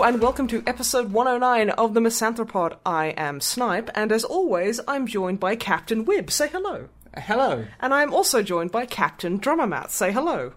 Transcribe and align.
Hello 0.00 0.08
and 0.14 0.22
welcome 0.22 0.48
to 0.48 0.62
episode 0.66 1.12
109 1.12 1.68
of 1.76 1.92
the 1.92 2.00
Misanthropod. 2.00 2.78
I 2.86 3.08
am 3.18 3.38
Snipe, 3.38 3.90
and 3.94 4.10
as 4.10 4.24
always, 4.24 4.80
I'm 4.88 5.06
joined 5.06 5.40
by 5.40 5.56
Captain 5.56 6.06
Wib. 6.06 6.30
Say 6.30 6.48
hello. 6.48 6.88
Hello. 7.14 7.66
And 7.80 7.92
I'm 7.92 8.14
also 8.14 8.42
joined 8.42 8.72
by 8.72 8.86
Captain 8.86 9.38
Drummermat. 9.38 9.90
Say 9.90 10.10
hello. 10.10 10.54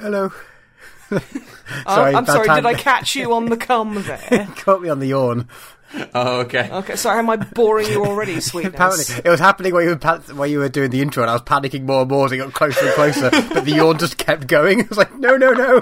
Hello. 0.00 0.32
Oh, 1.12 1.20
Sorry, 1.94 2.14
I'm 2.16 2.26
sorry, 2.26 2.46
time. 2.48 2.56
did 2.56 2.66
I 2.66 2.74
catch 2.74 3.14
you 3.14 3.32
on 3.34 3.46
the 3.46 3.56
cum 3.56 4.02
there? 4.02 4.48
Caught 4.56 4.82
me 4.82 4.88
on 4.88 4.98
the 4.98 5.06
yawn. 5.06 5.48
Oh, 6.14 6.40
okay. 6.40 6.68
Okay, 6.68 6.96
sorry, 6.96 7.20
am 7.20 7.30
I 7.30 7.36
boring 7.36 7.88
you 7.88 8.04
already, 8.04 8.40
sweetness? 8.40 8.74
Apparently, 8.74 9.22
it 9.24 9.28
was 9.28 9.38
happening 9.38 9.72
while 9.72 9.82
you 9.82 9.90
were 9.90 9.96
pa- 9.96 10.22
while 10.34 10.46
you 10.48 10.58
were 10.58 10.68
doing 10.68 10.90
the 10.90 11.00
intro, 11.02 11.22
and 11.22 11.30
I 11.30 11.34
was 11.34 11.42
panicking 11.42 11.82
more 11.84 12.00
and 12.02 12.10
more 12.10 12.26
as 12.26 12.32
it 12.32 12.38
got 12.38 12.52
closer 12.52 12.84
and 12.86 12.94
closer. 12.94 13.30
but 13.30 13.64
the 13.64 13.72
yawn 13.72 13.98
just 13.98 14.18
kept 14.18 14.48
going. 14.48 14.80
I 14.82 14.86
was 14.88 14.98
like, 14.98 15.14
no, 15.16 15.36
no, 15.36 15.52
no. 15.52 15.80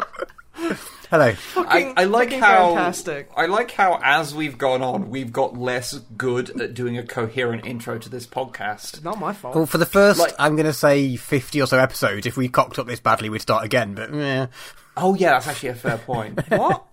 Hello. 1.15 1.33
I, 1.69 1.95
I 1.97 2.05
like 2.07 2.33
how 2.33 2.75
fantastic. 2.75 3.31
I 3.37 3.47
like 3.47 3.71
how 3.71 4.01
as 4.03 4.35
we've 4.35 4.59
gone 4.59 4.83
on, 4.83 5.11
we've 5.11 5.33
got 5.33 5.57
less 5.57 5.95
good 6.17 6.61
at 6.61 6.75
doing 6.75 6.99
a 6.99 7.05
coherent 7.05 7.65
intro 7.65 7.99
to 7.99 8.09
this 8.09 8.27
podcast. 8.27 9.05
Not 9.05 9.21
my 9.21 9.33
fault. 9.33 9.55
Well, 9.55 9.67
for 9.67 9.79
the 9.79 9.87
first, 9.87 10.19
Like- 10.19 10.35
I'm 10.41 10.57
going 10.57 10.67
to 10.67 10.73
say 10.73 11.15
50 11.15 11.63
or 11.63 11.67
so 11.69 11.79
episodes. 11.79 12.27
If 12.27 12.37
we 12.37 12.49
cocked 12.49 12.81
up 12.81 12.89
this 12.89 12.99
badly, 12.99 13.29
we'd 13.29 13.43
start 13.43 13.65
again. 13.65 13.95
But 13.95 14.13
yeah, 14.13 14.47
Oh 14.97 15.15
yeah, 15.15 15.35
that's 15.35 15.47
actually 15.47 15.69
a 15.69 15.75
fair 15.77 15.99
point. 15.99 16.41
what? 16.49 16.85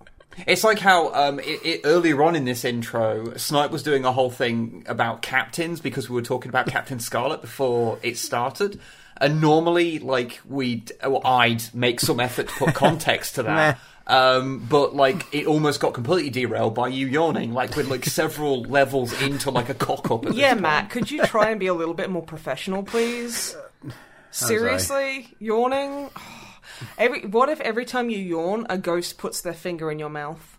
It's 0.45 0.63
like 0.63 0.77
how 0.77 1.11
um, 1.15 1.39
it, 1.39 1.65
it, 1.65 1.81
earlier 1.83 2.21
on 2.21 2.35
in 2.35 2.45
this 2.45 2.63
intro, 2.63 3.35
Snipe 3.37 3.71
was 3.71 3.81
doing 3.81 4.05
a 4.05 4.11
whole 4.11 4.29
thing 4.29 4.83
about 4.87 5.23
captains 5.23 5.81
because 5.81 6.11
we 6.11 6.13
were 6.13 6.21
talking 6.21 6.49
about 6.49 6.67
Captain 6.67 6.99
Scarlet 6.99 7.41
before 7.41 7.97
it 8.03 8.19
started. 8.19 8.79
And 9.17 9.41
normally, 9.41 9.99
like 9.99 10.41
we'd, 10.47 10.91
well, 11.03 11.21
I'd 11.25 11.61
make 11.75 11.99
some 11.99 12.19
effort 12.19 12.49
to 12.49 12.53
put 12.53 12.73
context 12.75 13.35
to 13.35 13.43
that. 13.43 13.79
Um, 14.11 14.59
but 14.69 14.93
like 14.93 15.25
it 15.33 15.47
almost 15.47 15.79
got 15.79 15.93
completely 15.93 16.29
derailed 16.29 16.75
by 16.75 16.89
you 16.89 17.07
yawning, 17.07 17.53
like 17.53 17.77
with 17.77 17.87
like 17.87 18.03
several 18.05 18.63
levels 18.77 19.13
into 19.21 19.49
like 19.51 19.69
a 19.69 19.73
cock 19.73 20.11
up. 20.11 20.25
At 20.25 20.33
Yeah, 20.33 20.53
this 20.53 20.61
Matt, 20.61 20.89
could 20.89 21.09
you 21.09 21.23
try 21.25 21.49
and 21.49 21.59
be 21.61 21.67
a 21.67 21.73
little 21.73 21.93
bit 21.93 22.09
more 22.09 22.21
professional, 22.21 22.83
please? 22.83 23.55
Seriously? 24.31 25.29
Yawning? 25.39 26.09
Every 26.97 27.21
What 27.25 27.47
if 27.47 27.61
every 27.61 27.85
time 27.85 28.09
you 28.09 28.17
yawn, 28.17 28.65
a 28.69 28.77
ghost 28.77 29.17
puts 29.17 29.39
their 29.41 29.53
finger 29.53 29.89
in 29.91 29.97
your 29.99 30.09
mouth? 30.09 30.57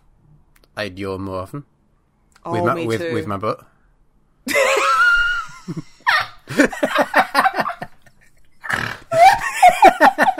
I'd 0.75 0.97
yawn 0.97 1.21
more 1.21 1.41
often 1.41 1.65
Oh, 2.45 2.53
with 2.53 2.63
my 2.63 2.73
me 2.73 2.87
with, 2.87 3.01
too. 3.01 3.13
with 3.13 3.27
my 3.27 3.37
butt. 3.37 3.63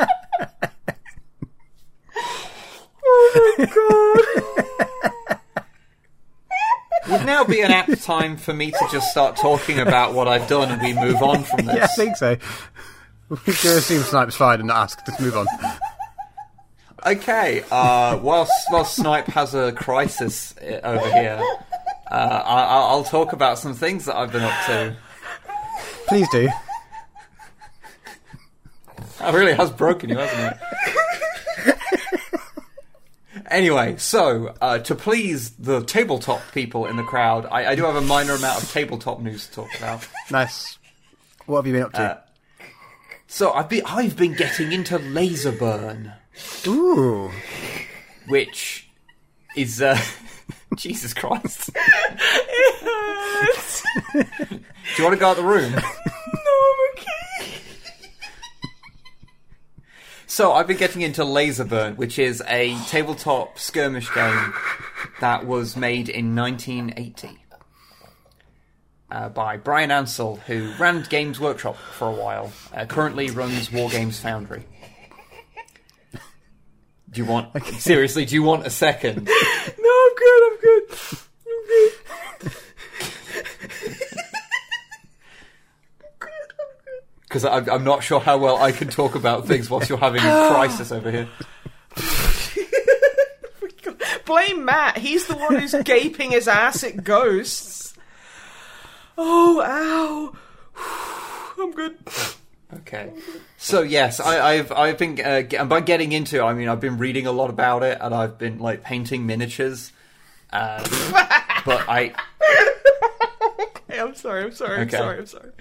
would 7.10 7.26
now 7.26 7.44
be 7.44 7.62
an 7.62 7.72
apt 7.72 8.02
time 8.04 8.38
for 8.38 8.54
me 8.54 8.72
to 8.72 8.88
just 8.92 9.12
start 9.12 9.36
talking 9.36 9.80
about 9.80 10.14
what 10.14 10.28
I've 10.28 10.48
done 10.48 10.72
and 10.72 10.82
we 10.82 10.94
move 10.94 11.22
on 11.22 11.44
from 11.44 11.66
this. 11.66 11.76
Yeah, 11.78 11.84
I 11.84 11.88
think 11.88 12.18
so. 12.18 12.38
We 13.30 13.38
can 13.54 13.78
assume 13.78 14.04
Snipe's 14.04 14.36
fine 14.36 14.60
and 14.60 14.68
not 14.68 14.78
ask. 14.84 15.06
Just 15.06 15.20
move 15.20 15.36
on. 15.36 15.48
Okay, 17.06 17.64
uh, 17.72 18.18
whilst, 18.22 18.54
whilst 18.72 18.96
Snipe 18.96 19.28
has 19.28 19.54
a 19.54 19.72
crisis 19.74 20.56
uh, 20.58 20.80
over 20.84 21.12
here, 21.12 21.42
uh, 22.10 22.14
I, 22.46 22.64
I'll 22.64 23.04
talk 23.04 23.34
about 23.34 23.60
some 23.60 23.74
things 23.74 24.06
that 24.06 24.16
I've 24.16 24.32
been 24.32 24.44
up 24.44 24.66
to. 24.68 24.96
Please 26.08 26.28
do. 26.32 26.48
That 29.20 29.34
really 29.34 29.54
has 29.54 29.72
broken 29.72 30.10
you, 30.10 30.18
hasn't 30.18 30.58
it? 31.66 31.78
anyway, 33.54 33.96
so 33.98 34.54
uh, 34.60 34.80
to 34.80 34.96
please 34.96 35.52
the 35.52 35.84
tabletop 35.84 36.42
people 36.54 36.86
in 36.88 36.98
the 36.98 37.04
crowd, 37.04 37.46
I, 37.50 37.68
I 37.72 37.76
do 37.76 37.84
have 37.86 37.96
a 37.96 38.02
minor 38.02 38.34
amount 38.34 38.62
of 38.64 38.72
tabletop 38.72 39.22
news 39.22 39.48
to 39.48 39.54
talk 39.54 39.78
about. 39.78 40.06
Nice. 40.32 40.78
What 41.46 41.58
have 41.60 41.68
you 41.68 41.74
been 41.74 41.84
up 41.84 41.94
to? 41.94 42.02
Uh, 42.02 42.18
So 43.28 43.52
I've 43.54 43.70
been 43.70 43.84
I've 43.86 44.16
been 44.18 44.34
getting 44.34 44.72
into 44.72 44.98
Laserburn, 45.00 46.14
Ooh. 46.68 47.32
which 48.28 48.88
is 49.56 49.82
uh, 49.82 50.00
Jesus 50.76 51.14
Christ. 51.14 51.70
Do 54.14 54.20
you 54.98 55.04
want 55.04 55.14
to 55.16 55.20
go 55.20 55.28
out 55.30 55.38
the 55.38 55.44
room? 55.44 55.72
No, 55.72 55.78
I'm 55.80 56.80
okay. 56.92 57.60
So 60.34 60.52
I've 60.52 60.66
been 60.66 60.78
getting 60.78 61.04
into 61.04 61.22
Laserburn, 61.22 61.96
which 61.96 62.18
is 62.18 62.42
a 62.48 62.76
tabletop 62.86 63.60
skirmish 63.60 64.12
game 64.16 64.52
that 65.20 65.46
was 65.46 65.78
made 65.78 66.10
in 66.10 66.36
1980 66.36 67.38
uh, 69.12 69.30
by 69.30 69.58
Brian 69.58 69.92
Ansell, 69.92 70.38
who 70.48 70.74
ran 70.80 71.06
Games 71.08 71.40
Workshop 71.40 71.76
for 71.76 72.08
a 72.08 72.12
while. 72.12 72.52
Uh, 72.74 72.88
currently 72.88 73.30
runs 73.30 73.72
War 73.72 73.92
Games 73.92 74.20
Foundry. 74.22 74.66
Do 77.12 77.22
you 77.22 77.26
want 77.26 77.64
seriously? 77.78 78.26
Do 78.26 78.34
you 78.34 78.42
want 78.42 78.66
a 78.66 78.72
second? 78.72 79.30
No, 79.78 80.10
I'm 80.10 80.16
good, 80.16 80.52
I'm 80.52 80.60
good. 80.60 80.98
I'm 81.46 81.68
good. 81.68 81.92
Because 87.34 87.68
I'm 87.68 87.84
not 87.84 88.04
sure 88.04 88.20
how 88.20 88.38
well 88.38 88.58
I 88.58 88.72
can 88.72 88.90
talk 88.90 89.16
about 89.16 89.48
things 89.48 89.68
whilst 89.68 89.90
you're 89.90 89.98
having 89.98 90.22
a 90.22 90.50
crisis 90.52 90.92
over 90.92 91.10
here. 91.10 91.28
Blame 94.28 94.66
Matt. 94.66 95.00
He's 95.00 95.26
the 95.26 95.36
one 95.36 95.56
who's 95.56 95.74
gaping 95.84 96.30
his 96.30 96.48
ass 96.48 96.84
at 96.84 97.04
ghosts. 97.04 97.96
Oh, 99.18 99.64
ow. 99.66 100.36
I'm 101.60 101.72
good. 101.72 101.98
Okay. 102.72 103.12
So 103.58 103.82
yes, 103.82 104.20
I, 104.20 104.54
I've 104.54 104.72
I've 104.72 105.00
been 105.00 105.20
uh, 105.20 105.42
and 105.58 105.68
by 105.68 105.82
getting 105.82 106.12
into, 106.12 106.44
I 106.44 106.54
mean 106.54 106.70
I've 106.70 106.82
been 106.82 107.00
reading 107.00 107.26
a 107.26 107.32
lot 107.32 107.50
about 107.50 107.82
it, 107.82 107.98
and 108.00 108.14
I've 108.14 108.38
been 108.38 108.60
like 108.60 108.84
painting 108.84 109.26
miniatures. 109.26 109.92
Um, 110.52 110.84
but 111.66 111.90
I 111.90 112.14
Hey, 113.94 114.00
I'm 114.00 114.16
sorry, 114.16 114.44
I'm 114.44 114.52
sorry, 114.52 114.82
Okay. 114.82 114.98
I'm 114.98 115.04
sorry, 115.04 115.20
I'm 115.20 115.26
sorry. 115.28 115.52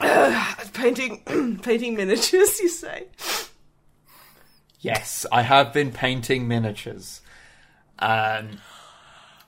Uh, 0.00 0.54
painting, 0.74 1.58
painting 1.62 1.94
miniatures. 1.96 2.60
You 2.60 2.68
say? 2.68 3.06
yes, 4.80 5.26
I 5.32 5.42
have 5.42 5.72
been 5.72 5.92
painting 5.92 6.46
miniatures. 6.48 7.20
Um. 7.98 8.58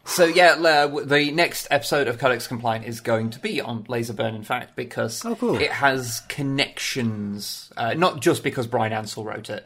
So 0.07 0.25
yeah, 0.25 0.55
le- 0.59 1.05
the 1.05 1.31
next 1.31 1.69
episode 1.71 2.09
of 2.09 2.19
Codex 2.19 2.47
Compliant 2.49 2.85
is 2.87 3.01
going 3.01 3.31
to 3.31 3.39
be 3.39 3.61
on 3.61 3.85
Laserburn, 3.85 4.35
in 4.35 4.43
fact, 4.43 4.75
because 4.75 5.25
Oh, 5.25 5.37
cool. 5.37 5.57
it 5.57 5.71
has 5.71 6.21
connections. 6.29 7.71
Uh, 7.77 7.95
not 7.95 8.21
just 8.21 8.43
because 8.43 8.67
Brian 8.67 8.93
Ansell 8.93 9.25
wrote 9.25 9.51
it, 9.51 9.65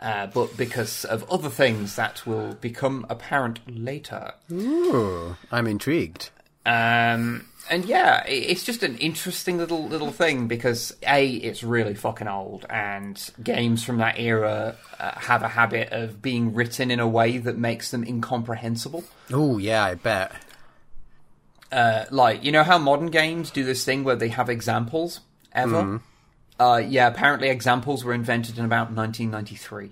uh, 0.00 0.26
but 0.28 0.56
because 0.56 1.04
of 1.04 1.30
other 1.30 1.50
things 1.50 1.94
that 1.96 2.26
will 2.26 2.54
become 2.54 3.06
apparent 3.08 3.60
later. 3.68 4.32
Ooh. 4.50 5.36
I'm 5.52 5.66
intrigued. 5.68 6.30
Um, 6.64 7.46
and 7.70 7.84
yeah, 7.84 8.24
it's 8.26 8.64
just 8.64 8.82
an 8.82 8.96
interesting 8.98 9.58
little 9.58 9.86
little 9.86 10.10
thing 10.10 10.48
because 10.48 10.94
a 11.06 11.28
it's 11.28 11.62
really 11.62 11.94
fucking 11.94 12.28
old, 12.28 12.66
and 12.70 13.30
games 13.42 13.84
from 13.84 13.98
that 13.98 14.18
era 14.18 14.76
uh, 14.98 15.18
have 15.18 15.42
a 15.42 15.48
habit 15.48 15.92
of 15.92 16.22
being 16.22 16.54
written 16.54 16.90
in 16.90 17.00
a 17.00 17.08
way 17.08 17.38
that 17.38 17.56
makes 17.56 17.90
them 17.90 18.04
incomprehensible. 18.04 19.04
Oh 19.32 19.58
yeah, 19.58 19.84
I 19.84 19.94
bet. 19.94 20.32
Uh, 21.72 22.04
like 22.10 22.44
you 22.44 22.52
know 22.52 22.62
how 22.62 22.78
modern 22.78 23.10
games 23.10 23.50
do 23.50 23.64
this 23.64 23.84
thing 23.84 24.04
where 24.04 24.16
they 24.16 24.28
have 24.28 24.48
examples 24.48 25.20
ever. 25.52 26.00
Uh, 26.58 26.82
yeah, 26.86 27.06
apparently 27.06 27.48
examples 27.48 28.02
were 28.02 28.14
invented 28.14 28.58
in 28.58 28.64
about 28.64 28.90
1993. 28.90 29.90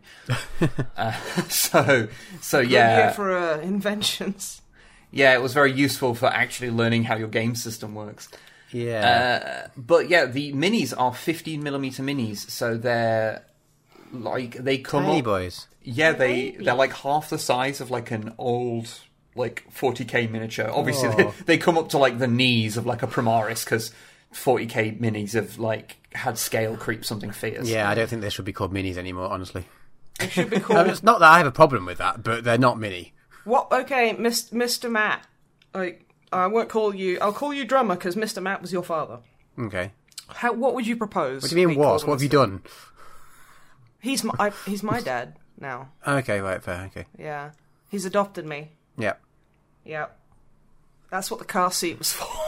uh, 0.96 1.12
so, 1.48 2.08
so 2.40 2.62
Good 2.62 2.70
yeah, 2.70 2.96
year 2.96 3.10
for 3.10 3.36
uh, 3.36 3.60
inventions. 3.60 4.62
Yeah, 5.14 5.32
it 5.34 5.40
was 5.40 5.54
very 5.54 5.72
useful 5.72 6.14
for 6.14 6.26
actually 6.26 6.70
learning 6.70 7.04
how 7.04 7.16
your 7.16 7.28
game 7.28 7.54
system 7.54 7.94
works. 7.94 8.28
Yeah. 8.72 9.64
Uh, 9.66 9.68
but 9.76 10.08
yeah, 10.08 10.26
the 10.26 10.52
minis 10.52 10.92
are 10.98 11.14
15 11.14 11.62
millimeter 11.62 12.02
minis, 12.02 12.38
so 12.50 12.76
they're 12.76 13.44
like 14.12 14.54
they 14.56 14.78
come 14.78 15.04
Tiny 15.04 15.18
up. 15.20 15.24
boys. 15.24 15.66
Yeah, 15.82 16.12
they 16.12 16.52
they're 16.52 16.74
like 16.74 16.92
half 16.92 17.30
the 17.30 17.38
size 17.38 17.80
of 17.80 17.90
like 17.90 18.10
an 18.10 18.34
old 18.38 18.88
like 19.36 19.64
40k 19.72 20.30
miniature. 20.30 20.70
Obviously, 20.72 21.08
Oh. 21.08 21.16
they, 21.16 21.30
they 21.46 21.58
come 21.58 21.78
up 21.78 21.88
to 21.90 21.98
like 21.98 22.18
the 22.18 22.26
knees 22.28 22.76
of 22.76 22.86
like 22.86 23.02
a 23.02 23.06
Primaris 23.06 23.64
because 23.64 23.92
40k 24.32 25.00
minis 25.00 25.34
have 25.34 25.58
like 25.58 25.96
had 26.12 26.38
scale 26.38 26.76
creep 26.76 27.04
something 27.04 27.30
fierce. 27.30 27.68
Yeah, 27.68 27.88
I 27.88 27.94
don't 27.94 28.08
think 28.08 28.22
they 28.22 28.30
should 28.30 28.44
be 28.44 28.52
called 28.52 28.72
minis 28.72 28.96
anymore, 28.96 29.28
honestly. 29.30 29.64
It 30.20 30.30
should 30.32 30.50
be 30.50 30.56
I 30.58 30.60
called 30.60 30.78
mean, 30.80 30.90
it's 30.90 31.02
not 31.02 31.20
that 31.20 31.30
I 31.30 31.38
have 31.38 31.46
a 31.46 31.52
problem 31.52 31.86
with 31.86 31.98
that, 31.98 32.22
but 32.22 32.44
they're 32.44 32.58
not 32.58 32.78
mini. 32.78 33.12
What? 33.44 33.70
Okay, 33.72 34.14
Mr. 34.14 34.90
Matt. 34.90 35.26
Like 35.74 36.04
I 36.32 36.46
won't 36.46 36.68
call 36.68 36.94
you. 36.94 37.18
I'll 37.20 37.32
call 37.32 37.54
you 37.54 37.64
drummer 37.64 37.94
because 37.94 38.16
Mr. 38.16 38.42
Matt 38.42 38.62
was 38.62 38.72
your 38.72 38.82
father. 38.82 39.20
Okay. 39.58 39.92
How? 40.28 40.52
What 40.52 40.74
would 40.74 40.86
you 40.86 40.96
propose? 40.96 41.42
What 41.42 41.50
do 41.50 41.58
you 41.58 41.68
mean, 41.68 41.78
what? 41.78 42.06
What 42.06 42.14
have 42.14 42.22
you 42.22 42.28
done? 42.28 42.62
He's 44.00 44.24
my. 44.24 44.34
I, 44.38 44.50
he's 44.66 44.82
my 44.82 45.00
dad 45.00 45.36
now. 45.58 45.90
Okay, 46.06 46.40
right, 46.40 46.62
fair, 46.62 46.84
okay. 46.86 47.06
Yeah, 47.18 47.50
he's 47.90 48.04
adopted 48.04 48.46
me. 48.46 48.70
Yeah. 48.98 49.14
Yep. 49.84 50.18
That's 51.10 51.30
what 51.30 51.38
the 51.38 51.46
car 51.46 51.70
seat 51.70 51.98
was 51.98 52.12
for. 52.12 52.26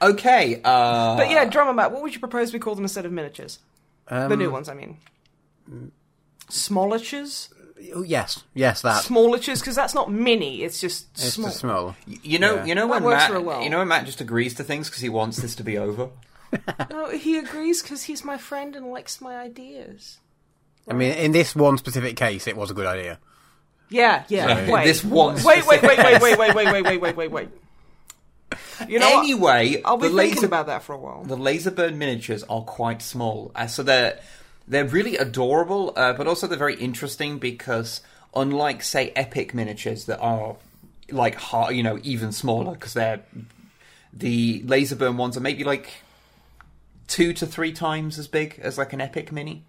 Okay. 0.00 0.60
Uh, 0.62 1.16
but 1.16 1.30
yeah, 1.30 1.44
drummer 1.44 1.72
Matt. 1.72 1.92
What 1.92 2.02
would 2.02 2.14
you 2.14 2.20
propose 2.20 2.52
we 2.52 2.58
call 2.58 2.74
them 2.74 2.84
instead 2.84 3.06
of 3.06 3.12
miniatures? 3.12 3.58
Um, 4.08 4.28
the 4.28 4.36
new 4.36 4.50
ones, 4.50 4.68
I 4.68 4.74
mean. 4.74 4.98
Smalliches? 6.48 7.48
Oh, 7.94 8.02
Yes, 8.02 8.42
yes, 8.54 8.82
that. 8.82 9.04
Smalliches, 9.04 9.60
because 9.60 9.74
that's 9.76 9.94
not 9.94 10.10
mini. 10.10 10.62
It's 10.62 10.80
just 10.80 11.08
It's 11.14 11.34
small. 11.34 11.48
just 11.48 11.60
small. 11.60 11.96
you 12.06 12.38
know, 12.38 12.56
Yeah. 12.56 12.64
you 12.66 12.74
know 12.74 12.86
when 12.86 13.02
Matt, 13.02 13.44
well. 13.44 13.62
you 13.62 13.70
know 13.70 13.78
when 13.78 13.88
Matt 13.88 14.06
just 14.06 14.20
agrees 14.20 14.54
to 14.54 14.64
things 14.64 14.88
because 14.88 15.02
he 15.02 15.08
wants 15.08 15.38
this 15.38 15.54
to 15.56 15.62
be 15.62 15.78
over. 15.78 16.08
No, 16.90 17.08
he 17.08 17.38
agrees 17.38 17.80
because 17.82 18.02
he's 18.02 18.24
my 18.26 18.36
friend 18.36 18.76
and 18.76 18.86
likes 18.90 19.22
my 19.22 19.36
ideas. 19.38 20.18
I 20.86 20.92
mean, 20.92 21.12
in 21.12 21.32
this 21.32 21.56
one 21.56 21.78
specific 21.78 22.14
case, 22.16 22.46
it 22.46 22.56
was 22.58 22.70
a 22.70 22.74
good 22.74 22.84
idea. 22.86 23.18
Yeah, 23.88 24.24
yeah. 24.28 24.66
So, 24.66 24.72
wait. 24.72 24.84
this 24.84 25.02
one 25.02 25.36
Wait, 25.44 25.66
wait, 25.66 25.80
wait, 25.82 25.96
wait, 25.98 26.20
wait, 26.20 26.38
wait, 26.38 26.54
wait, 26.54 26.54
wait, 26.54 26.84
wait, 26.84 27.00
wait, 27.00 27.16
wait, 27.16 27.30
wait. 27.30 27.48
You 28.86 28.98
know 28.98 29.10
what? 29.14 29.24
anyway, 29.24 29.80
I'll 29.82 29.96
be 29.96 30.08
the 30.08 30.14
thinking 30.16 30.34
laser 30.36 30.46
about 30.46 30.66
that 30.66 30.82
for 30.82 30.92
a 30.92 30.98
while. 30.98 31.24
the 31.24 31.36
Laserburn 31.36 31.94
miniatures 31.96 32.42
are 32.44 32.62
quite 32.62 33.00
small, 33.00 33.50
uh, 33.54 33.66
so 33.66 33.82
they're 33.82 34.18
they're 34.68 34.84
really 34.86 35.16
adorable, 35.16 35.92
uh, 35.96 36.12
but 36.12 36.26
also 36.26 36.46
they're 36.46 36.58
very 36.58 36.76
interesting 36.76 37.38
because 37.38 38.00
unlike 38.34 38.82
say 38.82 39.12
Epic 39.16 39.52
miniatures 39.54 40.06
that 40.06 40.18
are 40.20 40.56
like 41.10 41.34
har 41.34 41.70
you 41.72 41.82
know 41.82 41.98
even 42.02 42.32
smaller 42.32 42.72
because 42.72 42.94
they're 42.94 43.20
the 44.12 44.62
laser 44.64 44.96
burn 44.96 45.16
ones 45.16 45.36
are 45.36 45.40
maybe 45.40 45.64
like 45.64 45.90
two 47.08 47.32
to 47.34 47.46
three 47.46 47.72
times 47.72 48.18
as 48.18 48.28
big 48.28 48.58
as 48.62 48.78
like 48.78 48.92
an 48.92 49.00
Epic 49.00 49.32
mini. 49.32 49.62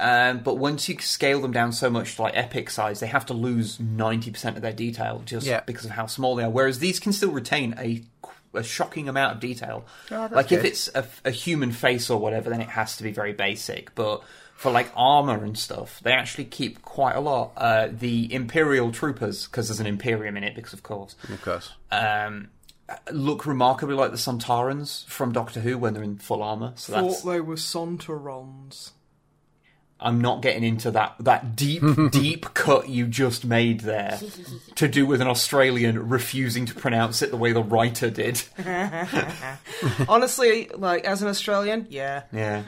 Um, 0.00 0.38
but 0.38 0.58
once 0.58 0.88
you 0.88 0.96
scale 1.00 1.40
them 1.40 1.50
down 1.50 1.72
so 1.72 1.90
much 1.90 2.14
to 2.16 2.22
like 2.22 2.36
epic 2.36 2.70
size, 2.70 3.00
they 3.00 3.08
have 3.08 3.26
to 3.26 3.34
lose 3.34 3.80
ninety 3.80 4.30
percent 4.30 4.54
of 4.54 4.62
their 4.62 4.72
detail 4.72 5.22
just 5.24 5.44
Yeah. 5.44 5.62
because 5.66 5.84
of 5.86 5.90
how 5.90 6.06
small 6.06 6.36
they 6.36 6.44
are. 6.44 6.50
Whereas 6.50 6.78
these 6.78 7.00
can 7.00 7.12
still 7.12 7.32
retain 7.32 7.74
a, 7.76 8.04
a 8.54 8.62
shocking 8.62 9.08
amount 9.08 9.34
of 9.34 9.40
detail. 9.40 9.84
Oh, 10.10 10.22
that's 10.22 10.32
like 10.34 10.52
if 10.52 10.64
it's 10.64 10.88
a, 10.94 11.06
a 11.24 11.30
human 11.30 11.72
face 11.72 12.10
or 12.10 12.18
whatever, 12.18 12.50
then 12.50 12.60
it 12.60 12.68
has 12.70 12.96
to 12.96 13.02
be 13.02 13.12
very 13.12 13.32
basic. 13.32 13.94
But 13.94 14.22
for 14.56 14.70
like 14.72 14.90
armor 14.96 15.44
and 15.44 15.56
stuff, 15.56 16.00
they 16.02 16.12
actually 16.12 16.46
keep 16.46 16.82
quite 16.82 17.14
a 17.14 17.20
lot. 17.20 17.52
Uh, 17.56 17.88
the 17.92 18.32
Imperial 18.32 18.90
troopers, 18.90 19.46
because 19.46 19.68
there's 19.68 19.80
an 19.80 19.86
Imperium 19.86 20.36
in 20.36 20.44
it, 20.44 20.54
because 20.54 20.72
of 20.72 20.82
course, 20.82 21.14
Of 21.28 21.42
course. 21.42 21.72
um, 21.92 22.48
look 23.12 23.46
remarkably 23.46 23.94
like 23.94 24.10
the 24.10 24.16
Sontarans 24.16 25.04
from 25.06 25.32
Doctor 25.32 25.60
Who 25.60 25.78
when 25.78 25.94
they're 25.94 26.02
in 26.02 26.18
full 26.18 26.42
armor. 26.42 26.72
So 26.76 26.92
that's 26.92 27.22
Thought 27.22 27.30
they 27.32 27.40
were 27.40 27.56
Sontarons. 27.56 28.92
I'm 30.00 30.20
not 30.20 30.42
getting 30.42 30.62
into 30.64 30.90
that 30.92 31.16
that 31.20 31.56
deep 31.56 31.82
deep 32.12 32.54
cut 32.54 32.88
you 32.88 33.06
just 33.06 33.44
made 33.44 33.80
there 33.80 34.18
to 34.76 34.88
do 34.88 35.06
with 35.06 35.20
an 35.20 35.26
Australian 35.28 36.08
refusing 36.08 36.66
to 36.66 36.74
pronounce 36.74 37.22
it 37.22 37.30
the 37.30 37.36
way 37.36 37.52
the 37.52 37.62
writer 37.62 38.10
did. 38.10 38.42
Honestly, 40.08 40.70
like 40.74 41.04
as 41.04 41.22
an 41.22 41.28
Australian, 41.28 41.86
yeah. 41.90 42.22
Yeah. 42.32 42.64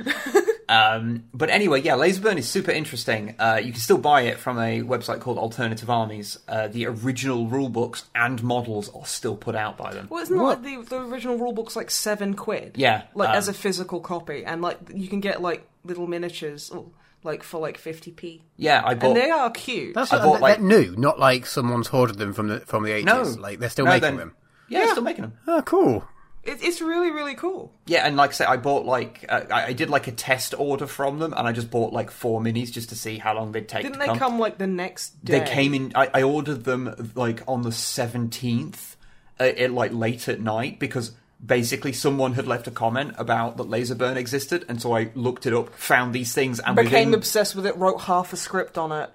um, 0.69 1.25
but 1.35 1.51
anyway, 1.51 1.83
yeah, 1.83 1.93
Laserburn 1.95 2.37
is 2.39 2.49
super 2.49 2.71
interesting. 2.71 3.35
Uh, 3.39 3.61
you 3.63 3.73
can 3.73 3.81
still 3.81 3.99
buy 3.99 4.23
it 4.23 4.39
from 4.39 4.59
a 4.59 4.81
website 4.83 5.21
called 5.21 5.39
Alternative 5.39 5.89
Armies. 5.89 6.39
Uh, 6.49 6.69
the 6.69 6.87
original 6.87 7.47
rule 7.47 7.69
books 7.69 8.05
and 8.15 8.43
models 8.43 8.93
are 8.95 9.07
still 9.07 9.37
put 9.37 9.55
out 9.55 9.77
by 9.77 9.93
them. 9.93 10.07
Well, 10.11 10.23
isn't 10.23 10.37
it 10.37 10.43
like 10.43 10.63
the, 10.63 10.83
the 10.83 11.01
original 11.03 11.39
rulebook's 11.39 11.77
like 11.77 11.91
seven 11.91 12.35
quid? 12.35 12.73
Yeah, 12.77 13.03
Like 13.15 13.31
um, 13.31 13.35
as 13.37 13.49
a 13.49 13.53
physical 13.55 14.01
copy, 14.01 14.45
and 14.45 14.63
like 14.63 14.79
you 14.95 15.09
can 15.09 15.21
get 15.21 15.41
like 15.43 15.67
little 15.85 16.07
miniatures, 16.07 16.71
oh, 16.75 16.91
like 17.23 17.43
for 17.43 17.61
like 17.61 17.77
fifty 17.79 18.11
p, 18.11 18.43
Yeah, 18.57 18.83
I 18.85 18.95
bought. 18.95 19.09
and 19.09 19.17
they 19.17 19.31
are 19.31 19.51
cute. 19.51 19.95
That's 19.95 20.13
I 20.13 20.19
bought, 20.23 20.33
they're 20.35 20.41
like- 20.41 20.61
new, 20.61 20.95
not 20.97 21.19
like 21.19 21.47
someone's 21.47 21.89
hoarded 21.89 22.19
them 22.19 22.33
from 22.33 22.49
the 22.49 22.61
from 22.61 22.85
the 22.85 22.91
80s. 22.91 23.05
No. 23.05 23.23
Like, 23.23 23.59
they're 23.59 23.69
still 23.71 23.85
No, 23.85 23.91
making 23.93 24.03
then- 24.03 24.17
them. 24.17 24.35
yeah, 24.69 24.79
they're 24.81 24.89
still 24.93 25.03
making 25.03 25.23
them. 25.23 25.35
Oh, 25.47 25.63
cool. 25.63 26.05
It, 26.43 26.63
it's 26.63 26.81
really 26.81 27.11
really 27.11 27.35
cool. 27.35 27.71
Yeah, 27.85 28.07
and 28.07 28.17
like 28.17 28.31
I 28.31 28.33
say, 28.33 28.45
I 28.47 28.57
bought 28.57 28.87
like 28.87 29.27
uh, 29.29 29.43
I 29.51 29.67
I 29.67 29.73
did 29.75 29.91
like 29.91 30.07
a 30.07 30.13
test 30.13 30.55
order 30.57 30.87
from 30.87 31.19
them, 31.19 31.35
and 31.37 31.47
I 31.47 31.53
just 31.53 31.71
bought 31.71 31.93
like 31.93 32.11
four 32.11 32.41
minis 32.41 32.73
just 32.73 32.89
to 32.89 32.97
see 32.97 33.19
how 33.19 33.35
long 33.35 33.53
they'd 33.53 33.69
take 33.69 33.83
Didn't 33.83 34.01
to 34.01 34.07
they 34.13 34.19
come 34.19 34.39
like 34.39 34.57
the 34.57 34.67
next 34.67 35.23
day? 35.23 35.41
They 35.41 35.45
came 35.45 35.75
in. 35.75 35.93
I, 35.95 36.09
I 36.15 36.23
ordered 36.23 36.65
them 36.65 37.13
like 37.15 37.43
on 37.47 37.61
the 37.61 37.73
seventeenth, 37.73 38.97
uh, 39.39 39.45
it, 39.45 39.71
like 39.71 39.93
late 39.93 40.29
at 40.29 40.41
night 40.41 40.79
because 40.79 41.13
basically 41.45 41.93
someone 41.93 42.35
had 42.35 42.47
left 42.47 42.67
a 42.67 42.71
comment 42.71 43.15
about 43.19 43.57
that 43.57 43.69
Laserburn 43.69 44.17
existed, 44.17 44.65
and 44.69 44.81
so 44.81 44.95
I 44.95 45.11
looked 45.15 45.47
it 45.47 45.55
up, 45.55 45.75
found 45.75 46.15
these 46.15 46.33
things, 46.35 46.61
and 46.61 46.77
Became 46.77 47.09
within, 47.09 47.15
obsessed 47.15 47.57
with 47.57 47.67
it. 47.67 47.77
Wrote 47.77 48.03
half 48.03 48.33
a 48.33 48.37
script 48.37 48.77
on 48.79 48.93
it. 48.93 49.11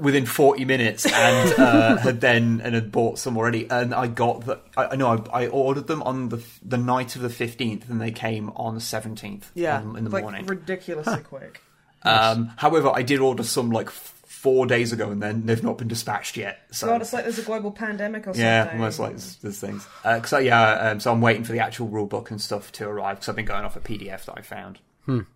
within 0.00 0.24
forty 0.26 0.64
minutes, 0.64 1.04
and 1.06 1.52
uh, 1.58 1.96
had 1.98 2.20
then 2.20 2.60
and 2.64 2.74
had 2.74 2.90
bought 2.92 3.18
some 3.18 3.36
already, 3.36 3.68
and 3.70 3.94
I 3.94 4.06
got 4.06 4.46
the. 4.46 4.60
I 4.76 4.86
I 4.86 4.96
know 4.96 5.24
I, 5.32 5.42
I 5.44 5.46
ordered 5.48 5.86
them 5.86 6.02
on 6.02 6.28
the 6.30 6.42
the 6.62 6.78
night 6.78 7.16
of 7.16 7.22
the 7.22 7.30
fifteenth, 7.30 7.88
and 7.90 8.00
they 8.00 8.12
came 8.12 8.50
on 8.50 8.74
the 8.74 8.80
seventeenth. 8.80 9.50
Yeah, 9.54 9.82
in 9.82 10.04
the 10.04 10.10
like 10.10 10.22
morning. 10.22 10.46
ridiculously 10.46 11.22
quick. 11.22 11.60
Um, 12.02 12.52
however, 12.56 12.90
I 12.94 13.02
did 13.02 13.20
order 13.20 13.42
some 13.42 13.70
like 13.70 13.88
f- 13.88 14.14
four 14.40 14.64
days 14.66 14.90
ago, 14.92 15.10
and 15.10 15.22
then 15.22 15.44
they've 15.44 15.62
not 15.62 15.76
been 15.76 15.88
dispatched 15.88 16.36
yet. 16.36 16.60
So 16.70 16.86
God, 16.86 17.02
it's 17.02 17.12
like 17.12 17.24
there's 17.24 17.38
a 17.38 17.42
global 17.42 17.70
pandemic 17.70 18.22
or 18.22 18.32
something. 18.32 18.40
Yeah, 18.42 18.70
almost 18.72 18.98
like 18.98 19.10
there's, 19.10 19.36
there's 19.36 19.60
things. 19.60 19.86
Uh, 20.02 20.22
so 20.22 20.38
yeah, 20.38 20.90
um, 20.90 21.00
so 21.00 21.12
I'm 21.12 21.20
waiting 21.20 21.44
for 21.44 21.52
the 21.52 21.58
actual 21.60 21.88
rule 21.88 22.06
book 22.06 22.30
and 22.30 22.40
stuff 22.40 22.72
to 22.72 22.88
arrive 22.88 23.16
because 23.16 23.28
I've 23.28 23.36
been 23.36 23.44
going 23.44 23.64
off 23.64 23.76
a 23.76 23.80
PDF 23.80 24.24
that 24.24 24.34
I 24.38 24.40
found. 24.42 24.78
Um, 25.06 25.26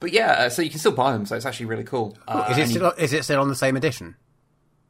but 0.00 0.12
yeah, 0.12 0.32
uh, 0.32 0.48
so 0.48 0.62
you 0.62 0.70
can 0.70 0.78
still 0.80 0.92
buy 0.92 1.12
them, 1.12 1.24
so 1.26 1.36
it's 1.36 1.46
actually 1.46 1.66
really 1.66 1.84
cool. 1.84 2.16
Uh, 2.26 2.48
Is 2.50 2.58
it 2.58 2.62
and 2.62 2.70
you- 2.70 2.76
still 2.78 2.90
is 2.92 3.12
it 3.12 3.22
still 3.24 3.40
on 3.40 3.48
the 3.48 3.54
same 3.54 3.76
edition? 3.76 4.16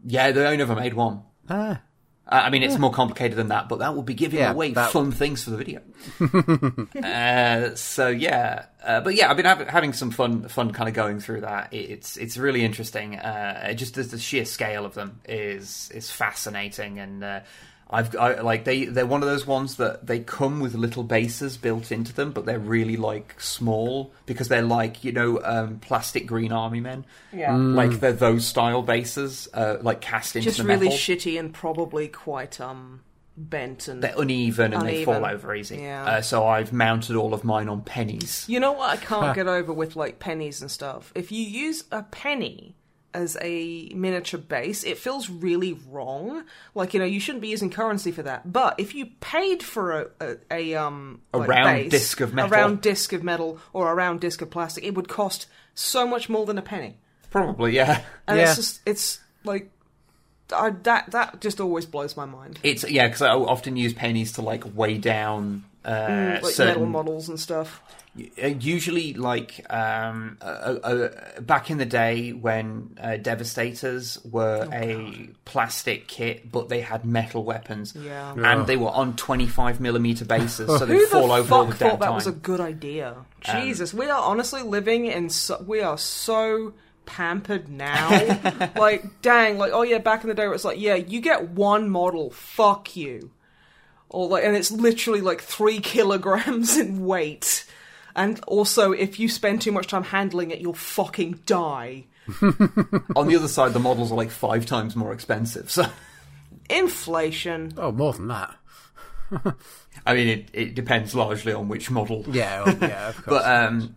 yeah, 0.04 0.31
they 0.32 0.46
only 0.46 0.62
ever 0.62 0.75
made 0.76 0.94
one. 0.94 1.22
Ah. 1.50 1.82
Uh, 2.31 2.43
I 2.44 2.51
mean, 2.51 2.63
it's 2.63 2.79
more 2.79 2.93
complicated 2.93 3.37
than 3.37 3.49
that, 3.49 3.69
but 3.69 3.81
that 3.81 3.94
will 3.96 4.05
be 4.05 4.15
giving 4.15 4.39
Yeah, 4.39 4.53
away 4.53 4.70
that- 4.72 4.93
fun 4.93 5.10
things 5.10 5.43
for 5.43 5.51
the 5.51 5.56
video. 5.56 5.81
uh, 7.03 7.75
so 7.75 8.08
yeah, 8.08 8.67
uh, 8.84 9.01
but 9.01 9.15
yeah, 9.17 9.31
I've 9.31 9.37
been 9.37 9.46
hav- 9.46 9.67
having 9.69 9.93
some 9.93 10.10
fun, 10.10 10.49
fun 10.49 10.72
kind 10.72 10.89
of 10.89 10.94
going 10.94 11.20
through 11.20 11.41
that. 11.43 11.72
It's 11.72 12.17
it's 12.17 12.37
really 12.37 12.65
interesting. 12.65 13.17
Uh, 13.17 13.72
just 13.75 13.94
the, 13.94 14.03
the 14.05 14.19
sheer 14.19 14.44
scale 14.44 14.84
of 14.84 14.94
them 14.94 15.20
is 15.29 15.91
is 15.94 16.10
fascinating, 16.10 16.99
and 16.99 17.25
uh, 17.25 17.41
I've 17.93 18.15
I, 18.17 18.41
like 18.41 18.65
they 18.65 18.85
they're 18.85 19.06
one 19.06 19.23
of 19.23 19.29
those 19.29 19.47
ones 19.47 19.77
that 19.77 20.06
they 20.06 20.20
come 20.20 20.61
with 20.61 20.75
little 20.75 21.03
bases 21.03 21.56
built 21.56 21.91
into 21.91 22.13
them, 22.13 22.31
but 22.31 22.47
they're 22.47 22.59
really 22.59 22.97
like 22.97 23.41
small 23.41 24.13
because 24.27 24.49
they're 24.49 24.63
like 24.63 25.03
you 25.03 25.13
know 25.13 25.41
um, 25.43 25.81
plastic 25.81 26.27
green 26.27 26.53
army 26.53 26.81
men. 26.81 27.05
Yeah. 27.32 27.51
Mm. 27.51 27.75
Like 27.75 27.99
they're 28.01 28.13
those 28.13 28.47
style 28.47 28.82
bases, 28.82 29.49
uh, 29.53 29.79
like 29.82 30.01
cast 30.01 30.37
into 30.37 30.47
Just 30.47 30.59
the 30.59 30.65
really 30.65 30.87
metal 30.87 30.99
shitty 30.99 31.39
and 31.39 31.53
probably 31.53 32.06
quite 32.06 32.61
um 32.61 33.01
bent 33.37 33.89
and. 33.89 34.03
they're 34.03 34.15
uneven 34.19 34.73
and 34.73 34.87
they 34.87 35.05
fall 35.05 35.25
over 35.25 35.55
easy. 35.55 35.79
Yeah. 35.79 36.05
Uh, 36.05 36.23
so 36.23 36.47
I've 36.47 36.73
mounted 36.73 37.17
all 37.17 37.35
of 37.35 37.43
mine 37.43 37.69
on 37.69 37.82
pennies. 37.82 38.44
You 38.49 38.61
know 38.61 38.73
what 38.73 38.91
I 38.91 38.97
can't 38.97 39.35
get 39.35 39.49
over 39.49 39.73
with 39.73 39.97
like 39.97 40.20
pennies 40.20 40.61
and 40.61 40.70
stuff? 40.70 41.13
If 41.17 41.32
you 41.32 41.43
use 41.43 41.85
a 41.91 42.05
penny 42.05 42.77
as 43.12 43.36
a 43.40 43.90
miniature 43.94 44.38
base, 44.40 44.84
it 44.84 44.98
feels 44.98 45.29
really 45.29 45.79
wrong. 45.90 46.44
Like, 46.74 46.94
you 46.94 47.00
know, 47.00 47.06
you 47.06 47.20
shouldn't 47.20 47.43
be 47.43 47.48
using 47.48 47.70
currency 47.70 48.12
for 48.12 48.22
that. 48.22 48.52
But 48.52 48.79
if 48.79 48.94
you 48.94 49.06
paid 49.20 49.62
for 49.62 49.93
a, 49.93 50.06
a, 50.20 50.36
a 50.50 50.74
um 50.76 51.20
A 51.32 51.38
like, 51.38 51.48
round 51.48 51.82
base, 51.82 51.90
disc 51.90 52.20
of 52.20 52.32
metal. 52.34 52.52
A 52.52 52.56
round 52.56 52.81
disc 52.81 53.12
of 53.12 53.22
metal 53.22 53.58
or 53.72 53.90
a 53.90 53.94
round 53.94 54.20
disc 54.20 54.40
of 54.43 54.50
plastic, 54.50 54.84
it 54.84 54.94
would 54.94 55.08
cost 55.08 55.46
so 55.74 56.06
much 56.06 56.29
more 56.29 56.46
than 56.46 56.58
a 56.58 56.62
penny. 56.62 56.96
Probably, 57.31 57.74
yeah. 57.74 58.02
And 58.26 58.38
Yeah. 58.38 58.44
it's 58.46 58.56
just 58.56 58.81
it's 58.86 59.20
like 59.44 59.70
I, 60.52 60.70
that 60.82 61.10
that 61.12 61.40
just 61.40 61.60
always 61.60 61.86
blows 61.86 62.17
my 62.17 62.24
mind. 62.26 62.58
It's 62.62 62.88
yeah, 62.88 63.06
because 63.06 63.22
I 63.22 63.31
often 63.31 63.76
use 63.76 63.93
pennies 63.93 64.32
to 64.32 64.43
like 64.43 64.64
weigh 64.76 64.98
down 64.98 65.64
uh, 65.84 65.91
Mm, 66.08 66.43
like 66.43 66.58
metal 66.58 66.87
models 66.87 67.29
and 67.29 67.39
stuff. 67.41 67.82
uh, 68.43 68.46
usually, 68.49 69.15
like 69.15 69.65
um, 69.72 70.37
uh, 70.43 70.44
uh, 70.44 71.41
back 71.41 71.70
in 71.70 71.79
the 71.79 71.87
day 71.87 72.32
when 72.32 72.96
uh, 73.01 73.17
Devastators 73.17 74.19
were 74.25 74.67
Oh, 74.70 74.75
a 74.75 75.29
plastic 75.44 76.06
kit, 76.08 76.51
but 76.53 76.69
they 76.69 76.81
had 76.81 77.05
metal 77.05 77.44
weapons, 77.44 77.94
Yeah. 77.96 78.34
and 78.37 78.67
they 78.67 78.77
were 78.77 78.91
on 78.91 79.17
twenty-five 79.17 79.81
millimeter 79.81 80.25
bases, 80.25 80.67
so 80.79 80.84
they 80.87 80.99
fall 81.06 81.29
the 81.29 81.34
over 81.34 81.55
all 81.55 81.65
the 81.67 81.70
fuck 81.72 81.79
damn 81.79 81.91
thought 81.91 82.01
that 82.01 82.06
time. 82.06 82.15
was 82.15 82.27
a 82.27 82.32
good 82.32 82.60
idea? 82.60 83.17
Jesus, 83.41 83.94
we 83.94 84.10
are 84.10 84.22
honestly 84.22 84.63
living 84.63 85.06
in. 85.06 85.31
So, 85.31 85.65
we 85.67 85.81
are 85.81 85.96
so 85.96 86.75
pampered 87.06 87.69
now. 87.70 88.10
like, 88.77 89.22
dang, 89.22 89.56
like, 89.56 89.72
oh 89.72 89.82
yeah, 89.82 89.99
back 89.99 90.22
in 90.25 90.29
the 90.29 90.34
day 90.34 90.44
where 90.46 90.55
it's 90.55 90.65
like, 90.65 90.79
yeah, 90.81 90.94
you 90.96 91.20
get 91.20 91.49
one 91.51 91.89
model, 91.89 92.31
fuck 92.31 92.94
you. 92.96 93.31
Or 94.10 94.29
like, 94.29 94.44
and 94.44 94.56
it's 94.56 94.70
literally 94.70 95.20
like 95.20 95.40
three 95.40 95.81
kilograms 95.81 96.76
in 96.76 97.05
weight. 97.06 97.67
And 98.14 98.40
also, 98.46 98.93
if 98.93 99.19
you 99.20 99.29
spend 99.29 99.62
too 99.62 99.72
much 99.72 99.86
time 99.86 100.02
handling 100.02 100.50
it, 100.50 100.60
you'll 100.60 100.74
fucking 100.74 101.40
die. 101.46 102.05
On 103.17 103.26
the 103.29 103.36
other 103.36 103.48
side, 103.48 103.72
the 103.72 103.79
models 103.81 104.12
are 104.12 104.17
like 104.17 104.31
five 104.31 104.67
times 104.67 104.94
more 104.96 105.12
expensive. 105.12 105.70
So, 105.70 105.86
Inflation. 106.70 107.74
Oh, 107.76 107.93
more 107.93 108.12
than 108.12 108.29
that. 108.29 108.55
I 110.06 110.14
mean, 110.14 110.29
it, 110.29 110.48
it 110.52 110.74
depends 110.74 111.14
largely 111.14 111.52
on 111.52 111.69
which 111.69 111.90
model. 111.90 112.24
Yeah, 112.29 112.64
oh, 112.67 112.79
yeah, 112.81 113.08
of 113.08 113.17
course. 113.17 113.26
But 113.26 113.44
um, 113.44 113.96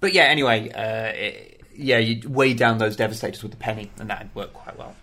but 0.00 0.12
yeah. 0.12 0.24
Anyway, 0.24 0.70
uh, 0.70 1.12
it, 1.14 1.60
yeah, 1.74 1.98
you 1.98 2.28
weigh 2.28 2.54
down 2.54 2.78
those 2.78 2.96
devastators 2.96 3.42
with 3.42 3.52
the 3.52 3.58
penny, 3.58 3.90
and 3.98 4.08
that'd 4.10 4.34
work 4.34 4.52
quite 4.52 4.78
well. 4.78 4.94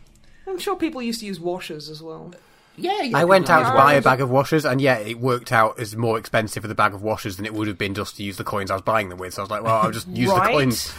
I'm 0.48 0.58
sure 0.58 0.75
people 0.75 1.01
used 1.01 1.20
to 1.20 1.25
use 1.25 1.39
washers 1.39 1.89
as 1.89 2.01
well. 2.01 2.34
Yeah, 2.78 3.01
yeah 3.01 3.18
I 3.18 3.25
went 3.25 3.50
out 3.50 3.70
to 3.70 3.78
buy 3.78 3.94
a 3.94 4.01
bag 4.01 4.22
of 4.22 4.30
washers, 4.30 4.66
and 4.66 4.80
yeah, 4.82 4.98
it 4.98 5.20
worked 5.20 5.51
out 5.51 5.80
as 5.80 5.96
more 5.96 6.18
expensive 6.18 6.62
for 6.62 6.68
the 6.68 6.75
bag 6.75 6.94
of 6.94 7.01
washers 7.01 7.38
than 7.38 7.46
it 7.46 7.54
would 7.54 7.68
have 7.68 7.78
been 7.78 7.94
just 7.94 8.18
to 8.18 8.24
use 8.24 8.38
the 8.38 8.44
coins 8.44 8.72
I 8.72 8.75
was 8.75 8.82
buying 8.82 9.10
them 9.10 9.18
with. 9.18 9.34
So 9.34 9.42
I 9.42 9.44
was 9.44 9.51
like, 9.51 9.63
well, 9.63 9.82
I'll 9.82 9.92
just 9.92 10.08
use 10.08 10.30
right? 10.30 10.48
the 10.48 10.51
coins. 10.54 10.94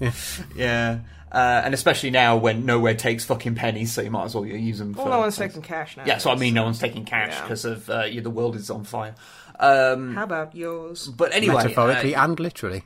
Yeah. 0.56 1.00
Uh, 1.32 1.62
and 1.64 1.74
especially 1.74 2.10
now 2.10 2.36
when 2.36 2.64
nowhere 2.64 2.94
takes 2.94 3.24
fucking 3.24 3.56
pennies, 3.56 3.92
so 3.92 4.02
you 4.02 4.10
might 4.10 4.24
as 4.24 4.34
well 4.34 4.46
use 4.46 4.78
them. 4.78 4.92
Well, 4.92 5.06
for 5.06 5.10
no 5.10 5.18
one's 5.18 5.36
things. 5.36 5.52
taking 5.52 5.62
cash 5.62 5.96
now. 5.96 6.04
Yeah, 6.06 6.18
so 6.18 6.30
I 6.30 6.36
mean, 6.36 6.54
no 6.54 6.62
one's 6.62 6.78
taking 6.78 7.04
cash 7.04 7.32
Yeah. 7.32 7.42
because 7.42 7.64
of 7.64 7.90
uh, 7.90 8.02
yeah, 8.04 8.20
the 8.20 8.30
world 8.30 8.54
is 8.54 8.70
on 8.70 8.84
fire. 8.84 9.16
Um, 9.58 10.14
How 10.14 10.24
about 10.24 10.54
yours? 10.54 11.08
but 11.08 11.32
anyway, 11.34 11.54
Metaphorically 11.56 12.14
uh, 12.14 12.24
and 12.24 12.38
literally. 12.38 12.84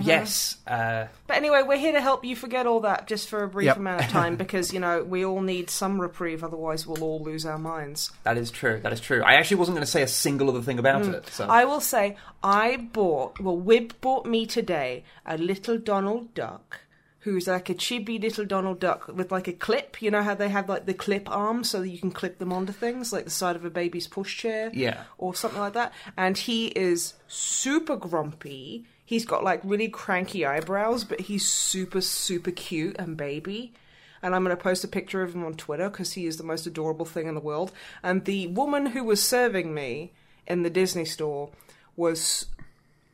Yes, 0.00 0.56
uh, 0.66 1.06
But 1.26 1.36
anyway, 1.36 1.62
we're 1.66 1.76
here 1.78 1.92
to 1.92 2.00
help 2.00 2.24
you 2.24 2.34
forget 2.36 2.66
all 2.66 2.80
that 2.80 3.06
just 3.06 3.28
for 3.28 3.42
a 3.42 3.48
brief 3.48 3.66
Yep. 3.66 3.76
amount 3.76 4.04
of 4.04 4.10
time 4.10 4.36
because, 4.44 4.72
you 4.72 4.80
know, 4.80 5.02
we 5.02 5.24
all 5.24 5.40
need 5.40 5.70
some 5.70 6.00
reprieve, 6.00 6.42
otherwise 6.44 6.86
we'll 6.86 7.02
all 7.02 7.22
lose 7.22 7.44
our 7.46 7.58
minds. 7.58 8.10
that 8.24 8.36
is 8.36 8.50
true. 8.50 8.80
That 8.82 8.92
is 8.92 9.00
true. 9.00 9.22
I 9.22 9.34
actually 9.34 9.58
wasn't 9.58 9.76
going 9.76 9.84
to 9.86 9.90
say 9.90 10.02
a 10.02 10.08
single 10.08 10.48
other 10.48 10.62
thing 10.62 10.78
about 10.78 11.02
it. 11.06 11.26
So 11.28 11.46
Mm. 11.46 11.50
I 11.50 11.64
will 11.64 11.80
say, 11.80 12.16
I 12.42 12.76
bought, 12.76 13.40
well, 13.40 13.56
Wib 13.58 13.92
bought 14.00 14.26
me 14.26 14.46
today 14.46 15.04
a 15.24 15.36
little 15.38 15.78
Donald 15.78 16.34
Duck. 16.34 16.80
Who's 17.20 17.48
like 17.48 17.68
a 17.68 17.74
chibi 17.74 18.20
little 18.22 18.44
Donald 18.44 18.78
Duck 18.78 19.08
with 19.08 19.32
like 19.32 19.48
a 19.48 19.52
clip? 19.52 20.00
You 20.00 20.12
know 20.12 20.22
how 20.22 20.36
they 20.36 20.48
have 20.48 20.68
like 20.68 20.86
the 20.86 20.94
clip 20.94 21.28
arms 21.28 21.68
so 21.70 21.80
that 21.80 21.88
you 21.88 21.98
can 21.98 22.12
clip 22.12 22.38
them 22.38 22.52
onto 22.52 22.72
things, 22.72 23.12
like 23.12 23.24
the 23.24 23.30
side 23.32 23.56
of 23.56 23.64
a 23.64 23.70
baby's 23.70 24.06
pushchair? 24.06 24.70
Yeah. 24.72 25.02
Or 25.18 25.34
something 25.34 25.58
like 25.58 25.72
that. 25.72 25.92
And 26.16 26.38
he 26.38 26.68
is 26.68 27.14
super 27.26 27.96
grumpy. 27.96 28.84
He's 29.06 29.24
got 29.24 29.44
like 29.44 29.60
really 29.62 29.88
cranky 29.88 30.44
eyebrows, 30.44 31.04
but 31.04 31.20
he's 31.20 31.48
super, 31.48 32.00
super 32.00 32.50
cute 32.50 32.96
and 32.98 33.16
baby. 33.16 33.72
And 34.20 34.34
I'm 34.34 34.42
going 34.42 34.54
to 34.54 34.60
post 34.60 34.82
a 34.82 34.88
picture 34.88 35.22
of 35.22 35.32
him 35.32 35.44
on 35.44 35.54
Twitter 35.54 35.88
because 35.88 36.14
he 36.14 36.26
is 36.26 36.36
the 36.36 36.42
most 36.42 36.66
adorable 36.66 37.06
thing 37.06 37.28
in 37.28 37.36
the 37.36 37.40
world. 37.40 37.70
And 38.02 38.24
the 38.24 38.48
woman 38.48 38.86
who 38.86 39.04
was 39.04 39.22
serving 39.22 39.72
me 39.72 40.12
in 40.46 40.64
the 40.64 40.70
Disney 40.70 41.04
store 41.04 41.50
was 41.94 42.46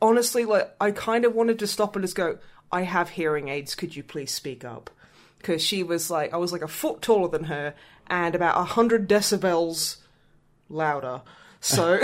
honestly 0.01 0.45
like, 0.45 0.75
I 0.81 0.89
kind 0.89 1.25
of 1.25 1.35
wanted 1.35 1.59
to 1.59 1.67
stop 1.67 1.95
and 1.95 2.03
just 2.03 2.15
go, 2.15 2.39
I 2.71 2.81
have 2.81 3.09
hearing 3.09 3.49
aids. 3.49 3.75
Could 3.75 3.95
you 3.95 4.01
please 4.01 4.31
speak 4.31 4.65
up? 4.65 4.89
Because 5.37 5.63
she 5.63 5.83
was 5.83 6.09
like, 6.09 6.33
I 6.33 6.37
was 6.37 6.51
like 6.51 6.63
a 6.63 6.67
foot 6.67 7.03
taller 7.03 7.27
than 7.27 7.43
her 7.43 7.75
and 8.07 8.33
about 8.33 8.57
a 8.57 8.63
hundred 8.63 9.07
decibels 9.07 9.97
louder. 10.69 11.21
So 11.59 11.99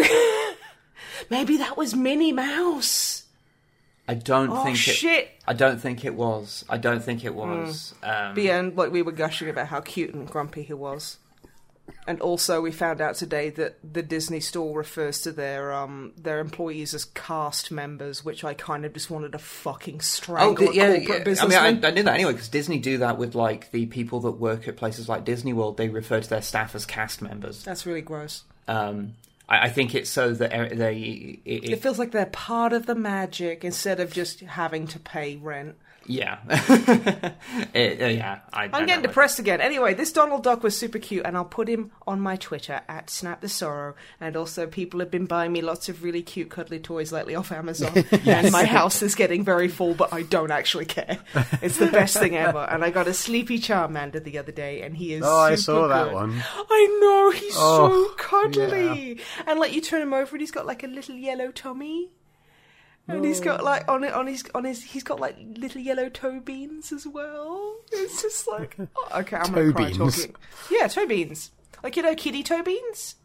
maybe 1.31 1.57
that 1.57 1.75
was 1.75 1.95
Minnie 1.95 2.31
Mouse. 2.31 3.23
I 4.09 4.15
don't 4.15 4.49
Oh 4.51 4.63
think 4.63 4.75
it. 4.75 4.79
shit! 4.81 5.29
I 5.47 5.53
don't 5.53 5.79
think 5.79 6.03
it 6.03 6.15
was. 6.15 6.65
I 6.67 6.77
don't 6.77 7.03
think 7.03 7.23
it 7.23 7.35
was. 7.35 7.93
Um, 8.03 8.33
But 8.33 8.43
yeah, 8.43 8.57
and 8.59 8.75
like 8.75 8.91
we 8.91 9.01
were 9.03 9.11
gushing 9.11 9.49
about 9.49 9.67
how 9.67 9.81
cute 9.81 10.13
and 10.13 10.27
grumpy 10.27 10.63
he 10.63 10.73
was. 10.73 11.17
And 12.07 12.21
also, 12.21 12.61
we 12.61 12.71
found 12.71 13.01
out 13.01 13.15
today 13.15 13.49
that 13.51 13.77
the 13.83 14.03
Disney 14.03 14.39
store 14.39 14.77
refers 14.77 15.21
to 15.21 15.31
their 15.31 15.73
um 15.73 16.13
their 16.17 16.39
employees 16.39 16.93
as 16.93 17.05
cast 17.05 17.71
members, 17.71 18.23
which 18.25 18.43
I 18.43 18.53
kind 18.53 18.85
of 18.85 18.93
just 18.93 19.09
wanted 19.09 19.31
to 19.33 19.39
fucking 19.39 19.95
Oh, 19.97 20.01
strangle 20.01 20.67
the- 20.67 20.73
yeah, 20.75 20.93
yeah. 20.93 21.23
I 21.41 21.47
mean. 21.47 21.83
I, 21.83 21.87
I 21.87 21.91
knew 21.91 22.03
that 22.03 22.13
anyway 22.15 22.33
because 22.33 22.49
Disney 22.49 22.79
do 22.79 22.99
that 22.99 23.17
with 23.19 23.33
like 23.35 23.71
the 23.71 23.85
people 23.87 24.19
that 24.21 24.31
work 24.33 24.67
at 24.67 24.75
places 24.77 25.07
like 25.09 25.23
Disney 25.25 25.53
World. 25.53 25.77
They 25.77 25.89
refer 25.89 26.19
to 26.19 26.29
their 26.29 26.41
staff 26.43 26.73
as 26.75 26.85
cast 26.85 27.21
members. 27.21 27.63
That's 27.63 27.85
really 27.85 28.01
gross. 28.01 28.43
Um, 28.67 29.15
I, 29.49 29.65
I 29.65 29.69
think 29.69 29.95
it's 29.95 30.09
so 30.09 30.33
that 30.33 30.77
they. 30.77 31.39
It, 31.43 31.69
It 31.71 31.81
feels 31.81 31.99
like 31.99 32.11
they're 32.11 32.27
part 32.27 32.71
of 32.71 32.85
the 32.85 32.95
magic 32.95 33.65
instead 33.65 33.99
of 33.99 34.13
just 34.13 34.41
having 34.41 34.87
to 34.87 34.99
pay 34.99 35.35
rent. 35.35 35.75
Yeah, 36.09 36.39
It- 37.73 38.01
uh, 38.01 38.05
yeah. 38.07 38.39
I, 38.51 38.69
I'm 38.73 38.85
getting 38.85 39.03
depressed 39.03 39.39
again. 39.39 39.61
Anyway, 39.61 39.93
this 39.93 40.11
Donald 40.11 40.43
Duck 40.43 40.63
was 40.63 40.75
super 40.75 40.99
cute, 40.99 41.25
and 41.25 41.37
I'll 41.37 41.45
put 41.45 41.67
him 41.67 41.91
on 42.07 42.19
my 42.19 42.35
Twitter 42.35 42.81
at 42.89 43.09
Snap 43.09 43.41
the 43.41 43.47
Sorrow. 43.49 43.95
And 44.19 44.35
also, 44.35 44.65
people 44.67 44.99
have 44.99 45.11
been 45.11 45.27
buying 45.27 45.51
me 45.53 45.61
lots 45.61 45.87
of 45.87 46.03
really 46.03 46.21
cute, 46.23 46.49
cuddly 46.49 46.79
toys 46.79 47.11
lately 47.11 47.35
off 47.35 47.51
Amazon. 47.51 48.03
And 48.25 48.51
my 48.51 48.65
house 48.65 49.01
is 49.01 49.15
getting 49.15 49.43
very 49.43 49.67
full, 49.67 49.93
but 49.93 50.11
I 50.13 50.23
don't 50.23 50.51
actually 50.51 50.85
care. 50.85 51.19
It's 51.61 51.77
the 51.77 51.87
best 51.87 52.17
thing 52.17 52.35
ever. 52.35 52.59
And 52.59 52.83
I 52.83 52.89
got 52.89 53.07
a 53.07 53.13
Sleepy 53.13 53.59
Charmander 53.59 54.23
the 54.23 54.37
other 54.39 54.51
day, 54.51 54.81
and 54.81 54.95
he 54.97 55.13
is. 55.13 55.23
Oh, 55.25 55.37
I 55.37 55.55
super 55.55 55.61
saw 55.81 55.87
that 55.89 56.05
good. 56.05 56.13
one. 56.13 56.43
I 56.55 56.97
know 57.01 57.31
he's 57.31 57.55
Oh, 57.57 58.07
so 58.09 58.13
cuddly, 58.15 59.19
and 59.45 59.59
like 59.59 59.73
you 59.73 59.81
turn 59.81 60.01
him 60.01 60.13
over, 60.13 60.31
and 60.35 60.41
he's 60.41 60.51
got 60.51 60.65
like 60.65 60.83
a 60.83 60.87
little 60.87 61.15
yellow 61.15 61.51
tummy. 61.51 62.09
And 63.09 63.25
he's 63.25 63.39
got 63.39 63.63
like 63.63 63.89
on 63.89 64.03
it 64.03 64.13
on 64.13 64.27
his 64.27 64.43
on 64.53 64.63
his 64.65 64.83
he's 64.83 65.03
got 65.03 65.19
like 65.19 65.35
little 65.55 65.81
yellow 65.81 66.09
toe 66.09 66.39
beans 66.39 66.91
as 66.91 67.07
well. 67.07 67.75
It's 67.91 68.21
just 68.21 68.47
like 68.47 68.77
oh, 68.95 69.19
okay, 69.19 69.37
I'm 69.37 69.45
Toe 69.45 69.71
gonna 69.71 69.73
cry 69.73 69.85
beans? 69.87 69.97
talking. 69.97 70.35
Yeah, 70.71 70.87
toe 70.87 71.07
beans. 71.07 71.51
Like 71.83 71.95
you 71.97 72.03
know, 72.03 72.15
kitty 72.15 72.43
toe 72.43 72.61
beans. 72.63 73.15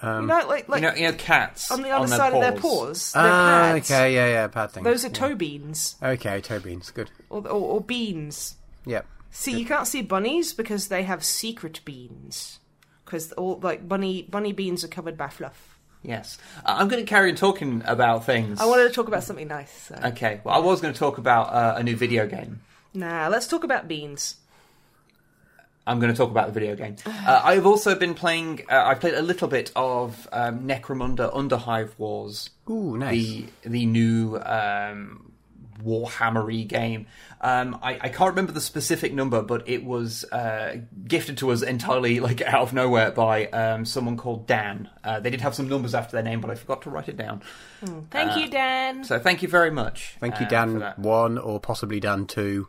Um, 0.00 0.22
you 0.22 0.26
know, 0.28 0.46
like 0.46 0.68
like 0.68 0.82
you 0.82 0.88
know, 0.88 0.94
you 0.94 1.06
know, 1.08 1.12
cats 1.14 1.70
on 1.70 1.82
the 1.82 1.90
other 1.90 2.06
their 2.06 2.18
side 2.18 2.32
of 2.32 2.40
their 2.40 2.52
paws. 2.52 2.60
paws. 2.62 3.12
They're 3.12 3.22
ah, 3.22 3.72
pads. 3.72 3.90
okay, 3.90 4.14
yeah, 4.14 4.26
yeah, 4.28 4.46
bad 4.46 4.70
thing. 4.70 4.84
Those 4.84 5.04
are 5.04 5.08
yeah. 5.08 5.14
toe 5.14 5.34
beans 5.34 5.96
Okay, 6.02 6.40
toe 6.40 6.60
beans, 6.60 6.90
good. 6.90 7.10
or, 7.30 7.40
or, 7.48 7.60
or 7.60 7.80
beans. 7.80 8.56
Yep. 8.86 9.06
See, 9.30 9.58
you 9.58 9.66
can't 9.66 9.86
see 9.86 10.02
bunnies 10.02 10.52
because 10.52 10.88
they 10.88 11.02
have 11.02 11.24
secret 11.24 11.80
beans. 11.84 12.58
Because 13.04 13.32
all 13.32 13.58
like 13.62 13.88
bunny 13.88 14.22
bunny 14.22 14.52
beans 14.52 14.84
are 14.84 14.88
covered 14.88 15.16
by 15.16 15.28
fluff. 15.28 15.77
Yes, 16.08 16.38
uh, 16.64 16.76
I'm 16.78 16.88
going 16.88 17.04
to 17.04 17.08
carry 17.08 17.28
on 17.30 17.36
talking 17.36 17.82
about 17.84 18.24
things. 18.24 18.58
I 18.60 18.64
wanted 18.64 18.84
to 18.84 18.94
talk 18.94 19.08
about 19.08 19.24
something 19.24 19.46
nice. 19.46 19.70
So. 19.70 20.00
Okay, 20.06 20.40
well, 20.42 20.54
I 20.54 20.58
was 20.58 20.80
going 20.80 20.94
to 20.94 20.98
talk 20.98 21.18
about 21.18 21.52
uh, 21.52 21.74
a 21.76 21.82
new 21.82 21.96
video 21.96 22.26
game. 22.26 22.60
Nah, 22.94 23.28
let's 23.28 23.46
talk 23.46 23.62
about 23.62 23.88
beans. 23.88 24.36
I'm 25.86 26.00
going 26.00 26.10
to 26.10 26.16
talk 26.16 26.30
about 26.30 26.46
the 26.46 26.52
video 26.52 26.74
game. 26.76 26.96
Uh, 27.28 27.42
I've 27.44 27.66
also 27.66 27.94
been 27.94 28.14
playing. 28.14 28.62
Uh, 28.70 28.84
I 28.86 28.94
played 28.94 29.12
a 29.12 29.20
little 29.20 29.48
bit 29.48 29.70
of 29.76 30.26
um, 30.32 30.66
Necromunda 30.66 31.30
Underhive 31.34 31.90
Wars. 31.98 32.48
Ooh, 32.70 32.96
nice. 32.96 33.12
The 33.12 33.46
the 33.66 33.84
new 33.84 34.38
um, 34.38 35.27
Warhammery 35.84 36.66
game. 36.66 37.06
Um, 37.40 37.78
I, 37.82 37.94
I 38.00 38.08
can't 38.08 38.30
remember 38.30 38.52
the 38.52 38.60
specific 38.60 39.12
number, 39.14 39.42
but 39.42 39.68
it 39.68 39.84
was 39.84 40.24
uh, 40.24 40.78
gifted 41.06 41.38
to 41.38 41.50
us 41.52 41.62
entirely 41.62 42.20
like 42.20 42.40
out 42.42 42.62
of 42.62 42.72
nowhere 42.72 43.10
by 43.10 43.46
um, 43.46 43.84
someone 43.84 44.16
called 44.16 44.46
Dan. 44.46 44.88
Uh, 45.04 45.20
they 45.20 45.30
did 45.30 45.40
have 45.40 45.54
some 45.54 45.68
numbers 45.68 45.94
after 45.94 46.12
their 46.16 46.22
name, 46.24 46.40
but 46.40 46.50
I 46.50 46.54
forgot 46.56 46.82
to 46.82 46.90
write 46.90 47.08
it 47.08 47.16
down. 47.16 47.42
Thank 48.10 48.36
you, 48.36 48.50
Dan. 48.50 49.04
So 49.04 49.18
thank 49.18 49.42
you 49.42 49.48
very 49.48 49.70
much. 49.70 50.16
Thank 50.20 50.40
you, 50.40 50.46
uh, 50.46 50.50
Dan 50.50 50.78
that. 50.80 50.98
one, 50.98 51.38
or 51.38 51.60
possibly 51.60 52.00
Dan 52.00 52.26
two, 52.26 52.66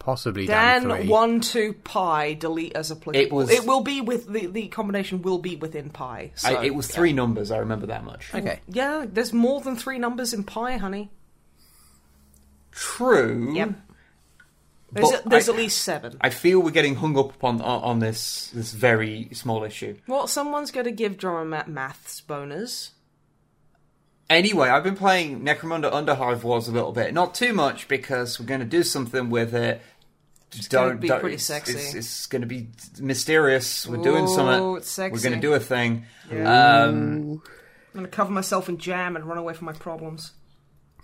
possibly 0.00 0.46
Dan, 0.46 0.88
Dan 0.88 1.06
one 1.08 1.40
two 1.40 1.74
pi 1.84 2.34
delete 2.34 2.74
as 2.74 2.90
applicable. 2.90 3.20
It 3.20 3.32
was- 3.32 3.50
It 3.50 3.66
will 3.66 3.82
be 3.82 4.00
with 4.00 4.26
the 4.32 4.46
the 4.46 4.66
combination 4.68 5.22
will 5.22 5.38
be 5.38 5.54
within 5.56 5.90
pi. 5.90 6.32
So, 6.34 6.48
I, 6.58 6.64
it 6.64 6.74
was 6.74 6.88
three 6.88 7.12
numbers. 7.12 7.50
I 7.52 7.58
remember 7.58 7.86
that 7.86 8.04
much. 8.04 8.34
Okay. 8.34 8.60
Yeah, 8.68 9.06
there's 9.08 9.32
more 9.32 9.60
than 9.60 9.76
three 9.76 9.98
numbers 9.98 10.34
in 10.34 10.42
pi, 10.44 10.76
honey. 10.76 11.10
True. 12.78 13.52
Yep. 13.54 13.70
There's, 14.92 15.10
a, 15.12 15.22
there's 15.28 15.48
I- 15.48 15.52
at 15.52 15.58
least 15.58 15.82
seven. 15.82 16.16
I 16.20 16.30
feel 16.30 16.60
we're 16.60 16.70
getting 16.70 16.94
hung 16.94 17.18
up 17.18 17.42
on 17.44 17.60
on, 17.60 17.82
on 17.82 17.98
this 17.98 18.50
this 18.54 18.72
very 18.72 19.28
small 19.32 19.64
issue. 19.64 19.96
Well, 20.06 20.26
someone's 20.26 20.70
going 20.70 20.86
to 20.86 20.92
give 20.92 21.18
drama 21.18 21.64
maths 21.66 22.20
bonus. 22.22 22.92
Anyway, 24.30 24.68
I've 24.68 24.84
been 24.84 24.96
playing 24.96 25.40
Necromunda 25.40 25.90
Underhive 25.90 26.42
Wars 26.42 26.68
a 26.68 26.72
little 26.72 26.92
bit, 26.92 27.14
not 27.14 27.34
too 27.34 27.52
much 27.54 27.88
because 27.88 28.38
we're 28.38 28.46
going 28.46 28.60
to 28.60 28.66
do 28.66 28.82
something 28.82 29.30
with 29.30 29.54
it. 29.54 29.80
Gonna 30.70 30.88
don't 30.90 31.00
be 31.00 31.08
don't- 31.08 31.20
pretty 31.20 31.34
it's- 31.34 31.46
sexy. 31.46 31.72
It's, 31.78 31.94
it's 31.94 32.26
going 32.26 32.40
to 32.42 32.46
be 32.48 32.68
mysterious. 33.00 33.86
We're 33.86 34.02
doing 34.02 34.26
something. 34.26 34.76
it's 34.76 34.90
sexy. 34.90 35.12
We're 35.12 35.30
going 35.30 35.40
to 35.40 35.46
do 35.46 35.54
a 35.54 35.60
thing. 35.60 36.04
Yeah. 36.32 36.82
Um, 36.84 37.42
I'm 37.94 38.00
going 38.00 38.04
to 38.06 38.10
cover 38.10 38.30
myself 38.32 38.68
in 38.68 38.78
jam 38.78 39.16
and 39.16 39.24
run 39.26 39.36
away 39.38 39.52
from 39.54 39.66
my 39.66 39.72
problems. 39.72 40.32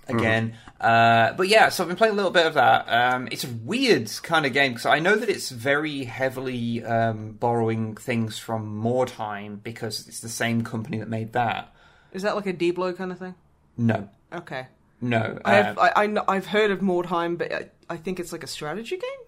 Again. 0.08 0.54
Uh, 0.80 1.32
but 1.32 1.48
yeah, 1.48 1.68
so 1.70 1.82
I've 1.82 1.88
been 1.88 1.96
playing 1.96 2.12
a 2.12 2.16
little 2.16 2.30
bit 2.30 2.46
of 2.46 2.54
that. 2.54 2.86
Um, 2.88 3.28
it's 3.30 3.44
a 3.44 3.48
weird 3.48 4.10
kind 4.22 4.44
of 4.44 4.52
game 4.52 4.72
because 4.72 4.86
I 4.86 4.98
know 4.98 5.16
that 5.16 5.28
it's 5.28 5.50
very 5.50 6.04
heavily 6.04 6.84
um, 6.84 7.32
borrowing 7.32 7.96
things 7.96 8.38
from 8.38 8.82
Mordheim 8.82 9.62
because 9.62 10.06
it's 10.06 10.20
the 10.20 10.28
same 10.28 10.62
company 10.62 10.98
that 10.98 11.08
made 11.08 11.32
that. 11.32 11.74
Is 12.12 12.22
that 12.22 12.36
like 12.36 12.46
a 12.46 12.52
Diablo 12.52 12.92
kind 12.92 13.12
of 13.12 13.18
thing? 13.18 13.34
No, 13.76 14.08
Okay. 14.32 14.66
No. 15.00 15.38
Have, 15.44 15.78
uh, 15.78 15.90
I, 15.96 16.04
I 16.04 16.16
I've 16.28 16.46
heard 16.46 16.70
of 16.70 16.80
Mordheim, 16.80 17.36
but 17.36 17.52
I, 17.52 17.68
I 17.88 17.96
think 17.96 18.18
it's 18.18 18.32
like 18.32 18.42
a 18.42 18.48
strategy 18.48 18.96
game. 18.96 19.23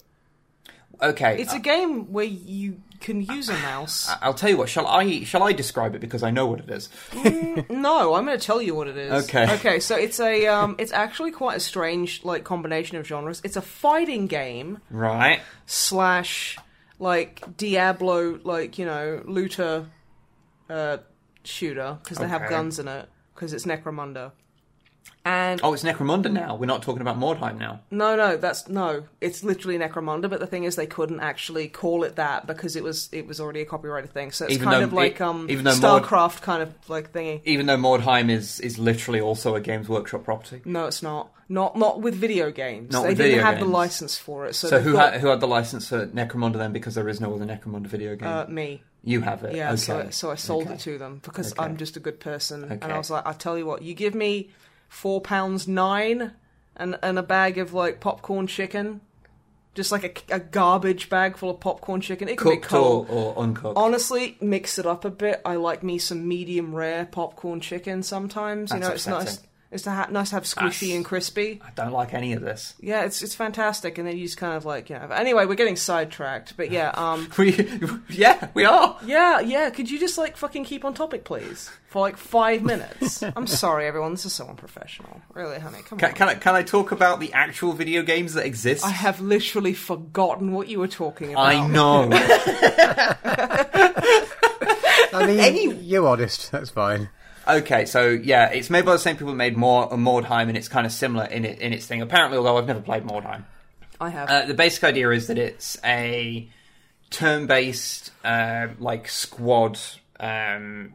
Okay. 1.03 1.41
It's 1.41 1.53
a 1.53 1.59
game 1.59 2.13
where 2.13 2.25
you 2.25 2.81
can 3.01 3.21
use 3.21 3.49
a 3.49 3.55
mouse. 3.59 4.11
I'll 4.23 4.35
tell 4.35 4.49
you 4.51 4.57
what. 4.57 4.69
Shall 4.69 4.87
I? 4.87 5.25
Shall 5.25 5.43
I 5.43 5.53
describe 5.53 5.95
it 5.95 6.01
because 6.01 6.23
I 6.23 6.31
know 6.31 6.47
what 6.47 6.61
it 6.61 6.71
is? 6.71 6.89
No, 7.69 8.15
I'm 8.15 8.25
going 8.25 8.39
to 8.39 8.45
tell 8.45 8.61
you 8.63 8.75
what 8.75 8.89
it 8.89 8.97
is. 8.97 9.25
Okay. 9.25 9.53
Okay, 9.57 9.81
so 9.81 9.97
it's 9.97 10.19
a 10.21 10.47
um, 10.47 10.77
it's 10.79 10.93
actually 10.93 11.31
quite 11.31 11.57
a 11.57 11.61
strange 11.61 12.25
like 12.25 12.45
combination 12.45 12.97
of 12.97 13.07
genres. 13.07 13.41
It's 13.45 13.57
a 13.57 13.63
fighting 13.63 14.27
game 14.27 14.79
Right. 14.91 15.41
slash 15.67 16.59
like 16.99 17.43
Diablo, 17.57 18.41
like 18.45 18.79
you 18.79 18.87
know, 18.87 19.23
looter, 19.27 19.87
uh, 20.71 20.99
shooter 21.45 21.99
because 22.03 22.19
they 22.19 22.29
have 22.29 22.49
guns 22.49 22.79
in 22.79 22.89
it 22.89 23.09
because 23.35 23.53
it's 23.53 23.67
Necromunda. 23.67 24.33
And 25.27 25.61
Oh, 25.65 25.73
it's 25.75 25.83
Necromunda 25.83 26.31
now. 26.31 26.55
We're 26.55 26.67
not 26.67 26.83
talking 26.83 27.03
about 27.03 27.19
Mordheim 27.19 27.59
now. 27.59 27.81
no, 27.91 28.15
no, 28.15 28.37
that's 28.37 28.69
no. 28.69 29.03
It's 29.21 29.43
literally 29.43 29.77
Necromunda, 29.77 30.31
but 30.31 30.39
the 30.39 30.47
thing 30.47 30.63
is, 30.63 30.77
they 30.77 30.87
couldn't 30.87 31.19
actually 31.19 31.67
call 31.67 32.05
it 32.05 32.15
that 32.15 32.47
because 32.47 32.77
it 32.77 32.85
was 32.85 33.09
it 33.11 33.27
was 33.27 33.41
already 33.41 33.61
a 33.61 33.65
copyrighted 33.65 34.13
thing. 34.13 34.31
So 34.31 34.45
it's 34.45 34.55
Even 34.55 34.69
kind 34.69 34.85
of 34.85 34.93
like 34.93 35.17
it- 35.17 35.21
um 35.21 35.51
even 35.51 35.65
though 35.65 35.77
Mord- 35.77 36.05
StarCraft 36.05 36.43
kind 36.43 36.63
of 36.63 36.73
like 36.89 37.13
thingy. 37.13 37.41
Even 37.45 37.67
though 37.67 37.77
Mordheim 37.77 38.31
is 38.31 38.61
is 38.61 38.79
literally 38.79 39.21
also 39.21 39.57
a 39.57 39.61
Games 39.61 39.89
Workshop 39.89 40.23
property. 40.25 40.63
No, 40.65 40.87
it's 40.87 41.03
not. 41.03 41.33
Not 41.49 41.77
not 41.77 42.01
with 42.01 42.15
video 42.15 42.53
games. 42.53 42.93
Not 42.93 43.05
they 43.07 43.15
didn't 43.15 43.45
have 43.45 43.59
the 43.59 43.65
license 43.67 44.17
for 44.17 44.47
it. 44.47 44.55
So, 44.55 44.69
So 44.69 44.81
who 44.81 44.93
got, 44.93 45.13
had 45.15 45.21
who 45.21 45.27
had 45.29 45.41
the 45.41 45.49
license 45.49 45.89
for 45.89 46.07
Necromunda 46.07 46.55
then? 46.59 46.73
Because 46.73 46.95
there 46.95 47.09
is 47.09 47.21
no 47.21 47.35
other 47.35 47.45
Necromunda 47.47 47.87
video 47.89 48.15
game. 48.17 48.29
uh, 48.29 48.47
me? 48.47 48.83
you 49.05 49.21
have 49.21 49.43
it. 49.45 49.55
Yeah. 49.57 49.69
Okay. 49.69 49.77
So 49.77 50.09
so 50.11 50.31
I 50.31 50.35
sold 50.37 50.65
Okay. 50.65 50.75
it 50.75 50.81
to 50.81 50.99
them 50.99 51.21
because 51.25 51.53
Okay. 51.53 51.63
I'm 51.65 51.77
just 51.77 51.97
a 51.97 52.01
good 52.01 52.19
person, 52.21 52.65
and 52.65 52.85
I 52.85 52.97
was 52.99 53.11
like, 53.11 53.25
I 53.27 53.33
tell 53.33 53.57
you 53.59 53.65
what, 53.67 53.83
you 53.83 53.95
give 53.95 54.15
me 54.17 54.51
four 54.89 55.21
pounds 55.21 55.67
nine 55.67 56.33
and 56.77 56.99
and 57.03 57.19
a 57.19 57.23
bag 57.23 57.59
of 57.59 57.73
like 57.73 58.01
popcorn 58.01 58.47
chicken, 58.47 59.01
just 59.75 59.93
like 59.93 60.27
a, 60.31 60.35
a 60.35 60.41
garbage 60.41 61.09
bag 61.09 61.37
full 61.37 61.51
of 61.51 61.61
popcorn 61.61 62.01
chicken. 62.01 62.29
It 62.29 62.39
can 62.39 62.51
be 62.51 62.57
Cooked 62.57 62.69
cold. 62.69 63.07
or, 63.11 63.37
uncooked. 63.39 63.77
Honestly, 63.79 64.37
mix 64.41 64.79
it 64.79 64.87
up 64.87 65.05
a 65.05 65.11
bit. 65.11 65.41
I 65.45 65.57
like 65.57 65.83
me 65.83 65.99
some 65.99 66.27
medium 66.27 66.75
rare 66.75 67.07
popcorn 67.07 67.61
chicken 67.61 68.03
sometimes. 68.03 68.73
You 68.73 68.81
That's 68.81 69.07
know, 69.07 69.17
it's 69.21 69.27
nice. 69.27 69.41
Upsetting. 69.77 69.79
It's 69.79 69.83
to 69.85 69.91
ha- 69.91 70.09
nice 70.11 70.31
to 70.31 70.35
have 70.37 70.45
squishy 70.45 70.81
That's- 70.89 70.97
and 70.97 71.05
crispy. 71.05 71.61
I 71.65 71.71
don't 71.75 71.93
like 71.93 72.15
any 72.15 72.33
of 72.33 72.43
this. 72.43 72.75
Yeah, 72.81 73.05
it's 73.05 73.23
it's 73.23 73.35
fantastic, 73.35 73.99
and 73.99 74.07
then 74.09 74.17
you 74.17 74.25
just 74.25 74.37
kind 74.39 74.55
of 74.55 74.65
like 74.65 74.91
you 74.91 74.97
know. 74.99 75.07
Anyway, 75.09 75.47
we're 75.47 75.55
getting 75.55 75.77
sidetracked, 75.77 76.57
but 76.57 76.71
yeah, 76.71 76.91
um, 76.95 77.29
We, 77.39 77.53
yeah, 78.09 78.49
we 78.55 78.65
are. 78.65 78.97
yeah, 79.05 79.41
yeah. 79.41 79.71
Could 79.71 79.91
you 79.91 79.99
just 79.99 80.19
like 80.19 80.37
fucking 80.37 80.65
keep 80.65 80.85
on 80.85 80.95
topic, 80.95 81.25
please, 81.25 81.71
for 81.89 82.01
like 82.01 82.17
five 82.17 82.63
minutes? 82.63 83.23
I'm 83.37 83.47
sorry, 83.47 83.87
everyone. 83.87 84.13
This 84.13 84.25
is 84.27 84.33
so 84.33 84.47
unprofessional. 84.47 85.21
Really, 85.35 85.59
honey, 85.59 85.79
come 85.87 85.99
Can, 85.99 86.11
on. 86.11 86.15
can 86.17 86.29
I 86.29 86.35
can 86.35 86.55
I 86.55 86.63
talk 86.63 86.93
about 86.93 87.21
the 87.21 87.33
actual 87.33 87.73
video 87.73 88.03
games 88.03 88.35
that 88.35 88.47
exist? 88.47 88.85
I 88.85 88.91
have 88.91 89.21
literally 89.21 89.75
forgotten 89.75 90.53
what 90.53 90.69
you 90.69 90.79
were 90.79 90.89
talking 90.89 91.33
about. 91.33 91.47
I 91.47 91.67
know. 91.67 92.09
I 95.13 95.27
mean, 95.27 95.41
Any- 95.41 95.75
you're 95.77 96.07
honest. 96.07 96.51
That's 96.53 96.71
fine. 96.71 97.09
Okay, 97.49 97.87
so 97.87 98.09
yeah, 98.09 98.51
it's 98.51 98.71
made 98.71 98.85
by 98.85 98.93
the 98.93 98.99
same 98.99 99.17
people 99.17 99.33
who 99.33 99.37
made 99.37 99.57
more 99.57 99.89
Mordheim, 99.91 100.49
and 100.49 100.57
it's 100.57 100.69
kind 100.69 100.87
of 100.87 100.93
similar 100.93 101.25
in 101.25 101.45
it 101.45 101.59
in 101.59 101.73
its 101.73 101.87
thing. 101.87 102.03
Apparently, 102.03 102.39
although 102.39 102.59
I've 102.59 102.67
never 102.67 102.81
played 102.81 103.05
Mordheim. 103.05 103.45
I 104.01 104.11
have. 104.11 104.29
Uh, 104.29 104.47
the 104.47 104.55
basic 104.55 104.85
idea 104.85 105.11
is 105.11 105.29
that 105.29 105.39
it's 105.39 105.79
a 105.85 106.49
turn-based, 107.11 108.11
uh, 108.25 108.69
like 108.79 109.09
squad, 109.09 109.79
um, 110.21 110.95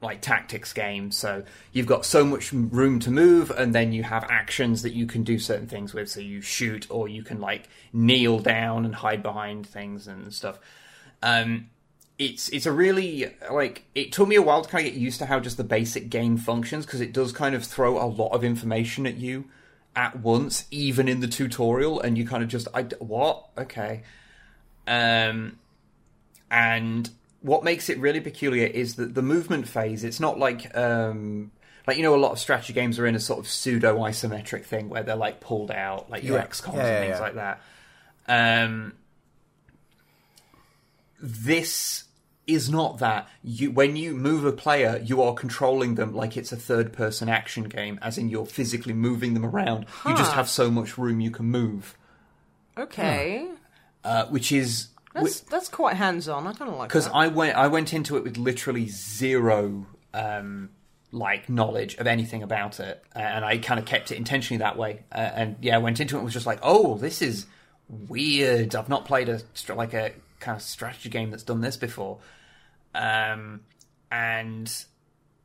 like 0.00 0.20
tactics 0.20 0.72
game. 0.72 1.10
So 1.10 1.44
you've 1.72 1.86
got 1.86 2.04
so 2.04 2.24
much 2.24 2.52
room 2.52 3.00
to 3.00 3.10
move, 3.10 3.50
and 3.50 3.74
then 3.74 3.92
you 3.92 4.02
have 4.04 4.24
actions 4.30 4.82
that 4.82 4.92
you 4.92 5.06
can 5.06 5.24
do 5.24 5.38
certain 5.38 5.66
things 5.66 5.92
with. 5.92 6.08
So 6.08 6.20
you 6.20 6.40
shoot, 6.40 6.86
or 6.90 7.08
you 7.08 7.22
can 7.22 7.40
like 7.40 7.68
kneel 7.92 8.38
down 8.38 8.84
and 8.84 8.94
hide 8.94 9.22
behind 9.22 9.66
things 9.66 10.06
and 10.06 10.32
stuff. 10.32 10.58
Um, 11.22 11.68
it's 12.20 12.50
it's 12.50 12.66
a 12.66 12.72
really 12.72 13.34
like 13.50 13.84
it 13.94 14.12
took 14.12 14.28
me 14.28 14.36
a 14.36 14.42
while 14.42 14.60
to 14.62 14.68
kind 14.68 14.86
of 14.86 14.92
get 14.92 15.00
used 15.00 15.18
to 15.20 15.26
how 15.26 15.40
just 15.40 15.56
the 15.56 15.64
basic 15.64 16.10
game 16.10 16.36
functions 16.36 16.84
because 16.84 17.00
it 17.00 17.14
does 17.14 17.32
kind 17.32 17.54
of 17.54 17.64
throw 17.64 17.96
a 17.98 18.04
lot 18.04 18.28
of 18.28 18.44
information 18.44 19.06
at 19.06 19.16
you 19.16 19.46
at 19.96 20.20
once, 20.20 20.66
even 20.70 21.08
in 21.08 21.20
the 21.20 21.26
tutorial, 21.26 21.98
and 21.98 22.18
you 22.18 22.26
kind 22.26 22.42
of 22.42 22.50
just 22.50 22.68
I 22.74 22.82
what 22.98 23.46
okay, 23.56 24.02
um, 24.86 25.58
and 26.50 27.08
what 27.40 27.64
makes 27.64 27.88
it 27.88 27.98
really 27.98 28.20
peculiar 28.20 28.66
is 28.66 28.96
that 28.96 29.14
the 29.14 29.22
movement 29.22 29.66
phase. 29.66 30.04
It's 30.04 30.20
not 30.20 30.38
like 30.38 30.76
um. 30.76 31.50
Like 31.86 31.96
you 31.96 32.02
know, 32.02 32.14
a 32.14 32.20
lot 32.20 32.30
of 32.32 32.38
strategy 32.38 32.74
games 32.74 32.98
are 32.98 33.06
in 33.06 33.14
a 33.14 33.18
sort 33.20 33.38
of 33.40 33.48
pseudo 33.48 33.96
isometric 33.96 34.64
thing 34.64 34.90
where 34.90 35.02
they're 35.02 35.16
like 35.16 35.40
pulled 35.40 35.70
out, 35.70 36.10
like 36.10 36.22
Yeah. 36.22 36.32
your 36.32 36.40
XComs 36.40 36.74
Yeah, 36.76 36.86
and 36.86 37.08
things 37.08 37.20
like 37.20 37.34
that. 37.36 37.62
Um, 38.28 38.92
this 41.20 42.04
is 42.54 42.70
not 42.70 42.98
that 42.98 43.28
you 43.42 43.70
when 43.70 43.96
you 43.96 44.14
move 44.14 44.44
a 44.44 44.52
player 44.52 45.00
you 45.04 45.22
are 45.22 45.34
controlling 45.34 45.94
them 45.94 46.14
like 46.14 46.36
it's 46.36 46.52
a 46.52 46.56
third 46.56 46.92
person 46.92 47.28
action 47.28 47.64
game 47.64 47.98
as 48.02 48.18
in 48.18 48.28
you're 48.28 48.46
physically 48.46 48.92
moving 48.92 49.34
them 49.34 49.44
around 49.44 49.86
you 50.06 50.14
just 50.16 50.32
have 50.32 50.48
so 50.48 50.70
much 50.70 50.98
room 50.98 51.20
you 51.20 51.30
can 51.30 51.46
move 51.46 51.96
okay, 52.80 53.48
uh, 54.04 54.26
which 54.26 54.52
is 54.52 54.88
that's 55.14 55.40
that's 55.40 55.68
quite 55.68 55.96
hands 55.96 56.28
on. 56.28 56.46
I 56.46 56.52
kind 56.52 56.70
of 56.70 56.78
like 56.78 56.88
because. 56.88 57.08
I 57.08 57.28
went 57.28 57.56
I 57.56 57.66
went 57.68 57.92
into 57.92 58.16
it 58.16 58.24
with 58.24 58.36
literally 58.36 58.88
zero 58.88 59.86
um, 60.14 60.70
like 61.12 61.48
knowledge 61.48 61.96
of 61.96 62.06
anything 62.06 62.42
about 62.42 62.80
it, 62.80 63.02
and 63.14 63.44
I 63.44 63.58
kind 63.58 63.80
of 63.80 63.86
kept 63.86 64.12
it 64.12 64.16
intentionally 64.16 64.58
that 64.58 64.76
way. 64.76 65.04
Uh, 65.12 65.18
and 65.18 65.56
yeah, 65.60 65.76
I 65.76 65.78
went 65.78 66.00
into 66.00 66.16
it 66.16 66.18
and 66.18 66.24
was 66.24 66.34
just 66.34 66.46
like, 66.46 66.60
oh, 66.62 66.96
this 66.96 67.22
is 67.22 67.46
weird. 67.88 68.74
I've 68.74 68.88
not 68.88 69.04
played 69.04 69.28
a 69.28 69.40
like 69.74 69.94
a 69.94 70.12
kind 70.38 70.56
of 70.56 70.62
strategy 70.62 71.08
game 71.08 71.30
that's 71.30 71.42
done 71.42 71.60
this 71.60 71.76
before, 71.76 72.18
um, 72.94 73.60
and 74.10 74.84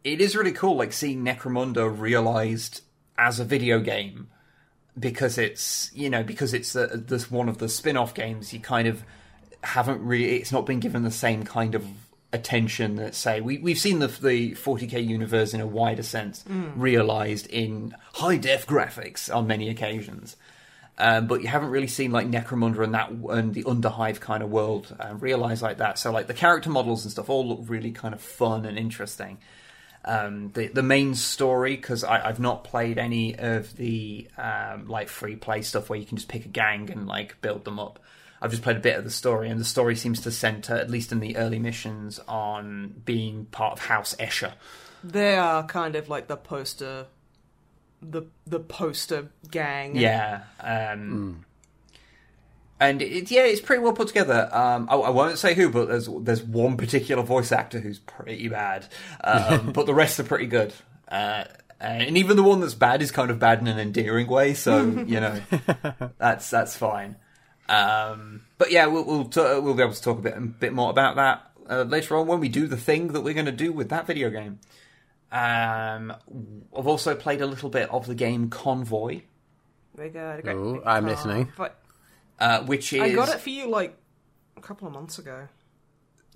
it 0.03 0.21
is 0.21 0.35
really 0.35 0.51
cool, 0.51 0.75
like 0.77 0.93
seeing 0.93 1.23
Necromunda 1.23 1.93
realized 1.97 2.81
as 3.17 3.39
a 3.39 3.45
video 3.45 3.79
game 3.79 4.27
because 4.97 5.37
it's 5.37 5.91
you 5.93 6.09
know 6.09 6.23
because 6.23 6.53
it's 6.53 6.73
the, 6.73 6.87
this 7.07 7.29
one 7.29 7.49
of 7.49 7.57
the 7.57 7.67
spin-off 7.67 8.13
games 8.13 8.53
you 8.53 8.59
kind 8.59 8.87
of 8.87 9.03
haven't 9.63 10.01
really 10.01 10.37
it's 10.37 10.51
not 10.51 10.65
been 10.65 10.79
given 10.79 11.03
the 11.03 11.11
same 11.11 11.43
kind 11.43 11.75
of 11.75 11.85
attention 12.31 12.95
that 12.95 13.15
say 13.15 13.39
we, 13.41 13.57
we've 13.57 13.79
seen 13.79 13.99
the 13.99 14.07
the 14.07 14.51
40k 14.53 15.05
universe 15.05 15.53
in 15.53 15.61
a 15.61 15.67
wider 15.67 16.03
sense 16.03 16.43
realized 16.75 17.47
in 17.47 17.95
high 18.15 18.37
def 18.37 18.65
graphics 18.67 19.33
on 19.33 19.47
many 19.47 19.69
occasions 19.69 20.35
um, 20.97 21.27
but 21.27 21.41
you 21.41 21.47
haven't 21.47 21.69
really 21.69 21.87
seen 21.87 22.11
like 22.11 22.27
Necromunda 22.27 22.83
and 22.83 22.93
that 22.93 23.09
and 23.09 23.53
the 23.53 23.63
Underhive 23.63 24.19
kind 24.19 24.41
of 24.41 24.49
world 24.49 24.95
uh, 24.99 25.13
realized 25.15 25.61
like 25.61 25.77
that. 25.77 25.99
So 25.99 26.11
like 26.11 26.27
the 26.27 26.33
character 26.33 26.69
models 26.69 27.03
and 27.03 27.11
stuff 27.11 27.29
all 27.29 27.47
look 27.47 27.61
really 27.67 27.91
kind 27.91 28.13
of 28.13 28.21
fun 28.21 28.65
and 28.65 28.77
interesting. 28.77 29.39
Um, 30.05 30.51
the 30.53 30.67
the 30.67 30.83
main 30.83 31.15
story 31.15 31.75
because 31.75 32.03
I've 32.03 32.39
not 32.39 32.63
played 32.63 32.97
any 32.97 33.37
of 33.37 33.75
the 33.75 34.27
um, 34.37 34.87
like 34.87 35.09
free 35.09 35.35
play 35.35 35.63
stuff 35.63 35.89
where 35.89 35.99
you 35.99 36.05
can 36.05 36.15
just 36.15 36.29
pick 36.29 36.45
a 36.45 36.49
gang 36.49 36.89
and 36.91 37.07
like 37.07 37.41
build 37.41 37.65
them 37.65 37.79
up. 37.79 37.99
I've 38.41 38.51
just 38.51 38.61
played 38.61 38.77
a 38.77 38.81
bit 38.81 38.97
of 38.97 39.03
the 39.03 39.09
story, 39.09 39.49
and 39.49 39.59
the 39.59 39.65
story 39.65 39.95
seems 39.95 40.21
to 40.21 40.31
center, 40.31 40.75
at 40.75 40.91
least 40.91 41.11
in 41.11 41.19
the 41.19 41.37
early 41.37 41.57
missions, 41.57 42.19
on 42.27 42.93
being 43.03 43.45
part 43.45 43.73
of 43.73 43.79
House 43.79 44.15
Escher. 44.19 44.53
They 45.03 45.35
are 45.35 45.63
kind 45.65 45.95
of 45.95 46.09
like 46.09 46.27
the 46.27 46.37
poster, 46.37 47.07
the 48.11 48.23
the 48.45 48.59
poster 48.59 49.29
gang. 49.51 49.95
Yeah. 49.95 50.43
Um, 50.59 51.45
And 52.79 53.01
it, 53.01 53.31
yeah, 53.31 53.43
it's 53.45 53.61
pretty 53.61 53.81
well 53.81 53.93
put 53.93 54.09
together. 54.09 54.49
Um, 54.51 54.87
I, 54.89 54.95
I 54.95 55.09
won't 55.09 55.37
say 55.37 55.53
who, 55.53 55.69
but 55.69 55.87
there's 55.87 56.09
there's 56.21 56.43
one 56.43 56.75
particular 56.75 57.23
voice 57.23 57.51
actor 57.51 57.79
who's 57.79 57.99
pretty 57.99 58.49
bad, 58.49 58.87
um, 59.23 59.71
but 59.73 59.85
the 59.85 59.93
rest 59.93 60.19
are 60.19 60.23
pretty 60.23 60.47
good. 60.47 60.73
Uh, 61.07 61.45
and 61.79 62.17
even 62.17 62.35
the 62.35 62.43
one 62.43 62.59
that's 62.61 62.73
bad 62.73 63.01
is 63.01 63.11
kind 63.11 63.29
of 63.31 63.39
bad 63.39 63.59
in 63.59 63.67
an 63.67 63.79
endearing 63.79 64.27
way, 64.27 64.53
so 64.53 64.83
you 65.07 65.19
know 65.21 65.39
that's 66.17 66.49
that's 66.49 66.75
fine. 66.75 67.15
Um, 67.69 68.41
but 68.57 68.71
yeah, 68.71 68.87
we'll 68.87 69.05
we'll, 69.05 69.25
t- 69.25 69.39
we'll 69.39 69.73
be 69.73 69.81
able 69.81 69.93
to 69.93 70.01
talk 70.01 70.19
a 70.19 70.21
bit 70.21 70.37
a 70.37 70.41
bit 70.41 70.73
more 70.73 70.89
about 70.89 71.15
that 71.15 71.51
uh, 71.69 71.83
later 71.83 72.17
on 72.17 72.27
when 72.27 72.39
we 72.41 72.49
do 72.49 72.67
the 72.67 72.77
thing 72.77 73.07
that 73.13 73.21
we're 73.21 73.33
going 73.33 73.45
to 73.45 73.51
do 73.51 73.71
with 73.71 73.89
that 73.89 74.05
video 74.05 74.29
game. 74.29 74.59
Um, 75.35 76.13
I've 76.77 76.87
also 76.87 77.13
played 77.15 77.41
a 77.41 77.45
little 77.45 77.69
bit 77.69 77.89
of 77.89 78.07
the 78.07 78.15
game 78.15 78.49
Convoy, 78.49 79.21
They 79.95 80.09
got 80.09 80.39
a 80.39 80.41
great- 80.41 80.55
Ooh, 80.55 80.81
I'm 80.85 81.05
listening. 81.05 81.51
Uh, 82.39 82.63
which 82.63 82.93
is 82.93 83.01
I 83.01 83.13
got 83.13 83.29
it 83.29 83.39
for 83.39 83.49
you 83.49 83.69
like 83.69 83.97
a 84.57 84.61
couple 84.61 84.87
of 84.87 84.93
months 84.93 85.19
ago. 85.19 85.47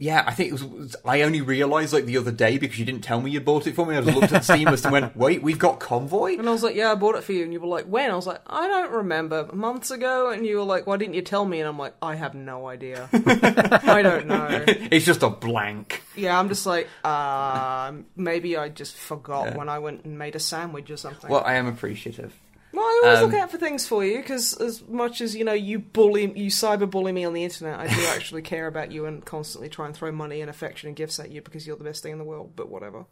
Yeah, 0.01 0.23
I 0.25 0.33
think 0.33 0.53
it 0.53 0.62
was, 0.62 0.95
I 1.03 1.23
only 1.23 1.41
realised 1.41 1.91
like 1.91 2.05
the 2.05 2.15
other 2.17 2.31
day 2.31 2.57
because 2.57 2.79
you 2.79 2.85
didn't 2.85 3.01
tell 3.01 3.19
me 3.19 3.31
you 3.31 3.41
bought 3.41 3.67
it 3.67 3.75
for 3.75 3.85
me. 3.85 3.97
I 3.97 4.01
just 4.01 4.15
looked 4.15 4.31
at 4.31 4.47
the 4.47 4.53
Steam 4.53 4.69
list 4.69 4.85
and 4.85 4.93
went, 4.93 5.15
"Wait, 5.17 5.43
we've 5.43 5.59
got 5.59 5.81
Convoy." 5.81 6.38
And 6.39 6.47
I 6.47 6.53
was 6.53 6.63
like, 6.63 6.75
"Yeah, 6.75 6.93
I 6.93 6.95
bought 6.95 7.15
it 7.15 7.23
for 7.25 7.33
you." 7.33 7.43
And 7.43 7.51
you 7.51 7.59
were 7.59 7.67
like, 7.67 7.83
"When?" 7.83 8.09
I 8.09 8.15
was 8.15 8.25
like, 8.25 8.39
"I 8.47 8.69
don't 8.69 8.91
remember. 8.91 9.49
Months 9.51 9.91
ago." 9.91 10.31
And 10.31 10.45
you 10.45 10.57
were 10.57 10.63
like, 10.63 10.88
"Why 10.88 10.95
didn't 10.95 11.15
you 11.15 11.21
tell 11.21 11.43
me?" 11.45 11.59
And 11.59 11.67
I'm 11.67 11.77
like, 11.77 11.95
"I 12.01 12.15
have 12.15 12.33
no 12.33 12.67
idea. 12.67 13.09
I 13.13 14.01
don't 14.01 14.27
know." 14.27 14.63
It's 14.67 15.05
just 15.05 15.21
a 15.21 15.29
blank. 15.29 16.01
Yeah, 16.15 16.39
I'm 16.39 16.47
just 16.47 16.65
like, 16.65 16.88
uh, 17.03 17.91
maybe 18.15 18.55
I 18.55 18.69
just 18.69 18.95
forgot 18.95 19.55
when 19.55 19.67
I 19.67 19.79
went 19.79 20.05
and 20.05 20.17
made 20.17 20.35
a 20.35 20.39
sandwich 20.39 20.89
or 20.89 20.97
something. 20.97 21.29
Well, 21.29 21.43
I 21.45 21.55
am 21.55 21.67
appreciative. 21.67 22.33
Well, 22.71 22.84
I 22.86 23.01
always 23.03 23.19
Um, 23.19 23.25
look 23.32 23.39
out 23.39 23.49
for 23.51 23.58
things 23.58 23.88
for 23.88 24.05
you 24.05 24.17
because, 24.17 24.53
as 24.62 24.88
much 24.88 25.21
as 25.21 25.36
you 25.36 25.43
know, 25.43 25.53
you 25.53 25.79
bully, 25.79 26.32
you 26.38 26.51
cyber 26.51 26.89
bully 26.89 27.12
me 27.12 27.25
on 27.25 27.34
the 27.34 27.43
internet, 27.43 27.79
I 27.79 27.88
do 27.88 28.05
actually 28.15 28.41
care 28.43 28.67
about 28.67 28.91
you 28.91 29.05
and 29.05 29.25
constantly 29.25 29.69
try 29.69 29.88
and 29.88 29.95
throw 29.95 30.12
money 30.12 30.41
and 30.41 30.49
affection 30.49 30.88
and 30.88 30.95
gifts 30.95 31.19
at 31.19 31.32
you 31.32 31.41
because 31.41 31.65
you're 31.65 31.77
the 31.77 31.84
best 31.84 32.03
thing 32.03 32.12
in 32.12 32.17
the 32.19 32.23
world. 32.23 32.51
But 32.55 32.69
whatever, 32.69 33.05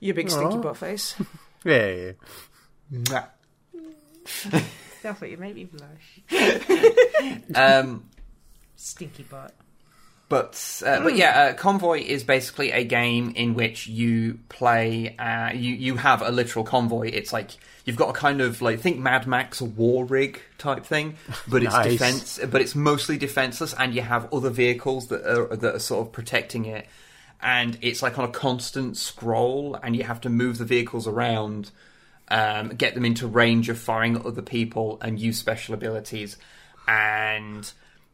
you 0.00 0.12
big 0.14 0.28
stinky 0.30 0.56
Aw. 0.56 0.60
butt 0.62 0.76
face. 0.76 1.14
Yeah, 1.64 1.86
yeah, 1.88 2.12
yeah. 3.10 3.24
That's 5.02 5.20
what 5.20 5.28
you 5.28 5.36
made 5.38 5.56
me 5.56 5.64
blush. 5.64 6.20
Um, 7.54 8.08
Stinky 8.76 9.24
butt. 9.24 9.54
But 10.28 10.82
uh, 10.86 11.00
but 11.02 11.16
yeah, 11.16 11.30
uh, 11.40 11.54
Convoy 11.54 12.00
is 12.02 12.22
basically 12.22 12.70
a 12.70 12.84
game 12.84 13.32
in 13.34 13.54
which 13.54 13.86
you 13.86 14.38
play. 14.50 15.16
Uh, 15.16 15.50
you 15.54 15.74
you 15.74 15.96
have 15.96 16.20
a 16.20 16.30
literal 16.30 16.64
convoy. 16.66 17.10
It's 17.12 17.32
like 17.32 17.52
you've 17.88 17.96
got 17.96 18.10
a 18.10 18.12
kind 18.12 18.42
of 18.42 18.60
like 18.60 18.80
think 18.80 18.98
Mad 18.98 19.26
Max 19.26 19.62
war 19.62 20.04
rig 20.04 20.42
type 20.58 20.84
thing, 20.84 21.16
but 21.48 21.62
it's 21.62 21.72
Nice. 21.72 21.92
defense. 21.92 22.38
But 22.50 22.60
it's 22.60 22.74
mostly 22.74 23.16
defenseless, 23.16 23.72
and 23.72 23.94
you 23.94 24.02
have 24.02 24.30
other 24.32 24.50
vehicles 24.50 25.08
that 25.08 25.24
are 25.26 25.56
that 25.56 25.74
are 25.74 25.78
sort 25.78 26.06
of 26.06 26.12
protecting 26.12 26.66
it. 26.66 26.86
And 27.40 27.78
it's 27.80 28.02
like 28.02 28.18
on 28.18 28.26
a 28.26 28.32
constant 28.32 28.96
scroll, 28.98 29.74
and 29.82 29.96
you 29.96 30.04
have 30.04 30.20
to 30.22 30.28
move 30.28 30.58
the 30.58 30.64
vehicles 30.66 31.06
around, 31.06 31.70
um, 32.28 32.68
get 32.70 32.94
them 32.94 33.04
into 33.06 33.26
range 33.26 33.68
of 33.70 33.78
firing 33.78 34.16
at 34.16 34.26
other 34.26 34.42
people, 34.42 34.98
and 35.00 35.18
use 35.18 35.38
special 35.38 35.72
abilities. 35.74 36.36
And 36.86 37.70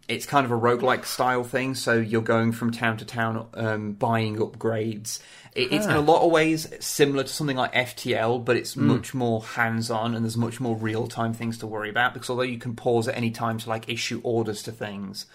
it's 0.09 0.27
kind 0.27 0.45
of 0.45 0.53
a 0.53 0.59
roguelike 0.59 1.05
style 1.05 1.45
thing, 1.45 1.75
so 1.75 1.95
you're 1.95 2.23
going 2.23 2.53
from 2.53 2.73
town 2.73 2.99
to 2.99 3.05
town 3.05 3.47
um, 3.55 3.93
buying 3.93 4.37
upgrades. 4.37 5.21
It, 5.55 5.73
it's 5.73 5.87
in 5.87 5.93
a 5.93 6.01
lot 6.01 6.23
of 6.23 6.31
ways 6.31 6.69
similar 6.81 7.23
to 7.23 7.29
something 7.29 7.57
like 7.57 7.73
FTL, 7.73 8.45
but 8.45 8.57
it's 8.57 8.77
much 8.77 9.15
more 9.15 9.43
hands 9.43 9.91
on 9.91 10.15
and 10.15 10.25
there's 10.25 10.37
much 10.37 10.61
more 10.61 10.77
real 10.77 11.07
time 11.07 11.33
things 11.33 11.59
to 11.59 11.67
worry 11.67 11.89
about 11.89 12.13
because 12.13 12.29
although 12.29 12.43
you 12.43 12.59
can 12.59 12.75
pause 12.75 13.07
at 13.09 13.17
any 13.17 13.31
time 13.31 13.59
to 13.59 13.69
like 13.69 13.89
issue 13.89 14.21
orders 14.25 14.65
to 14.65 14.73
things, 14.73 15.27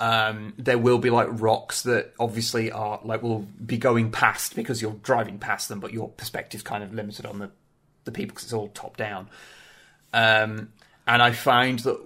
um, 0.00 0.54
there 0.58 0.76
will 0.76 0.98
be 0.98 1.08
like 1.08 1.28
rocks 1.30 1.82
that 1.84 2.12
obviously 2.18 2.72
are 2.72 3.00
like 3.04 3.22
will 3.22 3.46
be 3.64 3.78
going 3.78 4.10
past 4.10 4.56
because 4.56 4.82
you're 4.82 4.96
driving 5.02 5.38
past 5.38 5.68
them, 5.68 5.80
but 5.80 5.92
your 5.92 6.08
perspective's 6.08 6.64
kind 6.64 6.82
of 6.82 6.92
limited 6.92 7.24
on 7.24 7.38
the 7.38 7.50
the 8.04 8.12
people 8.12 8.34
because 8.34 8.44
it's 8.44 8.52
all 8.52 8.68
top 8.68 8.96
down. 8.96 9.28
Um, 10.12 10.72
and 11.06 11.22
I 11.22 11.32
find 11.32 11.78
that 11.80 12.00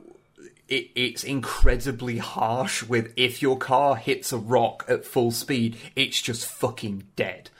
it, 0.68 0.90
it's 0.94 1.24
incredibly 1.24 2.18
harsh 2.18 2.82
with 2.82 3.12
if 3.16 3.42
your 3.42 3.56
car 3.56 3.96
hits 3.96 4.32
a 4.32 4.38
rock 4.38 4.84
at 4.88 5.04
full 5.04 5.30
speed, 5.30 5.76
it's 5.96 6.20
just 6.20 6.46
fucking 6.46 7.04
dead. 7.16 7.50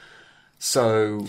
So 0.58 1.26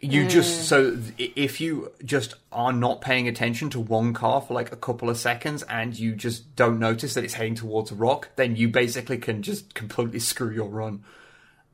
you 0.00 0.26
just 0.26 0.66
so 0.66 0.98
if 1.16 1.60
you 1.60 1.92
just 2.04 2.34
are 2.50 2.72
not 2.72 3.00
paying 3.00 3.28
attention 3.28 3.70
to 3.70 3.78
one 3.78 4.12
car 4.12 4.40
for 4.40 4.52
like 4.52 4.72
a 4.72 4.76
couple 4.76 5.08
of 5.08 5.16
seconds 5.16 5.62
and 5.64 5.96
you 5.96 6.16
just 6.16 6.56
don't 6.56 6.80
notice 6.80 7.14
that 7.14 7.22
it's 7.22 7.34
heading 7.34 7.54
towards 7.54 7.92
a 7.92 7.94
rock, 7.94 8.30
then 8.34 8.56
you 8.56 8.68
basically 8.68 9.18
can 9.18 9.42
just 9.42 9.74
completely 9.74 10.18
screw 10.18 10.50
your 10.50 10.68
run. 10.68 11.04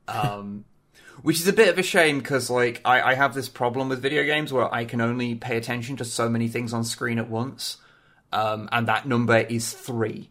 Um, 0.07 0.65
which 1.21 1.39
is 1.39 1.47
a 1.47 1.53
bit 1.53 1.69
of 1.69 1.77
a 1.77 1.83
shame 1.83 2.19
because 2.19 2.49
like 2.49 2.81
I, 2.85 3.01
I 3.01 3.13
have 3.15 3.33
this 3.33 3.49
problem 3.49 3.89
with 3.89 4.01
video 4.01 4.23
games 4.23 4.53
where 4.53 4.73
I 4.73 4.85
can 4.85 5.01
only 5.01 5.35
pay 5.35 5.57
attention 5.57 5.97
to 5.97 6.05
so 6.05 6.29
many 6.29 6.47
things 6.47 6.71
on 6.71 6.83
screen 6.83 7.17
at 7.17 7.29
once, 7.29 7.77
um, 8.31 8.69
and 8.71 8.87
that 8.87 9.07
number 9.07 9.37
is 9.37 9.71
three. 9.73 10.29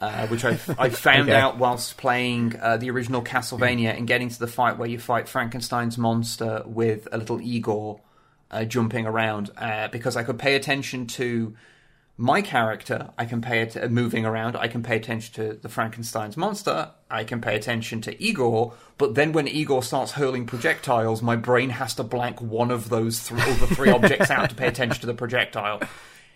Uh, 0.00 0.28
which 0.28 0.44
I, 0.44 0.50
I 0.78 0.90
found 0.90 1.28
Okay. 1.28 1.34
out 1.36 1.58
whilst 1.58 1.96
playing 1.96 2.54
uh, 2.62 2.76
the 2.76 2.88
original 2.90 3.20
Castlevania 3.20 3.96
and 3.96 4.06
getting 4.06 4.28
to 4.28 4.38
the 4.38 4.46
fight 4.46 4.78
where 4.78 4.88
you 4.88 4.96
fight 5.00 5.28
Frankenstein's 5.28 5.98
monster 5.98 6.62
with 6.66 7.08
a 7.10 7.18
little 7.18 7.40
Igor 7.40 8.00
uh, 8.52 8.64
jumping 8.64 9.06
around 9.06 9.50
uh, 9.56 9.88
because 9.88 10.16
I 10.16 10.22
could 10.22 10.38
pay 10.38 10.54
attention 10.54 11.08
to 11.08 11.56
my 12.16 12.42
character. 12.42 13.10
I 13.18 13.24
can 13.24 13.40
pay 13.40 13.60
it 13.62 13.76
uh, 13.76 13.88
moving 13.88 14.24
around. 14.24 14.56
I 14.56 14.68
can 14.68 14.84
pay 14.84 14.94
attention 14.96 15.34
to 15.34 15.58
the 15.60 15.68
Frankenstein's 15.68 16.36
monster. 16.36 16.90
I 17.10 17.24
can 17.24 17.40
pay 17.40 17.56
attention 17.56 18.00
to 18.02 18.22
Igor. 18.22 18.74
But 18.98 19.16
then 19.16 19.32
when 19.32 19.48
Igor 19.48 19.82
starts 19.82 20.12
hurling 20.12 20.46
projectiles, 20.46 21.22
my 21.22 21.34
brain 21.34 21.70
has 21.70 21.94
to 21.96 22.04
blank 22.04 22.40
one 22.40 22.70
of 22.70 22.88
those 22.88 23.26
th- 23.28 23.40
other 23.40 23.66
three 23.74 23.90
objects 23.98 24.30
out 24.30 24.48
to 24.50 24.54
pay 24.54 24.68
attention 24.68 25.00
to 25.00 25.06
the 25.08 25.14
projectile. 25.14 25.80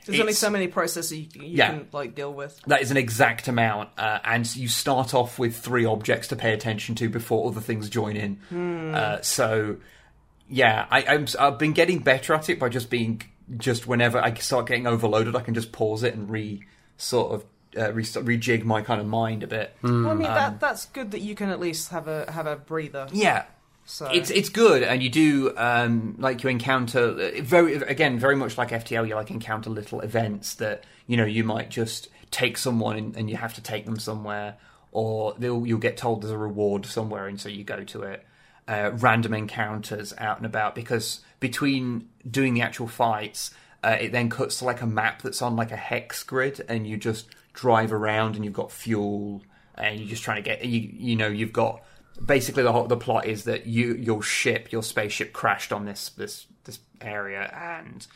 There's 0.04 0.20
only 0.20 0.32
so 0.32 0.50
many 0.50 0.68
processes 0.68 1.12
you, 1.12 1.26
you 1.34 1.42
Yeah. 1.56 1.68
can 1.70 1.88
like 1.92 2.14
deal 2.14 2.32
with. 2.32 2.60
That 2.66 2.82
is 2.82 2.90
an 2.90 2.96
exact 2.96 3.48
amount, 3.48 3.90
uh, 3.98 4.18
and 4.24 4.56
you 4.56 4.68
start 4.68 5.14
off 5.14 5.38
with 5.38 5.56
three 5.56 5.84
objects 5.84 6.28
to 6.28 6.36
pay 6.36 6.52
attention 6.52 6.94
to 6.96 7.08
before 7.08 7.48
other 7.48 7.60
things 7.60 7.88
join 7.88 8.16
in. 8.16 8.94
Uh, 8.94 9.20
so, 9.22 9.76
yeah, 10.48 10.86
I, 10.90 11.24
I've 11.38 11.58
been 11.58 11.72
getting 11.72 12.00
better 12.00 12.34
at 12.34 12.48
it 12.50 12.58
by 12.58 12.68
just 12.68 12.90
being 12.90 13.22
just 13.56 13.86
whenever 13.86 14.18
I 14.18 14.34
start 14.34 14.66
getting 14.66 14.86
overloaded, 14.86 15.36
I 15.36 15.40
can 15.40 15.54
just 15.54 15.72
pause 15.72 16.02
it 16.02 16.14
and 16.14 16.28
re 16.30 16.62
sort 16.96 17.32
of 17.32 17.44
uh, 17.76 17.92
re- 17.92 18.02
rejig 18.04 18.64
my 18.64 18.82
kind 18.82 19.00
of 19.00 19.06
mind 19.06 19.42
a 19.42 19.46
bit. 19.46 19.74
Well, 19.82 20.10
I 20.10 20.14
mean, 20.14 20.22
that 20.24 20.60
that's 20.60 20.86
good 20.86 21.10
that 21.12 21.20
you 21.20 21.34
can 21.34 21.48
at 21.50 21.58
least 21.60 21.90
have 21.90 22.06
a 22.08 22.30
have 22.30 22.46
a 22.46 22.56
breather. 22.56 23.08
Yeah, 23.12 23.44
So 23.84 24.06
it's 24.06 24.30
it's 24.30 24.48
good, 24.48 24.82
and 24.82 25.02
you 25.02 25.10
do 25.10 25.52
um, 25.56 26.14
like 26.18 26.42
you 26.42 26.50
encounter 26.50 27.08
uh, 27.10 27.42
very 27.42 27.74
again 27.74 28.18
very 28.18 28.36
much 28.36 28.56
like 28.56 28.70
FTL. 28.70 29.08
You 29.08 29.16
like 29.16 29.30
encounter 29.30 29.70
little 29.70 30.00
events 30.00 30.54
that 30.54 30.84
you 31.06 31.16
know 31.16 31.24
you 31.24 31.42
might 31.42 31.68
just 31.68 32.08
take 32.30 32.56
someone 32.56 32.96
and, 32.96 33.16
and 33.16 33.30
you 33.30 33.36
have 33.36 33.54
to 33.54 33.60
take 33.60 33.84
them 33.84 33.98
somewhere, 33.98 34.56
or 34.92 35.34
you'll 35.40 35.78
get 35.78 35.96
told 35.96 36.22
there's 36.22 36.32
a 36.32 36.38
reward 36.38 36.86
somewhere, 36.86 37.26
and 37.26 37.40
so 37.40 37.48
you 37.48 37.64
go 37.64 37.82
to 37.84 38.02
it. 38.02 38.26
Uh, 38.68 38.92
random 38.94 39.34
encounters 39.34 40.14
out 40.18 40.36
and 40.36 40.46
about 40.46 40.76
because 40.76 41.20
between 41.40 42.08
doing 42.30 42.54
the 42.54 42.62
actual 42.62 42.86
fights, 42.86 43.52
uh, 43.82 43.96
it 44.00 44.12
then 44.12 44.30
cuts 44.30 44.60
to 44.60 44.64
like 44.64 44.80
a 44.80 44.86
map 44.86 45.20
that's 45.20 45.42
on 45.42 45.56
like 45.56 45.72
a 45.72 45.76
hex 45.76 46.22
grid, 46.22 46.64
and 46.68 46.86
you 46.86 46.96
just 46.96 47.26
drive 47.52 47.92
around, 47.92 48.36
and 48.36 48.44
you've 48.44 48.54
got 48.54 48.70
fuel, 48.70 49.42
and 49.74 49.98
you're 49.98 50.08
just 50.08 50.22
trying 50.22 50.40
to 50.40 50.48
get 50.48 50.64
you 50.64 50.88
you 50.94 51.16
know 51.16 51.26
you've 51.26 51.52
got 51.52 51.82
basically 52.24 52.62
the 52.62 52.72
whole 52.72 52.86
the 52.86 52.96
plot 52.96 53.26
is 53.26 53.44
that 53.44 53.66
you 53.66 53.94
your 53.94 54.22
ship 54.22 54.72
your 54.72 54.82
spaceship 54.82 55.32
crashed 55.32 55.72
on 55.72 55.84
this 55.84 56.10
this 56.10 56.46
this 56.64 56.78
area 57.00 57.50
and 57.54 58.06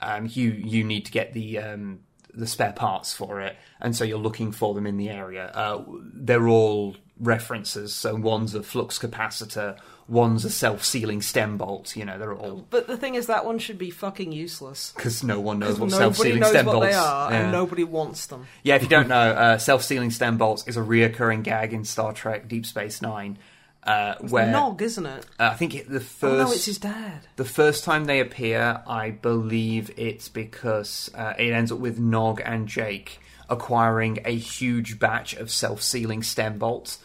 um, 0.00 0.28
you 0.30 0.50
you 0.50 0.84
need 0.84 1.06
to 1.06 1.12
get 1.12 1.32
the 1.32 1.58
um, 1.58 2.00
the 2.34 2.46
spare 2.46 2.72
parts 2.72 3.12
for 3.12 3.40
it 3.40 3.56
and 3.80 3.96
so 3.96 4.04
you're 4.04 4.18
looking 4.18 4.52
for 4.52 4.74
them 4.74 4.86
in 4.86 4.96
the 4.96 5.08
area. 5.08 5.46
Uh, 5.54 5.82
they're 6.12 6.48
all 6.48 6.96
references. 7.18 7.94
So 7.94 8.14
one's 8.14 8.54
a 8.54 8.62
flux 8.62 8.98
capacitor 8.98 9.78
one's 10.08 10.44
a 10.44 10.50
self-sealing 10.50 11.20
stem 11.20 11.56
bolt 11.56 11.96
you 11.96 12.04
know 12.04 12.16
they're 12.18 12.32
all 12.34 12.64
But 12.70 12.86
the 12.86 12.96
thing 12.96 13.16
is, 13.16 13.26
that 13.26 13.44
one 13.44 13.58
should 13.58 13.78
be 13.78 13.90
fucking 13.90 14.30
useless. 14.32 14.92
because 14.94 15.24
no 15.24 15.40
one 15.40 15.58
knows 15.58 15.80
what 15.80 15.90
self-sealing 15.90 16.40
knows 16.40 16.50
stem 16.50 16.66
what 16.66 16.72
bolts 16.74 16.86
they 16.88 16.94
are, 16.94 17.30
yeah. 17.32 17.38
and 17.40 17.52
nobody 17.52 17.82
wants 17.84 18.26
them. 18.26 18.46
Yeah, 18.62 18.76
if 18.76 18.82
you 18.82 18.88
don't 18.88 19.08
know, 19.16 19.16
uh, 19.16 19.58
self-sealing 19.58 20.10
stem 20.12 20.38
bolts 20.38 20.66
is 20.68 20.76
a 20.76 20.80
reoccurring 20.80 21.42
gag 21.42 21.72
in 21.72 21.84
Star 21.84 22.12
Trek 22.12 22.46
Deep 22.46 22.64
Space 22.66 23.02
Nine, 23.02 23.38
uh, 23.82 24.14
where 24.20 24.46
Nog, 24.50 24.80
isn't 24.82 25.06
it? 25.06 25.26
uh, 25.40 25.50
I 25.52 25.54
think 25.54 25.74
it, 25.74 25.88
the 25.88 26.04
Oh 26.22 26.36
no, 26.36 26.52
it's 26.52 26.66
his 26.66 26.78
dad. 26.78 27.26
the 27.36 27.44
first 27.44 27.82
time 27.84 28.04
they 28.04 28.20
appear, 28.20 28.82
I 28.86 29.10
believe 29.10 29.90
it's 29.96 30.28
because 30.28 31.10
uh, 31.16 31.34
it 31.38 31.52
ends 31.52 31.72
up 31.72 31.78
with 31.78 31.98
Nog 31.98 32.40
and 32.44 32.68
Jake 32.68 33.18
acquiring 33.48 34.18
a 34.24 34.34
huge 34.36 34.98
batch 34.98 35.34
of 35.34 35.50
self-sealing 35.50 36.22
stem 36.22 36.58
bolts. 36.58 36.98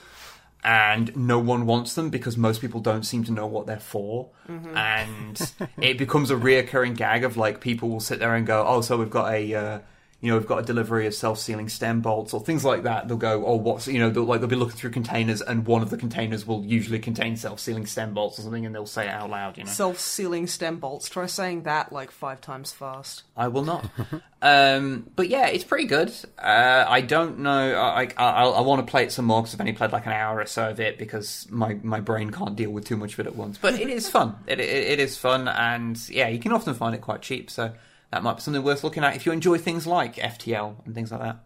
And 0.64 1.16
no 1.16 1.40
one 1.40 1.66
wants 1.66 1.96
them 1.96 2.10
because 2.12 2.38
most 2.38 2.62
people 2.62 2.82
don't 2.82 3.04
seem 3.04 3.24
to 3.24 3.32
know 3.32 3.48
what 3.48 3.66
they're 3.66 3.80
for. 3.80 4.30
And 4.76 5.54
it 5.82 5.98
becomes 5.98 6.30
a 6.30 6.36
reoccurring 6.36 6.96
gag 6.98 7.24
of 7.24 7.36
like 7.38 7.62
people 7.62 7.90
will 7.90 8.00
sit 8.00 8.20
there 8.20 8.36
and 8.36 8.46
go, 8.46 8.64
"Oh, 8.68 8.82
so 8.82 8.98
we've 8.98 9.10
got 9.10 9.34
a, 9.34 9.54
uh, 9.56 9.80
you 10.22 10.32
know, 10.32 10.38
we've 10.38 10.48
got 10.48 10.60
a 10.60 10.64
delivery 10.64 11.08
of 11.08 11.14
self-sealing 11.14 11.68
stem 11.70 12.02
bolts 12.02 12.34
or 12.34 12.40
things 12.40 12.64
like 12.64 12.84
that." 12.84 13.08
They'll 13.08 13.18
go, 13.18 13.46
"Oh, 13.46 13.56
what's 13.56 13.88
you 13.88 14.00
know?" 14.00 14.10
They'll, 14.10 14.24
like 14.24 14.40
they'll 14.40 14.50
be 14.50 14.56
looking 14.56 14.78
through 14.78 14.92
containers, 14.92 15.42
and 15.42 15.66
one 15.66 15.82
of 15.82 15.90
the 15.90 15.98
containers 15.98 16.46
will 16.48 16.64
usually 16.64 17.00
contain 17.00 17.36
self-sealing 17.36 17.86
stem 17.88 18.14
bolts 18.14 18.40
or 18.40 18.44
something, 18.44 18.66
and 18.66 18.74
they'll 18.74 18.86
say 18.86 19.06
it 19.06 19.10
out 19.10 19.30
loud. 19.30 19.58
You 19.58 19.66
know, 19.66 19.70
Self-sealing 19.70 20.48
stem 20.48 20.78
bolts. 20.78 21.10
Try 21.10 21.26
saying 21.26 21.64
that 21.64 21.92
like 21.92 22.12
five 22.12 22.42
times 22.42 22.72
fast. 22.72 23.24
I 23.36 23.48
will 23.48 23.64
not. 23.64 23.90
um, 24.42 25.10
but 25.16 25.30
yeah, 25.30 25.48
it's 25.48 25.64
pretty 25.64 25.88
good. 25.88 26.14
Uh, 26.38 26.86
I 26.88 27.02
don't 27.02 27.40
know. 27.40 27.76
I 27.76 28.04
I, 28.04 28.14
I, 28.18 28.44
I 28.46 28.62
want 28.62 28.86
to 28.86 28.90
play 28.90 29.04
it 29.04 29.12
some 29.12 29.26
more 29.26 29.42
because 29.42 29.54
I've 29.56 29.62
only 29.62 29.74
played 29.74 29.92
like 29.92 30.06
an 30.06 30.14
hour 30.14 30.40
or 30.40 30.46
so 30.46 30.70
of 30.70 30.80
it 30.80 30.98
because 30.98 31.48
my, 31.50 31.76
my 31.84 32.00
brain 32.00 32.30
can't 32.32 32.56
deal 32.56 32.72
with 32.72 32.86
too 32.86 32.98
much 32.98 33.14
of 33.14 33.20
it 33.22 33.28
at 33.28 33.36
once. 33.36 33.58
But 33.58 33.80
it 33.80 33.90
is 33.90 34.10
fun. 34.10 34.36
It, 34.48 34.60
it 34.60 34.70
it 34.70 35.00
is 35.00 35.18
fun, 35.18 35.48
and 35.48 35.98
yeah, 36.10 36.28
you 36.28 36.40
can 36.40 36.52
often 36.52 36.74
find 36.74 36.96
it 36.96 37.02
quite 37.02 37.22
cheap. 37.22 37.50
So 37.50 37.74
that 38.12 38.24
might 38.24 38.36
be 38.36 38.42
something 38.42 38.64
worth 38.64 38.84
looking 38.84 39.04
at 39.04 39.16
if 39.16 39.26
you 39.26 39.32
enjoy 39.32 39.58
things 39.58 39.88
like 39.88 40.16
FTL 40.18 40.76
and 40.86 40.94
things 40.96 41.12
like 41.12 41.22
that. 41.22 41.38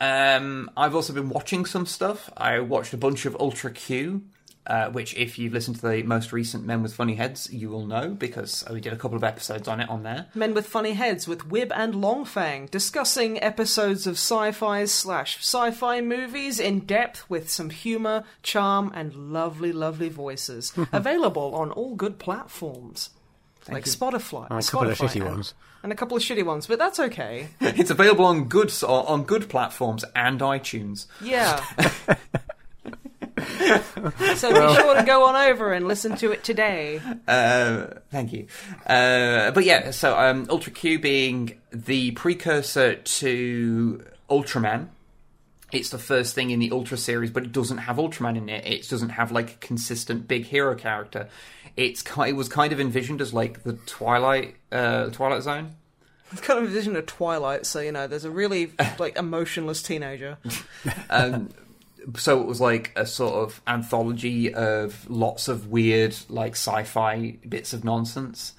Um, 0.00 0.70
I've 0.76 0.94
also 0.94 1.12
been 1.12 1.28
watching 1.28 1.64
some 1.64 1.86
stuff. 1.86 2.30
I 2.36 2.60
watched 2.60 2.92
a 2.92 2.96
bunch 2.96 3.26
of 3.26 3.36
Ultra 3.40 3.72
Q. 3.72 4.22
uh, 4.66 4.90
which 4.90 5.14
if 5.16 5.38
you've 5.38 5.54
listened 5.54 5.76
to 5.80 5.88
the 5.88 6.02
most 6.02 6.30
recent 6.30 6.62
Men 6.66 6.82
with 6.82 6.92
Funny 6.94 7.14
Heads, 7.14 7.50
you 7.50 7.70
will 7.70 7.86
know 7.86 8.10
because 8.10 8.62
we 8.70 8.80
did 8.82 8.92
a 8.92 8.96
couple 8.96 9.16
of 9.16 9.24
episodes 9.24 9.66
on 9.66 9.80
it 9.80 9.88
on 9.88 10.02
there. 10.02 10.26
Men 10.34 10.52
with 10.52 10.66
Funny 10.66 10.92
Heads 10.92 11.26
with 11.26 11.48
Wib 11.48 11.72
and 11.74 11.94
Longfang, 11.94 12.70
discussing 12.70 13.42
episodes 13.42 14.06
of 14.06 14.14
sci-fi 14.16 14.84
slash 14.84 15.38
sci-fi 15.38 16.02
movies 16.02 16.60
in 16.60 16.80
depth 16.80 17.28
with 17.30 17.48
some 17.48 17.70
humour, 17.70 18.24
charm, 18.42 18.92
and 18.94 19.32
lovely, 19.32 19.72
lovely 19.72 20.10
voices. 20.10 20.72
Available 20.92 21.54
on 21.54 21.70
all 21.70 21.94
good 21.94 22.18
platforms. 22.18 23.08
like 23.70 23.84
Spotify. 23.84 24.48
And 24.50 24.60
a 24.60 24.70
couple 24.70 24.90
of 24.90 24.98
shitty 24.98 25.22
and- 25.22 25.30
ones. 25.30 25.54
And 25.82 25.92
a 25.92 25.94
couple 25.94 26.16
of 26.16 26.22
shitty 26.22 26.44
ones, 26.44 26.66
but 26.66 26.78
that's 26.78 26.98
okay. 26.98 27.48
It's 27.60 27.90
available 27.90 28.24
on 28.24 28.44
good 28.44 28.72
on 28.82 29.24
good 29.24 29.48
platforms 29.48 30.04
and 30.14 30.40
iTunes. 30.40 31.06
Yeah. 31.20 31.64
so 34.36 34.52
be 34.52 34.74
sure 34.74 34.94
to 34.94 35.04
go 35.06 35.24
on 35.24 35.36
over 35.36 35.72
and 35.72 35.86
listen 35.86 36.16
to 36.16 36.32
it 36.32 36.42
today. 36.42 37.00
Uh, 37.26 37.86
thank 38.10 38.32
you. 38.32 38.46
Uh, 38.86 39.50
but 39.52 39.64
yeah, 39.64 39.90
so 39.90 40.18
um, 40.18 40.46
Ultra 40.50 40.72
Q 40.72 40.98
being 40.98 41.58
the 41.70 42.10
precursor 42.12 42.96
to 42.96 44.04
Ultraman. 44.28 44.88
It's 45.70 45.90
the 45.90 45.98
first 45.98 46.34
thing 46.34 46.50
in 46.50 46.60
the 46.60 46.72
Ultra 46.72 46.96
series, 46.96 47.30
but 47.30 47.44
it 47.44 47.52
doesn't 47.52 47.78
have 47.78 47.96
Ultraman 47.96 48.36
in 48.36 48.48
it. 48.48 48.66
It 48.66 48.88
doesn't 48.88 49.10
have 49.10 49.32
like 49.32 49.52
a 49.52 49.56
consistent 49.56 50.26
big 50.26 50.46
hero 50.46 50.74
character. 50.74 51.28
It's 51.76 52.02
it 52.18 52.34
was 52.34 52.48
kind 52.48 52.72
of 52.72 52.80
envisioned 52.80 53.20
as 53.20 53.32
like 53.32 53.62
the 53.62 53.74
Twilight 53.74 54.56
uh, 54.72 55.10
Twilight 55.10 55.42
Zone. 55.42 55.74
It's 56.30 56.40
kind 56.42 56.58
of 56.58 56.66
a 56.66 56.72
vision 56.72 56.94
of 56.96 57.06
Twilight, 57.06 57.64
so 57.64 57.80
you 57.80 57.92
know, 57.92 58.06
there's 58.06 58.24
a 58.24 58.30
really 58.30 58.72
like 58.98 59.16
emotionless 59.16 59.82
teenager. 59.82 60.38
Um, 61.08 61.50
so 62.16 62.40
it 62.40 62.46
was 62.46 62.60
like 62.60 62.92
a 62.96 63.06
sort 63.06 63.34
of 63.34 63.60
anthology 63.66 64.52
of 64.52 65.08
lots 65.10 65.48
of 65.48 65.68
weird 65.68 66.14
like 66.28 66.52
sci-fi 66.52 67.38
bits 67.48 67.72
of 67.72 67.84
nonsense. 67.84 68.54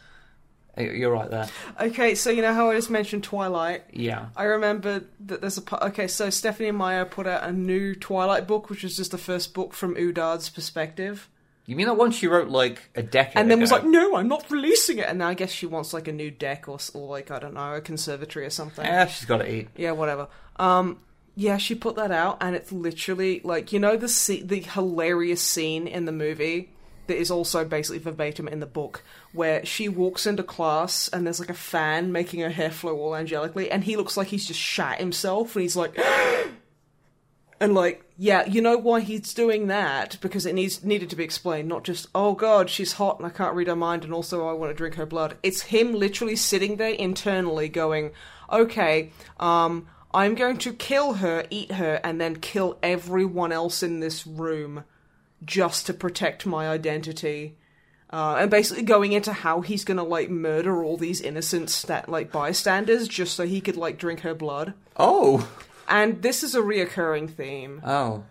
You're 0.78 1.12
right 1.12 1.30
there. 1.30 1.50
Okay, 1.80 2.16
so 2.16 2.30
you 2.30 2.42
know 2.42 2.54
how 2.54 2.70
I 2.70 2.76
just 2.76 2.90
mentioned 2.90 3.24
Twilight? 3.24 3.84
Yeah. 3.92 4.28
I 4.36 4.44
remember 4.44 5.04
that 5.26 5.42
there's 5.42 5.58
a 5.58 5.86
okay. 5.88 6.08
So 6.08 6.30
Stephenie 6.30 6.72
Meyer 6.72 7.06
put 7.06 7.28
out 7.28 7.44
a 7.44 7.52
new 7.52 7.96
Twilight 7.96 8.48
book, 8.48 8.70
which 8.70 8.84
was 8.84 8.96
just 8.96 9.12
the 9.12 9.18
first 9.18 9.54
book 9.54 9.74
from 9.74 9.98
Edward's 9.98 10.50
perspective, 10.50 11.28
You 11.70 11.76
mean 11.76 11.86
that 11.86 11.98
one 11.98 12.10
she 12.10 12.26
wrote 12.26 12.50
like 12.50 12.82
a 12.96 13.04
decade 13.04 13.38
and 13.38 13.52
then 13.52 13.60
was 13.60 13.72
like, 13.72 13.86
"No, 13.86 14.16
I'm 14.16 14.28
not 14.28 14.50
releasing 14.50 14.98
it." 14.98 15.06
And 15.08 15.20
now 15.20 15.28
I 15.28 15.36
guess 15.36 15.52
she 15.52 15.68
wants 15.68 15.94
like 15.94 16.08
a 16.08 16.12
new 16.12 16.32
deck 16.32 16.68
or, 16.68 16.80
or 16.96 17.08
like 17.08 17.30
I 17.30 17.38
don't 17.38 17.54
know, 17.54 17.76
a 17.76 17.80
conservatory 17.80 18.44
or 18.44 18.50
something. 18.50 18.84
Yeah, 18.84 19.06
she's 19.06 19.26
got 19.26 19.38
to 19.38 19.54
eat. 19.54 19.68
Yeah, 19.78 19.92
whatever. 19.92 20.30
Um, 20.56 20.98
yeah, 21.36 21.58
she 21.58 21.76
put 21.76 21.96
that 21.98 22.10
out, 22.10 22.40
and 22.42 22.56
it's 22.56 22.72
literally 22.72 23.42
like 23.44 23.72
you 23.72 23.80
know 23.80 23.98
the 23.98 24.42
the 24.44 24.62
hilarious 24.62 25.44
scene 25.44 25.86
in 25.86 26.06
the 26.06 26.12
movie 26.12 26.72
that 27.06 27.18
is 27.18 27.30
also 27.30 27.64
basically 27.64 28.00
verbatim 28.00 28.48
in 28.48 28.62
the 28.62 28.66
book, 28.66 29.04
where 29.32 29.64
she 29.64 29.88
walks 29.88 30.26
into 30.26 30.42
class 30.42 31.08
and 31.10 31.24
there's 31.24 31.40
like 31.40 31.52
a 31.52 31.54
fan 31.54 32.12
making 32.12 32.40
her 32.40 32.50
hair 32.50 32.72
flow 32.72 32.98
all 32.98 33.12
angelically, 33.12 33.70
and 33.70 33.84
he 33.84 33.96
looks 33.96 34.18
like 34.18 34.30
he's 34.30 34.48
just 34.48 34.60
shat 34.60 35.00
himself, 35.00 35.56
and 35.56 35.62
he's 35.62 35.76
like. 35.76 35.96
And 37.62 37.74
like, 37.74 38.04
yeah, 38.18 38.46
you 38.46 38.62
know 38.62 38.78
why 38.78 39.02
he's 39.02 39.34
doing 39.34 39.68
that? 39.68 40.18
Because 40.22 40.46
it 40.46 40.56
needs 40.56 40.84
needed 40.84 41.10
to 41.10 41.16
be 41.16 41.24
explained, 41.24 41.68
not 41.68 41.84
just, 41.84 42.08
oh 42.16 42.34
god, 42.34 42.70
she's 42.70 42.94
hot 42.94 43.18
and 43.18 43.26
I 43.26 43.30
can't 43.30 43.56
read 43.56 43.68
her 43.68 43.76
mind, 43.76 44.04
and 44.04 44.14
also 44.14 44.48
I 44.48 44.54
want 44.54 44.72
to 44.72 44.76
drink 44.76 44.96
her 44.96 45.06
blood. 45.06 45.38
It's 45.44 45.62
him 45.64 45.94
literally 45.94 46.36
sitting 46.38 46.78
there 46.78 46.90
internally 46.90 47.68
going, 47.68 48.12
okay, 48.52 49.12
um, 49.40 49.88
I'm 50.14 50.36
going 50.36 50.58
to 50.60 50.74
kill 50.74 51.16
her, 51.16 51.46
eat 51.50 51.74
her, 51.74 52.00
and 52.04 52.20
then 52.20 52.38
kill 52.38 52.78
everyone 52.82 53.52
else 53.52 53.84
in 53.84 54.00
this 54.00 54.26
room 54.26 54.86
just 55.44 55.86
to 55.88 55.94
protect 55.94 56.46
my 56.46 56.68
identity. 56.68 57.58
Uh, 58.12 58.38
and 58.40 58.50
basically 58.50 58.84
going 58.84 59.12
into 59.12 59.32
how 59.32 59.62
he's 59.62 59.84
gonna 59.84 60.04
like 60.04 60.30
murder 60.32 60.84
all 60.84 60.98
these 60.98 61.22
innocent 61.22 61.70
stat 61.70 62.10
like 62.10 62.32
bystanders 62.32 63.08
just 63.08 63.36
so 63.36 63.46
he 63.46 63.62
could 63.62 63.78
like 63.78 64.00
drink 64.00 64.22
her 64.22 64.34
blood. 64.34 64.74
Oh, 64.98 65.48
And 65.90 66.22
this 66.22 66.44
is 66.44 66.54
a 66.56 66.60
reoccurring 66.62 67.30
theme 67.32 67.82
oh, 67.86 68.24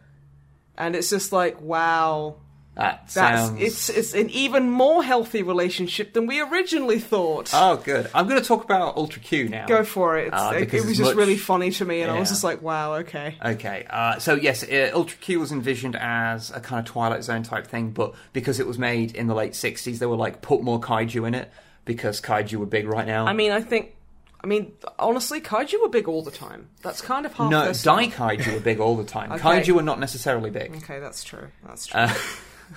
and 0.77 0.95
it's 0.97 1.11
just 1.11 1.33
like 1.33 1.61
wow 1.61 2.37
that 2.77 3.11
that's 3.13 3.15
sounds. 3.15 3.61
it's 3.61 3.89
it's 3.89 4.15
an 4.15 4.31
even 4.31 4.71
more 4.71 5.03
healthy 5.03 5.43
relationship 5.43 6.13
than 6.13 6.27
we 6.29 6.41
originally 6.41 7.01
thought 7.01 7.51
Oh, 7.53 7.77
good. 7.77 8.09
I'm 8.15 8.29
going 8.29 8.41
to 8.41 8.47
talk 8.47 8.63
about 8.63 8.97
Ultra 8.97 9.21
Q 9.21 9.49
now. 9.49 9.67
go 9.67 9.83
for 9.83 10.17
it, 10.17 10.31
Ah, 10.33 10.53
it, 10.53 10.73
it 10.73 10.85
was 10.85 10.97
just 10.97 11.01
much- 11.11 11.17
really 11.17 11.37
funny 11.37 11.73
to 11.73 11.85
me 11.85 12.03
and 12.03 12.13
i 12.13 12.17
was 12.21 12.29
just 12.29 12.45
like 12.45 12.63
wow 12.63 12.95
okay 12.99 13.37
Okay, 13.45 13.85
uh, 13.91 14.21
so 14.21 14.35
yes, 14.35 14.63
uh, 14.63 14.93
Ultra 14.95 15.19
Q 15.19 15.41
was 15.41 15.51
envisioned 15.51 15.97
as 15.97 16.53
a 16.53 16.61
kind 16.61 16.79
of 16.79 16.85
Twilight 16.87 17.25
Zone 17.25 17.43
type 17.43 17.67
thing, 17.67 17.91
but 17.91 18.15
because 18.33 18.61
it 18.61 18.67
was 18.69 18.79
made 18.79 19.17
in 19.17 19.27
the 19.27 19.35
late 19.35 19.55
60s, 19.55 19.99
they 19.99 20.07
were 20.07 20.15
like, 20.17 20.41
put 20.43 20.63
more 20.63 20.81
kaiju 20.81 21.27
in 21.27 21.35
it, 21.35 21.51
because 21.85 22.21
kaiju 22.21 22.55
were 22.59 22.67
big 22.67 22.87
right 22.87 23.07
now. 23.07 23.27
i 23.27 23.33
mean 23.33 23.51
i 23.51 23.61
think 23.61 23.97
i 24.43 24.47
mean 24.47 24.73
honestly 24.99 25.41
kaiju 25.41 25.81
were 25.83 25.89
big 25.89 26.09
all 26.09 26.23
the 26.23 26.31
time 26.31 26.69
that's 26.83 27.01
kind 27.01 27.27
of 27.27 27.33
half 27.35 27.51
no, 27.51 27.59
their 27.61 27.69
Dai 27.69 27.73
style. 27.73 28.11
kaiju 28.11 28.55
were 28.55 28.61
big 28.61 28.81
all 28.81 28.97
the 28.97 29.05
time. 29.05 29.33
Okay. 29.39 29.43
Kaiju 29.63 29.73
were 29.75 29.83
not 29.83 29.99
necessarily 30.01 30.51
big. 30.51 30.75
okay 30.77 31.01
that's 31.01 31.25
true 31.25 31.49
that's 31.67 31.87
true 31.87 32.01
Uh, 32.01 32.15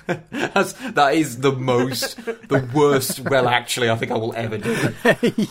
That's, 0.32 0.72
that 0.92 1.16
is 1.16 1.40
the 1.42 1.52
most, 1.52 2.16
the 2.26 2.66
worst. 2.74 3.20
Well, 3.20 3.50
actually, 3.50 3.90
I 3.90 3.98
think 3.98 4.10
I 4.14 4.18
will 4.18 4.34
ever 4.38 4.58
do. 4.58 4.72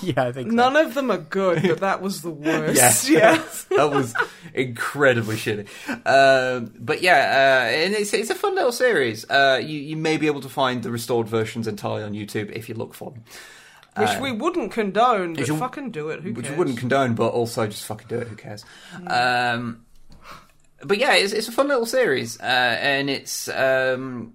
yeah, 0.00 0.24
I 0.24 0.32
think 0.32 0.48
so. 0.48 0.54
none 0.56 0.76
of 0.76 0.94
them 0.94 1.10
are 1.10 1.18
good 1.18 1.60
but 1.62 1.80
that 1.80 2.00
was 2.00 2.22
the 2.22 2.30
worst 2.30 2.74
Yes. 2.74 3.06
yes. 3.10 3.64
that 3.76 3.90
was 3.90 4.14
incredibly 4.54 5.36
shitty. 5.36 5.66
Um, 6.06 6.72
but 6.78 7.02
yeah, 7.02 7.66
uh, 7.68 7.70
and 7.70 7.94
it's, 7.94 8.14
it's 8.14 8.30
a 8.30 8.34
fun 8.34 8.54
little 8.54 8.72
series. 8.72 9.28
Uh, 9.28 9.60
you, 9.62 9.78
you 9.78 9.96
may 9.98 10.16
be 10.16 10.26
able 10.26 10.40
to 10.40 10.48
find 10.48 10.82
the 10.82 10.90
restored 10.90 11.28
versions 11.28 11.68
entirely 11.68 12.02
on 12.02 12.12
YouTube 12.14 12.50
if 12.52 12.66
you 12.68 12.74
look 12.74 12.94
for 12.94 13.10
them, 13.10 13.24
which 13.96 14.18
we 14.20 14.33
wouldn't 14.33 14.72
condone 14.72 15.35
but 15.35 15.46
you- 15.48 15.57
fucking 15.57 15.90
do 15.90 16.11
it 16.11 16.20
who 16.22 16.33
which 16.33 16.44
cares? 16.44 16.53
you 16.53 16.59
wouldn't 16.59 16.79
condone, 16.79 17.14
but 17.14 17.29
also 17.29 17.66
just 17.66 17.85
fucking 17.87 18.09
do 18.09 18.18
it. 18.18 18.29
Who 18.29 18.37
cares? 18.37 18.64
Um, 19.07 19.85
but 20.83 20.98
yeah, 20.98 21.14
it's, 21.14 21.33
it's 21.33 21.48
a 21.48 21.53
fun 21.53 21.68
little 21.68 21.87
series, 21.87 22.40
uh, 22.40 22.44
and 22.44 23.11
it's 23.11 23.48
um, 23.48 24.35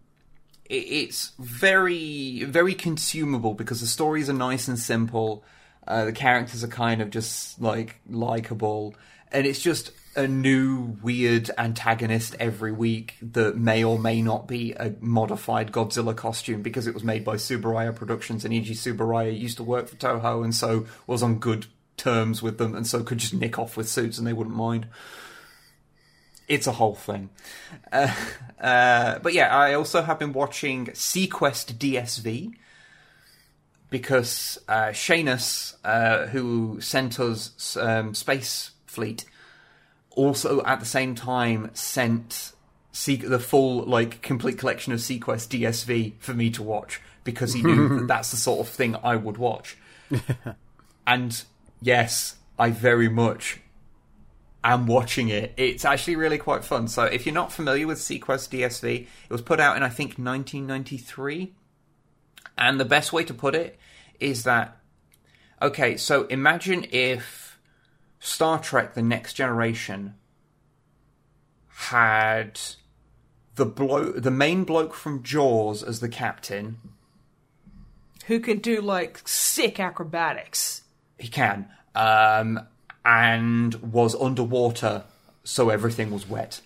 it, 0.65 0.75
it's 0.75 1.31
very 1.39 2.43
very 2.43 2.73
consumable 2.73 3.53
because 3.53 3.81
the 3.81 3.87
stories 3.87 4.29
are 4.29 4.33
nice 4.33 4.67
and 4.67 4.77
simple. 4.77 5.43
Uh, 5.87 6.05
the 6.05 6.11
characters 6.13 6.63
are 6.63 6.67
kind 6.67 7.01
of 7.01 7.09
just 7.09 7.61
like 7.61 7.99
likable, 8.09 8.95
and 9.31 9.45
it's 9.47 9.61
just 9.61 9.91
a 10.15 10.27
new 10.27 10.97
weird 11.01 11.51
antagonist 11.57 12.35
every 12.39 12.71
week 12.71 13.15
that 13.21 13.57
may 13.57 13.83
or 13.83 13.99
may 13.99 14.21
not 14.21 14.47
be 14.47 14.71
a 14.73 14.93
modified 15.01 15.71
Godzilla 15.71 16.15
costume 16.15 16.61
because 16.61 16.87
it 16.87 16.93
was 16.93 17.03
made 17.03 17.25
by 17.25 17.35
Tsuburaya 17.35 17.95
Productions 17.95 18.45
and 18.45 18.53
Eiji 18.53 18.71
Tsuburaya 18.71 19.37
used 19.37 19.57
to 19.57 19.63
work 19.63 19.87
for 19.87 19.95
Toho 19.97 20.43
and 20.43 20.55
so 20.55 20.85
was 21.05 21.21
on 21.21 21.39
good 21.39 21.65
terms 21.97 22.41
with 22.41 22.57
them 22.57 22.75
and 22.75 22.87
so 22.87 23.03
could 23.03 23.17
just 23.17 23.33
nick 23.33 23.59
off 23.59 23.75
with 23.75 23.89
suits 23.89 24.17
and 24.17 24.25
they 24.25 24.33
wouldn't 24.33 24.55
mind. 24.55 24.87
It's 26.47 26.67
a 26.67 26.73
whole 26.73 26.95
thing. 26.95 27.29
Uh, 27.91 28.13
uh, 28.59 29.19
but 29.19 29.33
yeah, 29.33 29.55
I 29.55 29.73
also 29.73 30.01
have 30.01 30.19
been 30.19 30.33
watching 30.33 30.87
SeaQuest 30.87 31.73
DSV 31.77 32.53
because 33.89 34.57
uh, 34.67 34.87
Shanus, 34.87 35.75
uh, 35.83 36.27
who 36.27 36.79
sent 36.79 37.19
us 37.19 37.77
um, 37.77 38.13
Space 38.13 38.71
Fleet, 38.85 39.25
also 40.15 40.63
at 40.63 40.79
the 40.79 40.85
same 40.85 41.15
time 41.15 41.69
sent 41.73 42.53
Se- 42.91 43.17
the 43.17 43.39
full, 43.39 43.83
like, 43.83 44.21
complete 44.21 44.57
collection 44.57 44.93
of 44.93 44.99
SeaQuest 44.99 45.49
DSV 45.49 46.13
for 46.19 46.33
me 46.33 46.49
to 46.51 46.63
watch 46.63 47.01
because 47.25 47.53
he 47.53 47.61
knew 47.61 47.99
that 47.99 48.07
that's 48.07 48.31
the 48.31 48.37
sort 48.37 48.61
of 48.61 48.69
thing 48.69 48.95
I 49.03 49.17
would 49.17 49.37
watch. 49.37 49.75
and 51.05 51.43
yes, 51.81 52.37
I 52.57 52.71
very 52.71 53.09
much 53.09 53.59
am 54.63 54.87
watching 54.87 55.27
it. 55.27 55.53
It's 55.57 55.83
actually 55.83 56.15
really 56.15 56.37
quite 56.37 56.63
fun. 56.63 56.87
So 56.87 57.03
if 57.03 57.25
you're 57.25 57.35
not 57.35 57.51
familiar 57.51 57.85
with 57.85 57.97
SeaQuest 57.99 58.49
DSV, 58.49 59.01
it 59.01 59.29
was 59.29 59.41
put 59.41 59.59
out 59.59 59.75
in 59.75 59.83
I 59.83 59.89
think 59.89 60.11
1993. 60.11 61.53
And 62.57 62.79
the 62.79 62.85
best 62.85 63.11
way 63.11 63.25
to 63.25 63.33
put 63.33 63.55
it 63.55 63.77
is 64.21 64.45
that 64.45 64.77
okay, 65.61 65.97
so 65.97 66.27
imagine 66.27 66.85
if 66.91 67.44
Star 68.25 68.59
Trek 68.59 68.95
The 68.95 69.03
Next 69.03 69.33
Generation 69.33 70.15
had 71.67 72.59
the 73.53 73.65
blo- 73.65 74.11
the 74.13 74.31
main 74.31 74.63
bloke 74.63 74.93
from 74.95 75.21
Jaws 75.21 75.83
as 75.83 75.99
the 75.99 76.09
captain. 76.09 76.77
who 78.25 78.39
can 78.39 78.57
do 78.57 78.81
like 78.81 79.21
sick 79.27 79.79
acrobatics 79.79 80.81
He 81.19 81.27
can. 81.27 81.67
Um, 81.93 82.59
and 83.05 83.75
was 83.93 84.15
underwater, 84.19 85.03
so 85.43 85.69
everything 85.69 86.09
was 86.09 86.27
wet. 86.27 86.61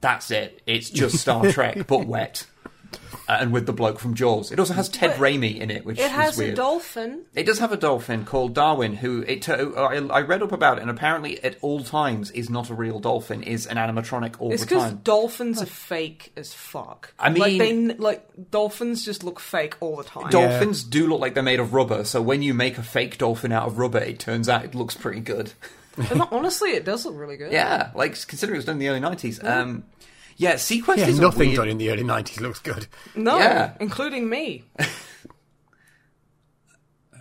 That's 0.00 0.30
it. 0.30 0.62
It's 0.66 0.88
just 0.88 1.18
Star 1.18 1.52
Trek, 1.52 1.86
but 1.86 2.06
wet. 2.06 2.46
Uh, 3.28 3.38
and 3.40 3.52
with 3.52 3.66
the 3.66 3.72
bloke 3.72 3.98
from 3.98 4.14
Jaws. 4.14 4.50
It 4.52 4.58
also 4.58 4.74
has 4.74 4.88
Ted 4.88 5.12
Raimi 5.12 5.58
in 5.58 5.70
it, 5.70 5.84
which 5.84 5.98
it 5.98 6.10
has 6.10 6.36
weird. 6.38 6.52
a 6.52 6.56
dolphin. 6.56 7.24
It 7.34 7.44
does 7.44 7.58
have 7.58 7.72
a 7.72 7.76
dolphin 7.76 8.24
called 8.24 8.54
Darwin, 8.54 8.94
who 8.94 9.22
it 9.22 9.42
t- 9.42 9.52
I, 9.52 9.96
I 9.98 10.20
read 10.22 10.42
up 10.42 10.52
about 10.52 10.78
it, 10.78 10.82
and 10.82 10.90
apparently 10.90 11.42
at 11.42 11.56
all 11.60 11.82
times 11.82 12.30
is 12.30 12.50
not 12.50 12.70
a 12.70 12.74
real 12.74 13.00
dolphin, 13.00 13.42
is 13.42 13.66
an 13.66 13.76
animatronic 13.76 14.36
all 14.40 14.52
It's 14.52 14.62
the 14.62 14.66
because 14.68 14.84
time. 14.84 15.00
dolphins 15.04 15.62
are 15.62 15.66
fake 15.66 16.32
as 16.36 16.52
fuck. 16.52 17.14
I 17.18 17.30
mean, 17.30 17.40
like 17.40 17.52
mean- 17.52 17.58
they 17.88 17.92
n- 17.94 17.96
like 18.00 18.50
dolphins 18.50 19.04
just 19.04 19.24
look 19.24 19.40
fake 19.40 19.76
all 19.80 19.96
the 19.96 20.04
time. 20.04 20.30
Dolphins 20.30 20.82
do 20.84 21.06
look 21.06 21.20
like 21.20 21.34
they're 21.34 21.42
made 21.42 21.60
of 21.60 21.74
rubber, 21.74 22.04
so 22.04 22.20
when 22.22 22.42
you 22.42 22.54
make 22.54 22.78
a 22.78 22.82
fake 22.82 23.18
dolphin 23.18 23.52
out 23.52 23.66
of 23.66 23.78
rubber, 23.78 23.98
it 23.98 24.18
turns 24.18 24.48
out 24.48 24.64
it 24.64 24.74
looks 24.74 24.96
pretty 24.96 25.20
good. 25.20 25.52
And 26.10 26.22
honestly, 26.32 26.70
it 26.70 26.84
does 26.84 27.06
look 27.06 27.16
really 27.16 27.36
good. 27.36 27.52
Yeah, 27.52 27.90
like 27.94 28.12
considering 28.26 28.56
it 28.56 28.58
was 28.58 28.64
done 28.64 28.74
in 28.74 28.78
the 28.80 28.88
early 28.88 28.98
nineties. 29.00 29.42
Um, 29.42 29.84
yeah, 30.36 30.54
SeaQuest 30.54 30.96
Yeah, 30.98 31.06
is 31.08 31.18
nothing 31.20 31.48
weird- 31.48 31.56
done 31.56 31.68
in 31.68 31.78
the 31.78 31.90
early 31.90 32.02
90s 32.04 32.40
looks 32.40 32.58
good. 32.60 32.86
No, 33.14 33.38
Yeah. 33.38 33.72
including 33.80 34.28
me. 34.28 34.64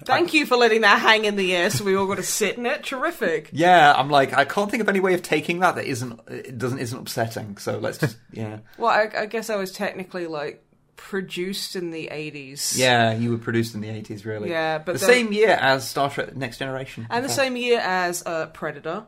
Thank 0.05 0.33
you 0.33 0.45
for 0.45 0.57
letting 0.57 0.81
that 0.81 0.99
hang 0.99 1.23
in 1.23 1.37
the 1.37 1.55
air, 1.55 1.69
so 1.69 1.85
we 1.85 1.95
all 1.95 2.07
got 2.07 2.17
to 2.17 2.23
sit 2.23 2.57
in 2.57 2.65
it. 2.65 2.83
Terrific. 2.83 3.49
Yeah, 3.53 3.93
I'm 3.95 4.09
like 4.09 4.33
I 4.33 4.43
can't 4.43 4.69
think 4.69 4.81
of 4.83 4.89
any 4.89 4.99
way 4.99 5.13
of 5.13 5.21
taking 5.21 5.59
that 5.59 5.75
that 5.75 5.85
isn't 5.85 6.19
it 6.27 6.57
doesn't 6.57 6.79
isn't 6.79 6.99
upsetting. 6.99 7.55
So 7.57 7.77
let's 7.77 7.99
just 7.99 8.17
yeah 8.33 8.59
Well, 8.77 8.89
I, 8.91 9.09
I 9.21 9.25
guess 9.27 9.49
I 9.49 9.55
was 9.55 9.71
technically 9.71 10.27
like 10.27 10.61
produced 10.97 11.77
in 11.77 11.91
the 11.91 12.09
eighties. 12.09 12.77
yeah 12.77 13.13
you 13.13 13.31
were 13.31 13.37
produced 13.37 13.75
in 13.75 13.81
the 13.81 13.87
eighties 13.89 14.25
really 14.25 14.49
Yeah, 14.49 14.77
but 14.79 14.93
the 14.93 14.99
then- 14.99 15.09
same 15.09 15.31
year 15.31 15.51
as 15.51 15.87
Star 15.87 16.09
Trek 16.09 16.35
Next 16.35 16.57
Generation 16.57 17.07
and 17.09 17.23
the 17.23 17.29
same 17.29 17.55
year 17.55 17.79
as 17.79 18.23
uh, 18.25 18.47
Predator. 18.47 19.05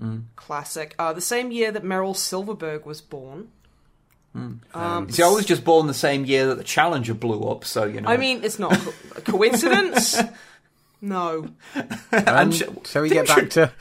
Mm. 0.00 0.24
Classic. 0.36 0.94
Uh, 0.98 1.12
the 1.12 1.20
same 1.20 1.50
year 1.52 1.70
that 1.72 1.84
Meryl 1.84 2.16
Silverberg 2.16 2.84
was 2.86 3.00
born. 3.00 3.48
Um, 4.34 5.10
See, 5.10 5.22
I 5.22 5.28
was 5.28 5.44
just 5.44 5.62
born 5.62 5.86
the 5.86 5.92
same 5.94 6.24
year 6.24 6.46
that 6.46 6.56
the 6.56 6.64
Challenger 6.64 7.12
blew 7.12 7.42
up, 7.50 7.64
so 7.66 7.84
you 7.84 8.00
know. 8.00 8.08
I 8.08 8.16
mean, 8.16 8.42
it's 8.42 8.58
not 8.58 8.72
a 9.14 9.20
coincidence. 9.20 10.18
no. 11.02 11.48
and 11.74 12.28
And 12.28 12.54
so 12.84 13.02
we 13.02 13.10
get 13.10 13.26
back 13.28 13.50
Ch- 13.50 13.54
to. 13.54 13.72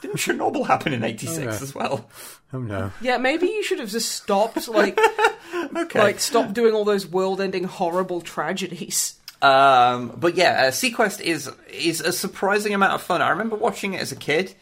didn't 0.00 0.18
Chernobyl 0.18 0.66
happen 0.68 0.92
in 0.92 1.02
'86 1.02 1.38
Okay. 1.38 1.48
as 1.48 1.74
well? 1.74 2.08
Oh 2.52 2.60
no. 2.60 2.92
Yeah, 3.00 3.18
maybe 3.18 3.46
you 3.48 3.64
should 3.64 3.80
have 3.80 3.90
just 3.90 4.12
stopped, 4.12 4.68
like, 4.68 4.96
Okay. 5.76 5.98
like 5.98 6.20
stop 6.20 6.52
doing 6.54 6.74
all 6.74 6.84
those 6.84 7.04
world-ending 7.04 7.64
horrible 7.64 8.20
tragedies. 8.20 9.16
Um, 9.42 10.14
but 10.16 10.36
yeah, 10.36 10.66
uh, 10.66 10.70
SeaQuest 10.70 11.20
is 11.20 11.50
is 11.72 12.00
a 12.00 12.12
surprising 12.12 12.72
amount 12.72 12.92
of 12.92 13.02
fun. 13.02 13.20
I 13.20 13.30
remember 13.30 13.56
watching 13.56 13.94
it 13.94 14.00
as 14.00 14.12
a 14.12 14.16
kid, 14.16 14.54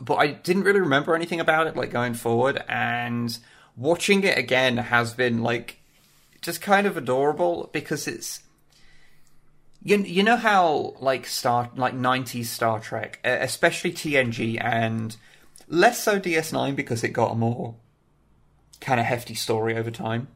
but 0.00 0.16
I 0.16 0.28
didn't 0.28 0.64
really 0.64 0.80
remember 0.80 1.14
anything 1.14 1.40
about 1.40 1.66
it 1.66 1.76
like 1.76 1.90
going 1.90 2.14
forward. 2.14 2.62
And 2.68 3.36
watching 3.76 4.24
it 4.24 4.38
again 4.38 4.76
has 4.76 5.12
been 5.14 5.42
like 5.42 5.78
just 6.40 6.60
kind 6.60 6.86
of 6.86 6.96
adorable 6.96 7.68
because 7.72 8.08
it's 8.08 8.40
you 9.82 9.98
you 9.98 10.22
know 10.22 10.36
how 10.36 10.94
like 11.00 11.26
Star 11.26 11.70
like 11.76 11.94
nineties 11.94 12.50
Star 12.50 12.80
Trek, 12.80 13.18
especially 13.24 13.92
TNG 13.92 14.62
and 14.62 15.16
less 15.68 16.02
so 16.02 16.18
DS9 16.18 16.74
because 16.74 17.04
it 17.04 17.10
got 17.10 17.32
a 17.32 17.34
more 17.34 17.76
kind 18.80 19.00
of 19.00 19.06
hefty 19.06 19.34
story 19.34 19.76
over 19.76 19.90
time. 19.90 20.28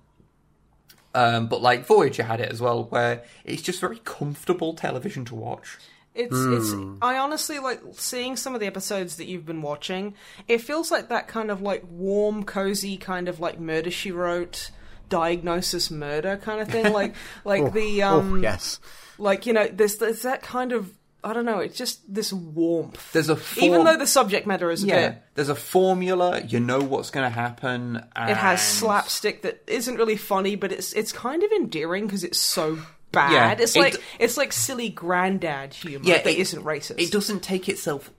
Um, 1.14 1.46
but 1.46 1.62
like 1.62 1.86
Voyager 1.86 2.24
had 2.24 2.40
it 2.40 2.50
as 2.50 2.60
well, 2.60 2.84
where 2.84 3.22
it's 3.44 3.62
just 3.62 3.80
very 3.80 3.98
comfortable 4.04 4.74
television 4.74 5.24
to 5.26 5.34
watch. 5.34 5.78
It's 6.14 6.36
it's 6.36 6.72
I 7.02 7.18
honestly 7.18 7.58
like 7.58 7.80
seeing 7.92 8.36
some 8.36 8.54
of 8.54 8.60
the 8.60 8.66
episodes 8.66 9.16
that 9.16 9.26
you've 9.26 9.44
been 9.46 9.62
watching. 9.62 10.14
It 10.46 10.58
feels 10.58 10.90
like 10.90 11.08
that 11.08 11.26
kind 11.26 11.50
of 11.50 11.60
like 11.60 11.82
warm, 11.90 12.44
cozy 12.44 12.96
kind 12.96 13.28
of 13.28 13.40
like 13.40 13.58
murder 13.58 13.90
she 13.90 14.12
wrote 14.12 14.70
diagnosis 15.10 15.90
murder 15.90 16.36
kind 16.38 16.60
of 16.60 16.68
thing 16.68 16.92
like 16.92 17.14
like 17.44 17.62
Oh, 17.62 17.68
the 17.68 18.02
oh, 18.02 18.18
um 18.20 18.42
yes. 18.42 18.80
like 19.18 19.44
you 19.46 19.52
know 19.52 19.68
there's 19.68 19.98
there's 19.98 20.22
that 20.22 20.42
kind 20.42 20.72
of 20.72 20.90
I 21.22 21.32
don't 21.34 21.44
know 21.44 21.58
it's 21.58 21.76
just 21.76 22.00
this 22.12 22.32
warmth 22.32 23.12
There's 23.12 23.28
a 23.28 23.38
even 23.60 23.84
though 23.84 23.96
the 23.96 24.06
subject 24.06 24.46
matter 24.46 24.70
is 24.70 24.82
yeah, 24.82 25.08
bit 25.10 25.22
there's 25.34 25.48
a 25.48 25.54
formula. 25.54 26.40
You 26.42 26.60
know 26.60 26.80
what's 26.80 27.10
going 27.10 27.24
to 27.24 27.34
happen. 27.34 28.02
And 28.14 28.30
it 28.30 28.36
has 28.36 28.62
slapstick 28.62 29.42
that 29.42 29.62
isn't 29.66 29.96
really 29.96 30.16
funny 30.16 30.54
but 30.56 30.70
it's 30.72 30.92
it's 30.92 31.12
kind 31.12 31.42
of 31.42 31.50
endearing 31.52 32.06
because 32.06 32.24
it's 32.24 32.38
so 32.38 32.78
bad 33.14 33.60
it's 33.60 33.76
it 33.76 33.80
like 33.80 33.92
d- 33.94 33.98
it's 34.18 34.36
like 34.36 34.52
silly 34.52 34.88
granddad 34.90 35.72
humor 35.74 36.04
Yeah, 36.04 36.18
that 36.22 36.26
it- 36.32 36.38
isn't 36.38 36.62
racist 36.64 37.00
It 37.00 37.10
doesn't 37.12 37.40
take 37.42 37.68
itself 37.68 38.10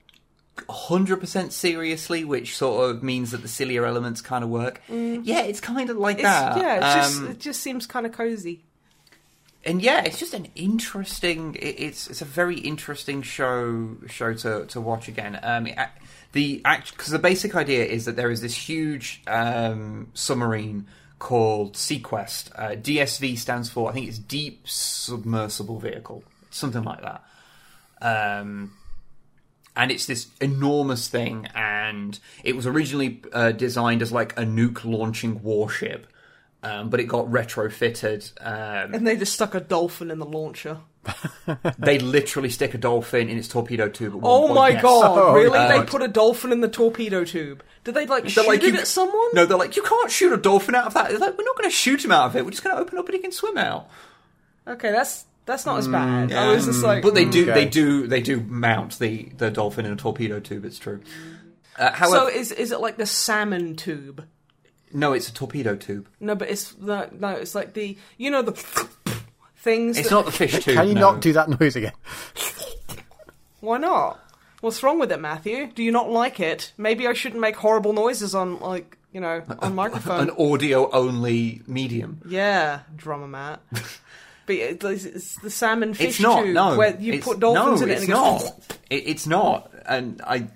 100% 0.68 1.52
seriously, 1.52 2.24
which 2.24 2.56
sort 2.56 2.88
of 2.90 3.02
means 3.02 3.30
that 3.32 3.42
the 3.42 3.48
sillier 3.48 3.84
elements 3.84 4.22
kind 4.22 4.42
of 4.42 4.48
work. 4.48 4.80
Yeah, 4.88 5.42
it's 5.42 5.60
kind 5.60 5.90
of 5.90 5.98
like 5.98 6.16
Mm. 6.16 6.20
It's- 6.20 6.40
that. 6.54 6.56
yeah 6.58 6.74
it's 6.76 7.06
just 7.08 7.20
Um, 7.22 7.30
it 7.30 7.40
just 7.40 7.60
seems 7.60 7.86
kind 7.86 8.06
of 8.06 8.12
cozy 8.12 8.62
and 9.64 9.82
yeah, 9.82 10.02
it's 10.04 10.18
just 10.18 10.32
an 10.32 10.46
interesting. 10.54 11.56
It, 11.56 11.74
it's 11.80 12.06
it's 12.06 12.22
a 12.22 12.24
very 12.24 12.56
interesting 12.60 13.20
show 13.22 13.96
show 14.08 14.32
to 14.32 14.64
to 14.66 14.80
watch 14.80 15.08
again. 15.08 15.38
Um, 15.42 15.66
it- 15.66 15.76
the 16.32 16.60
act 16.64 16.92
because 16.96 17.08
the 17.12 17.18
basic 17.18 17.56
idea 17.56 17.84
is 17.84 18.04
that 18.04 18.14
there 18.14 18.30
is 18.30 18.40
this 18.42 18.54
huge 18.54 19.22
um, 19.26 20.08
submarine 20.14 20.86
called 21.18 21.74
SeaQuest. 21.74 22.50
Uh, 22.54 22.76
DSV 22.76 23.38
stands 23.38 23.70
for 23.70 23.90
I 23.90 23.92
think 23.92 24.08
it's 24.08 24.18
Deep 24.18 24.66
Submersible 24.68 25.78
Vehicle, 25.78 26.24
something 26.50 26.82
like 26.82 27.02
that. 27.02 27.22
Um, 28.00 28.72
and 29.74 29.90
it's 29.90 30.06
this 30.06 30.28
enormous 30.40 31.08
thing, 31.08 31.48
and 31.54 32.18
it 32.42 32.56
was 32.56 32.66
originally 32.66 33.22
uh, 33.32 33.52
designed 33.52 34.02
as 34.02 34.10
like 34.12 34.32
a 34.38 34.42
nuke 34.42 34.84
launching 34.84 35.42
warship. 35.42 36.06
Um, 36.62 36.88
but 36.90 36.98
it 36.98 37.04
got 37.04 37.26
retrofitted. 37.26 38.32
Um, 38.40 38.94
And 38.94 39.06
they 39.06 39.16
just 39.16 39.34
stuck 39.34 39.54
a 39.54 39.60
dolphin 39.60 40.10
in 40.10 40.18
the 40.18 40.26
launcher. 40.26 40.78
they 41.78 41.98
literally 41.98 42.50
stick 42.50 42.74
a 42.74 42.78
dolphin 42.78 43.28
in 43.28 43.38
its 43.38 43.48
torpedo 43.48 43.88
tube. 43.88 44.14
At 44.14 44.20
one 44.20 44.24
Oh 44.24 44.40
point, 44.46 44.50
Oh 44.50 44.54
my 44.54 44.68
yes. 44.70 44.82
god, 44.82 45.18
Oh, 45.18 45.34
really? 45.34 45.50
God. 45.50 45.70
they 45.82 45.86
put 45.90 46.02
a 46.02 46.08
dolphin 46.08 46.52
in 46.52 46.60
the 46.60 46.68
torpedo 46.68 47.24
tube. 47.24 47.62
Did 47.84 47.94
they 47.94 48.06
like 48.06 48.24
They're 48.24 48.30
shoot 48.30 48.46
like, 48.48 48.62
it 48.62 48.74
you- 48.74 48.80
at 48.80 48.86
someone? 48.86 49.28
No, 49.34 49.46
they're 49.46 49.56
like, 49.58 49.76
you 49.76 49.82
can't 49.82 50.10
shoot 50.10 50.32
a 50.32 50.36
dolphin 50.36 50.74
out 50.74 50.86
of 50.88 50.94
that. 50.94 51.10
They're 51.10 51.18
like, 51.18 51.38
we're 51.38 51.44
not 51.44 51.56
going 51.56 51.70
to 51.70 51.74
shoot 51.76 52.04
him 52.04 52.12
out 52.12 52.26
of 52.26 52.36
it. 52.36 52.44
We're 52.44 52.50
just 52.50 52.64
going 52.64 52.74
to 52.76 52.82
open 52.82 52.98
up 52.98 53.06
and 53.06 53.14
he 53.14 53.20
can 53.20 53.32
swim 53.32 53.56
out. 53.58 53.88
Okay, 54.66 54.90
that's 54.90 55.24
that's 55.44 55.64
not 55.64 55.78
as 55.78 55.86
bad. 55.86 56.32
I 56.32 56.34
Yeah. 56.46 56.52
was 56.52 56.64
just 56.66 56.82
like, 56.82 57.02
but 57.02 57.14
they 57.14 57.24
do, 57.24 57.42
okay. 57.50 57.52
they 57.54 57.66
do, 57.66 58.06
they 58.08 58.20
do 58.20 58.40
mount 58.40 58.98
the 58.98 59.30
the 59.38 59.50
dolphin 59.50 59.86
in 59.86 59.92
a 59.92 59.96
torpedo 59.96 60.40
tube. 60.40 60.64
It's 60.64 60.78
true. 60.78 61.00
Uh, 61.78 61.94
so 62.06 62.26
is 62.26 62.50
is 62.50 62.72
it 62.72 62.80
like 62.80 62.96
the 62.96 63.06
salmon 63.06 63.76
tube? 63.76 64.24
no, 64.92 65.12
it's 65.12 65.28
a 65.28 65.32
torpedo 65.34 65.76
tube. 65.76 66.08
No, 66.20 66.34
but 66.34 66.48
it's 66.48 66.76
no, 66.78 67.08
no, 67.12 67.28
it's 67.30 67.54
like 67.54 67.74
the 67.74 67.96
you 68.16 68.30
know 68.30 68.42
the 68.42 68.52
things. 69.66 69.98
It's 69.98 70.08
that- 70.08 70.14
not 70.14 70.24
the 70.24 70.32
fish 70.32 70.52
tube. 70.64 70.74
Can 70.76 70.88
you 70.88 70.94
no. 70.94 71.00
not 71.12 71.20
do 71.20 71.34
that 71.34 71.48
noise 71.60 71.76
again? 71.76 71.92
Why 73.60 73.76
not? 73.78 74.18
What's 74.62 74.82
wrong 74.82 74.98
with 74.98 75.12
it, 75.12 75.20
Matthew? 75.20 75.66
Do 75.74 75.82
you 75.82 75.92
not 75.92 76.08
like 76.10 76.40
it? 76.40 76.72
Maybe 76.78 77.06
I 77.06 77.12
shouldn't 77.12 77.40
make 77.40 77.56
horrible 77.56 77.92
noises 77.92 78.34
on 78.34 78.58
like 78.60 78.96
you 79.12 79.20
know 79.20 79.42
on 79.60 79.74
microphone. 79.74 80.30
an 80.30 80.36
audio 80.38 80.90
only 80.90 81.60
medium? 81.66 82.20
yeah, 82.26 82.80
drummer 82.96 83.28
Matt. 83.28 83.60
But 84.46 84.54
it's, 84.56 84.84
it's 85.04 85.40
the 85.40 85.50
salmon 85.50 85.92
fish 85.94 86.06
It's 86.06 86.20
not. 86.20 86.44
tube 86.44 86.54
No, 86.54 86.76
where 86.78 86.96
you 87.00 87.14
It's- 87.14 87.24
put 87.24 87.40
dolphins 87.40 87.80
no, 87.80 87.86
in 87.86 87.90
it 87.90 87.94
It's 87.94 88.02
and 88.02 88.10
it 88.10 88.14
goes. 88.14 88.44
not. 88.44 88.78
It, 88.90 89.02
it's 89.08 89.26
not. 89.26 89.70
And 89.86 90.22
I. 90.24 90.46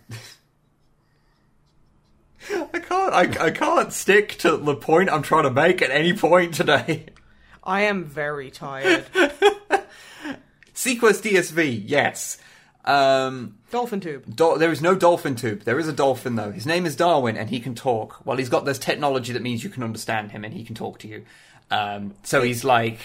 I 2.73 2.79
can't. 2.79 3.13
I, 3.15 3.47
I 3.47 3.51
can't 3.51 3.93
stick 3.93 4.39
to 4.39 4.57
the 4.57 4.75
point 4.75 5.11
I'm 5.11 5.23
trying 5.23 5.43
to 5.45 5.51
make 5.51 5.83
at 5.83 5.91
any 5.91 6.13
point 6.15 6.55
today. 6.55 7.07
I 7.63 7.83
am 7.83 8.05
very 8.05 8.51
tired. 8.51 9.07
SeaQuest 10.75 11.23
DSV, 11.23 11.83
yes. 11.87 12.39
Um, 12.85 13.57
Dolphin 13.71 14.01
tube. 14.01 14.25
do- 14.35 14.57
there 14.59 14.73
is 14.73 14.81
no 14.81 14.95
dolphin 14.95 15.37
tube. 15.37 15.63
There 15.65 15.79
is 15.79 15.87
a 15.87 15.93
dolphin 15.93 16.37
though. 16.37 16.51
His 16.51 16.67
name 16.67 16.87
is 16.87 16.97
Darwin, 16.97 17.37
and 17.37 17.51
he 17.51 17.61
can 17.61 17.75
talk. 17.75 18.21
Well, 18.25 18.39
he's 18.39 18.49
got 18.49 18.65
this 18.65 18.79
technology 18.79 19.33
that 19.35 19.43
means 19.43 19.63
you 19.63 19.69
can 19.71 19.83
understand 19.83 20.33
him, 20.33 20.45
and 20.45 20.55
he 20.55 20.65
can 20.65 20.75
talk 20.75 20.99
to 21.01 21.09
you. 21.09 21.25
Um, 21.71 22.15
so 22.23 22.43
he's 22.43 22.65
like, 22.65 22.99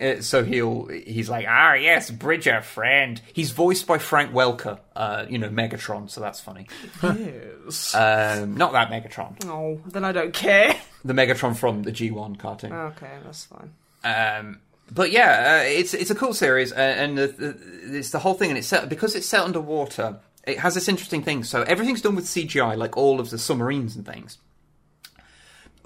uh, 0.00 0.20
so 0.20 0.42
he'll 0.42 0.86
he's 0.88 1.30
like, 1.30 1.46
ah, 1.48 1.74
yes, 1.74 2.10
Bridger, 2.10 2.60
friend. 2.60 3.20
He's 3.32 3.52
voiced 3.52 3.86
by 3.86 3.98
Frank 3.98 4.32
Welker, 4.32 4.80
uh, 4.96 5.26
you 5.28 5.38
know, 5.38 5.48
Megatron. 5.48 6.10
So 6.10 6.20
that's 6.20 6.40
funny. 6.40 6.66
Yes. 7.02 7.94
Um, 7.94 8.56
not 8.56 8.72
that 8.72 8.90
Megatron, 8.90 9.36
oh, 9.46 9.80
then 9.86 10.04
I 10.04 10.10
don't 10.12 10.34
care. 10.34 10.74
the 11.04 11.14
Megatron 11.14 11.56
from 11.56 11.84
the 11.84 11.92
G1 11.92 12.38
cartoon. 12.38 12.72
Okay, 12.72 13.12
that's 13.24 13.44
fine. 13.44 13.70
Um, 14.04 14.60
but 14.92 15.10
yeah, 15.10 15.60
uh, 15.60 15.64
it's 15.64 15.94
it's 15.94 16.10
a 16.10 16.14
cool 16.14 16.34
series, 16.34 16.72
uh, 16.72 16.76
and 16.76 17.18
the, 17.18 17.26
the, 17.28 17.98
it's 17.98 18.10
the 18.10 18.18
whole 18.18 18.34
thing, 18.34 18.50
and 18.50 18.58
it's 18.58 18.66
set 18.66 18.88
because 18.88 19.14
it's 19.14 19.26
set 19.26 19.42
underwater. 19.42 20.20
It 20.46 20.58
has 20.58 20.74
this 20.74 20.88
interesting 20.88 21.22
thing. 21.22 21.42
So 21.42 21.62
everything's 21.62 22.02
done 22.02 22.14
with 22.14 22.26
CGI, 22.26 22.76
like 22.76 22.96
all 22.96 23.18
of 23.18 23.30
the 23.30 23.38
submarines 23.38 23.96
and 23.96 24.04
things. 24.04 24.38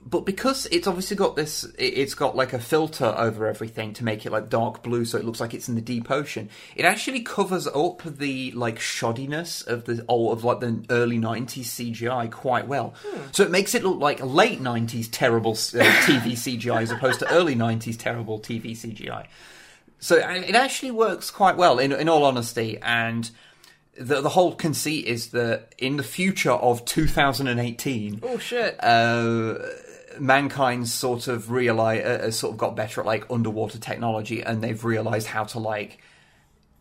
But 0.08 0.24
because 0.24 0.66
it's 0.66 0.86
obviously 0.86 1.16
got 1.16 1.36
this, 1.36 1.64
it- 1.64 1.94
it's 1.98 2.14
got 2.14 2.36
like 2.36 2.52
a 2.52 2.58
filter 2.58 3.12
over 3.18 3.46
everything 3.46 3.92
to 3.94 4.04
make 4.04 4.24
it 4.24 4.32
like 4.32 4.48
dark 4.48 4.82
blue, 4.82 5.04
so 5.04 5.18
it 5.18 5.24
looks 5.24 5.40
like 5.40 5.52
it's 5.54 5.68
in 5.68 5.74
the 5.74 5.80
deep 5.80 6.10
ocean. 6.10 6.48
It 6.76 6.84
actually 6.84 7.20
covers 7.20 7.66
up 7.66 8.02
the 8.04 8.52
like 8.52 8.78
shoddiness 8.78 9.66
of 9.66 9.84
the 9.84 10.02
all 10.08 10.32
of 10.32 10.44
like 10.44 10.60
the 10.60 10.84
early 10.90 11.18
'90s 11.18 11.66
CGI 11.66 12.30
quite 12.30 12.66
well. 12.68 12.94
So 13.32 13.42
it 13.42 13.50
makes 13.50 13.74
it 13.74 13.82
look 13.84 13.98
like 14.00 14.20
late 14.24 14.60
'90s 14.60 15.08
terrible 15.10 15.52
uh, 15.52 15.84
TV 16.06 16.32
CGI 16.44 16.82
as 16.82 16.90
opposed 16.90 17.18
to 17.20 17.30
early 17.32 17.54
'90s 17.56 17.98
terrible 17.98 18.38
TV 18.40 18.70
CGI. 18.72 19.26
So 20.00 20.16
uh, 20.20 20.28
it 20.30 20.54
actually 20.54 20.92
works 20.92 21.30
quite 21.30 21.56
well, 21.56 21.78
in 21.78 21.92
in 21.92 22.08
all 22.08 22.24
honesty, 22.24 22.78
and. 22.82 23.30
The, 24.00 24.20
the 24.20 24.28
whole 24.28 24.54
conceit 24.54 25.06
is 25.06 25.30
that 25.30 25.74
in 25.76 25.96
the 25.96 26.04
future 26.04 26.52
of 26.52 26.84
2018, 26.84 28.20
Oh 28.22 28.38
shit. 28.38 28.76
uh, 28.82 29.54
mankind's 30.20 30.92
sort 30.92 31.28
of 31.28 31.50
realize 31.50 32.04
uh, 32.04 32.24
has 32.24 32.38
sort 32.38 32.52
of 32.52 32.58
got 32.58 32.76
better 32.76 33.00
at 33.00 33.06
like 33.06 33.30
underwater 33.30 33.78
technology, 33.78 34.42
and 34.42 34.62
they've 34.62 34.84
realized 34.84 35.28
how 35.28 35.44
to 35.44 35.58
like 35.58 35.98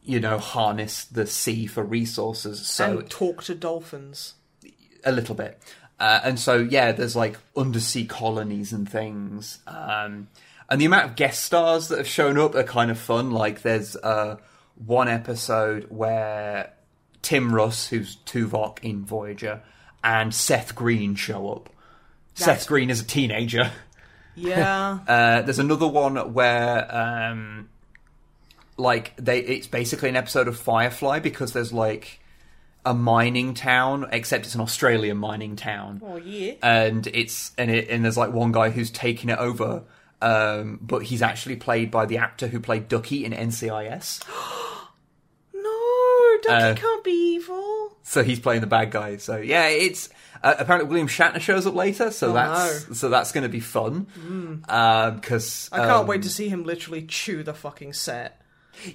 you 0.04 0.20
know 0.20 0.38
harness 0.38 1.06
the 1.06 1.28
sea 1.28 1.66
for 1.66 1.84
resources. 1.84 2.66
So 2.66 3.00
and 3.00 3.10
talk 3.10 3.44
to 3.44 3.56
dolphins. 3.56 4.34
a 5.04 5.12
little 5.12 5.36
bit. 5.36 5.60
Uh, 6.00 6.20
and 6.24 6.40
so, 6.40 6.58
yeah, 6.58 6.92
there's 6.92 7.16
like 7.16 7.38
undersea 7.56 8.06
colonies 8.06 8.72
and 8.72 8.90
things. 8.90 9.60
Um, 9.66 10.28
and 10.70 10.80
the 10.80 10.86
amount 10.86 11.06
of 11.06 11.16
guest 11.16 11.44
stars 11.44 11.88
that 11.88 11.98
have 11.98 12.08
shown 12.08 12.38
up 12.38 12.56
are 12.56 12.64
kind 12.64 12.92
of 12.92 13.00
fun. 13.00 13.32
Like, 13.32 13.62
there's 13.62 13.96
uh, 13.96 14.38
one 14.76 15.08
episode 15.08 15.86
where 15.90 16.74
Tim 17.22 17.54
Russ, 17.54 17.88
who's 17.88 18.18
Tuvok 18.26 18.80
in 18.84 19.06
Voyager, 19.06 19.62
and 20.04 20.34
Seth 20.34 20.76
Green 20.76 21.16
show 21.16 21.52
up. 21.52 21.70
That's- 22.38 22.60
Seth 22.62 22.68
Green 22.68 22.90
is 22.90 23.02
a 23.02 23.06
teenager. 23.06 23.72
Yeah. 24.36 25.00
Uh, 25.08 25.42
there's 25.42 25.58
another 25.60 25.88
one 25.88 26.16
where, 26.34 26.96
um, 26.96 27.70
like, 28.78 29.14
they 29.18 29.40
it's 29.40 29.66
basically 29.68 30.10
an 30.10 30.16
episode 30.16 30.48
of 30.48 30.58
Firefly 30.60 31.20
because 31.20 31.54
there's 31.54 31.74
like 31.74 32.20
a 32.86 32.94
mining 32.94 33.54
town, 33.56 34.08
except 34.12 34.46
it's 34.46 34.54
an 34.56 34.62
Australian 34.62 35.18
mining 35.18 35.56
town, 35.56 36.02
oh 36.06 36.18
yeah. 36.18 36.54
and 36.62 37.08
it's 37.08 37.52
and 37.58 37.72
it 37.72 37.90
and 37.90 38.06
there's 38.06 38.16
like 38.18 38.32
one 38.32 38.52
guy 38.52 38.70
who's 38.70 38.92
taking 38.92 39.30
it 39.32 39.40
over, 39.40 39.84
um, 40.22 40.80
but 40.82 41.04
he's 41.04 41.22
actually 41.24 41.56
played 41.56 41.90
by 41.92 42.06
the 42.06 42.18
actor 42.18 42.48
who 42.48 42.60
played 42.60 42.88
Ducky 42.88 43.26
in 43.26 43.34
NCIS, 43.34 44.24
No, 45.54 46.38
Ducky 46.44 46.64
Uh, 46.64 46.76
can't 46.76 47.04
be 47.04 47.36
evil. 47.36 47.98
so 48.04 48.24
he's 48.24 48.40
playing 48.40 48.62
the 48.62 48.68
bad 48.68 48.92
guy. 48.92 49.18
So 49.18 49.38
yeah, 49.38 49.68
it's. 49.68 50.10
Uh, 50.44 50.56
apparently, 50.60 50.90
William 50.90 51.08
Shatner 51.08 51.40
shows 51.42 51.66
up 51.66 51.76
later, 51.76 52.12
so 52.12 52.30
Oh, 52.30 52.34
that's 52.34 53.00
so 53.00 53.10
that's 53.10 53.32
going 53.32 53.44
to 53.44 53.50
be 53.50 53.60
fun. 53.60 54.08
Because 54.62 55.70
I 55.72 55.80
can't 55.80 56.08
wait 56.08 56.24
to 56.24 56.30
see 56.30 56.50
him 56.50 56.64
literally 56.64 57.04
chew 57.04 57.44
the 57.44 57.54
fucking 57.54 57.94
set. 57.94 58.42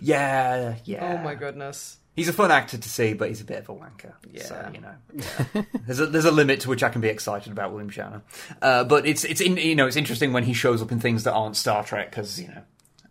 Yeah, 0.01 0.77
yeah. 0.85 1.19
Oh 1.19 1.25
my 1.25 1.35
goodness. 1.35 1.99
He's 2.15 2.29
a 2.29 2.33
fun 2.35 2.51
actor 2.51 2.77
to 2.77 2.89
see, 2.89 3.15
but 3.15 3.29
he's 3.29 3.41
a 3.41 3.45
bit 3.45 3.59
of 3.61 3.71
a 3.71 3.75
wanker. 3.75 4.13
Yeah. 4.31 4.45
So, 4.45 4.71
you 4.75 4.81
know, 4.83 5.65
there's 5.87 5.99
a 5.99 6.07
there's 6.07 6.27
a 6.27 6.31
limit 6.31 6.61
to 6.61 6.69
which 6.69 6.83
I 6.83 6.91
can 6.91 7.01
be 7.01 7.09
excited 7.09 7.51
about 7.51 7.71
William 7.73 7.91
Shatner. 7.91 8.21
Uh, 8.61 8.85
but 8.85 9.07
it's 9.07 9.25
it's 9.25 9.41
in, 9.41 9.57
you 9.57 9.75
know 9.75 9.87
it's 9.87 9.97
interesting 9.97 10.33
when 10.35 10.45
he 10.45 10.53
shows 10.53 10.83
up 10.83 10.93
in 10.93 11.01
things 11.01 11.25
that 11.25 11.33
aren't 11.33 11.57
Star 11.57 11.83
Trek 11.83 12.11
because 12.11 12.39
you 12.39 12.49
know 12.49 12.63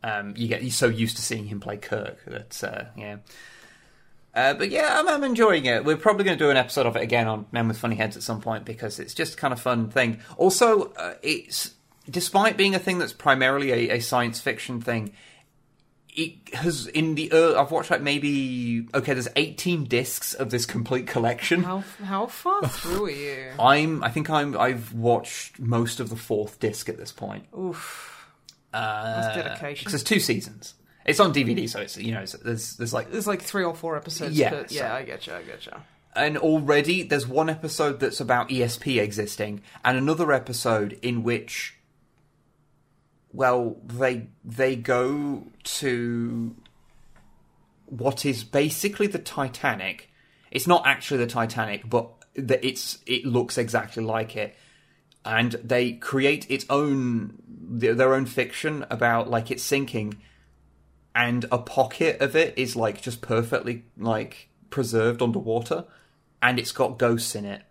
um, 0.03 0.33
you 0.37 0.47
get 0.47 0.61
you're 0.61 0.71
so 0.71 0.87
used 0.87 1.15
to 1.17 1.23
seeing 1.23 1.45
him 1.45 1.59
play 1.59 1.77
Kirk 1.77 2.19
that 2.27 2.63
uh, 2.63 2.83
yeah. 2.95 3.17
Uh, 4.33 4.53
but 4.53 4.69
yeah, 4.69 4.99
I'm, 4.99 5.07
I'm 5.07 5.23
enjoying 5.23 5.65
it. 5.65 5.83
We're 5.83 5.97
probably 5.97 6.23
going 6.23 6.37
to 6.37 6.43
do 6.43 6.49
an 6.49 6.57
episode 6.57 6.85
of 6.85 6.95
it 6.95 7.01
again 7.01 7.27
on 7.27 7.45
Men 7.51 7.67
with 7.67 7.77
Funny 7.77 7.95
Heads 7.95 8.15
at 8.15 8.23
some 8.23 8.41
point 8.41 8.63
because 8.63 8.99
it's 8.99 9.13
just 9.13 9.37
kind 9.37 9.53
of 9.53 9.59
fun 9.59 9.89
thing. 9.89 10.19
Also, 10.37 10.93
uh, 10.93 11.15
it's 11.21 11.73
despite 12.09 12.57
being 12.57 12.73
a 12.73 12.79
thing 12.79 12.97
that's 12.97 13.13
primarily 13.13 13.71
a, 13.71 13.97
a 13.97 13.99
science 13.99 14.39
fiction 14.39 14.79
thing, 14.81 15.13
it 16.13 16.53
has 16.53 16.87
in 16.87 17.15
the 17.15 17.31
early, 17.31 17.55
I've 17.55 17.71
watched 17.71 17.91
like 17.91 18.01
maybe 18.01 18.87
okay. 18.93 19.13
There's 19.13 19.29
18 19.35 19.85
discs 19.85 20.33
of 20.33 20.49
this 20.49 20.65
complete 20.65 21.07
collection. 21.07 21.63
How 21.63 21.83
how 22.03 22.27
far 22.27 22.63
through 22.67 23.05
are 23.05 23.09
you? 23.09 23.51
I'm 23.59 24.03
I 24.03 24.09
think 24.09 24.29
I'm 24.29 24.57
I've 24.57 24.93
watched 24.93 25.59
most 25.59 25.99
of 25.99 26.09
the 26.09 26.15
fourth 26.15 26.59
disc 26.59 26.89
at 26.89 26.97
this 26.97 27.11
point. 27.11 27.45
Oof. 27.57 28.27
Uh, 28.73 29.21
That's 29.21 29.35
dedication. 29.35 29.81
Because 29.81 29.91
there's 29.93 30.03
two 30.03 30.19
seasons. 30.19 30.75
It's 31.05 31.19
on 31.19 31.33
DVD, 31.33 31.55
mm-hmm. 31.55 31.65
so 31.67 31.79
it's 31.79 31.97
you 31.97 32.13
know 32.13 32.21
it's, 32.21 32.33
there's 32.33 32.75
there's 32.77 32.93
like 32.93 33.11
There's 33.11 33.27
like 33.27 33.41
three 33.41 33.63
or 33.63 33.75
four 33.75 33.97
episodes. 33.97 34.37
Yeah, 34.37 34.51
but 34.51 34.69
so- 34.69 34.75
yeah, 34.75 34.93
I 34.93 35.03
get 35.03 35.27
you. 35.27 35.33
I 35.33 35.41
get 35.41 35.65
you. 35.65 35.73
and 36.15 36.37
already 36.37 37.03
there's 37.03 37.27
one 37.27 37.49
episode 37.49 37.99
that's 37.99 38.19
about 38.19 38.49
ESP 38.49 39.01
existing, 39.01 39.61
and 39.83 39.97
another 39.97 40.31
episode 40.31 40.97
in 41.01 41.23
which, 41.23 41.77
well, 43.33 43.77
they 43.83 44.27
they 44.43 44.75
go 44.75 45.47
to 45.63 46.55
what 47.85 48.25
is 48.25 48.43
basically 48.43 49.07
the 49.07 49.19
Titanic. 49.19 50.09
It's 50.51 50.67
not 50.67 50.85
actually 50.85 51.17
the 51.17 51.27
Titanic, 51.27 51.89
but 51.89 52.09
the, 52.35 52.63
it's 52.65 52.99
it 53.07 53.25
looks 53.25 53.57
exactly 53.57 54.03
like 54.03 54.35
it, 54.35 54.55
and 55.25 55.53
they 55.63 55.93
create 55.93 56.49
its 56.49 56.65
own 56.69 57.41
their 57.47 57.95
their 57.95 58.13
own 58.13 58.27
fiction 58.27 58.85
about 58.89 59.29
like 59.29 59.49
it 59.49 59.59
sinking 59.59 60.21
and 61.13 61.45
a 61.51 61.57
pocket 61.57 62.21
of 62.21 62.35
it 62.35 62.53
is 62.57 62.75
like 62.75 63.01
just 63.01 63.21
perfectly 63.21 63.83
like 63.97 64.47
preserved 64.69 65.21
underwater 65.21 65.83
and 66.41 66.57
it's 66.59 66.71
got 66.71 66.97
ghosts 66.97 67.35
in 67.35 67.45
it. 67.45 67.61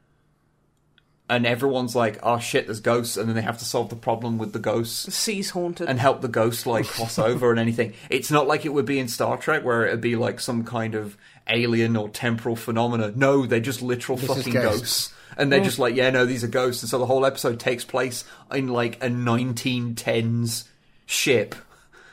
And 1.29 1.47
everyone's 1.47 1.95
like 1.95 2.19
oh 2.25 2.39
shit 2.41 2.67
there's 2.67 2.81
ghosts 2.81 3.17
and 3.17 3.29
then 3.29 3.37
they 3.37 3.43
have 3.43 3.59
to 3.59 3.65
solve 3.65 3.89
the 3.89 3.97
problem 3.97 4.37
with 4.37 4.53
the 4.53 4.59
ghosts 4.59 5.05
The 5.05 5.13
sea's 5.13 5.51
haunted. 5.51 5.89
and 5.89 5.99
help 6.01 6.23
the 6.23 6.29
ghosts 6.29 6.67
like 6.67 6.87
cross 6.89 7.19
over 7.21 7.51
and 7.51 7.61
anything. 7.61 7.95
It's 8.11 8.31
not 8.33 8.49
like 8.49 8.67
it 8.67 8.71
would 8.75 8.85
be 8.85 8.99
in 8.99 9.07
star 9.09 9.37
trek 9.37 9.65
where 9.65 9.87
it'd 9.87 10.01
be 10.01 10.17
like 10.17 10.41
some 10.41 10.65
kind 10.65 10.95
of 10.97 11.17
alien 11.49 11.97
or 11.97 12.09
temporal 12.09 12.57
phenomena. 12.57 13.13
No 13.15 13.47
they're 13.47 13.61
just 13.61 13.81
literal 13.81 14.19
is 14.19 14.27
fucking 14.27 14.53
ghosts. 14.53 14.81
ghosts. 14.81 15.15
And 15.37 15.51
they're 15.53 15.63
just 15.65 15.79
like 15.79 15.95
yeah 15.95 16.11
no 16.11 16.27
these 16.27 16.43
are 16.43 16.49
ghosts. 16.49 16.83
And 16.83 16.91
so 16.91 16.99
the 16.99 17.07
whole 17.07 17.25
episode 17.25 17.61
takes 17.61 17.85
place 17.85 18.25
in 18.53 18.67
like 18.69 18.97
a 19.03 19.09
1910s 19.09 20.65
ship 21.07 21.55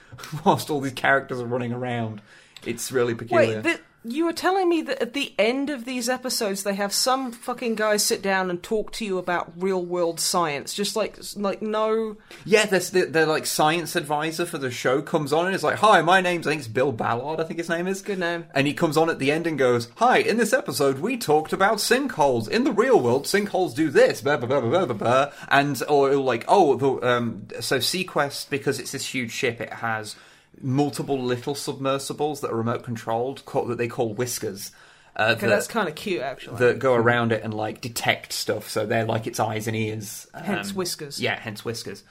whilst 0.46 0.70
all 0.70 0.82
these 0.82 0.94
characters 0.94 1.40
are 1.40 1.46
running 1.46 1.74
around. 1.74 2.22
It's 2.66 2.92
really 2.92 3.16
peculiar. 3.16 3.58
Wait, 3.58 3.64
th- 3.64 3.82
you 4.04 4.26
were 4.26 4.34
telling 4.34 4.70
me 4.70 4.82
that 4.84 5.02
at 5.02 5.14
the 5.14 5.34
end 5.38 5.70
of 5.70 5.86
these 5.86 6.08
episodes, 6.08 6.64
they 6.64 6.76
have 6.76 6.94
some 6.94 7.32
fucking 7.32 7.76
guy 7.76 7.98
sit 7.98 8.22
down 8.22 8.50
and 8.50 8.62
talk 8.62 8.92
to 8.94 9.06
you 9.06 9.18
about 9.18 9.52
real 9.58 9.84
world 9.84 10.20
science, 10.20 10.74
just 10.74 10.96
like 10.96 11.18
like 11.36 11.62
no. 11.62 12.18
yeah, 12.46 12.66
there's 12.66 12.92
the, 12.92 13.06
the 13.06 13.26
like 13.26 13.46
science 13.46 13.96
advisor 13.96 14.46
for 14.46 14.58
the 14.58 14.72
show 14.72 15.02
comes 15.02 15.34
on 15.34 15.46
and 15.46 15.56
is 15.56 15.64
like, 15.64 15.78
"Hi, 15.78 16.02
my 16.02 16.22
name's 16.22 16.48
I 16.48 16.52
think 16.52 16.60
it's 16.60 16.68
Bill 16.68 16.92
Ballard. 16.92 17.40
I 17.40 17.44
think 17.44 17.58
his 17.58 17.70
name 17.70 17.88
is. 17.88 18.02
Good 18.02 18.20
name. 18.20 18.46
And 18.54 18.68
he 18.68 18.74
comes 18.74 18.98
on 18.98 19.10
at 19.10 19.20
the 19.20 19.32
end 19.32 19.48
and 19.48 19.58
goes, 19.58 19.90
"Hi, 19.96 20.20
in 20.20 20.38
this 20.38 20.54
episode 20.54 21.00
we 21.00 21.18
talked 21.18 21.52
about 21.52 21.78
sinkholes. 21.78 22.48
In 22.48 22.64
the 22.64 22.72
real 22.72 23.00
world, 23.00 23.26
sinkholes 23.26 23.76
do 23.76 23.90
this, 23.90 24.22
blah 24.22 24.38
blah 24.38 24.48
blah 24.48 24.62
blah 24.62 24.86
blah 24.86 24.96
blah." 24.96 25.32
And 25.50 25.82
or 25.90 26.16
like, 26.16 26.46
"Oh, 26.48 26.76
the, 26.76 27.08
um, 27.08 27.48
so 27.60 27.80
SeaQuest 27.80 28.50
because 28.50 28.80
it's 28.80 28.92
this 28.92 29.14
huge 29.14 29.32
ship, 29.32 29.60
it 29.60 29.74
has." 29.74 30.16
Multiple 30.62 31.22
little 31.22 31.56
submersibles 31.56 32.42
that 32.42 32.52
are 32.52 32.56
remote 32.56 32.84
controlled, 32.84 33.44
that 33.46 33.78
they 33.78 33.88
call 33.88 34.14
whiskers. 34.14 34.72
Uh, 35.16 35.34
Okay, 35.36 35.42
that- 35.42 35.48
that's 35.50 35.68
kind 35.68 35.88
of 35.90 35.96
cute, 35.96 36.22
actually. 36.22 36.58
that 36.58 36.80
go 36.80 36.94
around 36.94 37.32
it 37.32 37.44
and 37.44 37.54
like 37.54 37.82
detect 37.82 38.32
stuff. 38.34 38.70
So 38.70 38.86
they're 38.86 39.06
like 39.06 39.26
its 39.28 39.40
eyes 39.40 39.68
and 39.68 39.76
ears. 39.76 40.28
Um, 40.34 40.44
Hence 40.44 40.74
whiskers. 40.74 41.20
Yeah, 41.22 41.40
hence 41.40 41.66
whiskers. 41.66 42.04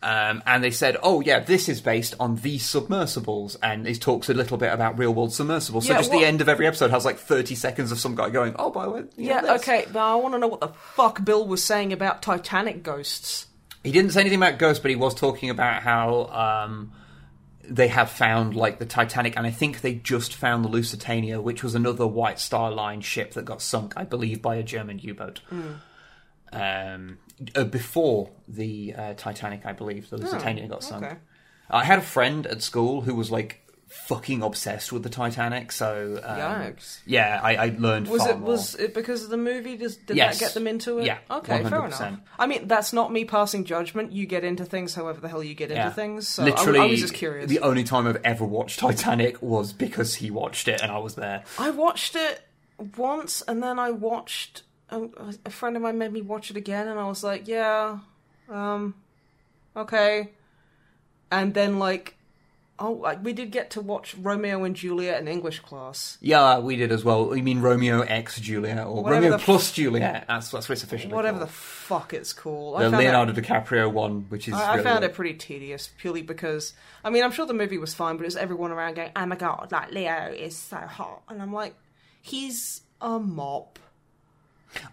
Um, 0.00 0.44
and 0.46 0.62
they 0.62 0.70
said, 0.70 0.96
"Oh 1.02 1.20
yeah, 1.20 1.40
this 1.40 1.68
is 1.68 1.80
based 1.80 2.14
on 2.20 2.36
these 2.36 2.64
submersibles," 2.64 3.56
and 3.62 3.84
it 3.86 4.00
talks 4.00 4.28
a 4.28 4.34
little 4.34 4.56
bit 4.56 4.72
about 4.72 4.96
real 4.96 5.12
world 5.12 5.32
submersibles. 5.32 5.86
So 5.86 5.92
Yeah, 5.92 5.98
just 5.98 6.10
what- 6.12 6.20
the 6.20 6.24
end 6.24 6.40
of 6.40 6.48
every 6.48 6.68
episode 6.68 6.92
has 6.92 7.04
like 7.04 7.18
thirty 7.18 7.56
seconds 7.56 7.90
of 7.90 7.98
some 7.98 8.14
guy 8.14 8.30
going, 8.30 8.54
"Oh, 8.60 8.70
by 8.70 8.84
the 8.84 8.90
way, 8.90 9.02
yeah, 9.16 9.40
know 9.40 9.54
this." 9.54 9.62
okay, 9.62 9.86
but 9.92 9.98
I 9.98 10.14
want 10.14 10.34
to 10.34 10.38
know 10.38 10.46
what 10.46 10.60
the 10.60 10.68
fuck 10.94 11.24
Bill 11.24 11.44
was 11.44 11.64
saying 11.64 11.92
about 11.92 12.22
Titanic 12.22 12.84
ghosts. 12.84 13.46
He 13.82 13.90
didn't 13.90 14.12
say 14.12 14.20
anything 14.20 14.38
about 14.38 14.58
ghosts, 14.60 14.80
but 14.80 14.90
he 14.90 14.96
was 14.96 15.16
talking 15.16 15.50
about 15.50 15.82
how 15.82 16.26
um, 16.66 16.92
they 17.68 17.88
have 17.88 18.10
found 18.10 18.56
like 18.56 18.78
the 18.78 18.86
Titanic, 18.86 19.36
and 19.36 19.46
I 19.46 19.50
think 19.50 19.80
they 19.80 19.94
just 19.94 20.34
found 20.34 20.64
the 20.64 20.68
Lusitania, 20.68 21.40
which 21.40 21.62
was 21.62 21.74
another 21.74 22.06
White 22.06 22.38
Star 22.38 22.70
Line 22.70 23.00
ship 23.00 23.34
that 23.34 23.44
got 23.44 23.60
sunk, 23.62 23.94
I 23.96 24.04
believe, 24.04 24.40
by 24.42 24.56
a 24.56 24.62
German 24.62 24.98
U-boat. 24.98 25.40
Um, 26.50 27.18
uh, 27.54 27.64
before 27.64 28.30
the 28.48 28.94
uh, 28.94 29.14
Titanic, 29.14 29.66
I 29.66 29.72
believe 29.72 30.08
the 30.10 30.16
Lusitania 30.16 30.66
got 30.66 30.82
sunk. 30.82 31.04
okay. 31.04 31.16
I 31.70 31.84
had 31.84 31.98
a 31.98 32.02
friend 32.02 32.46
at 32.46 32.62
school 32.62 33.02
who 33.02 33.14
was 33.14 33.30
like 33.30 33.66
fucking 33.88 34.42
obsessed 34.42 34.92
with 34.92 35.02
the 35.02 35.08
Titanic, 35.08 35.72
so 35.72 36.20
um, 36.22 36.38
Yikes. 36.38 37.00
yeah, 37.06 37.40
I, 37.42 37.56
I 37.56 37.76
learned. 37.78 38.08
Was 38.08 38.26
it 38.26 38.38
more. 38.38 38.50
was 38.50 38.74
it 38.74 38.92
because 38.94 39.24
of 39.24 39.30
the 39.30 39.36
movie? 39.38 39.76
Does, 39.76 39.96
did 39.96 40.16
Yes. 40.16 40.38
that 40.38 40.44
get 40.46 40.54
them 40.54 40.66
into 40.66 40.98
it? 40.98 41.06
Yeah, 41.06 41.18
Okay, 41.30 41.62
fair 41.62 41.70
100%. 41.80 41.86
enough. 42.08 42.20
I 42.38 42.46
mean, 42.46 42.68
that's 42.68 42.92
not 42.92 43.10
me 43.12 43.24
passing 43.24 43.64
judgment. 43.64 44.12
You 44.12 44.26
get 44.26 44.44
into 44.44 44.64
things 44.64 44.94
however 44.94 45.20
the 45.20 45.28
hell 45.28 45.42
you 45.42 45.54
get 45.54 45.70
into 45.70 45.90
things. 45.90 46.28
So 46.28 46.42
I- 46.42 46.46
Literally, 46.46 46.80
I, 46.80 46.86
was 46.86 47.00
just 47.00 47.14
curious. 47.14 47.48
the 47.48 47.60
only 47.60 47.82
time 47.84 48.06
I've 48.06 48.20
ever 48.24 48.44
watched 48.44 48.78
Titanic 48.78 49.40
was 49.42 49.72
because 49.72 50.16
he 50.16 50.30
watched 50.30 50.68
it 50.68 50.82
and 50.82 50.92
I 50.92 50.98
was 50.98 51.14
there. 51.14 51.44
I 51.58 51.70
watched 51.70 52.14
it 52.14 52.42
once, 52.96 53.42
and 53.48 53.62
then 53.62 53.78
I 53.78 53.90
watched 53.90 54.62
a, 54.90 55.08
a 55.46 55.50
friend 55.50 55.76
of 55.76 55.82
mine 55.82 55.96
made 55.98 56.12
me 56.12 56.20
watch 56.22 56.50
it 56.50 56.56
again, 56.56 56.88
and 56.88 57.00
I 57.00 57.08
was 57.08 57.24
like, 57.24 57.48
yeah, 57.48 57.98
um, 58.50 58.94
okay. 59.76 60.30
And 61.30 61.54
then 61.54 61.78
like, 61.78 62.16
oh, 62.78 62.92
like, 62.92 63.24
we 63.24 63.32
did 63.32 63.50
get 63.50 63.70
to 63.70 63.80
watch 63.80 64.14
Romeo 64.16 64.64
and 64.64 64.74
Juliet 64.74 65.20
in 65.20 65.28
English 65.28 65.60
class. 65.60 66.18
Yeah, 66.20 66.58
we 66.58 66.76
did 66.76 66.92
as 66.92 67.04
well. 67.04 67.34
You 67.36 67.42
mean 67.42 67.60
Romeo 67.60 68.00
X 68.02 68.40
Juliet 68.40 68.86
or 68.86 69.02
Whatever 69.02 69.14
Romeo 69.14 69.30
the 69.30 69.36
f- 69.36 69.44
plus 69.44 69.72
Juliet? 69.72 70.24
That's 70.28 70.50
that's 70.50 70.68
what 70.68 70.74
it's 70.74 70.84
officially 70.84 71.14
Whatever 71.14 71.38
the 71.38 71.46
fuck 71.46 72.14
it's 72.14 72.32
called. 72.32 72.80
The 72.80 72.90
Leonardo 72.90 73.32
it, 73.32 73.36
DiCaprio 73.36 73.92
one, 73.92 74.26
which 74.28 74.48
is 74.48 74.54
I, 74.54 74.74
I 74.74 74.82
found 74.82 75.00
good. 75.00 75.10
it 75.10 75.14
pretty 75.14 75.34
tedious, 75.34 75.90
purely 75.98 76.22
because 76.22 76.74
I 77.04 77.10
mean 77.10 77.24
I'm 77.24 77.32
sure 77.32 77.46
the 77.46 77.54
movie 77.54 77.78
was 77.78 77.94
fine, 77.94 78.16
but 78.16 78.26
it's 78.26 78.36
everyone 78.36 78.70
around 78.70 78.94
going, 78.94 79.10
"Oh 79.16 79.26
my 79.26 79.36
god, 79.36 79.70
like 79.72 79.92
Leo 79.92 80.32
is 80.32 80.56
so 80.56 80.76
hot," 80.76 81.22
and 81.28 81.42
I'm 81.42 81.52
like, 81.52 81.74
he's 82.22 82.82
a 83.00 83.18
mop. 83.18 83.78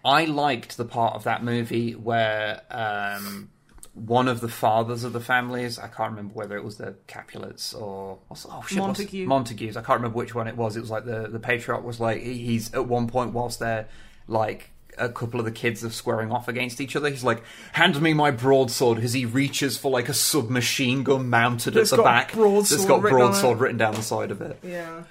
I 0.03 0.25
liked 0.25 0.77
the 0.77 0.85
part 0.85 1.15
of 1.15 1.25
that 1.25 1.43
movie 1.43 1.93
where 1.93 2.61
um, 2.71 3.49
one 3.95 4.27
of 4.27 4.41
the 4.41 4.49
fathers 4.49 5.05
of 5.05 5.13
the 5.13 5.21
families, 5.21 5.79
I 5.79 5.87
can't 5.87 6.11
remember 6.11 6.33
whether 6.33 6.57
it 6.57 6.63
was 6.63 6.77
the 6.77 6.95
Capulets 7.07 7.73
or, 7.73 8.19
oh 8.29 8.63
shit, 8.67 8.77
Montague. 8.77 9.25
Montagues. 9.25 9.77
I 9.77 9.81
can't 9.81 9.99
remember 9.99 10.17
which 10.17 10.35
one 10.35 10.47
it 10.47 10.57
was. 10.57 10.75
It 10.75 10.81
was 10.81 10.91
like 10.91 11.05
the 11.05 11.27
the 11.27 11.39
patriarch 11.39 11.83
was 11.83 11.99
like 11.99 12.21
he's 12.21 12.73
at 12.73 12.87
one 12.87 13.07
point 13.07 13.33
whilst 13.33 13.59
they're 13.59 13.87
like 14.27 14.69
a 14.97 15.09
couple 15.09 15.39
of 15.39 15.45
the 15.45 15.51
kids 15.51 15.83
are 15.83 15.89
squaring 15.89 16.31
off 16.31 16.47
against 16.47 16.81
each 16.81 16.95
other. 16.95 17.09
He's 17.09 17.23
like, 17.23 17.43
"Hand 17.71 18.01
me 18.01 18.13
my 18.13 18.31
broadsword." 18.31 18.99
As 18.99 19.13
he 19.13 19.25
reaches 19.25 19.77
for 19.77 19.89
like 19.89 20.09
a 20.09 20.13
submachine 20.13 21.03
gun 21.03 21.29
mounted 21.29 21.77
at 21.77 21.87
the 21.87 21.97
got 21.97 22.03
back, 22.03 22.33
broadsword 22.33 22.79
that's 22.79 22.85
got 22.85 23.01
written 23.01 23.19
broadsword 23.19 23.59
written 23.59 23.77
down 23.77 23.95
the 23.95 24.01
side 24.01 24.31
of 24.31 24.41
it. 24.41 24.59
Yeah, 24.61 25.03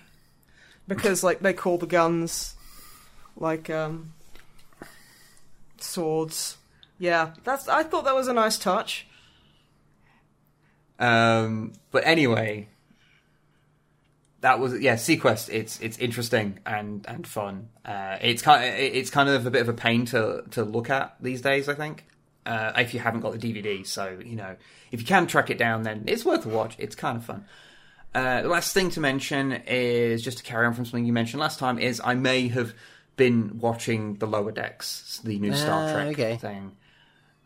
because 0.86 1.24
like 1.24 1.40
they 1.40 1.54
call 1.54 1.78
the 1.78 1.86
guns 1.86 2.54
like 3.36 3.70
um 3.70 4.12
swords. 5.78 6.58
Yeah, 6.98 7.32
that's. 7.44 7.68
I 7.68 7.82
thought 7.82 8.04
that 8.04 8.14
was 8.14 8.28
a 8.28 8.32
nice 8.32 8.56
touch. 8.58 9.06
Um, 10.98 11.72
but 11.90 12.06
anyway, 12.06 12.68
that 14.40 14.58
was 14.60 14.78
yeah. 14.80 14.94
SeaQuest. 14.94 15.48
It's 15.52 15.80
it's 15.80 15.98
interesting 15.98 16.60
and 16.64 17.04
and 17.08 17.26
fun. 17.26 17.68
Uh, 17.84 18.18
it's 18.20 18.42
kind 18.42 18.64
of, 18.64 18.74
it's 18.78 19.10
kind 19.10 19.28
of 19.28 19.46
a 19.46 19.50
bit 19.50 19.62
of 19.62 19.68
a 19.68 19.72
pain 19.72 20.04
to 20.06 20.44
to 20.52 20.62
look 20.64 20.90
at 20.90 21.16
these 21.20 21.40
days. 21.40 21.68
I 21.68 21.74
think 21.74 22.04
uh, 22.46 22.72
if 22.76 22.94
you 22.94 23.00
haven't 23.00 23.20
got 23.20 23.38
the 23.38 23.52
DVD. 23.54 23.84
So 23.86 24.18
you 24.24 24.36
know 24.36 24.56
if 24.92 25.00
you 25.00 25.06
can 25.06 25.26
track 25.26 25.50
it 25.50 25.58
down, 25.58 25.82
then 25.82 26.04
it's 26.06 26.24
worth 26.24 26.46
a 26.46 26.48
watch. 26.48 26.76
It's 26.78 26.94
kind 26.94 27.16
of 27.16 27.24
fun. 27.24 27.44
Uh, 28.14 28.42
the 28.42 28.48
last 28.48 28.72
thing 28.72 28.90
to 28.90 29.00
mention 29.00 29.50
is 29.66 30.22
just 30.22 30.38
to 30.38 30.44
carry 30.44 30.64
on 30.66 30.74
from 30.74 30.84
something 30.84 31.04
you 31.04 31.12
mentioned 31.12 31.40
last 31.40 31.58
time. 31.58 31.80
Is 31.80 32.00
I 32.04 32.14
may 32.14 32.46
have 32.48 32.72
been 33.16 33.58
watching 33.58 34.14
the 34.16 34.26
Lower 34.26 34.52
Decks, 34.52 35.20
the 35.24 35.38
new 35.40 35.54
Star 35.54 35.88
Ah, 35.88 35.92
Trek 35.92 36.06
okay. 36.12 36.36
thing. 36.36 36.76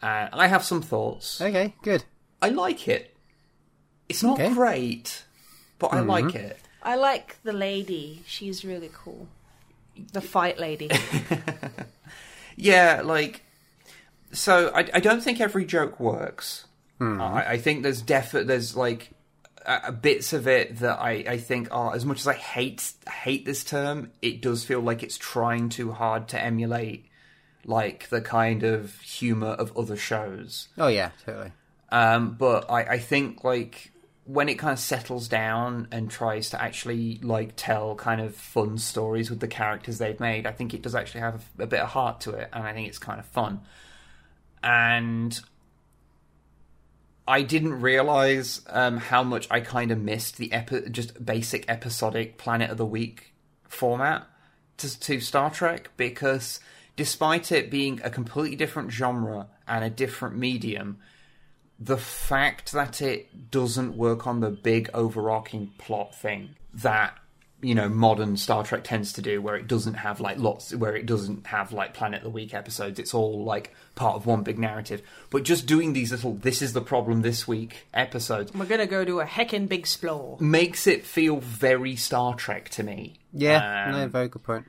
Uh, 0.03 0.29
I 0.33 0.47
have 0.47 0.65
some 0.65 0.83
thoughts. 0.83 1.41
Okay, 1.41 1.75
good. 1.83 2.05
I 2.41 2.51
like 2.51 2.87
it. 2.89 3.15
It's 4.09 4.23
not 4.23 4.41
Okay. 4.41 4.53
great, 4.55 5.25
but 5.79 5.89
I 5.93 6.01
like 6.01 6.35
it. 6.35 6.59
I 6.83 6.95
like 6.95 7.37
the 7.43 7.53
lady. 7.53 8.23
She's 8.27 8.65
really 8.65 8.91
cool. 8.95 9.29
The 10.13 10.21
fight 10.21 10.59
lady. 10.59 10.91
Yeah, 12.61 13.03
like 13.05 13.43
so. 14.33 14.73
I, 14.75 14.89
I 14.93 15.01
don't 15.01 15.21
think 15.23 15.41
every 15.41 15.65
joke 15.65 16.01
works. 16.01 16.67
I, 17.01 17.45
I 17.51 17.59
think 17.59 17.85
there's 17.85 18.03
definite 18.03 18.49
there's 18.49 18.77
like 18.77 19.11
uh, 19.65 19.93
bits 19.93 20.33
of 20.33 20.49
it 20.49 20.79
that 20.79 20.99
I, 21.01 21.11
I 21.29 21.39
think 21.39 21.69
are 21.71 21.95
as 21.95 22.05
much 22.05 22.19
as 22.19 22.27
I 22.27 22.35
hate 22.35 22.93
hate 23.09 23.45
this 23.45 23.63
term, 23.63 24.11
it 24.21 24.41
does 24.43 24.65
feel 24.65 24.81
like 24.81 25.05
it's 25.05 25.17
trying 25.17 25.69
too 25.69 25.93
hard 25.93 26.27
to 26.29 26.41
emulate 26.43 27.07
like 27.65 28.09
the 28.09 28.21
kind 28.21 28.63
of 28.63 28.99
humor 29.01 29.49
of 29.49 29.77
other 29.77 29.97
shows. 29.97 30.69
Oh 30.77 30.89
yeah, 30.89 31.11
totally. 31.25 31.53
Um, 31.91 32.35
but 32.35 32.71
I, 32.71 32.83
I 32.83 32.99
think 32.99 33.45
like 33.45 33.93
when 34.25 34.49
it 34.49 34.59
kind 34.59 34.75
of 34.75 34.79
settles 34.79 35.27
down 35.27 35.89
and 35.91 36.11
tries 36.11 36.51
to 36.51 36.63
actually 36.63 37.19
like 37.23 37.53
tell 37.57 37.95
kind 37.95 38.21
of 38.21 38.35
fun 38.35 38.77
stories 38.77 39.31
with 39.31 39.41
the 39.41 39.49
characters 39.49 39.99
they've 39.99 40.21
made, 40.21 40.47
I 40.47 40.53
think 40.53 40.75
it 40.75 40.83
does 40.83 40.95
actually 40.95 41.23
have 41.23 41.47
a, 41.59 41.63
a 41.63 41.67
bit 41.67 41.81
of 41.81 41.89
heart 41.89 42.21
to 42.23 42.33
it, 42.33 42.51
and 42.53 42.65
I 42.65 42.73
think 42.75 42.89
it's 42.89 42.99
kind 42.99 43.19
of 43.19 43.27
fun. 43.27 43.61
And 44.63 45.39
I 47.27 47.43
didn't 47.43 47.81
realize 47.81 48.63
um, 48.69 48.97
how 48.97 49.23
much 49.23 49.47
I 49.51 49.61
kind 49.61 49.91
of 49.91 49.99
missed 49.99 50.37
the 50.37 50.53
epi- 50.53 50.91
just 50.91 51.25
basic 51.25 51.69
episodic 51.69 52.39
Planet 52.39 52.71
of 52.71 52.77
the 52.77 52.87
Week 52.87 53.35
format 53.69 54.27
to, 54.79 55.01
to 55.01 55.21
Star 55.21 55.51
Trek 55.51 55.91
because 55.97 56.61
despite 56.99 57.53
it 57.53 57.71
being 57.71 58.01
a 58.03 58.11
completely 58.11 58.57
different 58.57 58.91
genre 58.91 59.47
and 59.67 59.85
a 59.85 59.89
different 59.89 60.37
medium, 60.37 60.99
the 61.79 61.97
fact 61.97 62.73
that 62.73 63.01
it 63.01 63.51
doesn't 63.51 63.97
work 63.97 64.27
on 64.27 64.41
the 64.41 64.51
big 64.51 64.91
overarching 64.93 65.71
plot 65.79 66.15
thing 66.15 66.57
that 66.75 67.17
you 67.61 67.75
know 67.75 67.89
modern 67.89 68.37
Star 68.37 68.65
Trek 68.65 68.83
tends 68.85 69.13
to 69.15 69.23
do, 69.23 69.41
where 69.41 69.55
it 69.57 69.69
doesn't 69.69 69.95
have 69.95 70.21
like 70.21 70.39
lots, 70.39 70.75
where 70.75 70.97
it 70.97 71.07
doesn't 71.07 71.47
have 71.47 71.73
like 71.73 71.95
Planet 71.95 72.19
of 72.19 72.25
the 72.25 72.31
Week 72.31 72.53
episodes. 72.53 72.99
It's 72.99 73.15
all 73.15 73.45
like 73.45 73.75
part 73.95 74.17
of 74.17 74.27
one 74.27 74.43
big 74.43 74.59
narrative. 74.59 75.03
But 75.31 75.45
just 75.45 75.67
doing 75.67 75.93
these 75.93 76.11
little 76.11 76.35
"this 76.35 76.63
is 76.63 76.73
the 76.73 76.81
problem 76.81 77.23
this 77.23 77.47
week" 77.47 77.87
episodes 77.95 78.53
We're 78.55 78.67
gonna 78.67 78.87
go 78.87 79.05
do 79.05 79.21
a 79.21 79.25
heckin' 79.25 79.69
big 79.69 79.81
explore. 79.81 80.37
makes 80.41 80.87
it 80.89 81.07
feel 81.07 81.39
very 81.39 81.95
Star 81.95 82.35
Trek 82.35 82.69
to 82.71 82.83
me. 82.83 83.15
Yeah, 83.33 83.87
Um, 83.87 83.93
no, 83.93 84.09
very 84.09 84.29
good 84.29 84.43
point. 84.43 84.67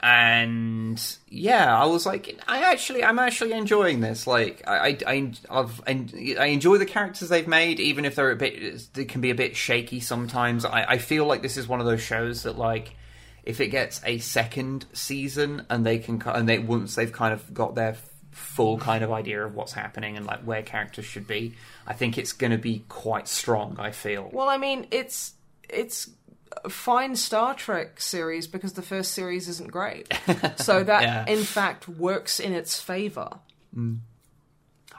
And 0.00 1.00
yeah, 1.28 1.74
I 1.74 1.86
was 1.86 2.04
like, 2.04 2.38
I 2.46 2.70
actually, 2.70 3.02
I'm 3.02 3.18
actually 3.18 3.52
enjoying 3.52 4.00
this. 4.00 4.26
Like, 4.26 4.62
I, 4.66 4.98
I, 5.06 5.32
I've, 5.50 5.80
I 5.86 6.46
enjoy 6.46 6.78
the 6.78 6.86
characters 6.86 7.28
they've 7.28 7.48
made, 7.48 7.80
even 7.80 8.04
if 8.04 8.14
they're 8.14 8.30
a 8.30 8.36
bit, 8.36 8.92
they 8.92 9.04
can 9.06 9.20
be 9.20 9.30
a 9.30 9.34
bit 9.34 9.56
shaky 9.56 10.00
sometimes. 10.00 10.64
I, 10.64 10.84
I 10.84 10.98
feel 10.98 11.24
like 11.24 11.42
this 11.42 11.56
is 11.56 11.66
one 11.66 11.80
of 11.80 11.86
those 11.86 12.02
shows 12.02 12.42
that, 12.42 12.58
like, 12.58 12.94
if 13.42 13.60
it 13.60 13.68
gets 13.68 14.00
a 14.04 14.18
second 14.18 14.84
season 14.92 15.64
and 15.70 15.86
they 15.86 15.98
can, 15.98 16.20
and 16.26 16.48
they 16.48 16.58
once 16.58 16.94
they've 16.96 17.12
kind 17.12 17.32
of 17.32 17.54
got 17.54 17.74
their 17.74 17.96
full 18.32 18.76
kind 18.76 19.02
of 19.02 19.10
idea 19.12 19.42
of 19.46 19.54
what's 19.54 19.72
happening 19.72 20.16
and 20.16 20.26
like 20.26 20.40
where 20.40 20.62
characters 20.62 21.06
should 21.06 21.26
be, 21.26 21.54
I 21.86 21.94
think 21.94 22.18
it's 22.18 22.32
going 22.32 22.50
to 22.50 22.58
be 22.58 22.84
quite 22.88 23.28
strong. 23.28 23.76
I 23.78 23.92
feel. 23.92 24.28
Well, 24.32 24.48
I 24.48 24.58
mean, 24.58 24.88
it's 24.90 25.32
it's 25.68 26.10
fine 26.68 27.16
Star 27.16 27.54
Trek 27.54 28.00
series 28.00 28.46
because 28.46 28.72
the 28.74 28.82
first 28.82 29.12
series 29.12 29.48
isn't 29.48 29.70
great. 29.70 30.12
So 30.58 30.82
that, 30.84 31.02
Yeah. 31.02 31.24
in 31.26 31.42
fact, 31.44 31.88
works 31.88 32.40
in 32.40 32.52
its 32.52 32.80
favor. 32.80 33.28
I 33.74 33.78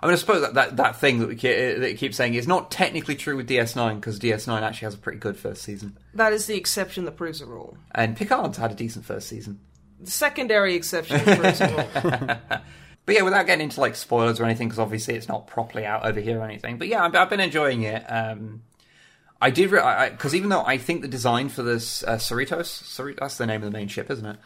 mean, 0.06 0.14
I 0.14 0.16
suppose 0.16 0.42
that, 0.42 0.54
that, 0.54 0.78
that 0.78 1.00
thing 1.00 1.20
that 1.20 1.28
we 1.28 1.36
keep, 1.36 1.80
that 1.80 1.90
you 1.92 1.98
keep 1.98 2.14
saying 2.14 2.36
is 2.36 2.48
not 2.48 2.70
technically 2.70 3.16
true 3.16 3.36
with 3.36 3.50
DS9 3.50 3.96
because 3.96 4.20
DS9 4.20 4.62
actually 4.62 4.86
has 4.86 4.94
a 4.94 4.98
pretty 5.00 5.18
good 5.18 5.38
first 5.38 5.64
season, 5.64 5.98
That 6.14 6.34
is 6.34 6.46
the 6.46 6.56
exception 6.56 7.06
that 7.06 7.18
proves 7.18 7.40
the 7.40 7.48
rule. 7.48 7.78
and 7.96 8.16
Picard's 8.16 8.58
had 8.58 8.72
a 8.72 8.76
decent 8.76 9.06
first 9.06 9.28
season. 9.28 9.60
The 10.00 10.12
secondary 10.12 10.76
exception 10.76 11.20
proves 11.22 11.58
the 11.60 11.68
rule. 12.50 12.60
But 13.08 13.16
yeah, 13.16 13.24
without 13.24 13.48
getting 13.48 13.64
into 13.64 13.80
like 13.82 13.96
spoilers 13.96 14.40
or 14.40 14.46
anything, 14.46 14.68
because 14.68 14.80
obviously 14.80 15.16
it's 15.16 15.28
not 15.30 15.48
properly 15.48 15.86
out 15.86 16.06
over 16.06 16.20
here 16.20 16.40
or 16.40 16.44
anything. 16.44 16.78
But 16.78 16.90
yeah, 16.90 17.04
I've, 17.04 17.16
I've 17.16 17.30
been 17.30 17.40
enjoying 17.40 17.82
it. 17.84 18.04
Um, 18.04 18.62
I 19.42 19.50
did 19.52 19.70
because 19.72 20.34
even 20.34 20.50
though 20.50 20.64
I 20.64 20.78
think 20.78 21.02
the 21.02 21.08
design 21.08 21.50
for 21.50 21.64
this 21.64 22.04
uh, 22.04 22.18
Cerritos, 22.18 22.84
Cerritos, 22.84 23.20
that's 23.20 23.38
the 23.38 23.46
name 23.46 23.64
of 23.64 23.72
the 23.72 23.78
main 23.78 23.88
ship, 23.88 24.10
isn't 24.10 24.26
it? 24.26 24.38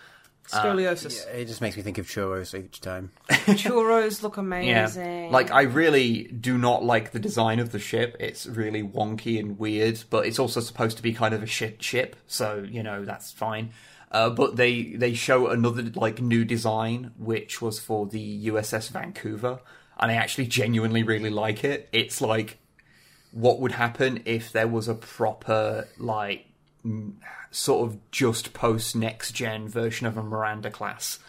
Scoliosis. 0.49 1.25
It 1.33 1.45
just 1.45 1.61
makes 1.61 1.77
me 1.77 1.83
think 1.83 1.97
of 1.97 2.07
churros 2.07 2.57
each 2.59 2.81
time. 2.81 3.11
Churros 3.29 4.21
look 4.21 4.35
Yeah, 4.37 4.41
amazing. 4.41 5.31
like 5.31 5.51
I 5.51 5.61
really 5.61 6.23
do 6.23 6.57
not 6.57 6.83
like 6.83 7.11
the 7.11 7.19
design 7.19 7.59
of 7.59 7.71
the 7.71 7.79
ship. 7.79 8.17
It's 8.19 8.47
really 8.47 8.83
wonky 8.83 9.39
and 9.39 9.57
weird, 9.57 10.03
but 10.09 10.25
it's 10.25 10.39
also 10.39 10.59
supposed 10.59 10.97
to 10.97 11.03
be 11.03 11.13
kind 11.13 11.33
of 11.33 11.41
a 11.43 11.47
shit 11.47 11.81
ship, 11.81 12.15
so 12.27 12.65
you 12.67 12.83
know 12.83 13.05
that's 13.05 13.31
fine. 13.31 13.71
Uh, 14.11 14.29
but 14.29 14.57
they 14.57 14.83
they 14.83 15.13
show 15.13 15.47
another 15.47 15.83
like 15.95 16.19
new 16.21 16.43
design, 16.43 17.11
which 17.17 17.61
was 17.61 17.79
for 17.79 18.05
the 18.07 18.47
USS 18.47 18.89
Vancouver, 18.89 19.59
and 19.97 20.11
I 20.11 20.15
actually 20.15 20.47
genuinely 20.47 21.03
really 21.03 21.29
like 21.29 21.63
it. 21.63 21.87
It's 21.93 22.19
like 22.19 22.57
what 23.31 23.59
would 23.59 23.71
happen 23.71 24.21
if 24.25 24.51
there 24.51 24.67
was 24.67 24.87
a 24.87 24.95
proper 24.95 25.87
like 25.97 26.45
sort 27.51 27.87
of 27.87 28.11
just 28.11 28.53
post 28.53 28.95
next 28.95 29.31
gen 29.33 29.67
version 29.67 30.07
of 30.07 30.17
a 30.17 30.23
Miranda 30.23 30.69
class 30.71 31.19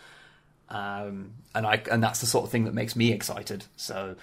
um, 0.72 1.34
and 1.54 1.66
I 1.66 1.82
and 1.90 2.02
that's 2.02 2.20
the 2.20 2.26
sort 2.26 2.44
of 2.44 2.50
thing 2.50 2.64
that 2.64 2.74
makes 2.74 2.96
me 2.96 3.12
excited. 3.12 3.66
So 3.76 4.16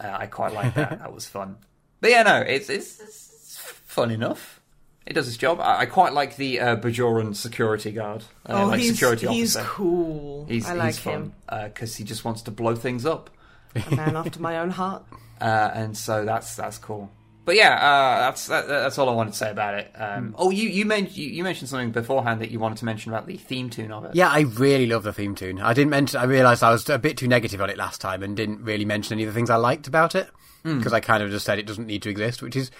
uh, 0.00 0.16
I 0.18 0.26
quite 0.26 0.54
like 0.54 0.74
that. 0.74 0.98
that 0.98 1.12
was 1.12 1.26
fun. 1.26 1.56
But 2.00 2.10
yeah, 2.10 2.22
no, 2.22 2.40
it's 2.40 2.70
it's, 2.70 3.00
it's 3.00 3.58
fun 3.84 4.10
enough. 4.10 4.60
It 5.06 5.12
does 5.12 5.28
its 5.28 5.36
job. 5.36 5.60
I, 5.60 5.80
I 5.80 5.86
quite 5.86 6.14
like 6.14 6.36
the 6.36 6.58
uh, 6.60 6.76
Bajoran 6.76 7.36
security 7.36 7.92
guard, 7.92 8.24
uh, 8.48 8.62
oh, 8.62 8.66
like 8.68 8.80
he's, 8.80 8.92
security 8.92 9.26
he's 9.26 9.56
officer. 9.56 9.70
cool. 9.70 10.46
He's, 10.48 10.66
I 10.66 10.72
like 10.72 10.94
he's 10.94 11.04
him. 11.04 11.34
fun 11.50 11.68
because 11.68 11.96
he 11.96 12.04
just 12.04 12.24
wants 12.24 12.40
to 12.42 12.50
blow 12.50 12.74
things 12.74 13.04
up, 13.04 13.28
A 13.74 13.94
man 13.94 14.16
after 14.16 14.40
my 14.40 14.58
own 14.58 14.70
heart. 14.70 15.04
Uh, 15.40 15.70
and 15.74 15.96
so 15.96 16.24
that's 16.24 16.56
that's 16.56 16.78
cool. 16.78 17.10
But 17.44 17.56
yeah, 17.56 17.74
uh, 17.74 18.18
that's 18.20 18.46
that, 18.46 18.66
that's 18.68 18.96
all 18.98 19.10
I 19.10 19.12
wanted 19.12 19.32
to 19.32 19.36
say 19.36 19.50
about 19.50 19.74
it. 19.74 19.92
Um, 19.94 20.34
Oh, 20.38 20.48
you 20.50 20.66
you, 20.68 20.86
men- 20.86 21.08
you 21.12 21.26
you 21.26 21.44
mentioned 21.44 21.68
something 21.68 21.90
beforehand 21.90 22.40
that 22.40 22.50
you 22.50 22.58
wanted 22.58 22.78
to 22.78 22.86
mention 22.86 23.12
about 23.12 23.26
the 23.26 23.36
theme 23.36 23.68
tune 23.68 23.92
of 23.92 24.04
it. 24.06 24.14
Yeah, 24.14 24.30
I 24.30 24.40
really 24.40 24.86
love 24.86 25.02
the 25.02 25.12
theme 25.12 25.34
tune. 25.34 25.60
I 25.60 25.74
didn't 25.74 25.90
mention. 25.90 26.18
I 26.20 26.24
realised 26.24 26.62
I 26.62 26.70
was 26.70 26.88
a 26.88 26.98
bit 26.98 27.18
too 27.18 27.28
negative 27.28 27.60
on 27.60 27.68
it 27.68 27.76
last 27.76 28.00
time 28.00 28.22
and 28.22 28.34
didn't 28.34 28.62
really 28.64 28.86
mention 28.86 29.12
any 29.14 29.24
of 29.24 29.28
the 29.28 29.34
things 29.34 29.50
I 29.50 29.56
liked 29.56 29.86
about 29.86 30.14
it 30.14 30.30
because 30.62 30.94
I 30.94 31.00
kind 31.00 31.22
of 31.22 31.28
just 31.30 31.44
said 31.44 31.58
it 31.58 31.66
doesn't 31.66 31.86
need 31.86 32.00
to 32.04 32.08
exist, 32.08 32.40
which 32.40 32.56
is, 32.56 32.70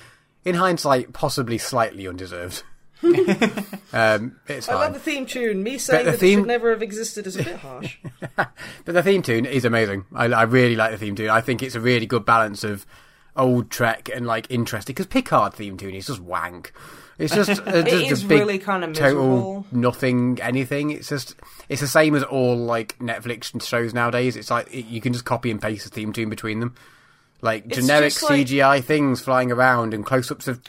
in 0.46 0.54
hindsight, 0.54 1.12
possibly 1.12 1.58
slightly 1.58 2.08
undeserved. 2.08 2.62
Um, 3.92 4.36
it's 4.48 4.68
I 4.68 4.74
love 4.74 4.94
the 4.94 5.00
theme 5.00 5.26
tune. 5.26 5.62
Me 5.62 5.78
saying 5.78 6.04
the 6.04 6.10
that 6.12 6.16
it 6.16 6.20
theme- 6.20 6.40
should 6.40 6.48
never 6.48 6.70
have 6.70 6.82
existed 6.82 7.26
is 7.26 7.36
a 7.36 7.42
bit 7.44 7.56
harsh. 7.56 7.98
But 8.36 8.92
the 8.92 9.02
theme 9.02 9.22
tune 9.22 9.46
is 9.46 9.64
amazing. 9.64 10.04
I, 10.14 10.26
I 10.26 10.42
really 10.42 10.76
like 10.76 10.90
the 10.90 10.98
theme 10.98 11.14
tune. 11.16 11.30
I 11.30 11.40
think 11.40 11.62
it's 11.62 11.74
a 11.74 11.80
really 11.80 12.06
good 12.06 12.24
balance 12.26 12.64
of 12.64 12.84
old 13.36 13.70
Trek 13.70 14.08
and 14.14 14.26
like 14.26 14.46
interesting 14.50 14.94
because 14.94 15.06
Picard 15.06 15.54
theme 15.54 15.76
tune 15.76 15.94
is 15.94 16.06
just 16.06 16.20
wank. 16.20 16.72
It's 17.18 17.32
just, 17.34 17.60
uh, 17.64 17.82
just 17.84 18.10
is 18.12 18.24
a 18.24 18.26
big 18.26 18.40
really 18.40 18.58
kinda 18.58 18.92
total 18.92 19.66
nothing 19.70 20.38
anything. 20.42 20.90
It's 20.90 21.08
just 21.08 21.36
it's 21.68 21.80
the 21.80 21.86
same 21.86 22.14
as 22.14 22.22
all 22.24 22.56
like 22.56 22.98
Netflix 22.98 23.62
shows 23.64 23.94
nowadays. 23.94 24.36
It's 24.36 24.50
like 24.50 24.72
it, 24.74 24.86
you 24.86 25.00
can 25.00 25.12
just 25.12 25.24
copy 25.24 25.50
and 25.50 25.60
paste 25.62 25.84
the 25.84 25.90
theme 25.90 26.12
tune 26.12 26.28
between 26.28 26.60
them, 26.60 26.74
like 27.40 27.66
It's 27.66 27.76
generic 27.76 28.12
just 28.12 28.22
like- 28.24 28.46
CGI 28.48 28.82
things 28.82 29.20
flying 29.20 29.52
around 29.52 29.94
and 29.94 30.04
close 30.04 30.30
ups 30.30 30.48
of 30.48 30.60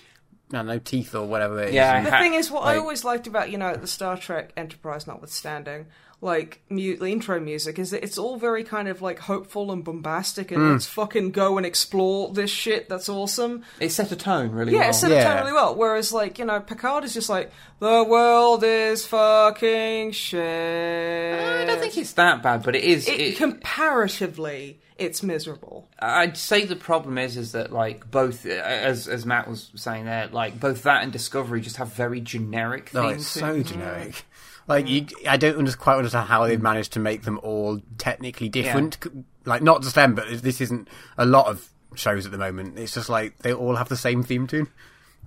I 0.56 0.60
don't 0.60 0.68
know 0.68 0.80
teeth 0.80 1.14
or 1.16 1.26
whatever. 1.26 1.62
It 1.62 1.70
is. 1.70 1.74
Yeah, 1.76 2.02
The 2.04 2.12
Ha- 2.12 2.20
thing 2.20 2.34
is, 2.34 2.50
what 2.50 2.64
I 2.64 2.78
always 2.78 3.04
liked 3.04 3.28
about 3.28 3.52
you 3.52 3.58
know 3.58 3.76
the 3.76 3.88
Star 3.88 4.18
Trek 4.18 4.52
Enterprise, 4.56 5.06
notwithstanding, 5.08 5.88
like 6.22 6.62
mu- 6.70 6.96
the 6.98 7.08
intro 7.08 7.40
music, 7.40 7.78
is 7.78 7.92
that 7.92 8.04
it's 8.04 8.18
all 8.18 8.38
very 8.38 8.64
kind 8.64 8.88
of 8.88 9.02
like 9.02 9.20
hopeful 9.20 9.72
and 9.72 9.84
bombastic, 9.84 10.52
and 10.52 10.62
hmm. 10.62 10.72
let's 10.72 10.86
fucking 10.86 11.32
go 11.32 11.58
and 11.58 11.66
explore 11.66 12.32
this 12.34 12.50
shit. 12.50 12.88
That's 12.88 13.10
awesome. 13.10 13.64
It 13.80 13.90
set 13.92 14.12
a 14.12 14.16
tone 14.16 14.52
really 14.52 14.74
Yeah, 14.74 14.80
well. 14.80 14.90
it 14.92 14.94
set 14.94 15.12
Yeah. 15.12 15.24
tone 15.26 15.40
really 15.42 15.54
well. 15.54 15.76
Whereas, 15.76 16.14
like 16.14 16.40
you 16.40 16.46
know, 16.46 16.60
Picard 16.62 17.04
is 17.04 17.14
just 17.14 17.30
like 17.30 17.52
the 17.80 18.04
world 18.08 18.64
is 18.64 19.06
fucking 19.06 20.12
shit. 20.14 21.40
I 21.62 21.66
don't 21.66 21.80
think 21.80 21.98
it's 21.98 22.14
that 22.14 22.42
bad, 22.42 22.64
but 22.64 22.76
it 22.76 22.84
is. 22.84 23.08
it, 23.10 23.20
it- 23.20 23.38
comparatively, 23.38 24.80
it's 24.98 25.22
miserable. 25.24 25.88
I'd 26.00 26.38
say 26.38 26.66
the 26.66 26.76
problem 26.76 27.18
is 27.18 27.36
is 27.38 27.52
that 27.54 27.72
like 27.74 28.10
both, 28.10 28.46
uh, 28.46 28.50
as 28.50 29.08
as 29.08 29.26
Matt 29.26 29.48
was 29.48 29.72
saying 29.76 30.06
there, 30.06 30.28
like 30.28 30.60
both 30.60 30.84
that 30.84 31.04
and 31.04 31.12
Discovery 31.12 31.62
just 31.62 31.78
have 31.78 31.94
very 31.94 32.22
generic 32.22 32.94
No, 32.94 33.04
themes. 33.10 33.24
it's 33.24 33.28
so 33.28 33.54
them. 33.54 33.64
generic. 33.64 34.26
Like 34.68 34.88
you, 34.88 35.06
I 35.30 35.38
don't 35.38 35.58
under, 35.60 35.72
quite 35.74 35.98
understand 35.98 36.28
how 36.28 36.48
they've 36.48 36.62
managed 36.62 36.94
to 36.94 37.00
make 37.00 37.22
them 37.24 37.40
all 37.44 37.82
technically 38.00 38.50
different. 38.50 38.98
C- 39.04 39.10
Like 39.46 39.62
not 39.62 39.84
just 39.84 39.94
them, 39.96 40.16
but 40.16 40.26
this 40.42 40.60
isn't 40.60 40.88
a 41.18 41.26
lot 41.26 41.48
of 41.48 41.70
shows 41.96 42.26
at 42.26 42.32
the 42.32 42.38
moment. 42.40 42.80
It's 42.80 42.94
just 42.96 43.08
like 43.10 43.38
they 43.40 43.54
all 43.54 43.76
have 43.76 43.90
the 43.90 43.96
same 43.98 44.24
theme 44.24 44.48
tune. 44.48 44.68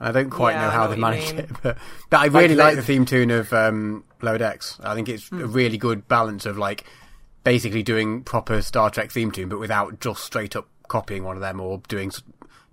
I 0.00 0.12
don't 0.12 0.30
quite 0.30 0.52
Yeah, 0.54 0.62
know 0.62 0.70
how 0.70 0.84
know 0.84 0.94
they 0.94 1.00
what 1.00 1.10
managed 1.10 1.34
mean. 1.34 1.44
it, 1.44 1.50
but, 1.62 1.78
but 2.10 2.20
I 2.20 2.26
really 2.26 2.48
they- 2.48 2.54
like 2.56 2.76
the 2.76 2.82
theme 2.82 3.04
tune 3.04 3.30
of 3.30 3.52
um, 3.52 4.04
Lower 4.22 4.38
Decks. 4.38 4.78
I 4.82 4.94
think 4.94 5.08
it's 5.08 5.28
Hmm. 5.28 5.42
a 5.42 5.46
really 5.46 5.78
good 5.78 6.08
balance 6.08 6.44
of 6.46 6.56
like 6.58 6.84
basically 7.44 7.82
doing 7.82 8.22
proper 8.22 8.62
Star 8.62 8.90
Trek 8.90 9.10
theme 9.10 9.30
tune, 9.30 9.48
but 9.48 9.58
without 9.58 10.00
just 10.00 10.24
straight 10.24 10.56
up 10.56 10.68
copying 10.88 11.24
one 11.24 11.36
of 11.36 11.40
them 11.42 11.60
or 11.60 11.82
doing 11.88 12.10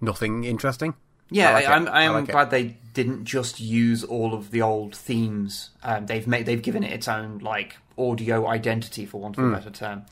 nothing 0.01 0.43
interesting. 0.43 0.93
Yeah, 1.29 1.49
I 1.49 1.53
like 1.53 1.67
I'm, 1.69 1.87
I'm 1.87 2.13
like 2.13 2.29
it. 2.29 2.31
glad 2.31 2.49
they 2.51 2.77
didn't 2.93 3.25
just 3.25 3.59
use 3.59 4.03
all 4.03 4.33
of 4.33 4.51
the 4.51 4.61
old 4.61 4.95
themes. 4.95 5.71
Um, 5.83 6.05
they've 6.05 6.27
made 6.27 6.45
they've 6.45 6.61
given 6.61 6.83
it 6.83 6.93
its 6.93 7.07
own 7.07 7.39
like 7.39 7.77
audio 7.97 8.47
identity, 8.47 9.05
for 9.05 9.19
want 9.19 9.37
of 9.37 9.43
Hmm. 9.43 9.53
a 9.53 9.57
better 9.57 9.71
term. 9.71 10.05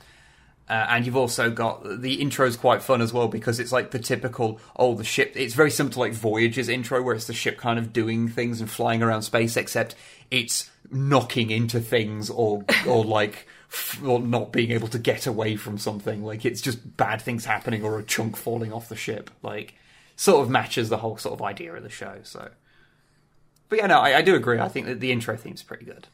Uh, 0.70 0.88
and 0.90 1.06
you've 1.06 1.18
also 1.18 1.52
got 1.52 1.84
the 2.02 2.16
intro's 2.16 2.56
quite 2.56 2.82
fun 2.82 3.02
as 3.02 3.12
well 3.12 3.28
because 3.28 3.60
it's 3.60 3.74
like 3.74 3.92
the 3.92 4.00
typical 4.00 4.60
oh 4.78 4.96
the 4.96 5.04
ship. 5.04 5.34
It's 5.36 5.54
very 5.54 5.70
similar 5.70 5.94
to 5.94 6.00
like 6.00 6.14
Voyager's 6.14 6.70
intro 6.70 7.02
where 7.04 7.14
it's 7.14 7.28
the 7.28 7.34
ship 7.34 7.58
kind 7.58 7.78
of 7.78 7.94
doing 7.94 8.28
things 8.30 8.60
and 8.62 8.70
flying 8.70 9.04
around 9.04 9.22
space, 9.24 9.56
except 9.58 9.94
it's 10.32 10.72
knocking 10.90 11.52
into 11.52 11.80
things 11.80 12.30
or 12.30 12.64
or 12.88 13.04
like 13.04 13.46
f- 13.74 14.04
or 14.04 14.20
not 14.20 14.52
being 14.52 14.72
able 14.72 14.88
to 14.90 15.00
get 15.00 15.26
away 15.28 15.56
from 15.56 15.78
something. 15.78 16.24
Like 16.24 16.46
it's 16.46 16.62
just 16.62 16.96
bad 16.98 17.22
things 17.22 17.46
happening 17.46 17.84
or 17.84 18.00
a 18.00 18.04
chunk 18.04 18.38
falling 18.38 18.72
off 18.72 18.90
the 18.90 18.96
ship. 18.96 19.30
Like 19.42 19.74
sort 20.16 20.44
of 20.44 20.50
matches 20.50 20.90
the 20.90 20.98
whole 20.98 21.18
sort 21.18 21.34
of 21.34 21.42
idea 21.42 21.74
of 21.74 21.84
the 21.84 21.90
show. 21.90 22.20
So, 22.24 22.50
but 23.70 23.80
yeah, 23.80 23.88
no, 23.88 24.00
I, 24.00 24.18
I 24.18 24.22
do 24.22 24.36
agree. 24.36 24.60
I 24.60 24.70
think 24.70 24.88
that 24.88 25.00
the 25.00 25.12
intro 25.12 25.36
theme's 25.36 25.64
pretty 25.64 25.86
good. 25.86 26.08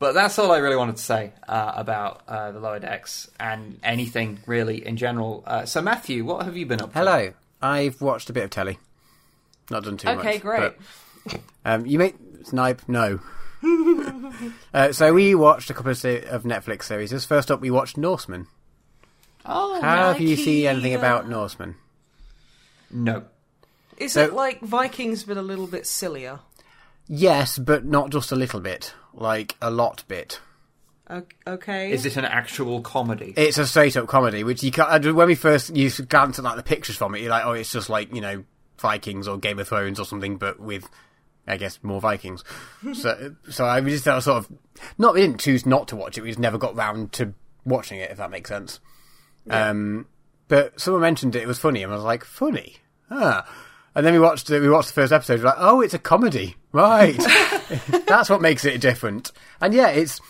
But 0.00 0.12
that's 0.12 0.38
all 0.38 0.52
I 0.52 0.58
really 0.58 0.76
wanted 0.76 0.96
to 0.96 1.02
say 1.02 1.32
uh, 1.48 1.72
about 1.74 2.22
uh, 2.28 2.52
the 2.52 2.60
lower 2.60 2.78
decks 2.78 3.28
and 3.40 3.80
anything 3.82 4.38
really 4.46 4.86
in 4.86 4.96
general. 4.96 5.42
Uh, 5.44 5.64
so, 5.64 5.82
Matthew, 5.82 6.24
what 6.24 6.44
have 6.44 6.56
you 6.56 6.66
been 6.66 6.80
up 6.80 6.92
to? 6.92 6.98
Hello, 6.98 7.32
I've 7.60 8.00
watched 8.00 8.30
a 8.30 8.32
bit 8.32 8.44
of 8.44 8.50
telly. 8.50 8.78
Not 9.70 9.82
done 9.82 9.96
too 9.96 10.06
much. 10.06 10.18
Okay, 10.18 10.38
great. 10.38 10.72
but, 11.24 11.40
um, 11.64 11.84
you 11.84 11.98
make 11.98 12.14
snipe? 12.44 12.82
No. 12.88 13.18
uh, 14.74 14.92
so 14.92 15.12
we 15.12 15.34
watched 15.34 15.70
a 15.70 15.74
couple 15.74 15.90
of, 15.90 15.98
se- 15.98 16.24
of 16.24 16.44
Netflix 16.44 16.84
series. 16.84 17.24
First 17.24 17.50
up, 17.50 17.60
we 17.60 17.70
watched 17.70 17.96
Norsemen. 17.96 18.46
Oh, 19.44 19.80
Have 19.80 20.20
you 20.20 20.36
seen 20.36 20.66
anything 20.66 20.94
about 20.94 21.28
Norsemen? 21.28 21.76
no. 22.90 23.24
Is 23.96 24.12
So- 24.12 24.22
it 24.24 24.32
like 24.32 24.60
Vikings 24.60 25.24
but 25.24 25.36
a 25.36 25.42
little 25.42 25.66
bit 25.66 25.86
sillier? 25.86 26.40
Yes, 27.08 27.58
but 27.58 27.84
not 27.84 28.10
just 28.10 28.30
a 28.30 28.36
little 28.36 28.60
bit. 28.60 28.94
Like 29.14 29.56
a 29.60 29.70
lot 29.70 30.04
bit. 30.08 30.40
Okay. 31.46 31.90
Is 31.90 32.04
it 32.04 32.16
an 32.18 32.26
actual 32.26 32.82
comedy? 32.82 33.32
It's 33.36 33.56
a 33.56 33.66
straight 33.66 33.96
up 33.96 34.06
comedy, 34.06 34.44
which 34.44 34.62
you 34.62 34.70
can't. 34.70 35.02
When 35.14 35.26
we 35.26 35.34
first 35.34 35.74
you 35.74 35.90
glance 35.90 36.38
at 36.38 36.44
like 36.44 36.56
the 36.56 36.62
pictures 36.62 36.96
from 36.96 37.14
it, 37.14 37.22
you're 37.22 37.30
like, 37.30 37.46
oh, 37.46 37.52
it's 37.52 37.72
just 37.72 37.88
like 37.88 38.14
you 38.14 38.20
know 38.20 38.44
Vikings 38.78 39.26
or 39.26 39.38
Game 39.38 39.58
of 39.58 39.66
Thrones 39.66 39.98
or 39.98 40.04
something, 40.04 40.36
but 40.36 40.60
with 40.60 40.86
I 41.48 41.56
guess 41.56 41.78
more 41.82 42.00
Vikings. 42.00 42.44
so, 42.94 43.34
so 43.50 43.64
I 43.64 43.80
just 43.80 44.04
sort 44.04 44.28
of 44.28 44.48
not. 44.98 45.14
We 45.14 45.22
didn't 45.22 45.40
choose 45.40 45.66
not 45.66 45.88
to 45.88 45.96
watch 45.96 46.18
it. 46.18 46.22
We 46.22 46.28
just 46.28 46.38
never 46.38 46.58
got 46.58 46.76
round 46.76 47.12
to 47.14 47.34
watching 47.64 47.98
it, 47.98 48.10
if 48.10 48.18
that 48.18 48.30
makes 48.30 48.48
sense. 48.48 48.80
Um, 49.50 50.06
but 50.48 50.80
someone 50.80 51.02
mentioned 51.02 51.36
it, 51.36 51.42
it 51.42 51.48
was 51.48 51.58
funny, 51.58 51.82
and 51.82 51.92
I 51.92 51.96
was 51.96 52.04
like, 52.04 52.24
funny, 52.24 52.76
ah. 53.10 53.48
And 53.94 54.06
then 54.06 54.12
we 54.12 54.20
watched. 54.20 54.48
We 54.48 54.68
watched 54.68 54.88
the 54.88 54.94
first 54.94 55.12
episode. 55.12 55.40
We're 55.40 55.46
like, 55.46 55.56
oh, 55.58 55.80
it's 55.80 55.94
a 55.94 55.98
comedy, 55.98 56.56
right? 56.72 57.16
That's 58.06 58.30
what 58.30 58.40
makes 58.40 58.64
it 58.64 58.80
different. 58.80 59.32
And 59.60 59.74
yeah, 59.74 59.88
it's 59.88 60.20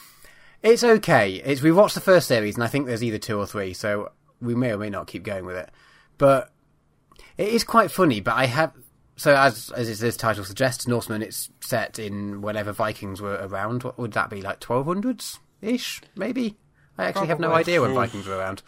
it's 0.63 0.83
okay. 0.83 1.35
It's 1.35 1.61
we 1.61 1.73
watched 1.73 1.95
the 1.95 2.01
first 2.01 2.29
series, 2.29 2.55
and 2.55 2.65
I 2.65 2.69
think 2.69 2.87
there's 2.87 3.05
either 3.05 3.19
two 3.19 3.39
or 3.39 3.47
three, 3.47 3.75
so 3.75 4.13
we 4.41 4.55
may 4.55 4.73
or 4.73 4.79
may 4.79 4.91
not 4.91 5.07
keep 5.07 5.23
going 5.23 5.45
with 5.45 5.57
it. 5.57 5.71
But 6.17 6.51
it 7.37 7.49
is 7.49 7.63
quite 7.63 7.91
funny. 7.91 8.21
But 8.21 8.37
I 8.37 8.47
have 8.47 8.73
so 9.19 9.35
as 9.35 9.71
as 9.73 9.99
this 9.99 10.17
title 10.17 10.45
suggests, 10.45 10.87
Norsemen. 10.87 11.23
It's 11.23 11.51
set 11.61 11.99
in 11.99 12.41
whenever 12.41 12.73
Vikings 12.73 13.21
were 13.21 13.35
around. 13.35 13.83
What 13.83 13.99
would 13.99 14.13
that 14.13 14.31
be 14.31 14.41
like? 14.41 14.61
Twelve 14.61 14.87
hundreds 14.87 15.41
ish, 15.61 16.01
maybe. 16.17 16.57
I 16.97 17.05
actually 17.05 17.27
have 17.27 17.41
no 17.41 17.53
idea 17.53 17.81
when 17.81 17.91
hmm. 17.91 17.97
Vikings 17.97 18.27
were 18.27 18.37
around. 18.37 18.63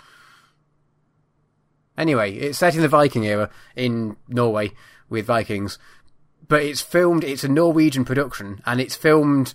Anyway, 1.97 2.35
it's 2.35 2.59
set 2.59 2.75
in 2.75 2.83
the 2.83 2.89
Viking 2.89 3.25
era 3.25 3.49
in 3.77 4.17
Norway 4.29 4.73
with 5.09 5.27
Vikings, 5.27 5.79
but 6.49 6.63
it's 6.63 6.81
filmed. 6.81 7.23
It's 7.23 7.45
a 7.45 7.49
Norwegian 7.49 8.05
production, 8.05 8.61
and 8.67 8.81
it's 8.81 8.97
filmed 8.97 9.55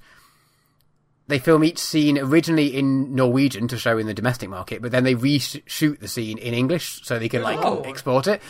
they 1.28 1.40
film 1.40 1.64
each 1.64 1.80
scene 1.80 2.18
originally 2.18 2.76
in 2.76 3.16
Norwegian 3.16 3.68
to 3.70 3.78
show 3.78 3.98
in 3.98 4.08
the 4.08 4.14
domestic 4.14 4.50
market, 4.50 4.82
but 4.82 4.92
then 4.92 5.04
they 5.04 5.16
reshoot 5.16 6.00
the 6.00 6.08
scene 6.08 6.38
in 6.38 6.54
English 6.54 7.02
so 7.04 7.18
they 7.18 7.30
can 7.30 7.42
like 7.42 7.60
Oh. 7.60 7.82
export 7.82 8.28
it. 8.28 8.42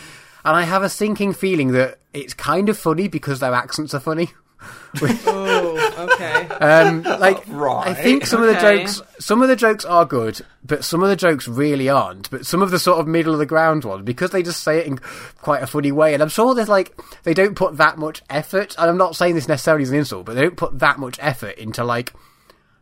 And 0.46 0.56
I 0.56 0.62
have 0.62 0.82
a 0.82 0.88
sinking 0.88 1.32
feeling 1.34 1.72
that 1.72 1.98
it's 2.14 2.32
kind 2.32 2.68
of 2.70 2.78
funny 2.78 3.08
because 3.08 3.40
their 3.40 3.52
accents 3.52 3.92
are 3.92 4.00
funny. 4.00 4.30
oh, 5.26 6.08
okay. 6.12 6.46
Um, 6.48 7.02
like 7.02 7.42
Right. 7.48 7.88
I 7.88 7.94
think 7.94 8.26
some 8.26 8.40
of 8.42 8.48
the 8.48 8.56
Okay. 8.56 8.78
jokes, 8.78 9.02
some 9.18 9.42
of 9.42 9.48
the 9.48 9.56
jokes 9.56 9.84
are 9.84 10.04
good, 10.04 10.40
but 10.64 10.84
some 10.84 11.02
of 11.02 11.08
the 11.08 11.16
jokes 11.16 11.46
really 11.46 11.88
aren't. 11.88 12.30
But 12.30 12.46
some 12.46 12.62
of 12.62 12.70
the 12.70 12.78
sort 12.78 12.98
of 13.00 13.06
middle 13.06 13.32
of 13.32 13.38
the 13.38 13.44
ground 13.46 13.84
ones, 13.84 14.04
because 14.04 14.30
they 14.30 14.42
just 14.42 14.62
say 14.62 14.78
it 14.78 14.86
in 14.86 14.98
quite 15.42 15.62
a 15.62 15.66
funny 15.66 15.92
way, 15.92 16.14
and 16.14 16.22
I'm 16.22 16.28
sure 16.30 16.54
there's 16.54 16.68
like 16.68 16.96
they 17.24 17.34
don't 17.34 17.54
put 17.54 17.76
that 17.76 17.98
much 17.98 18.22
effort. 18.30 18.74
And 18.78 18.88
I'm 18.88 18.96
not 18.96 19.14
saying 19.16 19.34
this 19.34 19.48
necessarily 19.48 19.82
as 19.82 19.90
an 19.90 19.98
insult, 19.98 20.24
but 20.26 20.34
they 20.34 20.42
don't 20.42 20.56
put 20.56 20.78
that 20.78 20.98
much 20.98 21.18
effort 21.20 21.58
into 21.58 21.84
like 21.84 22.12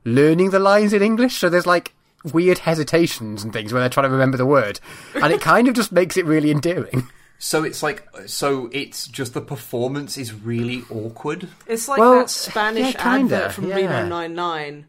learning 0.05 0.51
the 0.51 0.59
lines 0.61 0.93
in 0.93 1.03
English. 1.03 1.39
So 1.39 1.49
there's 1.49 1.67
like 1.67 1.93
weird 2.33 2.59
hesitations 2.59 3.43
and 3.43 3.53
things 3.53 3.73
where 3.73 3.81
they're 3.81 3.89
trying 3.91 4.05
to 4.07 4.11
remember 4.11 4.37
the 4.37 4.47
word, 4.47 4.81
and 5.15 5.33
it 5.33 5.41
kind 5.41 5.67
of 5.67 5.75
just 5.75 5.93
makes 5.93 6.17
it 6.17 6.25
really 6.27 6.51
endearing. 6.51 7.09
So 7.45 7.63
it's 7.63 7.83
like, 7.83 8.09
so 8.25 8.71
it's 8.73 9.07
just 9.07 9.35
the 9.35 9.43
performance 9.43 10.17
is 10.17 10.33
really 10.33 10.83
awkward. 10.91 11.47
It's 11.67 11.89
like 11.89 12.01
Well, 12.01 12.21
that 12.21 12.31
Spanish 12.31 12.95
yeah, 12.95 13.03
kinda, 13.19 13.37
advert 13.37 13.53
from 13.53 13.67
yeah. 13.69 13.75
Reno 13.77 14.07
99. 14.07 14.87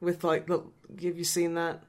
With 0.00 0.24
like 0.24 0.46
the. 0.46 0.62
Have 1.02 1.18
you 1.18 1.24
seen 1.24 1.52
that? 1.54 1.82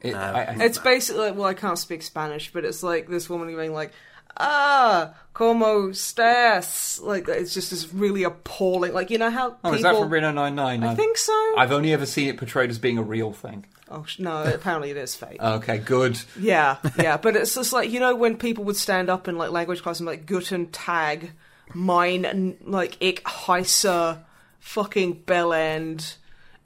It, 0.00 0.14
I, 0.16 0.42
I- 0.42 0.56
It's 0.64 0.78
basically 0.78 1.30
well, 1.30 1.44
I 1.44 1.54
can't 1.54 1.78
speak 1.78 2.02
Spanish, 2.02 2.52
but 2.52 2.64
it's 2.64 2.82
like 2.82 3.06
this 3.08 3.30
woman 3.30 3.52
going 3.54 3.72
like, 3.72 3.92
ah, 4.36 5.14
como 5.32 5.90
estás? 5.90 7.00
Like 7.00 7.28
it's 7.28 7.54
just 7.54 7.70
this 7.70 7.94
really 7.94 8.24
appalling. 8.24 8.92
Like 8.92 9.10
you 9.10 9.18
know 9.18 9.30
how 9.30 9.50
Oh, 9.50 9.54
people. 9.70 9.74
is 9.74 9.82
that 9.82 9.94
from 9.96 10.10
Reno 10.10 10.32
99? 10.32 10.82
I 10.82 10.94
think 10.96 11.16
so. 11.16 11.54
I've 11.56 11.70
only 11.70 11.92
ever 11.92 12.06
seen 12.06 12.28
it 12.28 12.38
portrayed 12.38 12.70
as 12.70 12.80
being 12.80 12.98
a 12.98 13.04
real 13.04 13.32
thing. 13.32 13.66
Oh 13.90 14.04
sh- 14.04 14.20
no, 14.20 14.44
apparently 14.44 14.90
it 14.90 14.96
is 14.96 15.16
fake. 15.16 15.42
Okay, 15.42 15.78
good. 15.78 16.20
Yeah, 16.38 16.76
yeah, 16.96 17.16
but 17.16 17.34
it's 17.34 17.54
just 17.54 17.72
like 17.72 17.90
you 17.90 17.98
know 17.98 18.14
when 18.14 18.36
people 18.36 18.64
would 18.64 18.76
stand 18.76 19.10
up 19.10 19.26
in 19.26 19.36
like 19.36 19.50
language 19.50 19.82
class 19.82 19.98
and 19.98 20.06
be 20.06 20.12
like 20.12 20.26
Guten 20.26 20.68
Tag, 20.68 21.32
mine, 21.74 22.24
n- 22.24 22.56
like 22.64 22.96
ich 23.00 23.24
heiße 23.24 24.18
fucking 24.60 25.24
Bellend, 25.26 26.16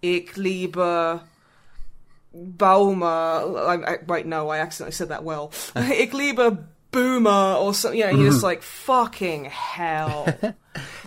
ich 0.03 0.37
liebe 0.37 1.23
Baumer. 2.35 3.07
I, 3.07 3.95
I, 3.95 3.99
wait, 4.07 4.27
no, 4.27 4.51
I 4.51 4.59
accidentally 4.59 4.93
said 4.93 5.09
that 5.09 5.25
well. 5.25 5.51
ich 5.77 6.13
liebe 6.13 6.67
Boomer 6.91 7.57
or 7.59 7.73
something. 7.73 7.99
You 7.99 8.07
know, 8.07 8.13
you're 8.13 8.27
just 8.27 8.39
mm-hmm. 8.39 8.45
like 8.45 8.63
fucking 8.63 9.47
hell. 9.47 10.27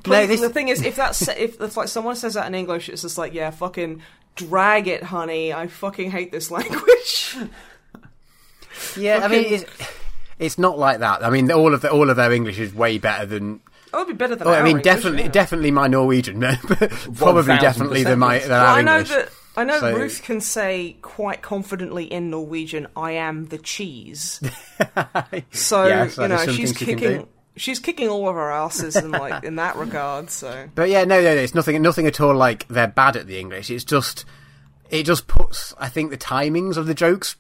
But 0.04 0.28
this- 0.28 0.42
the 0.42 0.50
thing 0.50 0.70
is, 0.70 0.82
if 0.82 0.96
that's 0.96 1.28
if, 1.28 1.62
if 1.62 1.78
like 1.78 1.90
someone 1.90 2.16
says 2.16 2.34
that 2.34 2.48
in 2.48 2.56
English, 2.56 2.90
it's 2.90 3.04
just 3.04 3.18
like 3.20 3.34
yeah, 3.34 3.52
fucking 3.52 4.02
drag 4.38 4.88
it, 4.88 5.04
honey. 5.04 5.52
I 5.52 5.68
fucking 5.68 6.12
hate 6.12 6.32
this 6.32 6.50
language. 6.58 7.36
Yeah, 8.96 9.20
I 9.24 9.28
mean, 9.28 9.46
it's, 9.54 9.66
it's 10.40 10.58
not 10.58 10.78
like 10.78 11.00
that. 11.00 11.24
I 11.24 11.30
mean, 11.30 11.52
all 11.52 11.74
of 11.74 11.82
the, 11.82 11.92
all 11.92 12.10
of 12.10 12.16
their 12.16 12.32
English 12.32 12.60
is 12.60 12.74
way 12.74 12.98
better 12.98 13.26
than. 13.26 13.60
Oh, 13.94 14.02
it'd 14.02 14.08
be 14.10 14.18
better 14.18 14.36
than 14.36 14.48
Oh, 14.48 14.52
I 14.54 14.60
mean, 14.60 14.78
English, 14.78 14.84
definitely, 14.84 15.24
yeah. 15.24 15.30
definitely 15.30 15.72
my 15.72 15.88
Norwegian, 15.88 16.40
probably 17.16 17.58
definitely 17.58 18.04
than 18.04 18.20
my 18.20 18.40
than 18.40 18.50
Well, 18.50 18.66
our 18.66 18.78
I 18.78 18.82
know 18.82 18.98
English. 19.00 19.10
that 19.10 19.30
I 19.56 19.64
know 19.64 19.80
So- 19.80 19.96
Ruth 19.96 20.22
can 20.24 20.42
say 20.42 20.98
quite 21.02 21.42
confidently 21.42 22.06
in 22.06 22.30
Norwegian, 22.30 22.88
"I 22.96 23.14
am 23.14 23.48
the 23.48 23.58
cheese." 23.58 24.40
so 25.52 25.86
Yes, 25.88 26.16
that 26.16 26.22
you 26.24 26.28
know 26.28 26.38
something 26.38 26.56
she's 26.56 26.78
she 26.78 26.86
kicking. 26.86 27.28
She's 27.58 27.80
kicking 27.80 28.08
all 28.10 28.30
of 28.30 28.36
our 28.38 28.52
asses 28.52 28.96
in 28.96 29.12
like 29.12 29.44
in 29.44 29.56
that 29.56 29.76
regard. 29.76 30.30
So 30.30 30.68
But 30.76 30.90
yeah, 30.90 31.04
no, 31.04 31.22
no, 31.22 31.36
no, 31.36 31.42
it's 31.42 31.56
nothing, 31.56 31.82
nothing 31.82 32.08
at 32.08 32.22
all 32.22 32.36
like 32.36 32.68
they're 32.68 32.88
bad 32.88 33.16
at 33.18 33.28
the 33.28 33.40
English. 33.40 33.70
It's 33.70 33.84
just, 33.84 34.26
it 34.90 35.04
just 35.04 35.28
puts, 35.28 35.74
I 35.80 35.90
think, 35.90 36.12
the 36.12 36.18
timings 36.18 36.78
of 36.78 36.86
the 36.88 36.94
jokes 36.94 37.36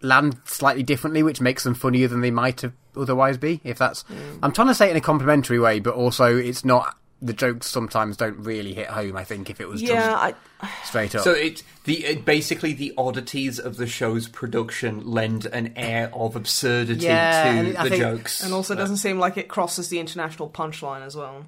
land 0.00 0.36
slightly 0.44 0.82
differently, 0.82 1.22
which 1.22 1.40
makes 1.40 1.64
them 1.64 1.74
funnier 1.74 2.08
than 2.08 2.20
they 2.20 2.30
might 2.30 2.60
have 2.60 2.72
otherwise 2.96 3.38
be. 3.38 3.60
If 3.64 3.78
that's, 3.78 4.02
Hmm. 4.02 4.38
I'm 4.42 4.52
trying 4.52 4.68
to 4.68 4.74
say 4.74 4.88
it 4.88 4.90
in 4.92 4.96
a 4.96 5.00
complimentary 5.00 5.58
way, 5.58 5.80
but 5.80 5.94
also 5.94 6.36
it's 6.36 6.64
not. 6.64 6.96
The 7.24 7.32
jokes 7.32 7.66
sometimes 7.68 8.18
don't 8.18 8.36
really 8.38 8.74
hit 8.74 8.88
home. 8.88 9.16
I 9.16 9.24
think 9.24 9.48
if 9.48 9.58
it 9.58 9.66
was 9.66 9.80
yeah, 9.80 10.14
I, 10.60 10.68
straight 10.84 11.14
up. 11.14 11.24
So 11.24 11.32
it 11.32 11.62
the 11.84 12.04
it, 12.04 12.24
basically 12.26 12.74
the 12.74 12.92
oddities 12.98 13.58
of 13.58 13.78
the 13.78 13.86
show's 13.86 14.28
production 14.28 15.10
lend 15.10 15.46
an 15.46 15.72
air 15.74 16.10
of 16.12 16.36
absurdity 16.36 17.06
Yeah, 17.06 17.62
to 17.72 17.80
I 17.80 17.84
the 17.84 17.90
think- 17.90 18.02
jokes. 18.02 18.42
and 18.44 18.52
also 18.52 18.74
doesn't 18.74 18.98
seem 18.98 19.18
like 19.18 19.38
it 19.38 19.48
crosses 19.48 19.88
the 19.88 20.00
international 20.00 20.50
punchline 20.50 21.00
as 21.00 21.16
well. 21.16 21.46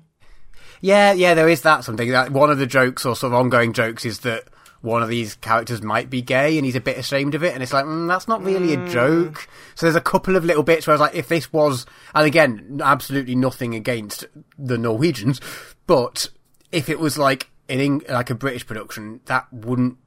Yeah, 0.81 1.13
yeah, 1.13 1.35
there 1.35 1.49
is 1.49 1.61
that 1.63 1.85
something. 1.85 2.11
That 2.11 2.31
one 2.33 2.51
of 2.51 2.57
the 2.59 2.67
jokes 2.67 3.05
or 3.05 3.15
sort 3.15 3.33
of 3.33 3.39
ongoing 3.39 3.73
jokes 3.75 4.05
is 4.07 4.21
that 4.21 4.45
one 4.81 5.03
of 5.03 5.09
these 5.09 5.35
characters 5.37 5.83
might 5.83 6.11
be 6.11 6.23
gay 6.23 6.57
and 6.57 6.65
he's 6.65 6.77
a 6.77 6.81
bit 6.81 6.99
ashamed 6.99 7.35
of 7.35 7.43
it, 7.43 7.55
and 7.55 7.63
it's 7.63 7.73
like 7.73 7.85
mm, 7.85 8.09
that's 8.09 8.29
not 8.29 8.43
really 8.43 8.75
a 8.75 8.89
joke. 8.89 9.49
So 9.75 9.87
there's 9.87 9.97
a 9.97 10.01
couple 10.01 10.37
of 10.37 10.45
little 10.45 10.63
bits 10.63 10.87
where 10.87 10.93
I 10.93 10.97
was 10.97 11.01
like, 11.01 11.15
if 11.15 11.29
this 11.29 11.53
was, 11.53 11.87
and 12.15 12.27
again, 12.27 12.81
absolutely 12.83 13.35
nothing 13.35 13.75
against 13.75 14.25
the 14.59 14.79
Norwegians, 14.79 15.41
but 15.87 16.29
if 16.73 16.89
it 16.89 16.99
was 16.99 17.19
like 17.19 17.51
in 17.69 17.81
Eng- 17.81 18.03
like 18.09 18.31
a 18.31 18.35
British 18.35 18.67
production, 18.67 19.21
that 19.27 19.53
wouldn't 19.53 19.99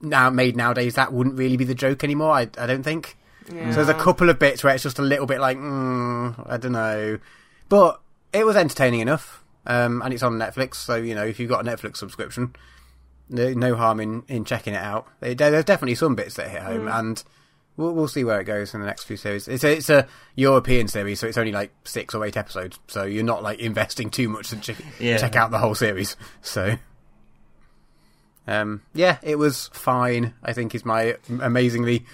now 0.00 0.30
made 0.30 0.56
nowadays 0.56 0.94
that 0.94 1.12
wouldn't 1.12 1.36
really 1.36 1.56
be 1.56 1.64
the 1.64 1.74
joke 1.74 2.04
anymore. 2.04 2.32
I 2.32 2.42
I 2.58 2.66
don't 2.66 2.82
think. 2.82 3.16
So 3.48 3.54
there's 3.54 3.88
a 3.88 3.94
couple 3.94 4.28
of 4.28 4.38
bits 4.38 4.62
where 4.62 4.74
it's 4.74 4.82
just 4.82 4.98
a 4.98 5.02
little 5.02 5.24
bit 5.24 5.40
like, 5.40 5.56
mm, 5.56 6.34
I 6.46 6.58
don't 6.58 6.72
know, 6.72 7.18
but 7.70 7.98
it 8.32 8.44
was 8.44 8.56
entertaining 8.56 9.00
enough, 9.00 9.42
um, 9.66 10.02
and 10.02 10.12
it's 10.12 10.22
on 10.22 10.34
Netflix. 10.34 10.74
So 10.74 10.96
you 10.96 11.14
know, 11.14 11.24
if 11.24 11.40
you've 11.40 11.48
got 11.48 11.66
a 11.66 11.70
Netflix 11.70 11.96
subscription, 11.96 12.54
no, 13.28 13.52
no 13.52 13.76
harm 13.76 14.00
in, 14.00 14.22
in 14.28 14.44
checking 14.44 14.74
it 14.74 14.82
out. 14.82 15.06
There- 15.20 15.34
There's 15.34 15.64
definitely 15.64 15.94
some 15.96 16.14
bits 16.14 16.34
that 16.36 16.48
hit 16.48 16.62
home, 16.62 16.88
and 16.88 17.22
we'll 17.76 17.92
we'll 17.94 18.08
see 18.08 18.24
where 18.24 18.40
it 18.40 18.44
goes 18.44 18.74
in 18.74 18.80
the 18.80 18.86
next 18.86 19.04
few 19.04 19.16
series. 19.16 19.46
It's 19.48 19.64
a, 19.64 19.76
it's 19.76 19.90
a 19.90 20.06
European 20.34 20.88
series, 20.88 21.20
so 21.20 21.26
it's 21.26 21.38
only 21.38 21.52
like 21.52 21.70
six 21.84 22.14
or 22.14 22.24
eight 22.24 22.36
episodes. 22.36 22.78
So 22.88 23.04
you're 23.04 23.24
not 23.24 23.42
like 23.42 23.58
investing 23.60 24.10
too 24.10 24.28
much 24.28 24.48
to 24.50 24.56
check, 24.56 24.76
Yeah. 24.98 25.18
check 25.18 25.36
out 25.36 25.50
the 25.50 25.58
whole 25.58 25.74
series. 25.74 26.16
So. 26.42 26.76
Um, 28.46 28.80
yeah, 28.94 29.18
it 29.22 29.36
was 29.36 29.68
fine. 29.74 30.34
I 30.42 30.54
think 30.54 30.74
is 30.74 30.84
my 30.84 31.16
amazingly 31.28 32.06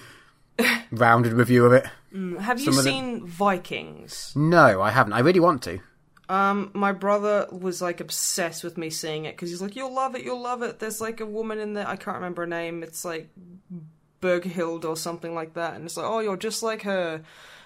rounded 0.91 1.33
review 1.33 1.65
of 1.65 1.73
it. 1.73 1.87
Have 2.41 2.59
you 2.59 2.65
Some 2.67 2.79
of 2.79 2.85
the- 2.85 2.91
seen 2.91 3.27
Vikings? 3.27 4.33
No, 4.35 4.83
I 4.83 4.91
haven't. 4.91 5.13
I 5.13 5.21
really 5.21 5.39
want 5.41 5.63
to. 5.63 5.79
Um, 6.29 6.71
my 6.73 6.93
brother 6.93 7.47
was 7.51 7.83
like 7.83 8.01
obsessed 8.01 8.65
with 8.65 8.79
me 8.79 8.91
seeing 8.91 9.27
it 9.27 9.37
because 9.37 9.51
he's 9.51 9.61
like, 9.61 9.77
"You'll 9.77 9.95
love 9.95 10.15
it, 10.15 10.25
you'll 10.25 10.41
love 10.41 10.63
it." 10.63 10.79
There's 10.79 11.01
like 11.01 11.21
a 11.21 11.27
woman 11.27 11.59
in 11.59 11.75
there. 11.75 11.87
I 11.87 11.97
can't 11.97 12.17
remember 12.17 12.43
her 12.43 12.47
name. 12.47 12.83
It's 12.83 13.05
like 13.05 13.29
Berghild 14.21 14.85
or 14.85 14.97
something 14.97 15.35
like 15.35 15.55
that, 15.55 15.75
and 15.75 15.85
it's 15.85 15.97
like, 15.97 16.07
"Oh, 16.07 16.21
you're 16.21 16.37
just 16.37 16.63
like 16.63 16.83
her," 16.83 17.23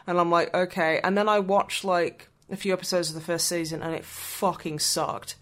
and 0.07 0.19
I'm 0.19 0.31
like, 0.31 0.53
"Okay." 0.55 1.01
And 1.05 1.17
then 1.17 1.29
I 1.29 1.39
watched 1.39 1.85
like 1.85 2.29
a 2.51 2.57
few 2.57 2.73
episodes 2.73 3.11
of 3.11 3.15
the 3.15 3.21
first 3.21 3.47
season, 3.47 3.83
and 3.83 3.95
it 3.95 4.05
fucking 4.05 4.81
sucked. 4.81 5.37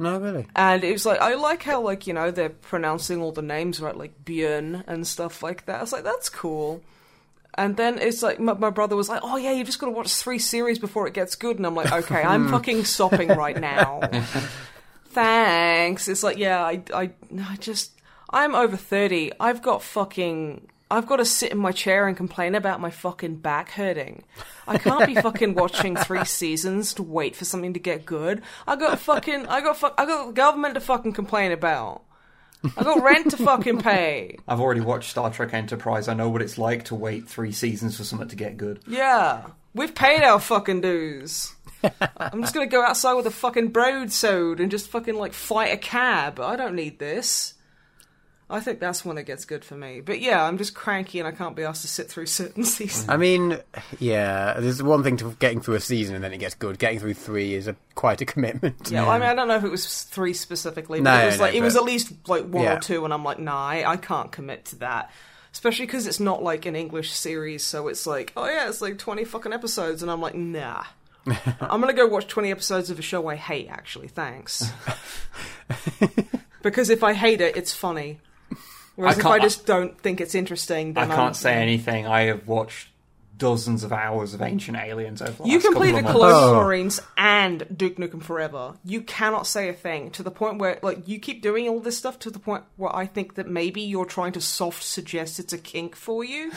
No, 0.00 0.18
really. 0.18 0.46
And 0.56 0.82
it 0.82 0.92
was 0.92 1.04
like, 1.04 1.20
I 1.20 1.34
like 1.34 1.62
how 1.62 1.82
like 1.82 2.06
you 2.06 2.14
know 2.14 2.30
they're 2.30 2.48
pronouncing 2.48 3.20
all 3.20 3.32
the 3.32 3.42
names 3.42 3.80
right, 3.80 3.96
like 3.96 4.24
Björn 4.24 4.82
and 4.86 5.06
stuff 5.06 5.42
like 5.42 5.66
that. 5.66 5.78
I 5.78 5.80
was 5.82 5.92
like, 5.92 6.04
that's 6.04 6.28
cool. 6.28 6.82
And 7.54 7.76
then 7.76 7.98
it's 7.98 8.22
like 8.22 8.38
my, 8.38 8.54
my 8.54 8.70
brother 8.70 8.96
was 8.96 9.08
like, 9.08 9.20
"Oh 9.22 9.36
yeah, 9.36 9.52
you 9.52 9.64
just 9.64 9.78
got 9.78 9.86
to 9.86 9.92
watch 9.92 10.14
three 10.14 10.38
series 10.38 10.78
before 10.78 11.06
it 11.06 11.14
gets 11.14 11.34
good." 11.34 11.56
And 11.56 11.66
I'm 11.66 11.74
like, 11.74 11.92
"Okay, 11.92 12.22
I'm 12.22 12.44
hmm. 12.46 12.50
fucking 12.50 12.84
stopping 12.84 13.28
right 13.28 13.58
now." 13.58 14.00
Thanks. 15.10 16.06
It's 16.06 16.22
like, 16.22 16.38
yeah, 16.38 16.62
I, 16.62 16.82
I, 16.94 17.10
I 17.36 17.56
just, 17.56 17.92
I'm 18.30 18.54
over 18.54 18.76
thirty. 18.76 19.32
I've 19.40 19.60
got 19.60 19.82
fucking, 19.82 20.68
I've 20.88 21.06
got 21.06 21.16
to 21.16 21.24
sit 21.24 21.50
in 21.50 21.58
my 21.58 21.72
chair 21.72 22.06
and 22.06 22.16
complain 22.16 22.54
about 22.54 22.80
my 22.80 22.90
fucking 22.90 23.36
back 23.36 23.70
hurting. 23.70 24.22
I 24.68 24.78
can't 24.78 25.06
be 25.06 25.16
fucking 25.16 25.54
watching 25.54 25.96
three 25.96 26.24
seasons 26.26 26.94
to 26.94 27.02
wait 27.02 27.34
for 27.34 27.44
something 27.44 27.72
to 27.72 27.80
get 27.80 28.06
good. 28.06 28.42
I 28.68 28.76
got 28.76 29.00
fucking, 29.00 29.46
I 29.46 29.60
got, 29.60 29.76
fuck, 29.76 29.94
I 29.98 30.06
got 30.06 30.34
government 30.34 30.74
to 30.74 30.80
fucking 30.80 31.12
complain 31.12 31.50
about. 31.50 32.04
I 32.76 32.82
got 32.84 33.02
rent 33.02 33.30
to 33.30 33.36
fucking 33.36 33.78
pay. 33.80 34.36
I've 34.48 34.60
already 34.60 34.80
watched 34.80 35.10
Star 35.10 35.30
Trek 35.30 35.54
Enterprise. 35.54 36.08
I 36.08 36.14
know 36.14 36.28
what 36.28 36.42
it's 36.42 36.58
like 36.58 36.84
to 36.86 36.94
wait 36.94 37.28
three 37.28 37.52
seasons 37.52 37.96
for 37.96 38.04
something 38.04 38.28
to 38.28 38.36
get 38.36 38.56
good. 38.56 38.80
Yeah, 38.86 39.46
we've 39.74 39.94
paid 39.94 40.22
our 40.22 40.40
fucking 40.40 40.80
dues. 40.80 41.54
I'm 42.16 42.42
just 42.42 42.54
gonna 42.54 42.66
go 42.66 42.82
outside 42.84 43.14
with 43.14 43.26
a 43.26 43.30
fucking 43.30 43.68
broadsword 43.68 44.60
and 44.60 44.70
just 44.70 44.88
fucking 44.90 45.14
like 45.14 45.32
fight 45.32 45.72
a 45.72 45.78
cab. 45.78 46.38
I 46.40 46.56
don't 46.56 46.74
need 46.74 46.98
this. 46.98 47.54
I 48.50 48.60
think 48.60 48.80
that's 48.80 49.04
when 49.04 49.16
it 49.16 49.26
gets 49.26 49.44
good 49.44 49.64
for 49.64 49.76
me. 49.76 50.00
But 50.00 50.20
yeah, 50.20 50.44
I'm 50.44 50.58
just 50.58 50.74
cranky 50.74 51.20
and 51.20 51.28
I 51.28 51.30
can't 51.30 51.54
be 51.54 51.62
asked 51.62 51.82
to 51.82 51.88
sit 51.88 52.08
through 52.08 52.26
certain 52.40 52.64
seasons. 52.64 53.08
I 53.08 53.16
mean, 53.16 53.58
yeah, 53.98 54.58
there's 54.58 54.82
one 54.82 55.02
thing 55.02 55.16
to 55.18 55.36
getting 55.38 55.60
through 55.60 55.76
a 55.76 55.80
season 55.80 56.16
and 56.16 56.24
then 56.24 56.32
it 56.32 56.38
gets 56.38 56.54
good. 56.54 56.78
Getting 56.78 56.98
through 56.98 57.14
three 57.14 57.54
is 57.54 57.68
a 57.68 57.76
quite 57.94 58.20
a 58.20 58.26
commitment. 58.26 58.90
Yeah, 58.90 59.02
well, 59.02 59.10
I 59.12 59.18
mean, 59.20 59.28
I 59.28 59.34
don't 59.34 59.48
know 59.48 59.56
if 59.56 59.64
it 59.64 59.70
was 59.70 60.02
three 60.04 60.34
specifically, 60.34 61.00
but 61.00 61.10
No, 61.16 61.22
it 61.22 61.26
was 61.26 61.38
no, 61.38 61.44
like 61.44 61.54
it 61.54 61.62
was 61.62 61.76
at 61.76 61.84
least 61.84 62.12
like 62.28 62.44
one 62.44 62.64
Yeah. 62.64 62.76
or 62.76 62.80
two, 62.80 63.04
and 63.04 63.14
I'm 63.14 63.24
like, 63.24 63.38
nah, 63.38 63.66
I, 63.68 63.92
I 63.92 63.96
can't 63.96 64.32
commit 64.32 64.64
to 64.66 64.76
that. 64.76 65.10
Especially 65.52 65.86
because 65.86 66.06
it's 66.06 66.20
not 66.20 66.42
like 66.44 66.64
an 66.66 66.76
English 66.76 67.10
series, 67.12 67.64
so 67.64 67.88
it's 67.88 68.06
like, 68.06 68.32
oh 68.36 68.46
yeah, 68.46 68.68
it's 68.68 68.80
like 68.80 68.98
20 68.98 69.24
fucking 69.24 69.52
episodes, 69.52 70.02
and 70.02 70.10
I'm 70.10 70.20
like, 70.20 70.34
nah. 70.34 70.84
I'm 71.60 71.80
gonna 71.80 71.92
go 71.92 72.06
watch 72.06 72.26
20 72.28 72.50
episodes 72.50 72.88
of 72.90 72.98
a 72.98 73.02
show 73.02 73.26
I 73.28 73.36
hate, 73.36 73.68
actually, 73.68 74.08
thanks. 74.08 74.70
because 76.62 76.90
if 76.90 77.02
I 77.02 77.12
hate 77.14 77.40
it, 77.40 77.56
it's 77.56 77.72
funny. 77.72 78.18
Whereas 79.00 79.16
I 79.16 79.18
if 79.18 79.22
can't- 79.22 79.34
I 79.34 79.38
just 79.42 79.66
don't 79.66 79.98
think 80.00 80.20
it's 80.20 80.34
interesting, 80.34 80.90
I 80.96 81.06
then 81.06 81.08
can't 81.08 81.20
I'm, 81.28 81.34
say 81.34 81.54
anything. 81.54 82.06
I 82.06 82.22
have 82.22 82.46
watched 82.46 82.88
dozens 83.38 83.82
of 83.84 83.90
hours 83.92 84.34
of 84.34 84.42
Ancient 84.42 84.76
Aliens 84.76 85.22
over 85.22 85.42
the 85.42 85.48
You 85.48 85.54
last 85.54 85.64
can 85.64 85.74
play 85.74 85.86
the 85.92 86.02
months. 86.02 86.10
Clone 86.12 86.54
Oh. 86.56 86.62
Marines 86.62 87.00
and 87.16 87.66
Duke 87.74 87.96
Nukem 87.96 88.22
Forever. 88.22 88.74
You 88.84 89.00
cannot 89.00 89.46
say 89.46 89.70
a 89.70 89.72
thing 89.72 90.10
to 90.10 90.22
the 90.22 90.30
point 90.30 90.58
where, 90.58 90.78
like, 90.82 91.08
you 91.08 91.18
keep 91.18 91.40
doing 91.40 91.66
all 91.66 91.80
this 91.80 91.96
stuff 91.96 92.18
to 92.18 92.30
the 92.30 92.38
point 92.38 92.64
where 92.76 92.94
I 92.94 93.06
think 93.06 93.36
that 93.36 93.48
maybe 93.48 93.80
you're 93.80 94.04
trying 94.04 94.32
to 94.32 94.42
soft 94.42 94.82
suggest 94.82 95.38
it's 95.40 95.54
a 95.54 95.58
kink 95.58 95.96
for 95.96 96.22
you. 96.22 96.52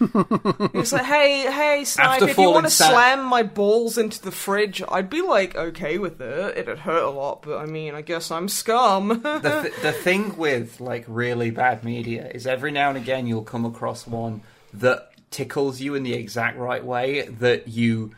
It's 0.00 0.92
like, 0.92 1.04
hey, 1.04 1.50
hey, 1.50 1.84
Snipe, 1.84 2.06
After 2.06 2.28
if 2.28 2.38
you 2.38 2.50
want 2.50 2.66
to 2.66 2.70
slam 2.70 3.24
my 3.24 3.42
balls 3.42 3.98
into 3.98 4.20
the 4.20 4.30
fridge, 4.30 4.82
I'd 4.88 5.10
be 5.10 5.22
like, 5.22 5.54
okay 5.54 5.98
with 5.98 6.20
it. 6.20 6.58
It'd 6.58 6.78
hurt 6.78 7.02
a 7.02 7.10
lot, 7.10 7.42
but 7.42 7.58
I 7.58 7.66
mean, 7.66 7.94
I 7.94 8.02
guess 8.02 8.30
I'm 8.30 8.48
scum. 8.48 9.08
the, 9.08 9.60
th- 9.62 9.82
the 9.82 9.92
thing 9.92 10.36
with 10.36 10.80
like 10.80 11.04
really 11.06 11.50
bad 11.50 11.84
media 11.84 12.28
is 12.28 12.46
every 12.46 12.70
now 12.70 12.88
and 12.88 12.98
again 12.98 13.26
you'll 13.26 13.42
come 13.42 13.64
across 13.64 14.06
one 14.06 14.42
that 14.72 15.10
tickles 15.30 15.80
you 15.80 15.94
in 15.94 16.02
the 16.02 16.14
exact 16.14 16.58
right 16.58 16.84
way 16.84 17.22
that 17.22 17.68
you 17.68 18.12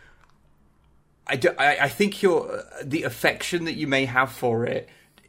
I, 1.26 1.36
do, 1.36 1.50
I, 1.58 1.78
I 1.78 1.88
think 1.88 2.22
your 2.22 2.58
uh, 2.58 2.62
the 2.84 3.02
affection 3.02 3.64
that 3.64 3.74
you 3.74 3.86
may 3.86 4.04
have 4.04 4.30
for 4.30 4.64
it 4.64 4.88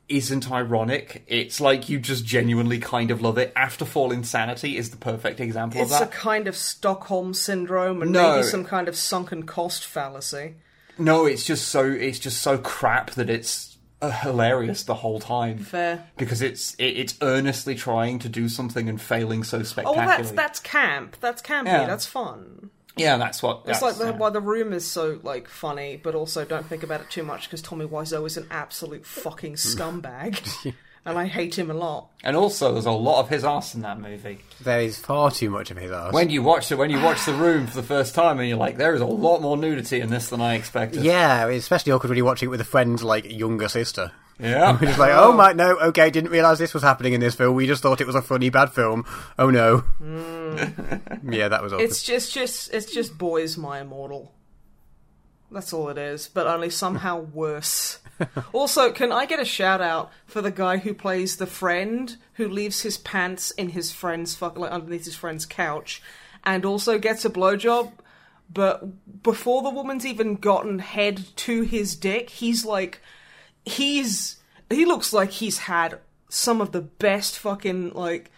isn't 0.10 0.50
ironic. 0.52 1.24
It's 1.28 1.60
like 1.60 1.90
you 1.90 2.00
just 2.00 2.26
genuinely 2.26 2.80
kind 2.80 3.12
of 3.12 3.22
love 3.22 3.38
it. 3.38 3.54
Afterfall 3.56 4.12
InSanity 4.12 4.76
is 4.76 4.90
the 4.92 4.98
perfect 4.98 5.40
example 5.40 5.82
It's 5.82 5.94
of 6.00 6.08
a 6.08 6.12
kind 6.12 6.48
of 6.48 6.56
Stockholm 6.56 7.34
syndrome 7.34 8.02
and 8.02 8.12
No. 8.12 8.32
maybe 8.36 8.44
some 8.44 8.64
kind 8.66 8.88
of 8.88 8.96
sunken 8.96 9.44
cost 9.44 9.86
fallacy. 9.86 10.56
No, 10.98 11.26
it's 11.26 11.44
just 11.46 11.68
so 11.68 11.86
it's 11.86 12.20
just 12.20 12.42
so 12.42 12.58
crap 12.58 13.12
that 13.12 13.30
it's 13.30 13.78
uh, 14.02 14.10
hilarious 14.12 14.84
the 14.84 14.96
whole 14.96 15.20
time. 15.20 15.58
Fair. 15.60 16.06
Because 16.18 16.42
it's 16.42 16.74
it, 16.76 16.86
it's 16.98 17.16
earnestly 17.22 17.76
trying 17.76 18.20
to 18.20 18.30
do 18.30 18.48
something 18.50 18.88
and 18.90 19.00
failing 19.02 19.44
so 19.44 19.60
Oh, 19.60 19.64
spectacularly. 19.64 20.08
well, 20.08 20.18
that's 20.18 20.32
that's 20.32 20.60
camp. 20.60 21.18
That's 21.20 21.42
campy. 21.42 21.66
Yeah. 21.66 21.86
That's 21.86 22.06
fun. 22.06 22.70
Yeah, 22.98 23.18
that's 23.18 23.42
what. 23.42 23.64
It's 23.66 23.82
like 23.82 23.98
the, 23.98 24.06
yeah. 24.06 24.12
why 24.12 24.30
the 24.30 24.42
room 24.42 24.74
is 24.74 24.86
so 24.86 25.20
like 25.24 25.48
funny, 25.48 26.00
but 26.02 26.16
also 26.16 26.46
don't 26.46 26.66
think 26.66 26.84
about 26.84 27.02
it 27.02 27.10
too 27.10 27.24
much 27.24 27.44
because 27.44 27.62
Tommy 27.62 27.86
Wiseau 27.86 28.26
is 28.26 28.38
an 28.38 28.48
absolute 28.52 29.06
fucking 29.06 29.54
scumbag, 29.56 30.40
and 31.06 31.18
I 31.18 31.26
hate 31.26 31.58
him 31.58 31.72
a 31.72 31.74
lot. 31.74 32.10
And 32.24 32.36
also, 32.36 32.74
there's 32.74 32.86
a 32.86 32.92
lot 32.92 33.20
of 33.20 33.30
his 33.30 33.44
ass 33.44 33.76
in 33.76 33.82
that 33.82 34.00
movie. 34.00 34.40
There 34.62 34.82
is 34.82 34.98
far 34.98 35.32
too 35.32 35.50
much 35.50 35.72
of 35.72 35.78
his 35.78 35.92
ass. 35.92 36.14
When 36.14 36.30
you 36.30 36.44
watch 36.44 36.72
it, 36.72 36.76
when 36.76 36.90
you 36.90 37.02
watch 37.02 37.26
the 37.26 37.34
room 37.34 37.68
for 37.68 37.76
the 37.76 37.88
first 37.88 38.16
time, 38.16 38.40
and 38.40 38.48
you're 38.48 38.58
like, 38.58 38.78
there 38.78 38.96
is 38.96 39.02
a 39.02 39.06
lot 39.06 39.42
more 39.42 39.58
nudity 39.58 40.00
in 40.02 40.10
this 40.10 40.30
than 40.30 40.42
I 40.42 40.56
expected. 40.56 41.04
yeah, 41.04 41.48
especially 41.48 41.92
awkward 41.92 42.10
when 42.10 42.18
you're 42.18 42.26
watching 42.26 42.48
it 42.48 42.52
with 42.52 42.62
a 42.62 42.66
friend's 42.66 43.04
like 43.04 43.32
younger 43.32 43.68
sister. 43.68 44.12
Yeah. 44.40 44.74
We're 44.74 44.88
just 44.88 45.00
like, 45.00 45.12
oh 45.14 45.34
my, 45.34 45.54
no, 45.54 45.78
okay, 45.78 46.10
didn't 46.10 46.32
realise 46.32 46.60
this 46.60 46.74
was 46.74 46.84
happening 46.84 47.14
in 47.14 47.20
this 47.20 47.36
film. 47.36 47.56
We 47.56 47.68
just 47.68 47.82
thought 47.82 48.02
it 48.02 48.08
was 48.08 48.16
a 48.16 48.22
funny 48.22 48.50
bad 48.50 48.72
film. 48.72 49.06
Oh 49.38 49.50
no. 49.50 49.84
Mm. 50.02 51.24
yeah, 51.34 51.48
that 51.48 51.64
was 51.64 51.74
awkward. 51.74 51.86
It's 51.86 52.04
just 52.04 52.34
just 52.34 52.74
it's 52.74 52.92
just 52.92 53.18
boys 53.18 53.58
my 53.58 53.82
immortal. 53.82 54.34
That's 55.52 55.72
all 55.72 55.90
it 55.90 55.98
is, 55.98 56.28
but 56.28 56.48
only 56.48 56.70
somehow 56.70 57.20
worse. 57.34 58.00
also, 58.52 58.92
can 58.92 59.12
I 59.12 59.26
get 59.26 59.40
a 59.40 59.46
shout 59.46 59.80
out 59.80 60.12
for 60.26 60.42
the 60.42 60.52
guy 60.52 60.78
who 60.78 60.94
plays 60.94 61.38
the 61.38 61.46
friend 61.46 62.18
who 62.34 62.48
leaves 62.48 62.82
his 62.82 62.98
pants 62.98 63.52
in 63.52 63.70
his 63.70 63.92
friend's 63.92 64.36
fuck 64.36 64.58
like 64.58 64.72
underneath 64.72 65.06
his 65.06 65.16
friend's 65.16 65.46
couch, 65.46 66.02
and 66.44 66.66
also 66.66 66.98
gets 66.98 67.26
a 67.26 67.30
blowjob, 67.30 67.92
but 68.52 69.24
before 69.24 69.62
the 69.62 69.70
woman's 69.70 70.06
even 70.06 70.36
gotten 70.36 70.80
head 70.80 71.26
to 71.38 71.62
his 71.62 71.96
dick, 71.96 72.30
he's 72.30 72.66
like, 72.66 73.02
he's 73.68 74.38
he 74.70 74.86
looks 74.86 75.14
like 75.14 75.32
he's 75.32 75.60
had 75.60 76.00
some 76.30 76.62
of 76.62 76.72
the 76.72 76.82
best 76.82 77.40
fucking 77.40 77.94
like 77.94 78.32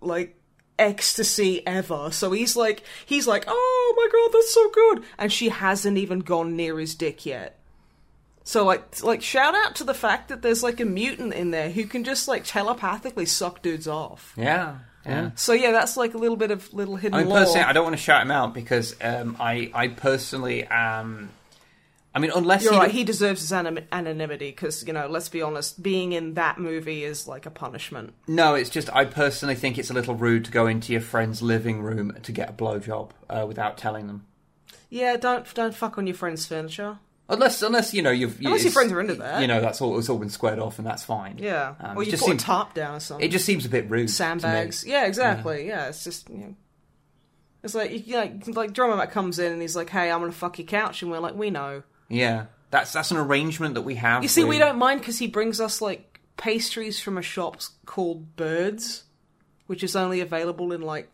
like 0.00 0.36
ecstasy 0.78 1.66
ever. 1.66 2.10
So 2.10 2.32
he's 2.32 2.56
like 2.56 2.82
he's 3.06 3.26
like, 3.26 3.44
"Oh 3.46 3.94
my 3.96 4.08
god, 4.10 4.32
that's 4.32 4.54
so 4.54 4.70
good." 4.70 5.04
And 5.18 5.32
she 5.32 5.48
hasn't 5.48 5.98
even 5.98 6.20
gone 6.20 6.56
near 6.56 6.78
his 6.78 6.94
dick 6.94 7.24
yet. 7.26 7.58
So 8.44 8.64
like 8.64 9.02
like 9.02 9.22
shout 9.22 9.54
out 9.54 9.76
to 9.76 9.84
the 9.84 9.94
fact 9.94 10.28
that 10.28 10.42
there's 10.42 10.62
like 10.62 10.80
a 10.80 10.84
mutant 10.84 11.32
in 11.32 11.50
there 11.50 11.70
who 11.70 11.84
can 11.84 12.04
just 12.04 12.28
like 12.28 12.44
telepathically 12.44 13.26
suck 13.26 13.62
dudes 13.62 13.88
off. 13.88 14.34
Yeah. 14.36 14.78
Yeah. 15.06 15.30
So 15.34 15.52
yeah, 15.52 15.72
that's 15.72 15.96
like 15.96 16.14
a 16.14 16.18
little 16.18 16.36
bit 16.36 16.50
of 16.50 16.72
little 16.72 16.96
hidden 16.96 17.14
I 17.14 17.18
mean, 17.20 17.28
lore. 17.28 17.40
personally, 17.40 17.64
I 17.64 17.72
don't 17.72 17.84
want 17.84 17.96
to 17.96 18.02
shout 18.02 18.22
him 18.22 18.30
out 18.30 18.54
because 18.54 18.96
um, 19.02 19.36
I, 19.38 19.70
I 19.74 19.88
personally 19.88 20.66
am. 20.70 21.30
I 22.16 22.20
mean, 22.20 22.30
unless 22.34 22.62
You're 22.62 22.74
he, 22.74 22.78
right. 22.78 22.90
He 22.92 23.02
deserves 23.02 23.40
his 23.40 23.52
anim- 23.52 23.86
anonymity 23.90 24.50
because 24.50 24.86
you 24.86 24.92
know, 24.92 25.08
let's 25.08 25.28
be 25.28 25.42
honest, 25.42 25.82
being 25.82 26.12
in 26.12 26.34
that 26.34 26.58
movie 26.58 27.02
is 27.02 27.26
like 27.26 27.44
a 27.44 27.50
punishment. 27.50 28.14
no, 28.28 28.54
it's 28.54 28.70
just 28.70 28.88
I 28.94 29.04
personally 29.04 29.56
think 29.56 29.78
it's 29.78 29.90
a 29.90 29.94
little 29.94 30.14
rude 30.14 30.44
to 30.44 30.50
go 30.52 30.66
into 30.68 30.92
your 30.92 31.00
friend's 31.00 31.42
living 31.42 31.82
room 31.82 32.16
to 32.22 32.30
get 32.32 32.48
a 32.50 32.52
blowjob 32.52 33.10
uh, 33.28 33.44
without 33.48 33.76
telling 33.76 34.06
them. 34.06 34.26
Yeah, 34.90 35.16
don't 35.16 35.52
don't 35.54 35.74
fuck 35.74 35.98
on 35.98 36.06
your 36.06 36.14
friend's 36.14 36.46
furniture. 36.46 36.98
Unless, 37.26 37.62
unless 37.62 37.94
you 37.94 38.02
know 38.02 38.10
you've 38.10 38.38
Unless 38.38 38.64
your 38.64 38.72
friends 38.72 38.92
are 38.92 39.00
into 39.00 39.14
that. 39.14 39.40
You 39.40 39.48
know, 39.48 39.60
that's 39.60 39.80
all. 39.80 39.98
It's 39.98 40.08
all 40.10 40.18
been 40.18 40.28
squared 40.30 40.58
off, 40.58 40.78
and 40.78 40.86
that's 40.86 41.02
fine. 41.02 41.38
Yeah, 41.38 41.74
Um, 41.80 41.96
or 41.96 42.02
you 42.04 42.10
just 42.10 42.22
put 42.22 42.28
seems- 42.32 42.42
a 42.42 42.46
tarp 42.46 42.74
down 42.74 42.96
or 42.96 43.00
something. 43.00 43.26
It 43.26 43.32
just 43.32 43.46
seems 43.46 43.64
a 43.64 43.70
bit 43.70 43.88
rude. 43.90 44.10
sandbags. 44.10 44.84
Yeah, 44.86 45.06
exactly. 45.06 45.66
Yeah. 45.66 45.88
it's 45.88 46.04
just 46.04 46.28
you 46.28 46.36
know, 46.36 46.54
it's 47.62 47.74
like 47.74 48.06
you 48.06 48.16
like 48.16 48.46
like 48.48 48.72
drummer 48.74 48.96
Matt 48.96 49.10
comes 49.10 49.38
in 49.38 49.52
and 49.52 49.62
he's 49.62 49.74
like, 49.74 49.88
"Hey, 49.88 50.10
I'm 50.12 50.20
gonna 50.20 50.32
fuck 50.32 50.58
your 50.58 50.66
couch," 50.66 51.00
and 51.02 51.10
we're 51.10 51.18
like, 51.18 51.34
"We 51.34 51.48
know." 51.50 51.82
Yeah, 52.08 52.46
that's 52.70 52.92
that's 52.92 53.10
an 53.10 53.16
arrangement 53.16 53.74
that 53.74 53.82
we 53.82 53.94
have. 53.96 54.22
You 54.22 54.28
see, 54.28 54.44
we 54.44 54.58
don't 54.58 54.78
mind 54.78 55.00
because 55.00 55.18
he 55.18 55.26
brings 55.26 55.60
us 55.60 55.80
like 55.80 56.20
pastries 56.36 57.00
from 57.00 57.16
a 57.18 57.22
shop 57.22 57.60
called 57.86 58.36
Birds, 58.36 59.04
which 59.66 59.82
is 59.82 59.96
only 59.96 60.20
available 60.20 60.72
in 60.72 60.82
like 60.82 61.10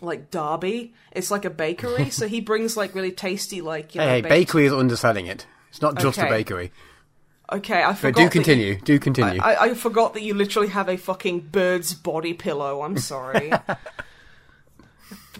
like 0.00 0.30
Derby. 0.30 0.92
It's 1.12 1.30
like 1.30 1.44
a 1.44 1.50
bakery, 1.50 2.10
so 2.10 2.28
he 2.28 2.40
brings 2.40 2.76
like 2.76 2.94
really 2.94 3.12
tasty 3.12 3.60
like 3.60 3.94
you 3.94 4.00
know. 4.00 4.06
hey, 4.06 4.12
hey, 4.16 4.20
baked- 4.22 4.30
bakery 4.30 4.66
is 4.66 4.72
underselling 4.72 5.26
it. 5.26 5.46
It's 5.70 5.80
not 5.82 5.98
just 5.98 6.18
a 6.18 6.26
bakery. 6.26 6.72
Okay, 7.52 7.82
I 7.82 7.94
forgot. 7.94 7.94
But 7.94 7.98
forgot. 8.00 8.14
do 8.16 8.22
that 8.24 8.32
continue. 8.32 8.66
you- 8.74 8.80
Do 8.80 8.98
continue. 9.00 9.40
I, 9.42 9.64
I 9.70 9.74
forgot 9.74 10.14
that 10.14 10.22
you 10.22 10.34
literally 10.34 10.68
have 10.68 10.88
a 10.88 10.96
fucking 10.96 11.48
bird's 11.50 11.94
body 11.94 12.32
pillow. 12.32 12.82
I'm 12.82 12.96
sorry. 12.98 13.50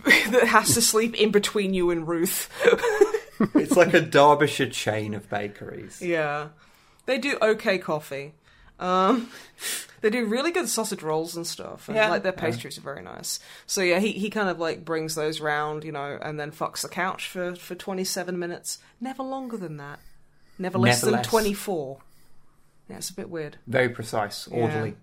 that 0.04 0.44
has 0.48 0.74
to 0.74 0.82
sleep 0.82 1.14
in 1.14 1.30
between 1.30 1.74
you 1.74 1.90
and 1.90 2.08
Ruth. 2.08 2.48
It's 3.54 3.76
like 3.76 3.94
a 3.94 4.00
Derbyshire 4.00 4.70
chain 4.70 5.14
of 5.14 5.28
bakeries. 5.30 6.00
yeah, 6.02 6.48
they 7.06 7.18
do 7.18 7.38
okay 7.40 7.78
coffee. 7.78 8.34
Um, 8.78 9.30
they 10.00 10.08
do 10.10 10.24
really 10.24 10.50
good 10.52 10.68
sausage 10.68 11.02
rolls 11.02 11.36
and 11.36 11.46
stuff, 11.46 11.88
and 11.88 11.96
Yeah. 11.96 12.08
like 12.10 12.22
their 12.22 12.32
pastries 12.32 12.78
are 12.78 12.82
very 12.82 13.02
nice. 13.02 13.38
So 13.66 13.82
yeah, 13.82 13.98
he 13.98 14.12
he 14.12 14.30
kind 14.30 14.48
of 14.48 14.58
like 14.58 14.84
brings 14.84 15.14
those 15.14 15.40
round, 15.40 15.84
you 15.84 15.92
know, 15.92 16.18
and 16.22 16.40
then 16.40 16.50
fucks 16.50 16.80
the 16.82 16.88
couch 16.88 17.28
for 17.28 17.54
for 17.56 17.74
27 17.74 18.38
minutes. 18.38 18.78
Never 19.00 19.22
longer 19.22 19.56
than 19.58 19.76
that. 19.76 20.00
Never 20.58 20.78
less 20.78 21.02
Never 21.02 21.10
than 21.12 21.18
less. 21.22 21.26
24. 21.26 21.98
Yeah, 22.88 22.96
it's 22.96 23.10
a 23.10 23.14
bit 23.14 23.30
weird. 23.30 23.56
Very 23.66 23.88
precise, 23.90 24.46
orderly. 24.48 24.96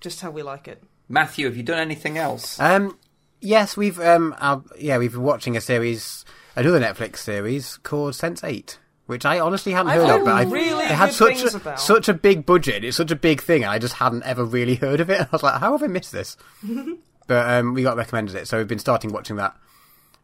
Just 0.00 0.20
how 0.22 0.30
we 0.30 0.42
like 0.42 0.66
it. 0.66 0.82
Matthew, 1.08 1.46
have 1.46 1.56
you 1.56 1.62
done 1.62 1.78
anything 1.78 2.16
else? 2.18 2.58
Um, 2.60 2.98
yes, 3.40 3.76
we've 3.76 4.00
um, 4.00 4.34
uh, 4.38 4.60
yeah, 4.78 4.96
we've 4.98 5.12
been 5.12 5.22
watching 5.22 5.56
a 5.56 5.60
series, 5.60 6.24
another 6.56 6.80
Netflix 6.80 7.18
series 7.18 7.76
called 7.78 8.14
Sense8, 8.14 8.76
which 9.06 9.24
I 9.24 9.40
honestly 9.40 9.72
hadn't 9.72 9.92
I've 9.92 10.00
heard 10.00 10.08
heard 10.08 10.18
of, 10.20 10.24
but 10.26 10.34
I 10.34 10.42
really 10.42 10.84
it 10.84 10.90
had 10.90 11.12
such 11.12 11.42
a, 11.42 11.56
about. 11.56 11.80
such 11.80 12.08
a 12.08 12.14
big 12.14 12.46
budget, 12.46 12.84
it's 12.84 12.96
such 12.96 13.10
a 13.10 13.16
big 13.16 13.40
thing, 13.42 13.62
and 13.62 13.70
I 13.72 13.78
just 13.78 13.94
hadn't 13.94 14.24
ever 14.24 14.44
really 14.44 14.74
heard 14.76 15.00
of 15.00 15.10
it. 15.10 15.20
I 15.22 15.28
was 15.32 15.42
like, 15.42 15.60
how 15.60 15.72
have 15.72 15.82
I 15.82 15.86
missed 15.86 16.12
this? 16.12 16.36
but 17.26 17.50
um, 17.50 17.74
we 17.74 17.82
got 17.82 17.96
recommended 17.96 18.34
it, 18.36 18.48
so 18.48 18.58
we've 18.58 18.68
been 18.68 18.78
starting 18.78 19.12
watching 19.12 19.36
that. 19.36 19.56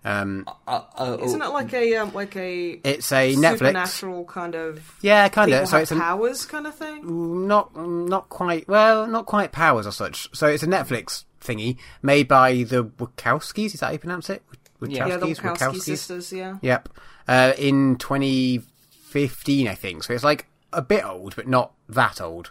Um, 0.04 0.44
Uh, 0.68 0.82
uh, 0.96 1.16
Isn't 1.20 1.42
it 1.42 1.48
like 1.48 1.74
a 1.74 1.96
um, 1.96 2.12
like 2.14 2.36
a 2.36 2.80
it's 2.84 3.10
a 3.10 3.34
Netflix, 3.34 3.58
supernatural 3.58 4.24
kind 4.26 4.54
of 4.54 4.96
yeah, 5.00 5.28
kind 5.28 5.52
of. 5.52 5.66
So 5.66 5.78
it's 5.78 5.90
a, 5.90 5.96
powers 5.96 6.46
kind 6.46 6.66
of 6.68 6.76
thing? 6.76 7.48
not 7.48 7.74
not 7.76 8.28
quite 8.28 8.68
well, 8.68 9.08
not 9.08 9.26
quite 9.26 9.50
powers 9.50 9.84
or 9.84 9.90
such. 9.90 10.28
So 10.32 10.46
it's 10.46 10.62
a 10.62 10.68
Netflix 10.68 11.24
thingy 11.40 11.78
made 12.02 12.28
by 12.28 12.62
the 12.62 12.84
Wachowskis. 12.84 13.74
Is 13.74 13.80
that 13.80 13.86
how 13.86 13.92
you 13.92 13.98
pronounce 13.98 14.30
it? 14.30 14.44
Yeah. 14.80 15.06
Yeah, 15.06 15.16
the 15.16 15.26
Wachowskis, 15.26 15.36
Wachowski 15.40 15.58
Wachowskis? 15.74 15.80
sisters. 15.82 16.32
Yeah. 16.32 16.56
Yep. 16.62 16.88
Uh, 17.28 17.52
in 17.58 17.96
2015, 17.96 19.68
I 19.68 19.74
think. 19.74 20.02
So 20.04 20.12
it's 20.14 20.24
like 20.24 20.46
a 20.72 20.82
bit 20.82 21.04
old, 21.04 21.34
but 21.36 21.48
not 21.48 21.72
that 21.88 22.20
old. 22.20 22.50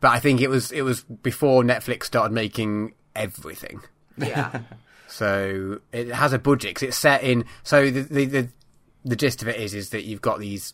But 0.00 0.08
I 0.12 0.20
think 0.20 0.40
it 0.40 0.48
was 0.48 0.70
it 0.70 0.82
was 0.82 1.02
before 1.02 1.62
Netflix 1.64 2.04
started 2.04 2.32
making 2.32 2.94
everything. 3.16 3.82
Yeah. 4.16 4.60
So 5.08 5.80
it 5.90 6.06
has 6.12 6.32
a 6.32 6.38
budget 6.38 6.76
'cause 6.76 6.84
it's 6.84 6.96
set 6.96 7.24
in. 7.24 7.44
So 7.64 7.90
the, 7.90 8.02
the 8.02 8.24
the 8.26 8.48
the 9.04 9.16
gist 9.16 9.42
of 9.42 9.48
it 9.48 9.56
is 9.56 9.74
is 9.74 9.90
that 9.90 10.04
you've 10.04 10.20
got 10.22 10.38
these 10.38 10.72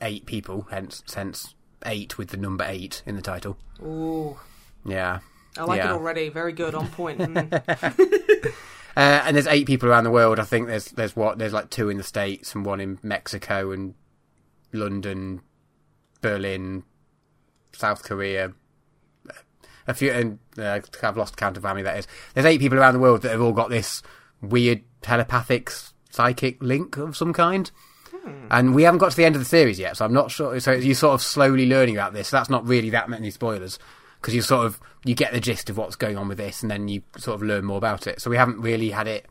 eight 0.00 0.24
people, 0.24 0.66
hence 0.70 1.02
hence 1.14 1.54
eight 1.84 2.16
with 2.16 2.30
the 2.30 2.38
number 2.38 2.64
eight 2.66 3.02
in 3.04 3.14
the 3.14 3.20
title. 3.20 3.58
Ooh, 3.82 4.38
Yeah. 4.86 5.18
I 5.58 5.64
like 5.64 5.76
Yeah. 5.82 5.90
it 5.90 5.92
already. 5.92 6.30
Very 6.30 6.54
good, 6.54 6.74
on 6.74 6.88
point. 6.88 7.20
Uh, 8.96 9.22
and 9.24 9.36
there's 9.36 9.46
eight 9.46 9.66
people 9.66 9.88
around 9.88 10.04
the 10.04 10.10
world. 10.10 10.38
I 10.38 10.44
think 10.44 10.68
there's 10.68 10.86
there's 10.86 11.16
what 11.16 11.38
there's 11.38 11.52
like 11.52 11.70
two 11.70 11.88
in 11.88 11.96
the 11.96 12.02
states 12.04 12.54
and 12.54 12.64
one 12.64 12.80
in 12.80 12.98
Mexico 13.02 13.72
and 13.72 13.94
London, 14.72 15.40
Berlin, 16.20 16.84
South 17.72 18.04
Korea. 18.04 18.52
A 19.86 19.92
few, 19.92 20.10
and 20.10 20.38
uh, 20.58 20.80
I've 21.02 21.16
lost 21.16 21.36
count 21.36 21.58
of 21.58 21.62
how 21.62 21.74
many 21.74 21.82
that 21.82 21.98
is. 21.98 22.06
There's 22.32 22.46
eight 22.46 22.60
people 22.60 22.78
around 22.78 22.94
the 22.94 23.00
world 23.00 23.20
that 23.22 23.32
have 23.32 23.42
all 23.42 23.52
got 23.52 23.68
this 23.68 24.02
weird 24.40 24.82
telepathic 25.02 25.70
psychic 26.08 26.62
link 26.62 26.96
of 26.96 27.16
some 27.16 27.34
kind. 27.34 27.70
And 28.50 28.74
we 28.74 28.84
haven't 28.84 29.00
got 29.00 29.10
to 29.10 29.16
the 29.16 29.26
end 29.26 29.34
of 29.34 29.42
the 29.42 29.46
series 29.46 29.78
yet, 29.78 29.98
so 29.98 30.04
I'm 30.06 30.14
not 30.14 30.30
sure. 30.30 30.58
So 30.58 30.72
you're 30.72 30.94
sort 30.94 31.12
of 31.14 31.20
slowly 31.20 31.68
learning 31.68 31.96
about 31.96 32.14
this. 32.14 32.28
So 32.28 32.38
that's 32.38 32.48
not 32.48 32.66
really 32.66 32.88
that 32.90 33.10
many 33.10 33.30
spoilers 33.30 33.78
because 34.24 34.34
you 34.34 34.40
sort 34.40 34.64
of 34.64 34.80
you 35.04 35.14
get 35.14 35.34
the 35.34 35.40
gist 35.40 35.68
of 35.68 35.76
what's 35.76 35.96
going 35.96 36.16
on 36.16 36.28
with 36.28 36.38
this, 36.38 36.62
and 36.62 36.70
then 36.70 36.88
you 36.88 37.02
sort 37.18 37.34
of 37.34 37.42
learn 37.42 37.62
more 37.62 37.76
about 37.76 38.06
it. 38.06 38.22
So 38.22 38.30
we 38.30 38.38
haven't 38.38 38.58
really 38.58 38.88
had 38.88 39.06
it 39.06 39.26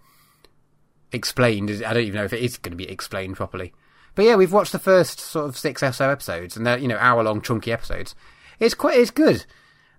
explained. 1.12 1.72
I 1.72 1.94
don't 1.94 2.04
even 2.04 2.20
know 2.20 2.26
if 2.26 2.34
it 2.34 2.44
is 2.44 2.60
going 2.60 2.74
to 2.74 2.78
be 2.78 2.88
explained 2.88 3.36
properly. 3.36 3.74
But 4.14 4.26
yeah, 4.26 4.36
we've 4.36 4.54
watched 4.54 4.72
the 4.72 4.78
first 4.78 5.20
sort 5.20 5.50
of 5.50 5.58
six 5.58 5.82
or 5.82 5.92
so 5.92 6.12
episodes, 6.12 6.56
and 6.56 6.64
they're 6.64 6.78
you 6.78 6.88
know 6.88 7.00
hour 7.00 7.24
long 7.24 7.42
chunky 7.42 7.72
episodes. 7.72 8.14
It's 8.60 8.76
quite 8.76 9.00
it's 9.00 9.10
good. 9.10 9.48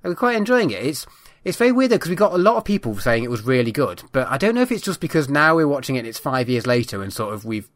We're 0.05 0.15
quite 0.15 0.37
enjoying 0.37 0.71
it. 0.71 0.87
It's 0.87 1.07
it's 1.43 1.59
very 1.59 1.73
weird 1.73 1.91
though 1.91 1.97
because 1.97 2.11
we 2.11 2.15
got 2.15 2.33
a 2.33 2.39
lot 2.39 2.57
of 2.57 2.65
people 2.65 2.97
saying 2.97 3.25
it 3.25 3.31
was 3.31 3.43
really 3.43 3.73
good, 3.73 4.05
but 4.13 4.29
I 4.29 4.39
don't 4.39 4.55
know 4.55 4.63
if 4.63 4.71
it's 4.71 4.85
just 4.85 5.01
because 5.01 5.29
now 5.29 5.57
we're 5.57 5.67
watching 5.67 5.97
it. 5.97 6.01
and 6.01 6.09
It's 6.09 6.21
five 6.21 6.49
years 6.49 6.69
later, 6.69 7.03
and 7.03 7.13
sort 7.13 7.35
of 7.35 7.45
we've 7.45 7.69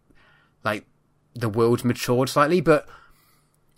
like 0.62 0.86
the 1.34 1.48
world's 1.48 1.82
matured 1.82 2.28
slightly, 2.28 2.60
but 2.60 2.88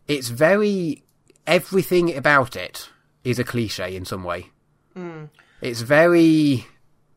it's 0.06 0.28
very 0.28 1.04
everything 1.46 2.14
about 2.14 2.54
it 2.54 2.90
is 3.24 3.38
a 3.38 3.44
cliche 3.44 3.94
in 3.96 4.04
some 4.04 4.24
way. 4.24 4.46
It's 5.60 5.80
very 5.80 6.66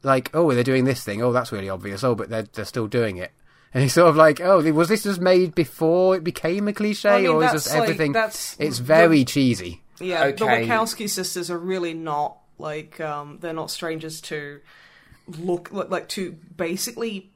like, 0.04 0.30
oh, 0.34 0.54
they're 0.54 0.64
doing 0.64 0.86
this 0.86 1.04
thing. 1.04 1.22
Oh, 1.22 1.32
that's 1.32 1.51
really 1.51 1.70
obvious. 1.70 2.04
Oh, 2.04 2.16
but 2.16 2.30
they're 2.30 2.43
they're 2.43 2.66
still 2.66 2.88
doing 2.88 3.18
it. 3.18 3.32
And 3.74 3.84
it's 3.84 3.93
sort 3.95 4.10
of 4.10 4.16
like, 4.16 4.39
oh, 4.39 4.62
was 4.72 4.88
this 4.89 5.04
just 5.04 5.20
made 5.20 5.56
before 5.56 6.16
it 6.16 6.24
became 6.24 6.68
a 6.68 6.74
cliche, 6.74 7.10
I 7.10 7.22
mean, 7.22 7.32
or 7.32 7.43
is 7.43 7.51
that's 7.51 7.64
just 7.66 7.76
like- 7.76 7.84
everything? 7.84 8.12
that's 8.12 8.56
it's 8.60 8.78
the- 8.78 8.84
very 8.84 9.26
cheesy. 9.26 9.82
Yeah, 9.99 10.32
the 10.32 10.45
Wachowski 10.45 11.10
sisters 11.10 11.49
are 11.49 11.58
really 11.58 11.93
not 11.93 12.38
like 12.58 12.99
um, 12.99 13.38
they're 13.41 13.54
not 13.54 13.72
strangers 13.72 14.22
to 14.22 14.60
look 15.39 15.72
like, 15.72 15.89
like 15.89 16.10
to 16.10 16.34
basically 16.58 17.32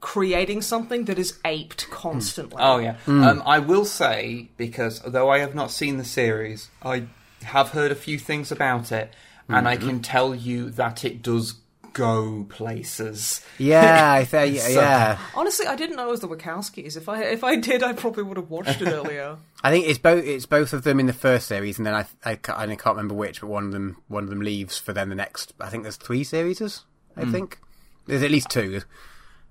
creating 0.00 0.62
something 0.62 1.06
that 1.06 1.18
is 1.18 1.38
aped 1.44 1.90
constantly. 1.90 2.56
Oh 2.60 2.78
yeah. 2.78 2.96
Um, 3.06 3.42
I 3.44 3.58
will 3.58 3.84
say 3.84 4.48
because 4.56 5.04
although 5.04 5.28
I 5.28 5.38
have 5.38 5.54
not 5.54 5.70
seen 5.70 5.96
the 5.98 6.04
series, 6.04 6.70
I 6.82 7.08
have 7.44 7.70
heard 7.70 7.92
a 7.92 7.96
few 7.96 8.18
things 8.18 8.52
about 8.52 8.92
it, 8.92 9.12
and 9.48 9.68
I 9.68 9.76
mm-hmm. 9.76 9.88
can 9.88 10.00
tell 10.00 10.34
you 10.34 10.70
that 10.70 11.04
it 11.04 11.22
does 11.22 11.54
go 11.92 12.46
places. 12.48 13.44
Yeah, 13.58 14.12
I 14.12 14.24
think, 14.24 14.58
So- 14.58 14.68
yeah. 14.68 15.18
Honestly, 15.34 15.66
I 15.66 15.76
didn't 15.76 15.96
know 15.96 16.08
it 16.08 16.10
was 16.10 16.20
the 16.20 16.28
Wachowskis. 16.28 16.96
If 16.96 17.08
I 17.08 17.22
if 17.24 17.42
I 17.44 17.56
did, 17.56 17.82
I 17.82 17.92
probably 17.92 18.22
would 18.22 18.36
have 18.36 18.50
watched 18.50 18.80
it 18.80 18.88
earlier. 18.88 19.36
I 19.64 19.70
think 19.70 19.86
it's 19.86 19.98
both. 19.98 20.24
It's 20.24 20.46
both 20.46 20.72
of 20.72 20.84
them 20.84 21.00
in 21.00 21.06
the 21.06 21.12
first 21.12 21.48
series, 21.48 21.78
and 21.78 21.86
then 21.86 21.94
I 21.94 22.06
I, 22.24 22.32
I 22.32 22.36
can't 22.36 22.86
remember 22.86 23.14
which, 23.14 23.40
but 23.40 23.48
one 23.48 23.64
of 23.64 23.72
them 23.72 23.96
one 24.08 24.24
of 24.24 24.30
them 24.30 24.40
leaves 24.40 24.78
for 24.78 24.92
then 24.92 25.08
the 25.08 25.14
next. 25.14 25.52
I 25.60 25.68
think 25.68 25.82
there's 25.82 25.96
three 25.96 26.24
series. 26.24 26.84
I 27.16 27.24
hmm. 27.24 27.32
think 27.32 27.58
there's 28.06 28.22
at 28.22 28.30
least 28.30 28.50
two. 28.50 28.80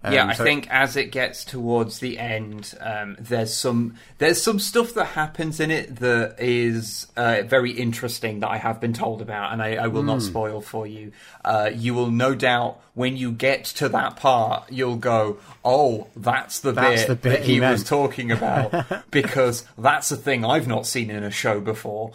Um, 0.04 0.14
yeah, 0.14 0.28
I 0.28 0.34
so- 0.34 0.44
think 0.44 0.68
as 0.70 0.96
it 0.96 1.12
gets 1.12 1.44
towards 1.44 2.00
the 2.00 2.20
end, 2.20 2.76
um, 2.80 3.18
there's 3.20 3.52
some 3.54 3.96
there's 4.20 4.40
some 4.42 4.60
stuff 4.60 4.94
that 4.94 5.06
happens 5.06 5.60
in 5.60 5.72
it 5.72 5.98
that 5.98 6.36
is 6.40 7.08
uh, 7.18 7.42
very 7.48 7.72
interesting 7.72 8.42
that 8.42 8.50
I 8.50 8.58
have 8.58 8.80
been 8.80 8.94
told 8.94 9.22
about, 9.24 9.54
and 9.54 9.62
I, 9.62 9.74
I 9.76 9.88
will 9.88 10.02
Hmm. 10.02 10.08
not 10.08 10.22
spoil 10.22 10.62
for 10.62 10.86
you. 10.86 11.14
Uh, 11.44 11.72
you 11.74 11.96
will 11.96 12.12
no 12.12 12.36
doubt 12.36 12.80
when 12.94 13.18
you 13.18 13.32
get 13.32 13.66
to 13.66 13.90
that 13.90 14.18
part, 14.18 14.72
you'll 14.72 14.98
go, 14.98 15.38
"Oh, 15.66 16.08
that's 16.16 16.60
the 16.60 16.72
That's 16.74 17.02
bit 17.02 17.08
the 17.08 17.16
bit 17.16 17.30
that 17.40 17.44
he 17.46 17.54
he 17.56 17.60
was 17.60 17.84
talking 17.84 18.32
about," 18.32 18.72
because 19.12 19.66
that's 19.80 20.12
a 20.12 20.16
thing 20.18 20.46
I've 20.46 20.68
not 20.68 20.86
seen 20.86 21.10
in 21.10 21.24
a 21.24 21.32
show 21.32 21.60
before. 21.60 22.12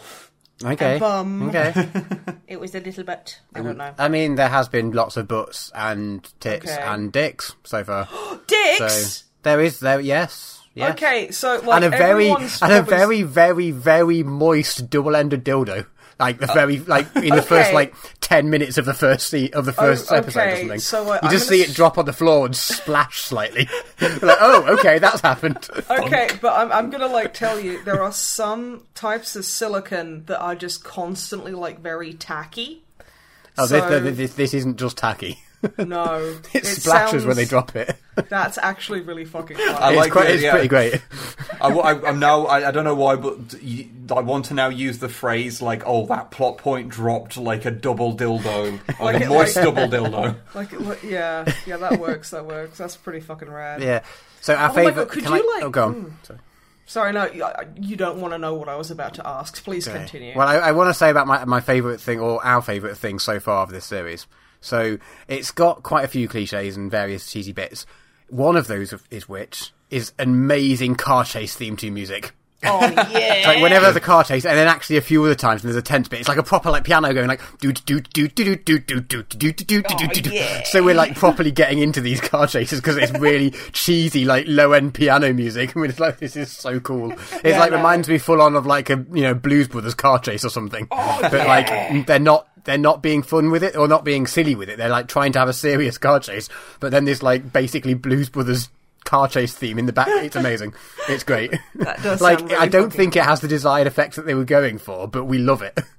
Okay. 0.65 0.99
bum. 0.99 1.49
Okay. 1.49 1.73
It 2.47 2.59
was 2.59 2.75
a 2.75 2.79
little 2.81 3.03
bit. 3.03 3.39
I 3.55 3.61
don't 3.61 3.77
know. 3.77 3.93
I 3.97 4.09
mean, 4.09 4.35
there 4.35 4.49
has 4.49 4.67
been 4.69 4.91
lots 4.91 5.17
of 5.17 5.27
butts 5.27 5.71
and 5.73 6.21
tits 6.39 6.69
Okay. 6.71 6.79
and 6.81 7.11
dicks 7.11 7.55
so 7.63 7.83
far. 7.83 8.07
Dicks. 8.47 8.77
So 8.77 9.23
there 9.41 9.59
is 9.61 9.79
there. 9.79 9.99
Yes. 9.99 10.61
Yes. 10.75 10.91
Okay, 10.93 11.31
so 11.31 11.59
like 11.63 11.83
and 11.83 11.85
a 11.85 11.89
very 11.97 12.25
everyone's 12.29 12.61
and 12.61 12.71
a 12.73 12.83
probably- 12.83 12.97
very 12.97 13.21
very 13.23 13.71
very 13.71 14.23
moist 14.23 14.89
double-ended 14.89 15.43
dildo. 15.45 15.85
Like 16.19 16.39
the 16.39 16.47
very 16.47 16.79
like 16.79 17.13
in 17.15 17.35
the 17.35 17.41
first 17.53 17.73
like 17.73 17.93
ten 18.21 18.49
minutes 18.49 18.77
of 18.77 18.85
the 18.85 18.93
first 18.93 19.27
se- 19.29 19.49
of 19.51 19.65
the 19.65 19.73
first 19.73 20.11
Oh, 20.11 20.15
episode 20.15 20.47
or 20.47 20.55
something. 20.57 20.79
so, 20.79 21.03
uh, 21.11 21.13
you 21.15 21.19
I'm 21.23 21.31
just 21.31 21.47
see 21.47 21.61
it 21.61 21.73
drop 21.73 21.97
on 21.97 22.05
the 22.05 22.13
floor 22.13 22.45
and 22.45 22.55
splash 22.55 23.21
slightly. 23.21 23.67
Like, 23.99 24.37
oh, 24.41 24.75
okay, 24.77 24.99
that's 24.99 25.21
happened. 25.21 25.67
Okay, 25.89 26.29
but 26.41 26.53
I'm, 26.53 26.71
I'm 26.71 26.89
gonna 26.89 27.07
like 27.07 27.33
tell 27.33 27.59
you 27.59 27.83
there 27.83 28.01
are 28.03 28.11
some 28.13 28.83
types 28.95 29.35
of 29.35 29.45
silicon 29.45 30.25
that 30.25 30.39
are 30.39 30.55
just 30.55 30.83
constantly 30.83 31.51
like 31.53 31.79
very 31.79 32.13
tacky. 32.13 32.83
Oh, 33.57 33.65
So- 33.65 33.99
this, 33.99 34.17
this, 34.17 34.33
this 34.35 34.53
isn't 34.53 34.77
just 34.77 34.97
tacky. 34.97 35.39
No, 35.77 36.37
It, 36.53 36.65
splashes 36.65 37.25
when 37.25 37.35
they 37.35 37.45
drop 37.45 37.75
it. 37.75 37.95
That's 38.29 38.57
actually 38.57 39.01
really 39.01 39.25
fucking 39.25 39.57
funny. 39.57 39.69
I 39.71 39.89
it's 39.91 39.97
like 39.97 40.11
quite, 40.11 40.25
the 40.27 40.33
it's 40.33 40.39
idea. 40.43 40.51
pretty 40.51 40.67
great. 40.67 41.01
I, 41.61 42.09
am 42.09 42.19
now. 42.19 42.45
I, 42.45 42.67
I 42.67 42.71
don't 42.71 42.83
know 42.83 42.95
why, 42.95 43.15
but 43.15 43.55
I 44.15 44.19
want 44.21 44.45
to 44.45 44.53
now 44.53 44.69
use 44.69 44.99
the 44.99 45.09
phrase 45.09 45.61
like, 45.61 45.83
"Oh, 45.85 46.05
that 46.07 46.31
plot 46.31 46.57
point 46.57 46.89
dropped 46.89 47.37
like 47.37 47.65
a 47.65 47.71
double 47.71 48.15
dildo, 48.15 48.79
like, 48.87 48.99
Like 48.99 49.15
a 49.21 49.25
it- 49.25 49.29
moist 49.29 49.55
like- 49.55 49.65
double 49.65 49.87
dildo." 49.87 50.35
Like, 50.55 50.79
like, 50.79 51.03
yeah, 51.03 51.51
yeah, 51.65 51.77
that 51.77 51.99
works. 51.99 52.29
That 52.31 52.45
works. 52.45 52.77
That's 52.77 52.95
pretty 52.97 53.19
fucking 53.21 53.49
rad. 53.49 53.81
Yeah. 53.81 54.03
So 54.41 54.53
our 54.55 54.69
Oh 54.69 54.73
my 54.73 54.83
favorite. 54.85 54.95
God, 55.07 55.09
could 55.09 55.23
you, 55.23 55.29
I, 55.29 55.37
like- 55.55 55.63
oh, 55.63 55.69
go 55.69 55.83
on. 55.85 55.95
mm. 55.95 56.25
Sorry. 56.27 56.39
Sorry, 56.85 57.13
no, 57.13 57.25
you, 57.31 57.47
you 57.79 57.95
don't 57.95 58.19
want 58.19 58.33
to 58.33 58.37
know 58.37 58.55
what 58.55 58.67
I 58.67 58.75
was 58.75 58.91
about 58.91 59.13
to 59.13 59.25
ask. 59.25 59.63
Please 59.63 59.87
continue. 59.87 60.33
Well, 60.35 60.45
I, 60.47 60.55
I 60.57 60.71
want 60.73 60.89
to 60.89 60.93
say 60.93 61.09
about 61.09 61.27
my 61.27 61.45
my 61.45 61.61
favorite 61.61 62.01
thing 62.01 62.19
or 62.19 62.45
our 62.45 62.61
favorite 62.61 62.97
thing 62.97 63.19
so 63.19 63.39
far 63.39 63.63
of 63.63 63.69
this 63.71 63.85
series. 63.85 64.27
So 64.63 64.97
it's 65.27 65.51
got 65.51 65.83
quite 65.83 66.05
a 66.05 66.07
few 66.07 66.27
cliches 66.27 66.77
and 66.77 66.89
various 66.89 67.29
cheesy 67.29 67.51
bits. 67.51 67.85
One 68.29 68.55
of 68.55 68.67
those 68.67 68.93
is 69.11 69.27
which 69.27 69.73
is 69.89 70.13
amazing 70.17 70.95
car 70.95 71.25
chase 71.25 71.55
theme 71.55 71.75
to 71.77 71.91
music. 71.91 72.33
Oh 72.65 72.81
yeah. 73.11 73.43
Like 73.47 73.61
whenever 73.61 73.85
there's 73.85 73.95
a 73.95 73.99
car 74.01 74.23
chase, 74.23 74.45
and 74.45 74.57
then 74.57 74.67
actually 74.67 74.97
a 74.97 75.01
few 75.01 75.23
other 75.23 75.35
times 75.35 75.63
when 75.63 75.71
there's 75.71 75.79
a 75.81 75.85
tense 75.85 76.07
bit, 76.07 76.19
it's 76.19 76.29
like 76.29 76.37
a 76.37 76.43
proper 76.43 76.69
like 76.71 76.83
piano 76.83 77.13
going 77.13 77.27
like 77.27 77.41
do 77.59 77.71
do 77.71 77.99
do 78.01 78.27
do 78.27 78.55
do 78.55 78.79
do 78.79 78.89
do 78.89 79.21
do 79.21 79.51
do 79.51 79.51
do 79.53 79.81
do 79.81 80.07
do 80.07 80.21
do. 80.21 80.39
So 80.65 80.83
we're 80.83 80.95
like 80.95 81.15
properly 81.15 81.51
getting 81.51 81.79
into 81.79 82.01
these 82.01 82.21
car 82.21 82.47
chases 82.47 82.79
because 82.79 82.97
it's 82.97 83.11
really 83.19 83.51
cheesy 83.71 84.25
like 84.25 84.45
low 84.47 84.71
end 84.73 84.93
piano 84.93 85.33
music. 85.33 85.75
I 85.75 85.79
mean, 85.79 85.89
it's 85.89 85.99
like 85.99 86.19
this 86.19 86.35
is 86.35 86.51
so 86.51 86.79
cool. 86.79 87.11
It's 87.11 87.43
Yeah, 87.43 87.59
like 87.59 87.71
no. 87.71 87.77
reminds 87.77 88.07
me 88.09 88.17
full 88.17 88.41
on 88.41 88.55
of 88.55 88.65
like 88.65 88.89
a 88.89 89.05
you 89.13 89.21
know 89.21 89.33
Blues 89.33 89.67
Brothers 89.67 89.95
car 89.95 90.19
chase 90.19 90.43
or 90.45 90.49
something. 90.49 90.87
but 90.89 91.33
like 91.33 92.05
they're 92.07 92.19
not 92.19 92.47
they're 92.65 92.77
not 92.77 93.03
being 93.03 93.21
fun 93.23 93.51
with 93.51 93.61
it 93.63 93.75
or 93.75 93.87
not 93.89 94.05
being 94.05 94.25
silly 94.25 94.55
with 94.55 94.69
it. 94.69 94.77
They're 94.77 94.87
like 94.89 95.07
trying 95.07 95.33
to 95.33 95.39
have 95.39 95.49
a 95.49 95.53
serious 95.53 95.97
car 95.97 96.19
chase, 96.19 96.47
but 96.79 96.91
then 96.91 97.03
this 97.05 97.21
like 97.21 97.51
basically 97.51 97.93
Blues 97.93 98.29
Brothers 98.29 98.69
car 99.03 99.27
chase 99.27 99.53
theme 99.53 99.79
in 99.79 99.85
the 99.85 99.93
back. 99.93 100.07
It's 100.09 100.35
amazing. 100.35 100.73
It's 101.09 101.23
great. 101.23 101.53
Like 101.75 102.41
really 102.41 102.55
I 102.55 102.67
don't 102.67 102.91
think 102.91 103.15
it 103.15 103.23
has 103.23 103.41
the 103.41 103.47
desired 103.47 103.87
effects 103.87 104.15
that 104.15 104.25
they 104.25 104.33
were 104.33 104.45
going 104.45 104.77
for, 104.77 105.07
but 105.07 105.25
we 105.25 105.37
love 105.37 105.61
it. 105.61 105.79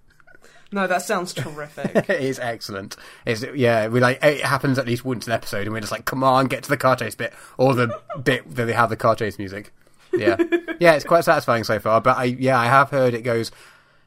No, 0.73 0.89
that 0.89 1.03
sounds 1.03 1.33
terrific. 1.33 1.95
it 2.09 2.21
is 2.21 2.41
excellent. 2.41 2.97
It's 3.25 3.45
yeah, 3.55 3.87
we 3.87 4.01
like 4.01 4.19
it 4.25 4.41
happens 4.41 4.77
at 4.77 4.87
least 4.87 5.05
once 5.05 5.25
an 5.29 5.33
episode, 5.33 5.69
and 5.69 5.73
we're 5.73 5.79
just 5.79 5.93
like, 5.93 6.05
come 6.05 6.25
on, 6.25 6.47
get 6.47 6.65
to 6.65 6.69
the 6.69 6.77
car 6.77 6.97
chase 6.97 7.15
bit 7.15 7.33
or 7.59 7.75
the 7.75 8.01
bit 8.21 8.53
that 8.57 8.65
they 8.65 8.73
have 8.73 8.91
the 8.91 8.97
car 8.97 9.15
chase 9.15 9.39
music. 9.39 9.73
Yeah, 10.13 10.37
yeah, 10.81 10.95
it's 10.95 11.05
quite 11.05 11.23
satisfying 11.23 11.63
so 11.63 11.79
far. 11.79 12.01
But 12.01 12.17
I 12.17 12.25
yeah, 12.25 12.59
I 12.59 12.67
have 12.67 12.91
heard 12.91 13.15
it 13.15 13.23
goes 13.23 13.53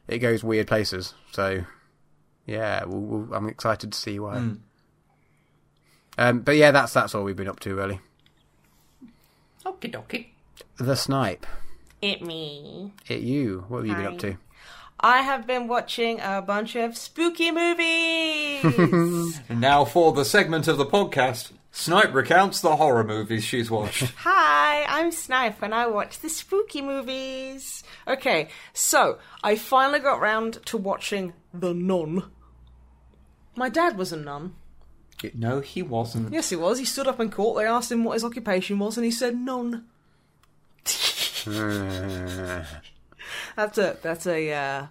it 0.08 0.18
goes 0.18 0.44
weird 0.44 0.66
places. 0.66 1.14
So 1.32 1.64
yeah, 2.44 2.84
we'll, 2.84 3.00
we'll, 3.00 3.34
I'm 3.34 3.48
excited 3.48 3.90
to 3.92 3.98
see 3.98 4.18
why. 4.18 4.36
Um, 6.18 6.40
but 6.40 6.56
yeah, 6.56 6.70
that's 6.70 6.92
that's 6.92 7.14
all 7.14 7.24
we've 7.24 7.34
been 7.34 7.48
up 7.48 7.60
to 7.60 7.74
really. 7.74 8.00
Okie 9.66 9.90
dokie. 9.92 10.26
The 10.76 10.94
snipe. 10.96 11.46
it 12.00 12.22
me. 12.22 12.92
It 13.08 13.20
you. 13.20 13.64
What 13.68 13.78
have 13.78 13.86
you 13.86 13.94
been 13.94 14.04
Hi. 14.04 14.12
up 14.12 14.18
to? 14.20 14.36
I 15.00 15.18
have 15.22 15.46
been 15.46 15.68
watching 15.68 16.20
a 16.20 16.42
bunch 16.42 16.74
of 16.76 16.96
spooky 16.96 17.50
movies. 17.52 19.40
Now 19.50 19.84
for 19.84 20.12
the 20.12 20.24
segment 20.24 20.66
of 20.68 20.76
the 20.76 20.86
podcast, 20.86 21.52
Snipe 21.70 22.12
recounts 22.14 22.60
the 22.60 22.74
horror 22.76 23.04
movies 23.04 23.44
she's 23.44 23.70
watched. 23.70 24.12
Hi, 24.18 24.84
I'm 24.88 25.12
Snipe 25.12 25.62
and 25.62 25.72
I 25.74 25.86
watch 25.86 26.18
the 26.18 26.28
spooky 26.28 26.82
movies. 26.82 27.84
Okay, 28.08 28.48
so 28.72 29.18
I 29.44 29.54
finally 29.56 30.00
got 30.00 30.20
round 30.20 30.64
to 30.66 30.76
watching 30.76 31.34
The 31.54 31.72
Nun. 31.74 32.24
My 33.54 33.68
dad 33.68 33.96
was 33.96 34.12
a 34.12 34.16
nun. 34.16 34.54
No, 35.34 35.60
he 35.60 35.82
wasn't. 35.82 36.32
Yes, 36.32 36.50
he 36.50 36.56
was. 36.56 36.78
He 36.78 36.84
stood 36.84 37.06
up 37.06 37.20
in 37.20 37.30
court. 37.30 37.58
They 37.58 37.66
asked 37.66 37.90
him 37.90 38.04
what 38.04 38.14
his 38.14 38.24
occupation 38.24 38.78
was, 38.78 38.96
and 38.96 39.04
he 39.04 39.10
said. 39.10 39.34
Uh, 39.46 39.80
That's 43.56 43.78
a 43.78 43.96
that's 44.02 44.26
a 44.26 44.52
uh, 44.52 44.86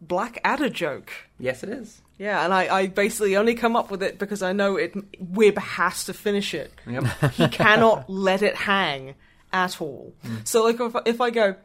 Blackadder 0.00 0.70
joke. 0.70 1.12
Yes, 1.38 1.62
it 1.62 1.68
is. 1.68 2.00
Yeah, 2.18 2.44
and 2.44 2.52
I, 2.54 2.74
I 2.74 2.86
basically 2.86 3.36
only 3.36 3.54
come 3.54 3.76
up 3.76 3.90
with 3.90 4.02
it 4.02 4.18
because 4.18 4.42
I 4.42 4.52
know 4.52 4.76
it. 4.76 4.94
Wib 5.22 5.58
has 5.58 6.04
to 6.04 6.14
finish 6.14 6.54
it. 6.54 6.72
Yep. 6.86 7.04
He 7.32 7.48
cannot 7.50 8.08
let 8.08 8.42
it 8.42 8.56
hang 8.56 9.14
at 9.52 9.80
all. 9.80 10.14
So, 10.44 10.64
like, 10.64 10.80
if, 10.80 10.94
if 11.04 11.20
I 11.20 11.30
go, 11.30 11.56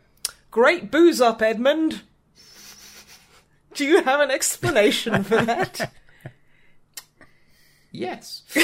"Great 0.52 0.92
booze 0.92 1.22
up, 1.22 1.42
Edmund," 1.42 2.02
do 3.74 3.86
you 3.86 4.04
have 4.04 4.20
an 4.20 4.30
explanation 4.30 5.24
for 5.24 5.42
that? 5.42 5.94
yes. 7.92 8.44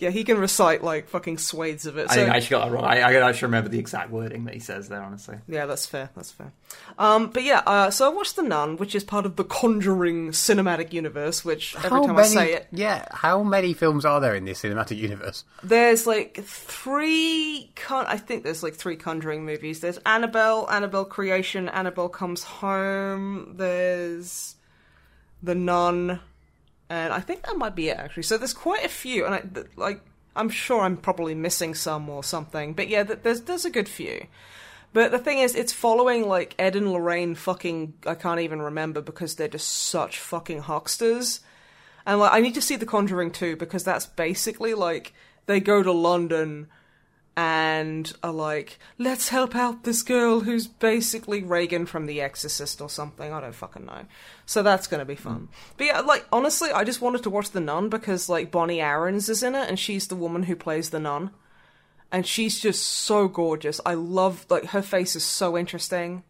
yeah, 0.00 0.10
he 0.10 0.24
can 0.24 0.38
recite 0.38 0.82
like 0.82 1.08
fucking 1.08 1.38
swathes 1.38 1.86
of 1.86 1.98
it. 1.98 2.06
I 2.10 2.14
So, 2.14 2.20
think 2.20 2.30
I 2.32 2.36
actually 2.36 2.50
got 2.50 2.64
that 2.68 2.72
wrong. 2.74 2.84
I, 2.84 3.00
I 3.00 3.28
actually 3.28 3.46
remember 3.46 3.68
the 3.68 3.78
exact 3.78 4.10
wording 4.10 4.44
that 4.46 4.54
he 4.54 4.60
says 4.60 4.88
there, 4.88 5.02
honestly. 5.02 5.36
yeah, 5.48 5.66
that's 5.66 5.86
fair. 5.86 6.10
That's 6.16 6.30
fair. 6.30 6.52
Um, 6.98 7.28
but 7.30 7.42
yeah, 7.42 7.62
uh, 7.66 7.90
so 7.90 8.06
I 8.10 8.14
watched 8.14 8.36
The 8.36 8.42
Nun, 8.42 8.76
which 8.76 8.94
is 8.94 9.04
part 9.04 9.26
of 9.26 9.36
the 9.36 9.44
Conjuring 9.44 10.30
cinematic 10.30 10.92
universe. 10.92 11.44
Which 11.44 11.76
every 11.76 11.90
time 12.06 12.16
I 12.16 12.22
say 12.24 12.52
it, 12.54 12.68
Yeah, 12.72 13.06
how 13.10 13.42
many 13.42 13.74
films 13.74 14.04
are 14.04 14.20
there 14.20 14.34
in 14.34 14.44
this 14.44 14.62
cinematic 14.62 14.96
universe? 14.96 15.44
There's 15.62 16.06
like 16.06 16.42
three. 16.42 17.70
Con- 17.76 18.06
I 18.06 18.16
think 18.16 18.44
there's 18.44 18.62
like 18.62 18.74
three 18.74 18.96
Conjuring 18.96 19.44
movies. 19.44 19.80
There's 19.80 19.98
Annabelle, 20.06 20.68
Annabelle 20.70 21.04
Creation, 21.04 21.68
Annabelle 21.68 22.08
Comes 22.08 22.42
Home. 22.44 23.54
There's 23.56 24.56
The 25.42 25.54
Nun, 25.54 26.20
and 26.92 27.12
I 27.12 27.20
think 27.20 27.42
that 27.42 27.56
might 27.56 27.74
be 27.74 27.88
it 27.88 27.96
actually. 27.96 28.24
So 28.24 28.36
there's 28.36 28.52
quite 28.52 28.84
a 28.84 28.88
few, 28.88 29.24
and 29.24 29.34
I 29.34 29.40
th- 29.40 29.66
like. 29.76 30.00
I'm 30.34 30.48
sure 30.48 30.80
I'm 30.80 30.96
probably 30.96 31.34
missing 31.34 31.74
some 31.74 32.08
or 32.08 32.24
something, 32.24 32.72
but 32.72 32.88
yeah, 32.88 33.04
th- 33.04 33.18
there's 33.22 33.42
there's 33.42 33.66
a 33.66 33.70
good 33.70 33.86
few. 33.86 34.28
But 34.94 35.10
the 35.10 35.18
thing 35.18 35.38
is, 35.38 35.54
it's 35.54 35.72
following 35.72 36.26
like 36.26 36.54
Ed 36.58 36.76
and 36.76 36.90
Lorraine 36.90 37.34
fucking 37.34 37.94
I 38.06 38.14
can't 38.14 38.40
even 38.40 38.62
remember 38.62 39.00
because 39.00 39.34
they're 39.34 39.48
just 39.48 39.68
such 39.68 40.18
fucking 40.18 40.62
hucksters. 40.62 41.40
And 42.04 42.20
like 42.20 42.32
I 42.32 42.40
need 42.40 42.54
to 42.54 42.62
see 42.62 42.76
The 42.76 42.86
Conjuring 42.86 43.30
2 43.30 43.56
because 43.56 43.84
that's 43.84 44.06
basically 44.06 44.74
like 44.74 45.12
they 45.46 45.60
go 45.60 45.82
to 45.82 45.92
London 45.92 46.68
and 47.36 48.12
are 48.22 48.32
like, 48.32 48.78
let's 48.98 49.28
help 49.28 49.56
out 49.56 49.84
this 49.84 50.02
girl 50.02 50.40
who's 50.40 50.66
basically 50.66 51.42
Regan 51.42 51.86
from 51.86 52.06
The 52.06 52.20
Exorcist 52.20 52.80
or 52.82 52.90
something. 52.90 53.32
I 53.32 53.40
don't 53.40 53.54
fucking 53.54 53.86
know. 53.86 54.04
So 54.44 54.62
that's 54.62 54.86
gonna 54.86 55.06
be 55.06 55.14
fun. 55.14 55.48
But 55.78 55.86
yeah, 55.86 56.00
like 56.00 56.26
honestly, 56.30 56.70
I 56.70 56.84
just 56.84 57.00
wanted 57.00 57.22
to 57.22 57.30
watch 57.30 57.50
The 57.50 57.60
Nun 57.60 57.88
because 57.88 58.28
like 58.28 58.50
Bonnie 58.50 58.80
Aarons 58.80 59.28
is 59.28 59.42
in 59.42 59.54
it 59.54 59.68
and 59.68 59.78
she's 59.78 60.08
the 60.08 60.16
woman 60.16 60.42
who 60.44 60.56
plays 60.56 60.90
the 60.90 61.00
nun. 61.00 61.30
And 62.10 62.26
she's 62.26 62.60
just 62.60 62.84
so 62.84 63.26
gorgeous. 63.26 63.80
I 63.86 63.94
love 63.94 64.44
like 64.50 64.66
her 64.66 64.82
face 64.82 65.16
is 65.16 65.24
so 65.24 65.56
interesting. 65.56 66.24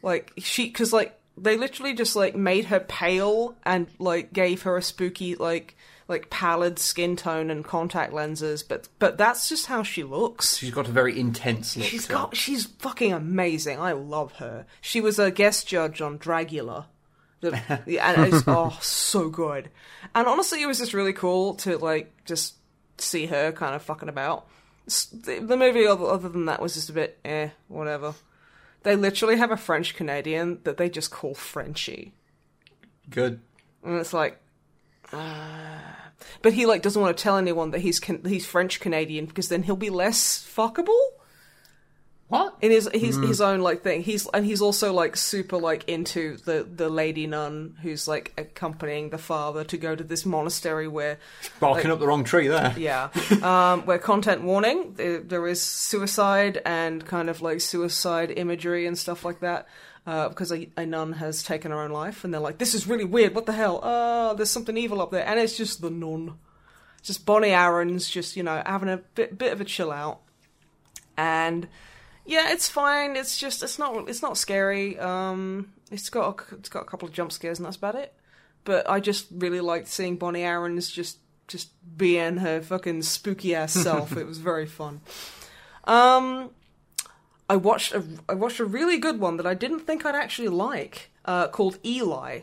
Like 0.00 0.32
she, 0.38 0.66
because 0.66 0.92
like 0.92 1.18
they 1.36 1.56
literally 1.56 1.94
just 1.94 2.14
like 2.14 2.36
made 2.36 2.66
her 2.66 2.78
pale 2.78 3.56
and 3.64 3.88
like 3.98 4.32
gave 4.32 4.62
her 4.62 4.76
a 4.76 4.82
spooky 4.82 5.34
like 5.34 5.76
like 6.08 6.30
pallid 6.30 6.78
skin 6.78 7.16
tone 7.16 7.50
and 7.50 7.64
contact 7.64 8.12
lenses, 8.12 8.62
but 8.62 8.88
but 8.98 9.18
that's 9.18 9.48
just 9.48 9.66
how 9.66 9.82
she 9.82 10.04
looks. 10.04 10.56
She's 10.56 10.70
got 10.70 10.88
a 10.88 10.92
very 10.92 11.18
intense 11.18 11.76
look. 11.76 11.86
She's 11.86 12.06
got 12.06 12.36
she's 12.36 12.66
fucking 12.66 13.12
amazing. 13.12 13.80
I 13.80 13.92
love 13.92 14.32
her. 14.36 14.66
She 14.80 15.00
was 15.00 15.18
a 15.18 15.30
guest 15.30 15.66
judge 15.66 16.00
on 16.00 16.18
Dragula. 16.18 16.86
The, 17.40 17.82
yeah, 17.86 18.12
and 18.12 18.32
it's 18.32 18.44
oh 18.46 18.78
so 18.80 19.28
good. 19.28 19.70
And 20.14 20.26
honestly, 20.26 20.62
it 20.62 20.66
was 20.66 20.78
just 20.78 20.94
really 20.94 21.12
cool 21.12 21.54
to 21.56 21.76
like 21.78 22.24
just 22.24 22.54
see 22.98 23.26
her 23.26 23.52
kind 23.52 23.74
of 23.74 23.82
fucking 23.82 24.08
about. 24.08 24.46
The, 24.86 25.40
the 25.40 25.56
movie, 25.56 25.84
other, 25.86 26.04
other 26.06 26.28
than 26.28 26.44
that, 26.44 26.62
was 26.62 26.74
just 26.74 26.90
a 26.90 26.92
bit 26.92 27.18
eh, 27.24 27.48
whatever. 27.68 28.14
They 28.84 28.94
literally 28.94 29.36
have 29.36 29.50
a 29.50 29.56
French 29.56 29.96
Canadian 29.96 30.60
that 30.62 30.76
they 30.76 30.88
just 30.88 31.10
call 31.10 31.34
Frenchie. 31.34 32.12
good. 33.10 33.40
And 33.82 33.98
it's 33.98 34.12
like, 34.12 34.40
ah. 35.12 36.10
but 36.42 36.52
he 36.52 36.66
like 36.66 36.82
doesn't 36.82 37.00
want 37.00 37.16
to 37.16 37.22
tell 37.22 37.36
anyone 37.36 37.70
that 37.72 37.80
he's 37.80 38.00
can- 38.00 38.24
he's 38.24 38.46
French 38.46 38.80
Canadian 38.80 39.26
because 39.26 39.48
then 39.48 39.62
he'll 39.62 39.76
be 39.76 39.90
less 39.90 40.44
fuckable 40.44 41.00
What? 42.28 42.56
in 42.60 42.72
his 42.72 42.88
his 42.92 43.16
his 43.16 43.40
own 43.40 43.60
like 43.60 43.82
thing. 43.82 44.02
He's 44.02 44.26
and 44.34 44.44
he's 44.44 44.60
also 44.60 44.92
like 44.92 45.16
super 45.16 45.58
like 45.58 45.88
into 45.88 46.38
the 46.38 46.66
the 46.68 46.88
lady 46.88 47.26
nun 47.28 47.76
who's 47.82 48.08
like 48.08 48.32
accompanying 48.36 49.10
the 49.10 49.18
father 49.18 49.62
to 49.64 49.76
go 49.76 49.94
to 49.94 50.02
this 50.02 50.26
monastery 50.26 50.88
where 50.88 51.18
Barking 51.60 51.92
up 51.92 52.00
the 52.00 52.06
wrong 52.08 52.24
tree 52.24 52.48
there. 52.48 52.74
yeah 52.78 53.10
um 53.42 53.86
where 53.86 53.98
content 53.98 54.42
warning 54.42 54.94
there, 54.94 55.20
there 55.20 55.46
is 55.46 55.62
suicide 55.62 56.60
and 56.66 57.06
kind 57.06 57.30
of 57.30 57.42
like 57.42 57.60
suicide 57.60 58.32
imagery 58.36 58.86
and 58.86 58.98
stuff 58.98 59.24
like 59.24 59.38
that. 59.40 59.68
Uh, 60.06 60.28
because 60.28 60.52
a, 60.52 60.68
a 60.76 60.86
nun 60.86 61.14
has 61.14 61.42
taken 61.42 61.72
her 61.72 61.80
own 61.80 61.90
life, 61.90 62.22
and 62.22 62.32
they're 62.32 62.40
like, 62.40 62.58
"This 62.58 62.74
is 62.74 62.86
really 62.86 63.04
weird. 63.04 63.34
What 63.34 63.46
the 63.46 63.52
hell? 63.52 63.80
Oh, 63.82 64.34
there's 64.34 64.50
something 64.50 64.76
evil 64.76 65.02
up 65.02 65.10
there." 65.10 65.26
And 65.26 65.40
it's 65.40 65.56
just 65.56 65.80
the 65.80 65.90
nun, 65.90 66.34
just 67.02 67.26
Bonnie 67.26 67.50
Aarons, 67.50 68.08
just 68.08 68.36
you 68.36 68.44
know, 68.44 68.62
having 68.64 68.88
a 68.88 68.98
bit 68.98 69.36
bit 69.36 69.52
of 69.52 69.60
a 69.60 69.64
chill 69.64 69.90
out. 69.90 70.20
And 71.16 71.66
yeah, 72.24 72.52
it's 72.52 72.68
fine. 72.68 73.16
It's 73.16 73.36
just 73.36 73.62
it's 73.64 73.78
not 73.80 74.08
it's 74.08 74.22
not 74.22 74.38
scary. 74.38 74.98
Um, 74.98 75.72
it's 75.90 76.10
got 76.10 76.40
a, 76.40 76.54
it's 76.54 76.68
got 76.68 76.82
a 76.82 76.86
couple 76.86 77.08
of 77.08 77.14
jump 77.14 77.32
scares, 77.32 77.58
and 77.58 77.66
that's 77.66 77.76
about 77.76 77.94
it. 77.94 78.14
But 78.64 78.88
I 78.88 79.00
just 79.00 79.26
really 79.30 79.60
liked 79.60 79.88
seeing 79.88 80.16
Bonnie 80.16 80.42
Aarons 80.42 80.90
just 80.90 81.18
just 81.48 81.70
being 81.96 82.38
her 82.38 82.60
fucking 82.60 83.02
spooky 83.02 83.54
ass 83.54 83.72
self. 83.72 84.16
it 84.16 84.26
was 84.26 84.38
very 84.38 84.66
fun. 84.66 85.00
Um, 85.84 86.50
I 87.48 87.56
watched 87.56 87.92
a 87.94 88.02
I 88.28 88.34
watched 88.34 88.58
a 88.60 88.64
really 88.64 88.98
good 88.98 89.20
one 89.20 89.36
that 89.36 89.46
I 89.46 89.54
didn't 89.54 89.80
think 89.80 90.04
I'd 90.04 90.14
actually 90.14 90.48
like, 90.48 91.10
uh, 91.24 91.48
called 91.48 91.78
Eli. 91.84 92.40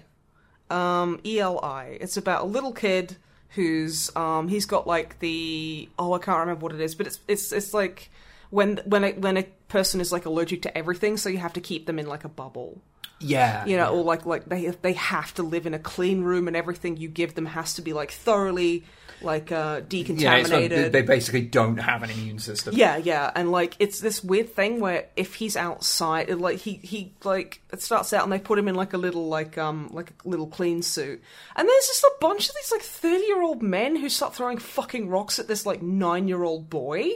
Um, 0.69 1.19
ELI. 1.25 1.97
It's 2.01 2.17
about 2.17 2.43
a 2.43 2.45
little 2.45 2.71
kid 2.71 3.17
who's 3.49 4.15
um 4.15 4.47
he's 4.47 4.65
got 4.65 4.87
like 4.87 5.19
the 5.19 5.87
oh 5.99 6.13
I 6.13 6.19
can't 6.19 6.39
remember 6.39 6.61
what 6.63 6.73
it 6.73 6.81
is, 6.81 6.95
but 6.95 7.05
it's 7.07 7.19
it's 7.27 7.51
it's 7.51 7.73
like 7.73 8.09
when 8.49 8.77
when 8.85 9.03
a, 9.03 9.11
when 9.13 9.37
a 9.37 9.43
person 9.67 10.01
is 10.01 10.11
like 10.11 10.25
allergic 10.25 10.61
to 10.63 10.75
everything, 10.77 11.17
so 11.17 11.29
you 11.29 11.37
have 11.39 11.53
to 11.53 11.61
keep 11.61 11.85
them 11.85 11.99
in 11.99 12.07
like 12.07 12.23
a 12.23 12.29
bubble 12.29 12.81
Yeah. 13.19 13.65
you 13.65 13.77
know, 13.77 13.89
or 13.93 14.03
like 14.03 14.25
like 14.25 14.45
they 14.45 14.67
they 14.67 14.93
have 14.93 15.33
to 15.35 15.43
live 15.43 15.67
in 15.67 15.73
a 15.73 15.79
clean 15.79 16.23
room 16.23 16.47
and 16.47 16.55
everything 16.57 16.97
you 16.97 17.09
give 17.09 17.35
them 17.35 17.45
has 17.45 17.75
to 17.75 17.81
be 17.81 17.93
like 17.93 18.11
thoroughly 18.11 18.83
like 19.23 19.51
uh 19.51 19.81
Yeah, 19.89 20.03
decontaminated. 20.03 20.83
like 20.83 20.91
they 20.91 21.01
basically 21.01 21.41
don't 21.41 21.77
have 21.77 22.03
an 22.03 22.09
immune 22.09 22.39
system. 22.39 22.75
Yeah, 22.75 22.97
yeah, 22.97 23.31
and 23.35 23.51
like 23.51 23.75
it's 23.79 23.99
this 23.99 24.23
weird 24.23 24.53
thing 24.55 24.79
where 24.79 25.07
if 25.15 25.35
he's 25.35 25.55
outside, 25.55 26.29
like 26.29 26.57
he 26.59 26.73
he 26.83 27.13
like 27.23 27.61
it 27.71 27.81
starts 27.81 28.13
out 28.13 28.23
and 28.23 28.31
they 28.31 28.39
put 28.39 28.59
him 28.59 28.67
in 28.67 28.75
like 28.75 28.93
a 28.93 28.97
little 28.97 29.27
like 29.27 29.57
um 29.57 29.89
like 29.91 30.11
a 30.25 30.29
little 30.29 30.47
clean 30.47 30.81
suit, 30.81 31.21
and 31.55 31.67
there's 31.67 31.87
just 31.87 32.03
a 32.03 32.11
bunch 32.19 32.49
of 32.49 32.55
these 32.55 32.71
like 32.71 32.81
thirty 32.81 33.25
year 33.25 33.41
old 33.41 33.61
men 33.61 33.95
who 33.95 34.09
start 34.09 34.35
throwing 34.35 34.57
fucking 34.57 35.09
rocks 35.09 35.39
at 35.39 35.47
this 35.47 35.65
like 35.65 35.81
nine 35.81 36.27
year 36.27 36.43
old 36.43 36.69
boy. 36.69 37.09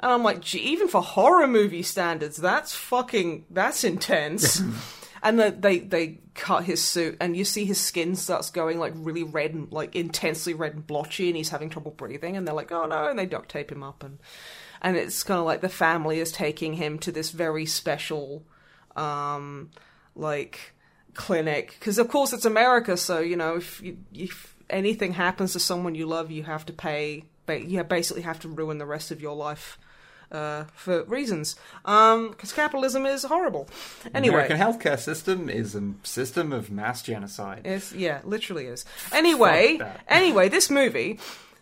And 0.00 0.12
I'm 0.12 0.22
like, 0.24 0.40
gee, 0.40 0.58
even 0.58 0.88
for 0.88 1.00
horror 1.02 1.46
movie 1.46 1.82
standards, 1.82 2.36
that's 2.36 2.74
fucking 2.74 3.46
that's 3.50 3.84
intense. 3.84 4.60
and 5.24 5.40
the, 5.40 5.56
they 5.58 5.80
they 5.80 6.18
cut 6.34 6.64
his 6.64 6.82
suit, 6.82 7.16
and 7.18 7.36
you 7.36 7.44
see 7.44 7.64
his 7.64 7.80
skin 7.80 8.14
starts 8.14 8.50
going 8.50 8.78
like 8.78 8.92
really 8.94 9.22
red 9.22 9.54
and 9.54 9.72
like 9.72 9.96
intensely 9.96 10.52
red 10.52 10.74
and 10.74 10.86
blotchy, 10.86 11.28
and 11.28 11.36
he's 11.36 11.48
having 11.48 11.70
trouble 11.70 11.90
breathing. 11.90 12.36
And 12.36 12.46
they're 12.46 12.54
like, 12.54 12.70
oh 12.70 12.84
no, 12.86 13.08
and 13.08 13.18
they 13.18 13.26
duct 13.26 13.48
tape 13.48 13.72
him 13.72 13.82
up, 13.82 14.04
and 14.04 14.18
and 14.82 14.96
it's 14.96 15.22
kind 15.24 15.40
of 15.40 15.46
like 15.46 15.62
the 15.62 15.68
family 15.70 16.20
is 16.20 16.30
taking 16.30 16.74
him 16.74 16.98
to 17.00 17.10
this 17.10 17.30
very 17.30 17.64
special, 17.64 18.44
um, 18.94 19.70
like 20.14 20.74
clinic 21.14 21.76
because 21.78 21.96
of 21.98 22.08
course 22.08 22.32
it's 22.32 22.44
America, 22.44 22.96
so 22.96 23.20
you 23.20 23.36
know 23.36 23.56
if 23.56 23.80
you, 23.82 23.96
if 24.12 24.54
anything 24.68 25.12
happens 25.12 25.54
to 25.54 25.60
someone 25.60 25.94
you 25.94 26.06
love, 26.06 26.30
you 26.30 26.42
have 26.42 26.66
to 26.66 26.72
pay. 26.72 27.24
But 27.46 27.64
You 27.64 27.82
basically 27.84 28.22
have 28.22 28.40
to 28.40 28.48
ruin 28.48 28.78
the 28.78 28.86
rest 28.86 29.10
of 29.10 29.20
your 29.20 29.36
life 29.36 29.78
uh, 30.30 30.64
for 30.74 31.04
reasons. 31.04 31.56
Because 31.82 32.52
capitalism 32.52 33.06
is 33.06 33.24
horrible. 33.24 33.68
Anyway, 34.14 34.46
American 34.46 34.58
healthcare 34.58 34.98
system 34.98 35.48
is 35.48 35.74
a 35.74 35.92
system 36.02 36.52
of 36.52 36.70
mass 36.70 37.02
genocide. 37.02 37.62
it's 37.64 37.92
yeah, 37.92 38.20
literally 38.24 38.66
is. 38.66 38.84
Anyway, 39.12 39.78
anyway, 40.08 40.48
this 40.48 40.70
movie. 40.70 41.18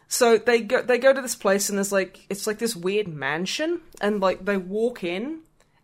So 0.09 0.37
they 0.37 0.61
go 0.61 0.83
they 0.83 0.99
go 0.99 1.15
to 1.15 1.23
this 1.23 1.35
place 1.35 1.71
and 1.71 1.79
there's 1.79 1.93
like 1.93 2.27
it's 2.29 2.47
like 2.47 2.59
this 2.59 2.77
weird 2.77 3.09
mansion 3.09 3.81
and 4.01 4.21
like 4.21 4.45
they 4.45 4.59
walk 4.59 5.03
in 5.03 5.41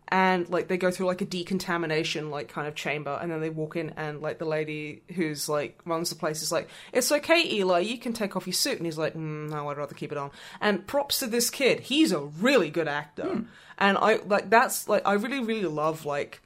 and 0.09 0.49
like 0.49 0.67
they 0.67 0.77
go 0.77 0.89
through 0.89 1.05
like 1.05 1.21
a 1.21 1.25
decontamination 1.25 2.31
like 2.31 2.49
kind 2.49 2.67
of 2.67 2.73
chamber 2.73 3.17
and 3.21 3.31
then 3.31 3.39
they 3.41 3.49
walk 3.49 3.75
in 3.75 3.91
and 3.91 4.21
like 4.21 4.39
the 4.39 4.45
lady 4.45 5.03
who's 5.15 5.47
like 5.47 5.79
runs 5.85 6.09
the 6.09 6.15
place 6.15 6.41
is 6.41 6.51
like 6.51 6.67
it's 6.91 7.11
okay 7.11 7.47
Eli 7.53 7.79
you 7.79 7.97
can 7.97 8.11
take 8.11 8.35
off 8.35 8.47
your 8.47 8.53
suit. 8.53 8.77
And 8.77 8.85
he's 8.85 8.97
like 8.97 9.13
mm, 9.13 9.49
no 9.49 9.69
I'd 9.69 9.77
rather 9.77 9.93
keep 9.93 10.11
it 10.11 10.17
on. 10.17 10.31
And 10.59 10.85
props 10.87 11.19
to 11.19 11.27
this 11.27 11.49
kid. 11.49 11.81
He's 11.81 12.11
a 12.11 12.19
really 12.19 12.71
good 12.71 12.87
actor. 12.87 13.43
And 13.77 13.97
I 13.97 14.19
like 14.25 14.49
that's 14.49 14.89
like 14.89 15.03
I 15.05 15.13
really 15.13 15.41
really 15.41 15.65
love 15.65 16.05
like 16.05 16.41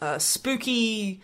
uh, 0.00 0.18
spooky 0.18 1.20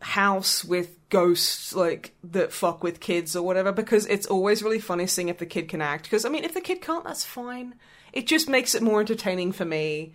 house 0.00 0.64
with 0.64 0.96
ghosts 1.08 1.74
like 1.74 2.14
that 2.24 2.52
fuck 2.52 2.82
with 2.82 2.98
kids 2.98 3.36
or 3.36 3.44
whatever 3.44 3.70
because 3.70 4.06
it's 4.06 4.26
always 4.26 4.62
really 4.62 4.80
funny 4.80 5.06
seeing 5.06 5.28
if 5.28 5.38
the 5.38 5.46
kid 5.46 5.68
can 5.68 5.82
act. 5.82 6.04
Because 6.04 6.24
I 6.24 6.28
mean 6.28 6.44
if 6.44 6.54
the 6.54 6.60
kid 6.60 6.80
can't 6.80 7.04
that's 7.04 7.24
fine. 7.24 7.74
It 8.12 8.26
just 8.26 8.48
makes 8.48 8.74
it 8.74 8.82
more 8.82 9.00
entertaining 9.00 9.52
for 9.52 9.64
me 9.64 10.12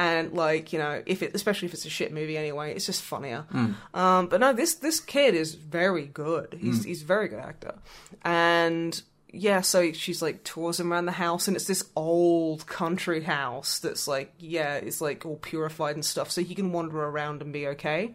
and 0.00 0.32
like 0.32 0.72
you 0.72 0.78
know 0.78 1.02
if 1.04 1.22
it 1.22 1.34
especially 1.34 1.68
if 1.68 1.74
it's 1.74 1.84
a 1.84 1.90
shit 1.90 2.10
movie 2.10 2.38
anyway 2.38 2.74
it's 2.74 2.86
just 2.86 3.02
funnier. 3.02 3.44
Um 3.92 4.28
but 4.28 4.40
no 4.40 4.54
this 4.54 4.76
this 4.76 4.98
kid 4.98 5.34
is 5.34 5.54
very 5.54 6.06
good. 6.06 6.56
He's 6.58 6.84
he's 6.84 7.02
a 7.02 7.04
very 7.04 7.28
good 7.28 7.38
actor. 7.38 7.74
And 8.22 9.00
yeah 9.32 9.60
so 9.60 9.92
she's 9.92 10.22
like 10.22 10.42
tours 10.42 10.80
him 10.80 10.90
around 10.90 11.04
the 11.04 11.12
house 11.12 11.46
and 11.46 11.56
it's 11.56 11.66
this 11.66 11.84
old 11.94 12.66
country 12.66 13.22
house 13.22 13.78
that's 13.78 14.08
like 14.08 14.32
yeah 14.40 14.74
it's 14.74 15.00
like 15.00 15.24
all 15.24 15.36
purified 15.36 15.94
and 15.94 16.04
stuff 16.04 16.32
so 16.32 16.42
he 16.42 16.54
can 16.54 16.72
wander 16.72 16.98
around 16.98 17.42
and 17.42 17.52
be 17.52 17.66
okay. 17.66 18.14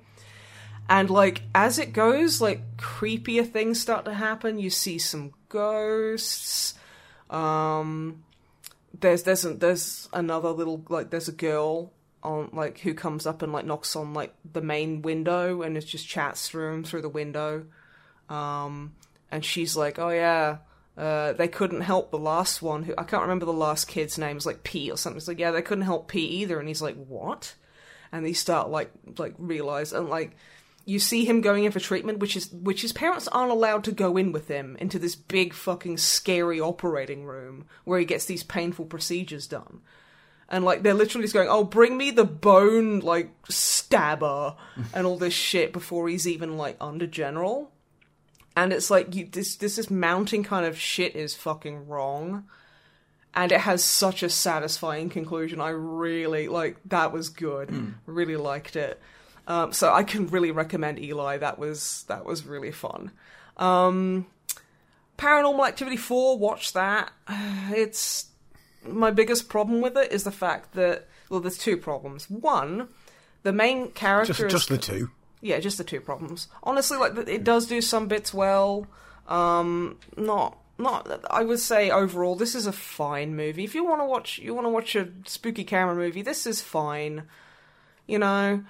And 0.89 1.11
like 1.11 1.43
as 1.53 1.77
it 1.77 1.93
goes 1.93 2.41
like 2.41 2.77
creepier 2.77 3.47
things 3.47 3.79
start 3.79 4.05
to 4.05 4.13
happen. 4.15 4.57
You 4.57 4.71
see 4.71 4.97
some 4.97 5.33
ghosts. 5.49 6.73
Um 7.29 8.24
there's 8.99 9.23
there's 9.23 9.43
there's 9.43 10.09
another 10.13 10.49
little 10.49 10.83
like 10.89 11.09
there's 11.09 11.27
a 11.27 11.33
girl 11.33 11.91
on 12.23 12.49
like 12.53 12.79
who 12.79 12.93
comes 12.93 13.25
up 13.25 13.41
and 13.41 13.53
like 13.53 13.65
knocks 13.65 13.95
on 13.95 14.13
like 14.13 14.33
the 14.53 14.61
main 14.61 15.01
window 15.01 15.61
and 15.61 15.77
it's 15.77 15.85
just 15.85 16.07
chats 16.07 16.49
through 16.49 16.83
through 16.83 17.01
the 17.01 17.09
window 17.09 17.65
um 18.29 18.93
and 19.31 19.45
she's 19.45 19.75
like 19.75 19.99
oh 19.99 20.09
yeah 20.09 20.57
uh, 20.97 21.33
they 21.33 21.47
couldn't 21.47 21.81
help 21.81 22.09
the 22.09 22.17
last 22.17 22.61
one 22.61 22.83
who 22.83 22.93
I 22.97 23.03
can't 23.03 23.23
remember 23.23 23.45
the 23.45 23.51
last 23.53 23.87
kid's 23.87 24.17
name. 24.17 24.37
It's 24.37 24.45
like 24.45 24.63
Pete 24.63 24.91
or 24.91 24.97
something. 24.97 25.17
It's 25.17 25.27
like, 25.27 25.39
yeah, 25.39 25.51
they 25.51 25.61
couldn't 25.61 25.83
help 25.83 26.07
Pete 26.07 26.31
either. 26.31 26.57
And 26.57 26.69
he's 26.69 26.81
like, 26.81 26.95
what? 26.95 27.53
And 28.13 28.25
they 28.25 28.31
start 28.31 28.69
like 28.69 28.91
like 29.17 29.35
realize 29.37 29.91
and 29.91 30.07
like 30.07 30.37
you 30.85 30.99
see 30.99 31.25
him 31.25 31.41
going 31.41 31.63
in 31.63 31.71
for 31.71 31.79
treatment, 31.79 32.19
which 32.19 32.37
is 32.37 32.51
which 32.51 32.83
his 32.83 32.93
parents 32.93 33.27
aren't 33.27 33.51
allowed 33.51 33.83
to 33.85 33.91
go 33.91 34.17
in 34.17 34.31
with 34.31 34.47
him 34.47 34.77
into 34.79 34.99
this 34.99 35.15
big 35.15 35.53
fucking 35.53 35.97
scary 35.97 36.61
operating 36.61 37.25
room 37.25 37.65
where 37.83 37.99
he 37.99 38.05
gets 38.05 38.25
these 38.25 38.43
painful 38.43 38.85
procedures 38.85 39.47
done. 39.47 39.81
And 40.47 40.63
like 40.63 40.83
they're 40.83 40.93
literally 40.93 41.23
just 41.23 41.33
going, 41.33 41.49
"Oh, 41.49 41.63
bring 41.63 41.97
me 41.97 42.11
the 42.11 42.23
bone 42.23 42.99
like 42.99 43.31
stabber 43.49 44.55
and 44.93 45.07
all 45.07 45.17
this 45.17 45.33
shit 45.33 45.73
before 45.73 46.07
he's 46.07 46.27
even 46.27 46.55
like 46.55 46.77
under 46.79 47.07
general." 47.07 47.71
And 48.55 48.71
it's 48.71 48.91
like 48.91 49.15
you 49.15 49.25
this 49.25 49.55
this 49.55 49.77
this 49.77 49.89
mounting 49.89 50.43
kind 50.43 50.67
of 50.67 50.79
shit 50.79 51.15
is 51.15 51.33
fucking 51.33 51.87
wrong. 51.87 52.45
And 53.37 53.51
it 53.51 53.61
has 53.61 53.83
such 53.83 54.23
a 54.23 54.29
satisfying 54.29 55.09
conclusion. 55.09 55.59
I 55.59 55.69
really 55.69 56.47
like 56.47 56.77
that 56.85 57.11
was 57.11 57.29
good. 57.29 57.69
Hmm. 57.69 57.89
Really 58.05 58.37
liked 58.37 58.75
it. 58.75 59.01
Um, 59.47 59.71
so 59.71 59.93
I 59.93 60.03
can 60.03 60.27
really 60.27 60.51
recommend 60.51 60.99
Eli. 60.99 61.37
That 61.37 61.59
was 61.59 62.05
that 62.07 62.25
was 62.25 62.45
really 62.45 62.71
fun. 62.71 63.11
Um, 63.57 64.25
Paranormal 65.17 65.67
Activity 65.67 65.97
4, 65.97 66.37
watch 66.37 66.73
that. 66.73 67.11
It's 67.71 68.27
my 68.87 69.09
biggest 69.09 69.49
problem 69.49 69.81
with 69.81 69.97
it 69.97 70.11
is 70.11 70.23
the 70.23 70.31
fact 70.31 70.73
that 70.73 71.07
well, 71.29 71.39
there's 71.39 71.57
two 71.57 71.77
problems. 71.77 72.29
One, 72.29 72.89
the 73.43 73.51
main 73.51 73.91
character 73.91 74.33
Just, 74.33 74.45
is 74.45 74.51
just 74.51 74.69
the 74.69 74.77
two. 74.77 75.09
yeah, 75.41 75.59
just 75.59 75.77
the 75.77 75.83
two 75.83 75.99
problems. 75.99 76.47
Honestly, 76.63 76.97
like 76.97 77.17
it 77.27 77.43
does 77.43 77.67
do 77.67 77.81
some 77.81 78.07
bits 78.07 78.33
well. 78.33 78.87
Um, 79.27 79.97
not 80.17 80.57
not. 80.77 81.25
I 81.31 81.43
would 81.43 81.59
say 81.59 81.89
overall, 81.89 82.35
this 82.35 82.53
is 82.53 82.67
a 82.67 82.71
fine 82.71 83.35
movie. 83.35 83.63
If 83.63 83.73
you 83.73 83.83
want 83.83 84.01
to 84.01 84.05
watch, 84.05 84.39
you 84.39 84.53
want 84.53 84.65
to 84.65 84.69
watch 84.69 84.95
a 84.95 85.09
spooky 85.25 85.63
camera 85.63 85.95
movie. 85.95 86.21
This 86.21 86.45
is 86.45 86.61
fine. 86.61 87.23
You 88.07 88.19
know, 88.19 88.63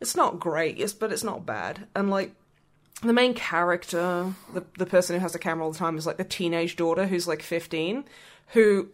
it's 0.00 0.16
not 0.16 0.40
great, 0.40 0.76
yes, 0.76 0.92
but 0.92 1.12
it's 1.12 1.24
not 1.24 1.46
bad. 1.46 1.86
And 1.94 2.10
like 2.10 2.34
the 3.02 3.12
main 3.12 3.34
character, 3.34 4.34
the 4.52 4.64
the 4.76 4.86
person 4.86 5.16
who 5.16 5.20
has 5.20 5.32
the 5.32 5.38
camera 5.38 5.64
all 5.64 5.72
the 5.72 5.78
time, 5.78 5.96
is 5.96 6.06
like 6.06 6.16
the 6.16 6.24
teenage 6.24 6.76
daughter 6.76 7.06
who's 7.06 7.28
like 7.28 7.42
fifteen, 7.42 8.04
who 8.48 8.88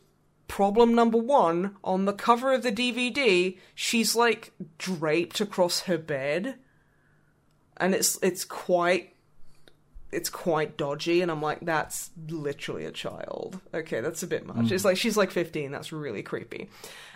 problem 0.48 0.94
number 0.94 1.18
one 1.18 1.76
on 1.82 2.04
the 2.04 2.12
cover 2.12 2.52
of 2.52 2.62
the 2.62 2.72
DVD, 2.72 3.58
she's 3.74 4.14
like 4.14 4.52
draped 4.78 5.40
across 5.40 5.80
her 5.80 5.98
bed. 5.98 6.56
And 7.76 7.94
it's 7.94 8.18
it's 8.22 8.44
quite 8.44 9.10
it's 10.12 10.30
quite 10.30 10.76
dodgy 10.76 11.22
and 11.22 11.28
i'm 11.28 11.42
like 11.42 11.58
that's 11.62 12.10
literally 12.28 12.84
a 12.84 12.92
child. 12.92 13.60
Okay 13.74 14.00
that's 14.00 14.22
a 14.22 14.26
bit 14.26 14.46
much. 14.46 14.68
Hmm. 14.68 14.74
It's 14.74 14.84
like 14.84 14.96
she's 14.96 15.16
like 15.16 15.30
15 15.30 15.72
that's 15.72 15.92
really 15.92 16.22
creepy 16.22 16.68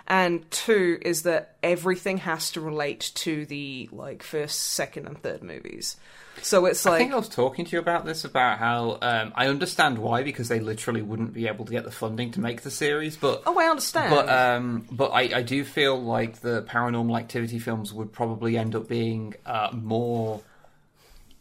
and 0.08 0.50
two 0.50 0.98
is 1.02 1.22
that 1.22 1.56
everything 1.62 2.16
has 2.18 2.50
to 2.52 2.60
relate 2.60 3.12
to 3.14 3.44
the 3.46 3.88
like 3.92 4.22
first 4.22 4.58
second 4.58 5.06
and 5.06 5.22
third 5.22 5.42
movies. 5.42 5.96
So 6.42 6.66
it's 6.66 6.86
I 6.86 6.90
like 6.90 6.98
think 7.00 7.12
I 7.12 7.16
was 7.16 7.28
talking 7.28 7.64
to 7.64 7.72
you 7.72 7.78
about 7.78 8.06
this 8.06 8.24
about 8.24 8.58
how 8.58 8.98
um, 9.02 9.32
I 9.36 9.48
understand 9.48 9.98
why 9.98 10.22
because 10.22 10.48
they 10.48 10.60
literally 10.60 11.02
wouldn't 11.02 11.34
be 11.34 11.46
able 11.46 11.64
to 11.64 11.72
get 11.72 11.84
the 11.84 11.90
funding 11.90 12.30
to 12.32 12.40
make 12.40 12.62
the 12.62 12.70
series, 12.70 13.16
but 13.16 13.42
oh 13.46 13.58
i 13.58 13.66
understand. 13.66 14.10
But 14.10 14.28
um, 14.28 14.86
but 14.90 15.10
I, 15.10 15.38
I 15.38 15.42
do 15.42 15.62
feel 15.64 16.00
like 16.00 16.40
the 16.40 16.62
paranormal 16.62 17.18
activity 17.18 17.58
films 17.58 17.92
would 17.92 18.12
probably 18.12 18.56
end 18.56 18.74
up 18.74 18.88
being 18.88 19.34
uh, 19.44 19.70
more 19.72 20.40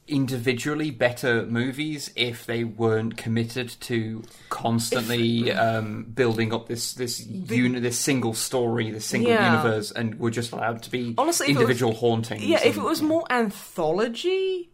individually 0.07 0.89
better 0.91 1.45
movies 1.45 2.11
if 2.15 2.45
they 2.45 2.63
weren't 2.63 3.17
committed 3.17 3.69
to 3.81 4.23
constantly 4.49 5.51
um, 5.51 6.03
building 6.13 6.53
up 6.53 6.67
this 6.67 6.93
this 6.93 7.25
uni- 7.25 7.79
this 7.79 7.97
single 7.99 8.33
story, 8.33 8.89
this 8.91 9.05
single 9.05 9.31
Yeah. 9.31 9.51
universe, 9.51 9.91
and 9.91 10.19
were 10.19 10.31
just 10.31 10.51
allowed 10.51 10.83
to 10.83 10.91
be 10.91 11.13
Honestly, 11.17 11.47
if 11.47 11.49
it 11.51 11.53
was- 11.55 11.61
individual 11.61 11.93
hauntings. 11.93 12.43
yeah 12.43 12.59
if 12.59 12.75
it 12.75 12.77
and- 12.77 12.83
was 12.83 13.01
more 13.01 13.25
anthology 13.29 14.69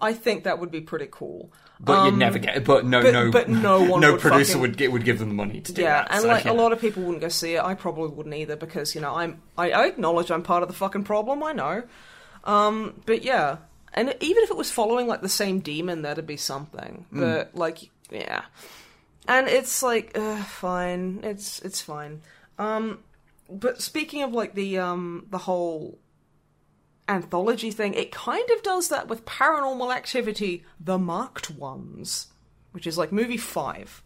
i 0.00 0.12
think 0.12 0.44
that 0.44 0.58
would 0.58 0.70
be 0.70 0.80
pretty 0.80 1.08
cool 1.10 1.52
but 1.80 2.04
you'd 2.06 2.16
never 2.16 2.38
get. 2.38 2.64
But 2.64 2.86
no, 2.86 2.98
um, 2.98 3.02
but- 3.04 3.12
no, 3.12 3.30
but 3.30 3.48
no 3.48 3.82
one 3.90 4.00
no 4.00 4.12
would 4.12 4.20
producer 4.20 4.52
fucking- 4.52 4.60
would 4.62 4.76
get 4.76 4.92
would 4.92 5.04
give 5.04 5.18
them 5.18 5.28
the 5.28 5.34
money 5.34 5.60
to 5.60 5.72
do 5.72 5.82
yeah, 5.82 6.02
that. 6.02 6.08
and 6.12 6.22
so, 6.22 6.28
like 6.28 6.44
yeah. 6.44 6.52
a 6.52 6.54
lot 6.54 6.72
of 6.72 6.80
people 6.80 7.02
wouldn't 7.02 7.20
go 7.20 7.28
see 7.28 7.54
it. 7.56 7.62
I 7.62 7.74
probably 7.74 8.08
wouldn't 8.08 8.34
either 8.34 8.56
because 8.56 8.94
you 8.94 9.00
know 9.00 9.14
I'm 9.14 9.42
I, 9.58 9.70
I 9.72 9.86
acknowledge 9.86 10.30
I'm 10.30 10.42
part 10.42 10.62
of 10.62 10.68
the 10.68 10.74
fucking 10.74 11.04
problem. 11.04 11.42
I 11.42 11.52
know, 11.52 11.82
um, 12.44 13.00
but 13.06 13.22
yeah, 13.24 13.56
and 13.94 14.14
even 14.20 14.42
if 14.42 14.50
it 14.50 14.56
was 14.56 14.70
following 14.70 15.06
like 15.06 15.22
the 15.22 15.28
same 15.28 15.60
demon, 15.60 16.02
that'd 16.02 16.26
be 16.26 16.36
something. 16.36 17.06
Mm. 17.12 17.20
But 17.20 17.54
like, 17.54 17.90
yeah, 18.10 18.42
and 19.26 19.48
it's 19.48 19.82
like 19.82 20.16
uh, 20.16 20.42
fine. 20.42 21.20
It's 21.22 21.60
it's 21.60 21.80
fine. 21.80 22.20
Um, 22.58 22.98
but 23.48 23.80
speaking 23.80 24.22
of 24.22 24.32
like 24.32 24.54
the 24.54 24.78
um 24.78 25.26
the 25.30 25.38
whole 25.38 25.98
anthology 27.08 27.70
thing, 27.70 27.94
it 27.94 28.12
kind 28.12 28.48
of 28.50 28.62
does 28.62 28.88
that 28.88 29.08
with 29.08 29.24
Paranormal 29.24 29.94
Activity: 29.94 30.64
The 30.80 30.98
Marked 30.98 31.50
Ones, 31.50 32.28
which 32.72 32.86
is 32.86 32.98
like 32.98 33.12
movie 33.12 33.36
five. 33.36 34.02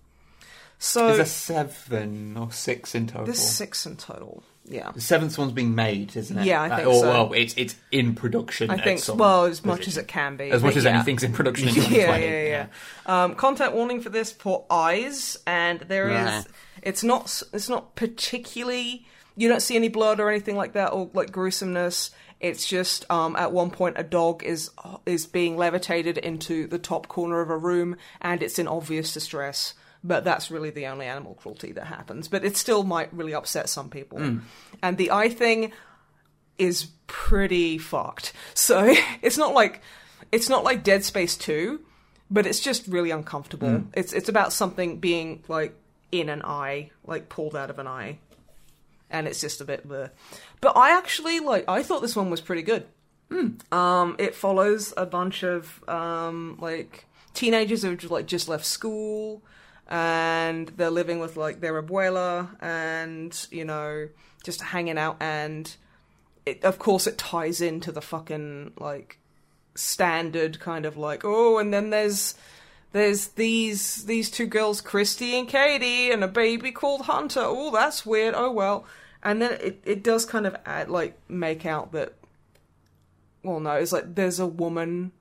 So 0.78 1.09
There's 1.09 1.19
a 1.19 1.24
seven 1.27 2.36
or 2.36 2.52
six 2.52 2.94
in 2.94 3.09
total. 3.09 3.24
there's 3.24 3.40
six 3.40 3.85
in 3.85 3.97
total. 3.97 4.44
Yeah. 4.70 4.90
The 4.93 5.01
seventh 5.01 5.39
one's 5.39 5.53
being 5.53 5.74
made, 5.74 6.15
isn't 6.16 6.39
it? 6.39 6.45
Yeah, 6.45 6.62
I 6.62 6.69
Uh, 6.69 6.77
think 6.77 6.89
or, 6.89 7.01
so. 7.01 7.09
Well, 7.09 7.32
it's 7.32 7.55
it's 7.57 7.74
in 7.90 8.15
production. 8.15 8.70
I 8.70 8.77
think 8.78 9.01
well 9.19 9.45
as 9.47 9.65
much 9.65 9.78
position. 9.78 10.01
as 10.01 10.05
it 10.05 10.09
can 10.09 10.36
be. 10.36 10.51
as 10.51 10.62
much 10.62 10.77
as 10.77 10.85
yeah. 10.85 10.95
anything's 10.97 11.23
in 11.23 11.32
production 11.32 11.69
in 11.70 11.74
Yeah, 11.74 11.82
2020. 11.82 12.24
yeah, 12.27 12.43
yeah. 13.07 13.23
Um, 13.24 13.35
content 13.35 13.73
warning 13.74 14.01
for 14.01 14.11
this 14.11 14.31
for 14.32 14.65
eyes, 14.70 15.39
and 15.47 15.81
there 15.81 16.09
is. 16.11 16.24
Nah. 16.27 16.43
It's 16.82 17.03
not. 17.03 17.43
It's 17.53 17.69
not 17.69 17.95
particularly. 17.97 19.07
You 19.36 19.49
don't 19.49 19.62
see 19.62 19.77
any 19.77 19.89
blood 19.89 20.20
or 20.20 20.31
anything 20.31 20.57
like 20.57 20.73
that, 20.74 20.93
or 20.93 21.11
like 21.15 21.32
gruesomeness. 21.32 22.11
It's 22.40 22.66
just 22.66 23.05
um, 23.11 23.35
at 23.36 23.51
one 23.53 23.70
point 23.70 23.97
a 23.99 24.05
dog 24.05 24.45
is 24.45 24.70
is 25.07 25.27
being 25.27 25.57
levitated 25.57 26.19
into 26.19 26.66
the 26.69 26.78
top 26.78 27.09
corner 27.09 27.40
of 27.40 27.51
a 27.51 27.57
room, 27.57 27.97
and 28.20 28.43
it's 28.43 28.59
in 28.59 28.69
obvious 28.69 29.12
distress. 29.15 29.74
But 30.05 30.23
that's 30.25 30.51
really 30.51 30.70
the 30.70 30.87
only 30.87 31.07
animal 31.07 31.35
cruelty 31.35 31.73
that 31.73 31.87
happens. 31.87 32.29
But 32.29 32.45
it 32.45 32.57
still 32.57 32.85
might 32.85 33.12
really 33.12 33.35
upset 33.35 33.69
some 33.69 33.91
people. 33.91 34.19
And 34.83 34.97
the 34.97 35.11
eye 35.11 35.29
thing 35.29 35.73
is 36.59 36.89
pretty 37.07 37.79
fucked. 37.79 38.33
So 38.55 38.95
it's 39.23 39.39
not 39.39 39.55
like 39.55 39.81
it's 40.31 40.49
not 40.49 40.62
like 40.65 40.83
Dead 40.85 41.05
Space 41.05 41.37
2, 41.37 41.81
but 42.31 42.47
it's 42.47 42.61
just 42.61 42.87
really 42.87 43.11
uncomfortable. 43.11 43.85
It's 43.95 44.12
it's 44.12 44.29
about 44.29 44.53
something 44.53 44.99
being 44.99 45.43
like 45.49 45.75
in 46.12 46.29
an 46.29 46.43
eye, 46.43 46.91
like 47.07 47.29
pulled 47.29 47.57
out 47.57 47.70
of 47.70 47.79
an 47.79 47.87
eye. 47.87 48.19
And 49.11 49.27
it's 49.27 49.41
just 49.41 49.61
a 49.61 49.65
bit 49.65 49.89
bleh. 49.89 50.11
But 50.61 50.77
I 50.77 50.97
actually 50.97 51.41
like 51.41 51.65
I 51.69 51.83
thought 51.83 52.03
this 52.03 52.15
one 52.16 52.31
was 52.31 52.41
pretty 52.41 52.62
good. 52.62 52.87
Um 53.73 54.16
it 54.19 54.35
follows 54.35 54.93
a 54.97 55.07
bunch 55.07 55.43
of 55.43 55.83
um 55.89 56.57
like 56.61 57.07
teenagers 57.35 57.83
who've 57.83 58.11
like 58.11 58.27
just 58.27 58.49
left 58.49 58.65
school 58.66 59.43
and 59.89 60.69
they're 60.77 60.90
living 60.90 61.19
with 61.19 61.36
like 61.36 61.60
their 61.60 61.82
abuela 61.82 62.48
and 62.60 63.47
you 63.51 63.65
know 63.65 64.09
just 64.44 64.60
hanging 64.60 64.98
out. 64.98 65.16
And 65.20 65.74
it, 66.44 66.62
of 66.62 66.78
course 66.78 67.06
it 67.06 67.19
ties 67.19 67.60
into 67.60 67.90
the 67.90 68.02
fucking 68.02 68.73
like 68.78 69.19
standard 69.74 70.59
kind 70.59 70.85
of 70.85 70.97
like 70.97 71.23
oh 71.24 71.59
and 71.59 71.73
then 71.73 71.90
there's 71.90 72.35
there's 72.93 73.28
these 73.28 74.05
these 74.06 74.31
two 74.31 74.47
girls 74.47 74.81
Christy 74.81 75.39
and 75.39 75.48
Katie 75.48 76.10
and 76.10 76.24
a 76.24 76.28
baby 76.28 76.73
called 76.73 77.02
Hunter. 77.02 77.43
Oh 77.43 77.70
that's 77.70 78.05
weird. 78.05 78.35
Oh 78.36 78.51
well. 78.51 78.85
And 79.23 79.43
then 79.43 79.52
it, 79.60 79.82
it 79.85 80.02
does 80.05 80.24
kind 80.24 80.47
of 80.47 80.56
add, 80.65 80.89
like 80.89 81.19
make 81.28 81.66
out 81.66 81.93
that 81.93 82.15
well 83.43 83.60
no 83.60 83.73
it's 83.73 83.93
like 83.93 84.15
there's 84.15 84.39
a 84.39 84.47
woman 84.47 85.12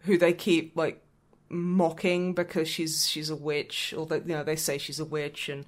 who 0.00 0.18
they 0.18 0.32
keep 0.32 0.76
like 0.76 1.02
mocking 1.50 2.32
because 2.32 2.68
she's 2.68 3.06
she's 3.08 3.28
a 3.28 3.36
witch 3.36 3.92
or 3.96 4.06
that 4.06 4.26
you 4.26 4.34
know 4.34 4.44
they 4.44 4.56
say 4.56 4.78
she's 4.78 5.00
a 5.00 5.04
witch 5.04 5.48
and 5.48 5.66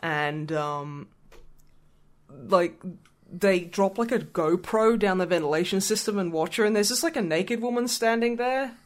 and 0.00 0.50
um 0.52 1.06
like 2.48 2.80
they 3.30 3.60
drop 3.60 3.98
like 3.98 4.12
a 4.12 4.18
GoPro 4.18 4.98
down 4.98 5.18
the 5.18 5.26
ventilation 5.26 5.80
system 5.80 6.18
and 6.18 6.32
watch 6.32 6.56
her, 6.56 6.64
and 6.64 6.74
there's 6.76 6.88
just 6.88 7.02
like 7.02 7.16
a 7.16 7.22
naked 7.22 7.60
woman 7.60 7.88
standing 7.88 8.36
there, 8.36 8.76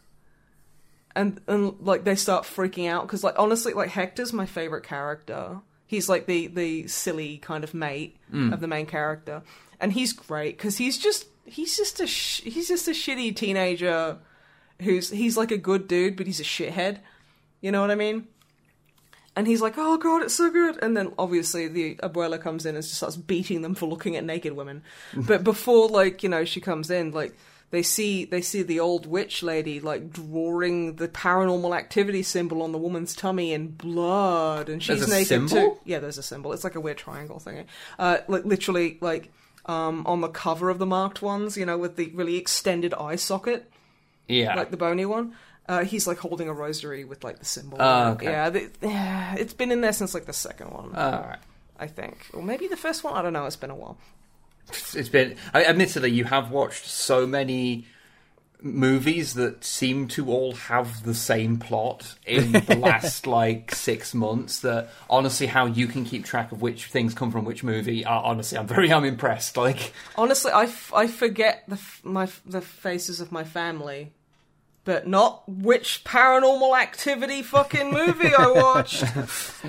and 1.15 1.41
and 1.47 1.75
like 1.81 2.05
they 2.05 2.15
start 2.15 2.45
freaking 2.45 2.89
out 2.89 3.07
because 3.07 3.23
like 3.25 3.39
honestly, 3.39 3.73
like 3.73 3.91
Hector's 3.91 4.33
my 4.33 4.47
favorite 4.47 4.85
character. 4.85 5.61
He's 5.87 6.09
like 6.09 6.27
the 6.27 6.47
the 6.49 6.87
silly 6.87 7.39
kind 7.39 7.65
of 7.65 7.75
mate 7.75 8.17
of 8.53 8.61
the 8.61 8.69
main 8.69 8.87
character, 8.87 9.43
and 9.81 9.93
he's 9.93 10.13
great 10.13 10.57
because 10.57 10.79
he's 10.79 10.99
just 10.99 11.27
he's 11.45 11.77
just 11.77 12.01
a 12.01 12.07
sh- 12.07 12.43
he's 12.43 12.69
just 12.69 12.89
a 12.89 12.93
shitty 12.93 13.35
teenager 13.35 14.19
who's 14.83 15.11
he's 15.11 15.37
like 15.37 15.51
a 15.51 15.59
good 15.59 15.89
dude, 15.89 16.17
but 16.17 16.27
he's 16.27 16.41
a 16.41 16.45
shithead. 16.45 16.99
You 17.61 17.73
know 17.73 17.81
what 17.81 17.91
I 17.91 17.97
mean? 17.97 18.29
And 19.37 19.47
he's 19.47 19.61
like, 19.61 19.75
"Oh 19.77 19.97
god, 19.99 20.23
it's 20.23 20.35
so 20.35 20.51
good!" 20.51 20.79
And 20.83 20.97
then 20.97 21.13
obviously 21.19 21.69
the 21.69 21.97
abuela 21.97 22.41
comes 22.41 22.67
in 22.67 22.75
and 22.75 22.85
just 22.85 22.97
starts 22.97 23.17
beating 23.17 23.63
them 23.63 23.75
for 23.75 23.87
looking 23.87 24.17
at 24.17 24.25
naked 24.25 24.55
women. 24.55 24.83
but 25.17 25.45
before, 25.45 25.89
like 25.89 26.23
you 26.23 26.29
know, 26.29 26.45
she 26.45 26.61
comes 26.61 26.91
in, 26.91 27.13
like 27.13 27.37
they 27.71 27.83
see 27.83 28.25
they 28.25 28.41
see 28.41 28.63
the 28.63 28.81
old 28.81 29.07
witch 29.07 29.43
lady 29.43 29.79
like 29.79 30.11
drawing 30.11 30.97
the 30.97 31.09
paranormal 31.09 31.77
activity 31.77 32.23
symbol 32.23 32.63
on 32.63 32.73
the 32.73 32.79
woman's 32.79 33.15
tummy 33.15 33.53
in 33.53 33.69
blood, 33.69 34.69
and 34.69 34.83
she's 34.83 35.07
naked 35.09 35.27
symbol? 35.27 35.57
too. 35.57 35.79
Yeah, 35.85 35.99
there's 35.99 36.19
a 36.19 36.23
symbol. 36.23 36.53
It's 36.53 36.65
like 36.65 36.77
a 36.77 36.81
weird 36.81 36.99
triangle 36.99 37.39
thing. 37.39 37.67
Uh, 37.99 38.19
like 38.27 38.45
literally, 38.45 38.99
like 39.01 39.31
um, 39.67 40.05
on 40.07 40.21
the 40.21 40.29
cover 40.29 40.71
of 40.71 40.79
the 40.79 40.87
marked 40.87 41.23
ones, 41.23 41.57
you 41.57 41.67
know, 41.67 41.79
with 41.79 41.97
the 41.97 42.11
really 42.15 42.37
extended 42.37 42.95
eye 42.95 43.17
socket 43.17 43.71
Yeah. 44.29 44.55
like 44.55 44.71
the 44.71 44.77
bony 44.77 45.05
one. 45.07 45.35
Uh, 45.69 45.85
he's 45.85 46.07
like 46.07 46.19
holding 46.19 46.49
a 46.49 46.53
rosary 46.53 47.05
with 47.05 47.25
like 47.25 47.39
the 47.39 47.45
symbol. 47.45 47.77
Oh, 47.81 48.13
okay. 48.13 48.27
Yeah, 48.27 48.59
yeah, 48.81 49.35
it's 49.39 49.53
been 49.55 49.71
in 49.71 49.81
there 49.83 49.93
since 49.93 50.15
like 50.15 50.25
the 50.27 50.33
second 50.33 50.71
one. 50.71 50.95
All 50.95 51.13
right. 51.23 51.39
I 51.79 51.87
think, 51.87 52.27
or 52.33 52.43
maybe 52.43 52.67
the 52.69 52.77
first 52.77 53.05
one. 53.05 53.15
I 53.15 53.23
don't 53.23 53.33
know. 53.33 53.45
It's 53.47 53.57
been 53.57 53.71
a 53.71 53.75
while. 53.75 53.99
It's 54.95 55.09
been. 55.09 55.37
I, 55.55 55.65
admittedly, 55.65 56.11
you 56.11 56.25
have 56.25 56.51
watched 56.51 56.87
so 56.87 57.27
many 57.27 57.87
movies 58.61 59.35
that 59.35 59.63
seem 59.65 60.09
to 60.09 60.29
all 60.31 60.53
have 60.55 61.05
the 61.05 61.15
same 61.15 61.59
plot 61.59 62.17
in 62.27 62.51
the 62.53 62.77
last 62.83 63.25
like 63.27 63.73
six 63.73 64.13
months 64.15 64.59
that 64.61 64.89
honestly 65.09 65.47
how 65.47 65.65
you 65.67 65.87
can 65.87 66.05
keep 66.05 66.25
track 66.25 66.51
of 66.51 66.61
which 66.61 66.87
things 66.87 67.15
come 67.15 67.31
from 67.31 67.45
which 67.45 67.63
movie 67.63 68.05
uh, 68.05 68.19
honestly 68.21 68.59
i'm 68.59 68.67
very 68.67 68.93
i'm 68.93 69.05
impressed 69.05 69.57
like 69.57 69.93
Honestly, 70.17 70.51
I, 70.51 70.65
f- 70.65 70.93
I 70.93 71.07
forget 71.07 71.63
the 71.69 71.75
f- 71.77 72.01
my 72.03 72.25
f- 72.25 72.43
the 72.45 72.61
faces 72.61 73.21
of 73.21 73.31
my 73.31 73.45
family, 73.45 74.11
but 74.89 75.07
not 75.07 75.47
which 75.47 76.03
Paranormal 76.03 76.75
Activity 76.81 77.43
fucking 77.43 77.93
movie 77.93 78.35
I 78.35 78.51
watched. 78.51 79.05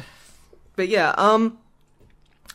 but 0.78 0.88
yeah, 0.88 1.14
um, 1.18 1.58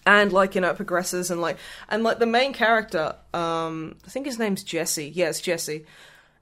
and 0.07 0.33
like 0.33 0.55
you 0.55 0.63
know, 0.63 0.71
it 0.71 0.77
progresses 0.77 1.31
and 1.31 1.43
like 1.43 1.59
and 1.91 2.03
like 2.03 2.21
the 2.21 2.27
main 2.27 2.55
character, 2.55 3.17
um, 3.35 3.97
I 4.07 4.09
think 4.09 4.25
his 4.25 4.39
name's 4.39 4.65
Jesse. 4.65 5.11
Yeah, 5.11 5.29
it's 5.29 5.43
Jesse. 5.43 5.85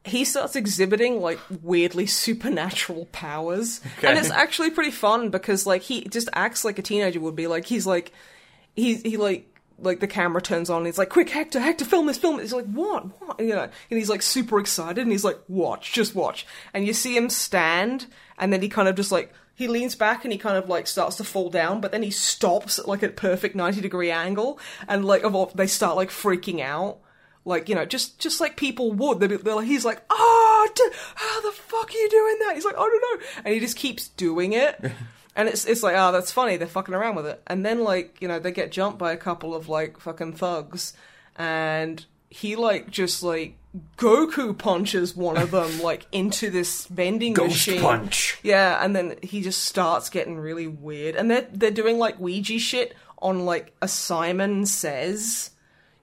He 0.04 0.24
starts 0.24 0.54
exhibiting 0.54 1.20
like 1.20 1.40
weirdly 1.60 2.06
supernatural 2.24 3.06
powers, 3.06 3.80
and 4.00 4.16
it's 4.16 4.30
actually 4.30 4.70
pretty 4.70 4.92
fun 4.92 5.30
because 5.30 5.66
like 5.66 5.82
he 5.82 6.04
just 6.04 6.28
acts 6.34 6.64
like 6.64 6.78
a 6.78 6.82
teenager 6.82 7.18
would 7.18 7.34
be. 7.34 7.48
Like 7.48 7.64
he's 7.64 7.84
like 7.84 8.12
he's 8.76 9.02
he 9.02 9.16
like 9.16 9.51
like 9.82 10.00
the 10.00 10.06
camera 10.06 10.40
turns 10.40 10.70
on 10.70 10.78
and 10.78 10.86
he's 10.86 10.98
like 10.98 11.10
quick 11.10 11.30
hector 11.30 11.60
hector 11.60 11.84
film 11.84 12.06
this 12.06 12.18
film 12.18 12.36
this." 12.36 12.46
he's 12.46 12.52
like 12.52 12.66
what? 12.66 13.04
What? 13.20 13.40
You 13.40 13.48
know 13.48 13.62
and 13.62 13.72
he's 13.98 14.08
like 14.08 14.22
super 14.22 14.58
excited 14.58 15.02
and 15.02 15.10
he's 15.10 15.24
like 15.24 15.38
watch 15.48 15.92
just 15.92 16.14
watch. 16.14 16.46
And 16.72 16.86
you 16.86 16.92
see 16.92 17.16
him 17.16 17.28
stand 17.28 18.06
and 18.38 18.52
then 18.52 18.62
he 18.62 18.68
kind 18.68 18.88
of 18.88 18.96
just 18.96 19.12
like 19.12 19.32
he 19.54 19.68
leans 19.68 19.94
back 19.94 20.24
and 20.24 20.32
he 20.32 20.38
kind 20.38 20.56
of 20.56 20.68
like 20.68 20.86
starts 20.86 21.16
to 21.16 21.24
fall 21.24 21.50
down 21.50 21.80
but 21.80 21.92
then 21.92 22.02
he 22.02 22.10
stops 22.10 22.78
at 22.78 22.88
like 22.88 23.02
a 23.02 23.08
perfect 23.08 23.54
90 23.54 23.80
degree 23.80 24.10
angle 24.10 24.58
and 24.88 25.04
like 25.04 25.22
they 25.54 25.66
start 25.66 25.96
like 25.96 26.10
freaking 26.10 26.60
out. 26.60 26.98
Like 27.44 27.68
you 27.68 27.74
know 27.74 27.84
just 27.84 28.18
just 28.18 28.40
like 28.40 28.56
people 28.56 28.92
would. 28.92 29.20
They're, 29.20 29.36
they're 29.38 29.56
like, 29.56 29.66
he's 29.66 29.84
like 29.84 30.02
oh 30.10 30.68
how 31.14 31.40
the 31.40 31.52
fuck 31.52 31.90
are 31.90 31.98
you 31.98 32.08
doing 32.08 32.38
that? 32.40 32.54
He's 32.54 32.64
like 32.64 32.76
i 32.76 32.78
don't 32.78 33.20
know. 33.20 33.26
And 33.44 33.54
he 33.54 33.60
just 33.60 33.76
keeps 33.76 34.08
doing 34.08 34.52
it 34.52 34.80
and 35.36 35.48
it's 35.48 35.64
it's 35.64 35.82
like 35.82 35.94
oh 35.96 36.12
that's 36.12 36.30
funny 36.30 36.56
they're 36.56 36.66
fucking 36.68 36.94
around 36.94 37.14
with 37.14 37.26
it 37.26 37.42
and 37.46 37.64
then 37.64 37.82
like 37.82 38.16
you 38.20 38.28
know 38.28 38.38
they 38.38 38.52
get 38.52 38.70
jumped 38.72 38.98
by 38.98 39.12
a 39.12 39.16
couple 39.16 39.54
of 39.54 39.68
like 39.68 39.98
fucking 39.98 40.32
thugs 40.32 40.92
and 41.36 42.04
he 42.30 42.56
like 42.56 42.90
just 42.90 43.22
like 43.22 43.56
goku 43.96 44.56
punches 44.56 45.16
one 45.16 45.36
of 45.36 45.50
them 45.50 45.80
like 45.82 46.06
into 46.12 46.50
this 46.50 46.86
vending 46.86 47.32
Ghost 47.32 47.50
machine 47.50 47.80
punch. 47.80 48.38
yeah 48.42 48.84
and 48.84 48.94
then 48.94 49.16
he 49.22 49.40
just 49.40 49.64
starts 49.64 50.10
getting 50.10 50.38
really 50.38 50.66
weird 50.66 51.16
and 51.16 51.30
they're 51.30 51.48
they're 51.52 51.70
doing 51.70 51.98
like 51.98 52.18
ouija 52.18 52.58
shit 52.58 52.94
on 53.20 53.44
like 53.46 53.72
a 53.80 53.88
simon 53.88 54.66
says 54.66 55.50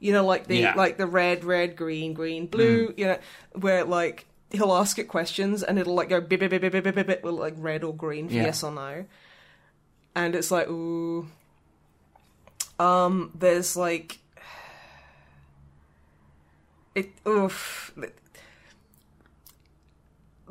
you 0.02 0.14
know, 0.14 0.26
like 0.26 0.48
the 0.48 0.60
Yeah. 0.60 0.76
like 0.76 0.98
the 0.98 1.06
red, 1.06 1.44
red, 1.44 1.76
green, 1.76 2.14
green, 2.14 2.48
blue. 2.48 2.88
Mm. 2.88 2.98
You 2.98 3.06
know, 3.06 3.18
where 3.54 3.84
like 3.84 4.26
he'll 4.52 4.74
ask 4.74 4.98
it 4.98 5.08
questions 5.08 5.62
and 5.64 5.78
it'll 5.78 5.94
like 5.96 6.10
go 6.10 6.20
bip 6.20 6.40
bip 6.40 6.50
bip 6.50 6.62
bip 6.62 6.72
bip 6.72 6.96
bip, 6.96 7.08
bip, 7.08 7.24
with 7.24 7.34
like 7.36 7.54
red 7.58 7.84
or 7.84 7.94
green 7.94 8.28
for 8.28 8.36
Yeah. 8.36 8.44
yes 8.46 8.64
or 8.64 8.72
no. 8.72 9.06
And 10.16 10.36
it's 10.36 10.52
like 10.52 10.68
ooh. 10.70 11.28
Um, 12.80 13.32
there's 13.36 13.76
like 13.76 14.20
it. 16.96 17.12
Oof. 17.28 17.92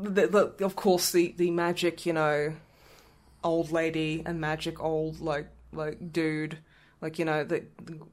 The, 0.00 0.28
the, 0.28 0.64
of 0.64 0.76
course, 0.76 1.10
the 1.10 1.34
the 1.36 1.50
magic, 1.50 2.06
you 2.06 2.12
know, 2.12 2.54
old 3.42 3.72
lady 3.72 4.22
and 4.24 4.40
magic 4.40 4.80
old 4.80 5.20
like 5.20 5.48
like 5.72 6.12
dude 6.12 6.58
like 7.00 7.18
you 7.18 7.24
know 7.24 7.44
the 7.44 7.64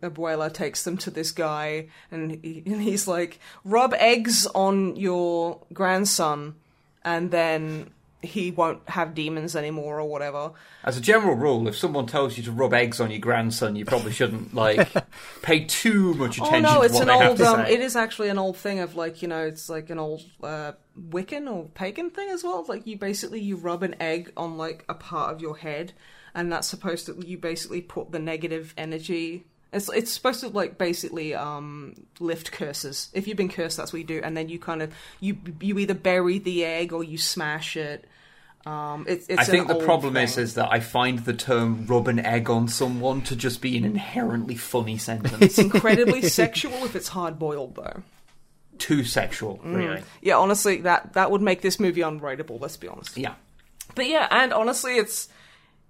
abuela 0.02 0.54
takes 0.54 0.84
them 0.84 0.98
to 0.98 1.10
this 1.10 1.32
guy 1.32 1.88
and, 2.12 2.40
he, 2.44 2.64
and 2.66 2.82
he's 2.82 3.08
like 3.08 3.40
rub 3.64 3.94
eggs 3.96 4.48
on 4.48 4.96
your 4.96 5.60
grandson 5.74 6.56
and 7.04 7.32
then 7.32 7.92
he 8.26 8.52
won't 8.52 8.88
have 8.90 9.14
demons 9.14 9.56
anymore 9.56 10.00
or 10.00 10.10
whatever. 10.10 10.52
As 10.84 10.98
a 10.98 11.02
general 11.02 11.36
rule, 11.36 11.68
if 11.68 11.78
someone 11.78 12.06
tells 12.06 12.38
you 12.38 12.44
to 12.44 12.52
rub 12.52 12.74
eggs 12.74 13.00
on 13.00 13.12
your 13.12 13.20
grandson, 13.20 13.76
you 13.76 13.86
probably 13.86 14.12
shouldn't 14.12 14.54
like 14.54 14.90
pay 15.42 15.64
too 15.66 16.14
much 16.16 16.38
attention 16.38 16.66
oh 16.66 16.74
no 16.76 16.82
it's 16.82 17.00
an 17.00 17.10
old 17.10 17.42
um 17.42 17.62
it 17.62 17.80
is 17.80 17.96
actually 17.96 18.30
an 18.30 18.38
old 18.38 18.58
thing 18.58 18.80
of 18.80 18.96
like 18.96 19.22
you 19.22 19.28
know 19.28 19.46
it's 19.46 19.70
like 19.70 19.90
an 19.90 20.00
old 20.00 20.24
uh 20.44 20.74
wiccan 21.10 21.50
or 21.50 21.66
pagan 21.74 22.10
thing 22.10 22.30
as 22.30 22.44
well. 22.44 22.66
Like 22.68 22.86
you 22.88 22.98
basically 22.98 23.40
you 23.40 23.56
rub 23.56 23.84
an 23.84 23.96
egg 24.00 24.32
on 24.36 24.58
like 24.58 24.84
a 24.90 24.94
part 24.94 25.34
of 25.34 25.42
your 25.42 25.58
head 25.58 25.94
and 26.36 26.52
that's 26.52 26.68
supposed 26.68 27.08
to 27.08 27.16
you 27.26 27.38
basically 27.38 27.82
put 27.82 28.12
the 28.12 28.20
negative 28.20 28.74
energy 28.78 29.44
it's 29.74 29.90
it's 29.90 30.12
supposed 30.12 30.42
to 30.42 30.48
like 30.50 30.78
basically 30.78 31.34
um 31.34 31.96
lift 32.20 32.52
curses 32.52 33.10
if 33.14 33.28
you've 33.28 33.38
been 33.38 33.50
cursed 33.50 33.78
that's 33.78 33.92
what 33.92 34.00
you 34.00 34.06
do 34.06 34.22
and 34.24 34.38
then 34.38 34.48
you 34.50 34.60
kind 34.60 34.82
of 34.82 34.94
you 35.20 35.38
you 35.60 35.80
either 35.80 35.94
bury 35.96 36.38
the 36.38 36.64
egg 36.64 36.94
or 36.94 37.04
you 37.04 37.18
smash 37.18 37.76
it 37.76 38.06
um 38.66 39.06
it's, 39.08 39.28
it's 39.28 39.40
I 39.42 39.44
think 39.46 39.68
the 39.68 39.76
problem 39.76 40.18
is 40.18 40.36
thing. 40.36 40.44
is 40.44 40.54
that 40.56 40.72
I 40.72 40.80
find 40.80 41.20
the 41.20 41.34
term 41.34 41.86
"rub 41.88 42.08
an 42.08 42.20
egg 42.20 42.50
on 42.50 42.68
someone" 42.68 43.22
to 43.24 43.36
just 43.36 43.62
be 43.62 43.78
an 43.78 43.86
inherently 43.86 44.56
funny 44.56 44.98
sentence. 44.98 45.40
it's 45.42 45.60
incredibly 45.60 46.22
sexual 46.24 46.74
if 46.86 46.96
it's 46.96 47.10
hard 47.10 47.38
boiled 47.38 47.76
though 47.76 48.02
Too 48.80 49.04
sexual, 49.04 49.60
Mm. 49.60 49.76
really. 49.76 50.04
yeah 50.22 50.38
honestly 50.38 50.78
that 50.82 51.14
that 51.14 51.30
would 51.32 51.42
make 51.42 51.62
this 51.62 51.80
movie 51.80 52.02
unrateable 52.02 52.60
let's 52.60 52.78
be 52.78 52.88
honest 52.88 53.18
Yeah. 53.18 53.36
But 53.94 54.08
yeah, 54.08 54.28
and 54.32 54.52
honestly, 54.52 54.96
it's 54.98 55.30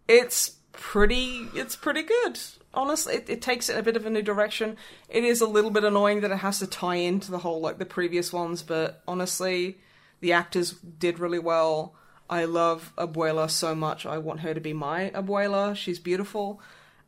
it's 0.07 0.57
pretty 0.71 1.47
it's 1.55 1.75
pretty 1.75 2.03
good. 2.03 2.39
Honestly, 2.73 3.15
it, 3.15 3.29
it 3.29 3.41
takes 3.41 3.69
it 3.69 3.77
a 3.77 3.83
bit 3.83 3.95
of 3.95 4.05
a 4.05 4.09
new 4.09 4.21
direction. 4.21 4.75
It 5.09 5.23
is 5.23 5.41
a 5.41 5.47
little 5.47 5.71
bit 5.71 5.85
annoying 5.85 6.21
that 6.21 6.31
it 6.31 6.37
has 6.37 6.59
to 6.59 6.67
tie 6.67 6.95
into 6.95 7.31
the 7.31 7.39
whole 7.39 7.61
like 7.61 7.77
the 7.77 7.85
previous 7.85 8.33
ones, 8.33 8.61
but 8.61 9.01
honestly, 9.07 9.79
the 10.19 10.33
actors 10.33 10.71
did 10.71 11.19
really 11.19 11.39
well. 11.39 11.95
I 12.29 12.45
love 12.45 12.91
Abuela 12.97 13.49
so 13.49 13.75
much. 13.75 14.05
I 14.05 14.17
want 14.17 14.41
her 14.41 14.53
to 14.53 14.59
be 14.59 14.73
my 14.73 15.11
Abuela. 15.11 15.75
She's 15.75 15.99
beautiful. 15.99 16.59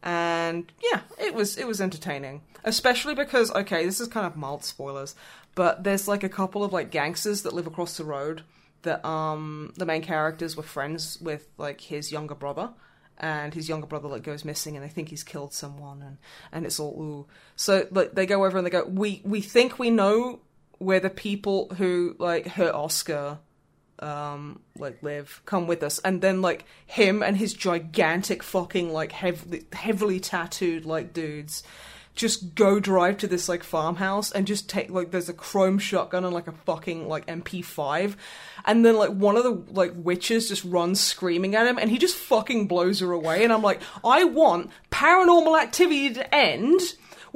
And 0.03 0.71
yeah, 0.81 1.01
it 1.19 1.33
was 1.33 1.57
it 1.57 1.67
was 1.67 1.81
entertaining. 1.81 2.41
Especially 2.63 3.15
because 3.15 3.51
okay, 3.51 3.85
this 3.85 3.99
is 3.99 4.07
kind 4.07 4.25
of 4.25 4.37
mild 4.37 4.63
spoilers, 4.63 5.15
but 5.55 5.83
there's 5.83 6.07
like 6.07 6.23
a 6.23 6.29
couple 6.29 6.63
of 6.63 6.71
like 6.71 6.91
gangsters 6.91 7.41
that 7.41 7.53
live 7.53 7.67
across 7.67 7.97
the 7.97 8.05
road 8.05 8.43
that 8.83 9.03
um 9.05 9.73
the 9.75 9.85
main 9.85 10.01
characters 10.01 10.55
were 10.55 10.63
friends 10.63 11.19
with 11.19 11.47
like 11.57 11.81
his 11.81 12.11
younger 12.11 12.35
brother 12.35 12.69
and 13.19 13.53
his 13.53 13.67
younger 13.67 13.87
brother 13.87 14.07
like 14.07 14.23
goes 14.23 14.45
missing 14.45 14.75
and 14.75 14.85
they 14.85 14.89
think 14.89 15.09
he's 15.09 15.23
killed 15.23 15.53
someone 15.53 16.01
and 16.01 16.17
and 16.51 16.65
it's 16.65 16.79
all 16.79 16.95
ooh. 17.01 17.27
So 17.55 17.87
like 17.91 18.13
they 18.13 18.25
go 18.25 18.45
over 18.45 18.57
and 18.57 18.65
they 18.65 18.71
go 18.71 18.85
we 18.85 19.21
we 19.25 19.41
think 19.41 19.79
we 19.79 19.89
know 19.89 20.39
where 20.77 20.99
the 20.99 21.09
people 21.09 21.69
who 21.77 22.15
like 22.19 22.47
hurt 22.47 22.73
oscar 22.73 23.39
um 23.99 24.59
like 24.77 25.01
live 25.01 25.41
come 25.45 25.67
with 25.67 25.81
us. 25.83 25.99
And 25.99 26.21
then 26.21 26.41
like 26.41 26.65
him 26.85 27.23
and 27.23 27.35
his 27.37 27.53
gigantic 27.53 28.43
fucking 28.43 28.93
like 28.93 29.11
heavily 29.11 29.65
heavily 29.73 30.19
tattooed 30.19 30.85
like 30.85 31.13
dudes 31.13 31.63
just 32.17 32.55
go 32.55 32.79
drive 32.79 33.17
to 33.17 33.27
this 33.27 33.47
like 33.47 33.63
farmhouse 33.63 34.31
and 34.31 34.45
just 34.45 34.67
take 34.67 34.89
like 34.89 35.11
there's 35.11 35.29
a 35.29 35.33
chrome 35.33 35.77
shotgun 35.79 36.25
and 36.25 36.33
like 36.33 36.47
a 36.47 36.51
fucking 36.51 37.07
like 37.07 37.25
MP5 37.27 38.15
and 38.65 38.83
then 38.83 38.97
like 38.97 39.11
one 39.11 39.37
of 39.37 39.43
the 39.43 39.71
like 39.71 39.93
witches 39.95 40.49
just 40.49 40.65
runs 40.65 40.99
screaming 40.99 41.55
at 41.55 41.67
him 41.67 41.77
and 41.77 41.89
he 41.89 41.97
just 41.97 42.17
fucking 42.17 42.67
blows 42.67 42.99
her 42.99 43.11
away. 43.11 43.43
And 43.43 43.53
I'm 43.53 43.61
like 43.61 43.81
I 44.03 44.25
want 44.25 44.71
paranormal 44.91 45.61
activity 45.61 46.13
to 46.15 46.35
end 46.35 46.81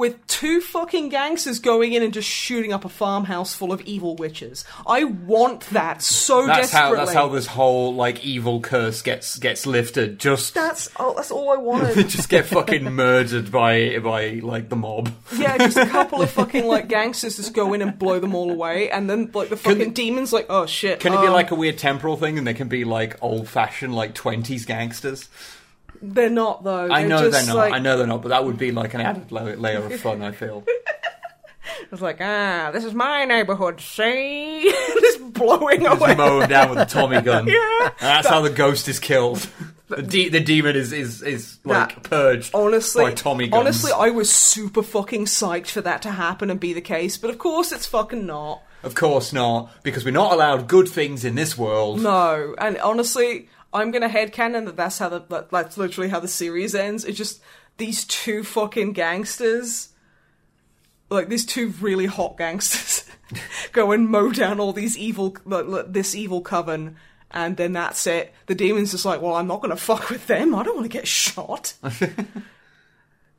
with 0.02 0.26
two 0.26 0.60
fucking 0.62 1.10
gangsters 1.10 1.60
going 1.60 1.94
in 1.94 2.02
and 2.02 2.12
just 2.12 2.28
shooting 2.28 2.74
up 2.74 2.84
a 2.84 2.90
farmhouse 2.90 3.54
full 3.54 3.72
of 3.72 3.80
evil 3.82 4.16
witches. 4.16 4.66
I 4.88 5.04
want 5.04 5.62
that 5.70 6.02
so 6.02 6.48
That's 6.48 6.72
how 6.72 6.90
desperately. 6.90 7.06
that's 7.06 7.14
how 7.14 7.28
this 7.30 7.46
whole 7.46 7.94
like 7.94 8.26
evil 8.26 8.62
curse 8.62 9.04
gets 9.04 9.38
gets 9.38 9.68
lifted. 9.68 10.18
Just 10.18 10.56
That's 10.56 10.90
oh, 11.00 11.14
that's 11.16 11.30
all 11.30 11.52
I 11.52 11.58
wanted. 11.58 12.10
just 12.10 12.30
get 12.30 12.48
fucking 12.48 12.84
murdered 12.92 13.52
by 13.52 14.00
by 14.00 14.40
like 14.42 14.70
the 14.70 14.76
mob. 14.76 15.14
Yeah, 15.38 15.60
just 15.60 15.78
a 15.78 15.86
couple 15.86 16.20
of 16.20 16.32
fucking 16.32 16.66
like 16.66 16.88
gangsters 16.88 17.36
just 17.36 17.54
go 17.54 17.76
in 17.76 17.84
and 17.84 18.00
blow 18.00 18.20
them 18.20 18.34
all 18.34 18.50
away, 18.50 18.90
and 18.90 19.08
then 19.08 19.30
like 19.36 19.50
the 19.50 19.58
fucking 19.58 19.94
demons 19.94 20.34
like, 20.34 20.48
oh 20.50 20.66
shit. 20.66 21.00
Can 21.00 21.14
it 21.14 21.22
be 21.22 21.28
um, 21.28 21.34
like 21.34 21.52
a 21.52 21.56
weird 21.56 21.78
temporal 21.78 22.18
thing, 22.18 22.40
and 22.40 22.48
they 22.48 22.56
can 22.56 22.68
be 22.70 22.86
like 22.86 23.22
old 23.22 23.48
fashioned 23.48 23.94
like 23.94 24.16
twenties 24.16 24.66
gangsters? 24.66 25.30
They're 26.02 26.30
not 26.30 26.64
though. 26.64 26.92
I 26.92 27.02
They're 27.02 27.10
know 27.10 27.30
they're 27.30 27.46
not. 27.46 27.56
Like, 27.56 27.74
I 27.74 27.80
know 27.80 27.98
they're 27.98 28.08
not, 28.08 28.22
but 28.22 28.30
that 28.30 28.44
would 28.46 28.58
be 28.58 28.72
like 28.72 28.94
an 28.94 29.02
added 29.02 29.32
layer 29.32 29.84
of 29.84 30.00
fun. 30.00 30.22
I 30.22 30.32
feel. 30.32 30.64
It's 31.92 32.02
like 32.02 32.18
ah, 32.22 32.70
this 32.74 32.84
is 32.86 32.94
my 32.94 33.26
neighborhood. 33.26 33.82
See, 33.82 34.72
just 35.02 35.34
blowing 35.34 35.86
away. 35.86 36.00
Just 36.00 36.18
mow 36.18 36.40
him 36.40 36.50
down 36.50 36.70
with 36.70 36.80
a 36.80 36.86
Tommy 36.86 37.22
gun. 37.22 37.48
Yeah. 37.48 37.90
That's 38.00 38.28
how 38.28 38.42
the 38.42 38.50
ghost 38.50 38.88
is 38.88 39.00
killed. 39.00 39.46
The, 39.88 40.02
de- 40.02 40.30
the 40.30 40.40
demon 40.40 40.76
is 40.76 40.92
is 40.94 41.22
is 41.22 41.60
like 41.66 41.96
That- 41.96 42.04
purged 42.10 42.56
Honestly, 42.56 43.04
by 43.06 43.14
Tommy 43.14 43.48
guns. 43.48 43.60
honestly, 43.60 43.92
I 43.94 44.10
was 44.10 44.32
super 44.34 44.84
fucking 44.84 45.26
psyched 45.26 45.70
for 45.70 45.82
that 45.82 46.02
to 46.04 46.12
happen 46.12 46.50
and 46.50 46.60
be 46.60 46.74
the 46.74 46.82
case, 46.82 47.18
but 47.18 47.30
of 47.30 47.38
course 47.38 47.72
it's 47.72 47.86
fucking 47.88 48.26
not. 48.26 48.62
of 48.84 48.96
course 48.96 49.34
not, 49.34 49.70
because 49.84 50.06
we're 50.06 50.12
not 50.12 50.34
allowed 50.34 50.68
good 50.68 50.88
things 50.88 51.26
in 51.26 51.36
this 51.36 51.58
world. 51.58 52.02
No, 52.02 52.56
and 52.58 52.78
honestly, 52.80 53.50
I'm 53.74 53.92
gonna 53.92 54.10
headcanon 54.10 54.66
that 54.66 54.76
that's 54.76 54.98
how 54.98 55.10
the 55.10 55.20
that, 55.30 55.50
that's 55.50 55.78
literally 55.78 56.10
how 56.10 56.20
the 56.20 56.28
series 56.28 56.76
ends. 56.76 57.06
It's 57.06 57.18
just 57.18 57.42
these 57.78 58.06
two 58.06 58.44
fucking 58.44 58.94
gangsters, 58.94 59.90
like 61.10 61.30
these 61.30 61.46
two 61.46 61.70
really 61.80 62.06
hot 62.06 62.38
gangsters, 62.38 63.06
go 63.72 63.92
and 63.92 64.10
mow 64.10 64.32
down 64.32 64.60
all 64.60 64.74
these 64.74 64.98
evil, 64.98 65.36
like, 65.46 65.92
this 65.92 66.16
evil 66.16 66.42
coven, 66.42 66.98
and 67.32 67.58
then 67.58 67.74
that's 67.74 68.06
it. 68.08 68.34
The 68.48 68.56
demon's 68.56 68.92
just 68.92 69.06
like, 69.06 69.22
well, 69.22 69.36
I'm 69.36 69.48
not 69.48 69.62
gonna 69.62 69.78
fuck 69.78 70.10
with 70.10 70.28
them. 70.28 70.54
I 70.54 70.64
don't 70.64 70.76
want 70.76 70.92
to 70.92 70.98
get 70.98 71.08
shot. 71.08 71.74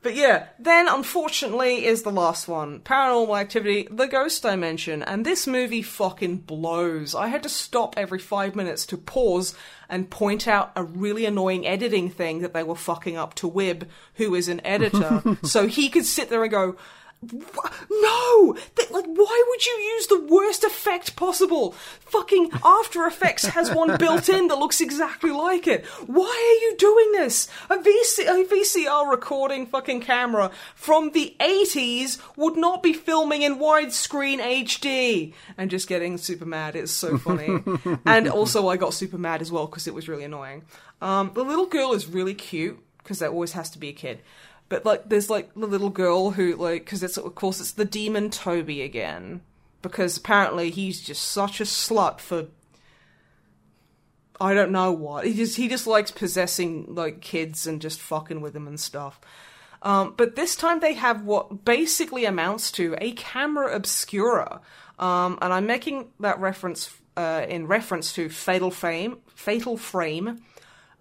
But 0.03 0.17
yeah, 0.17 0.47
then 0.59 0.89
unfortunately 0.89 1.87
is 1.87 2.03
the 2.03 2.11
last 2.11 2.49
one. 2.49 2.81
Paranormal 2.81 3.39
Activity, 3.41 3.87
The 3.89 4.09
Ghost 4.09 4.43
Dimension, 4.43 5.01
and 5.01 5.25
this 5.25 5.47
movie 5.47 5.83
fucking 5.83 6.39
blows. 6.39 7.15
I 7.15 7.29
had 7.29 7.45
to 7.45 7.49
stop 7.49 7.95
every 7.97 8.19
five 8.19 8.57
minutes 8.57 8.85
to 8.87 8.97
pause 8.97 9.55
and 9.89 10.11
point 10.11 10.49
out 10.49 10.73
a 10.75 10.83
really 10.83 11.25
annoying 11.25 11.67
editing 11.67 12.11
thing 12.11 12.41
that 12.41 12.53
they 12.53 12.65
were 12.65 12.75
fucking 12.75 13.17
up 13.17 13.35
to 13.35 13.51
Wib, 13.51 13.87
who 14.15 14.35
is 14.35 14.49
an 14.49 14.61
editor, 14.65 15.23
so 15.45 15.69
he 15.69 15.89
could 15.89 16.07
sit 16.07 16.31
there 16.31 16.43
and 16.43 16.51
go, 16.51 16.67
"Wha- 16.71 16.77
no! 17.23 18.57
Like, 18.91 19.07
why 19.07 19.45
would 19.49 19.67
you 19.67 19.73
use 19.73 20.07
the 20.09 20.21
worst 20.21 20.65
effect 20.65 21.15
possible? 21.15 21.73
Fucking 22.01 22.51
After 22.65 23.07
Effects 23.07 23.47
has 23.47 23.73
one 23.73 23.97
built 23.97 24.29
in 24.29 24.49
that 24.49 24.59
looks 24.59 24.81
exactly 24.81 25.31
like 25.31 25.67
it. 25.67 25.87
Why 26.07 26.27
are 26.27 26.65
you 26.65 26.77
doing 26.77 27.13
this? 27.13 27.49
A, 27.71 27.77
VC- 27.77 28.27
a 28.27 28.45
VCR 28.45 29.11
recording 29.11 29.67
fucking 29.67 30.01
camera 30.01 30.51
from 30.75 31.13
the 31.13 31.37
80s 31.39 32.19
would 32.37 32.57
not 32.57 32.83
be 32.83 32.93
filming 32.93 33.43
in 33.43 33.59
widescreen 33.59 34.41
HD. 34.41 35.33
And 35.57 35.71
just 35.71 35.89
getting 35.89 36.19
super 36.19 36.47
mad. 36.47 36.75
It's 36.75 36.93
so 36.93 37.19
funny. 37.19 37.63
and 38.05 38.29
also, 38.29 38.69
I 38.69 38.77
got 38.77 38.95
super 38.95 39.19
mad 39.19 39.41
as 39.41 39.53
well 39.53 39.67
because 39.67 39.87
it 39.87 39.95
was 39.95 40.09
really 40.09 40.25
annoying. 40.25 40.65
Um, 41.01 41.31
the 41.35 41.45
little 41.45 41.67
girl 41.67 41.93
is 41.93 42.07
really 42.07 42.35
cute 42.35 42.79
because 42.99 43.19
there 43.19 43.31
always 43.31 43.53
has 43.53 43.71
to 43.71 43.79
be 43.79 43.89
a 43.89 43.93
kid. 43.93 44.21
But 44.73 44.87
like, 44.87 45.11
there's 45.11 45.29
like 45.29 45.53
the 45.53 45.67
little 45.67 45.91
girl 45.91 46.31
who 46.31 46.57
like, 46.57 46.87
because 46.87 47.03
it's 47.03 47.19
of 47.19 47.35
course 47.35 47.61
it's 47.61 47.73
the 47.73 47.85
demon 47.85 48.31
Toby 48.31 48.81
again, 48.81 49.43
because 49.83 50.17
apparently 50.17 50.71
he's 50.71 51.03
just 51.03 51.25
such 51.25 51.61
a 51.61 51.65
slut 51.65 52.21
for. 52.21 52.47
I 54.41 54.55
don't 54.55 54.73
know 54.73 54.91
what 54.91 55.27
he 55.27 55.35
just 55.35 55.59
he 55.59 55.69
just 55.69 55.87
likes 55.87 56.11
possessing 56.11 56.87
like 56.89 57.21
kids 57.21 57.67
and 57.67 57.83
just 57.83 58.01
fucking 58.01 58.41
with 58.41 58.55
them 58.55 58.67
and 58.67 58.81
stuff. 58.81 59.21
Um, 59.83 60.15
but 60.17 60.37
this 60.37 60.57
time 60.57 60.81
they 60.81 60.95
have 60.95 61.23
what 61.23 61.67
basically 61.67 62.25
amounts 62.25 62.73
to 62.73 62.97
a 62.99 63.13
camera 63.13 63.77
obscura, 63.77 64.63
um, 64.99 65.39
and 65.43 65.53
I'm 65.53 65.67
making 65.67 66.09
that 66.21 66.41
reference 66.41 66.97
uh, 67.19 67.45
in 67.47 67.67
reference 67.67 68.15
to 68.15 68.31
Fatal 68.31 68.71
Frame, 68.71 69.19
Fatal 69.35 69.77
Frame, 69.77 70.41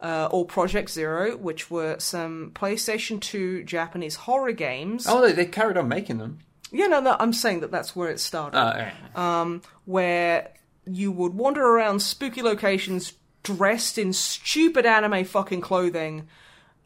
uh, 0.01 0.27
or 0.31 0.45
Project 0.45 0.89
Zero, 0.89 1.37
which 1.37 1.69
were 1.71 1.95
some 1.99 2.51
PlayStation 2.55 3.21
2 3.21 3.63
Japanese 3.63 4.15
horror 4.15 4.51
games. 4.51 5.05
Oh, 5.07 5.21
they, 5.21 5.31
they 5.31 5.45
carried 5.45 5.77
on 5.77 5.87
making 5.87 6.17
them. 6.17 6.39
Yeah, 6.71 6.87
no, 6.87 6.99
no, 7.01 7.15
I'm 7.19 7.33
saying 7.33 7.59
that 7.61 7.71
that's 7.71 7.95
where 7.95 8.09
it 8.09 8.19
started 8.19 8.57
Uh, 8.57 8.89
alright. 9.15 9.61
where 9.85 10.49
you 10.85 11.11
would 11.11 11.33
wander 11.33 11.63
around 11.63 12.01
spooky 12.01 12.41
locations 12.41 13.13
dressed 13.43 13.97
in 13.97 14.13
stupid 14.13 14.85
anime 14.85 15.25
fucking 15.25 15.61
clothing, 15.61 16.27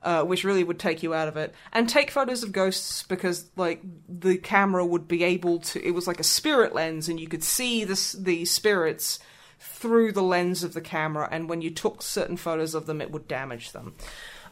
uh, 0.02 0.24
which 0.24 0.44
really 0.44 0.64
would 0.64 0.80
take 0.80 1.04
you 1.04 1.14
out 1.14 1.28
of 1.28 1.38
it, 1.38 1.54
and 1.72 1.88
take 1.88 2.12
photos 2.12 2.44
of 2.44 2.52
ghosts 2.52 3.04
because 3.04 3.46
like 3.56 3.82
the 4.10 4.38
camera 4.38 4.86
would 4.86 5.08
be 5.08 5.24
able 5.24 5.60
to. 5.60 5.84
It 5.86 5.92
was 5.92 6.08
like 6.08 6.20
a 6.20 6.24
spirit 6.24 6.74
lens, 6.76 7.08
and 7.10 7.20
you 7.20 7.28
could 7.28 7.44
see 7.44 7.84
this 7.84 8.14
the 8.14 8.46
spirits 8.46 9.20
through 9.68 10.12
the 10.14 10.24
lens 10.24 10.64
of 10.64 10.74
the 10.74 10.82
camera, 10.82 11.28
and 11.32 11.50
when 11.50 11.62
you 11.62 11.70
took 11.70 12.02
certain 12.02 12.38
photos 12.38 12.74
of 12.76 12.86
them, 12.86 13.02
it 13.02 13.12
would 13.12 13.28
damage 13.28 13.72
them. 13.72 13.94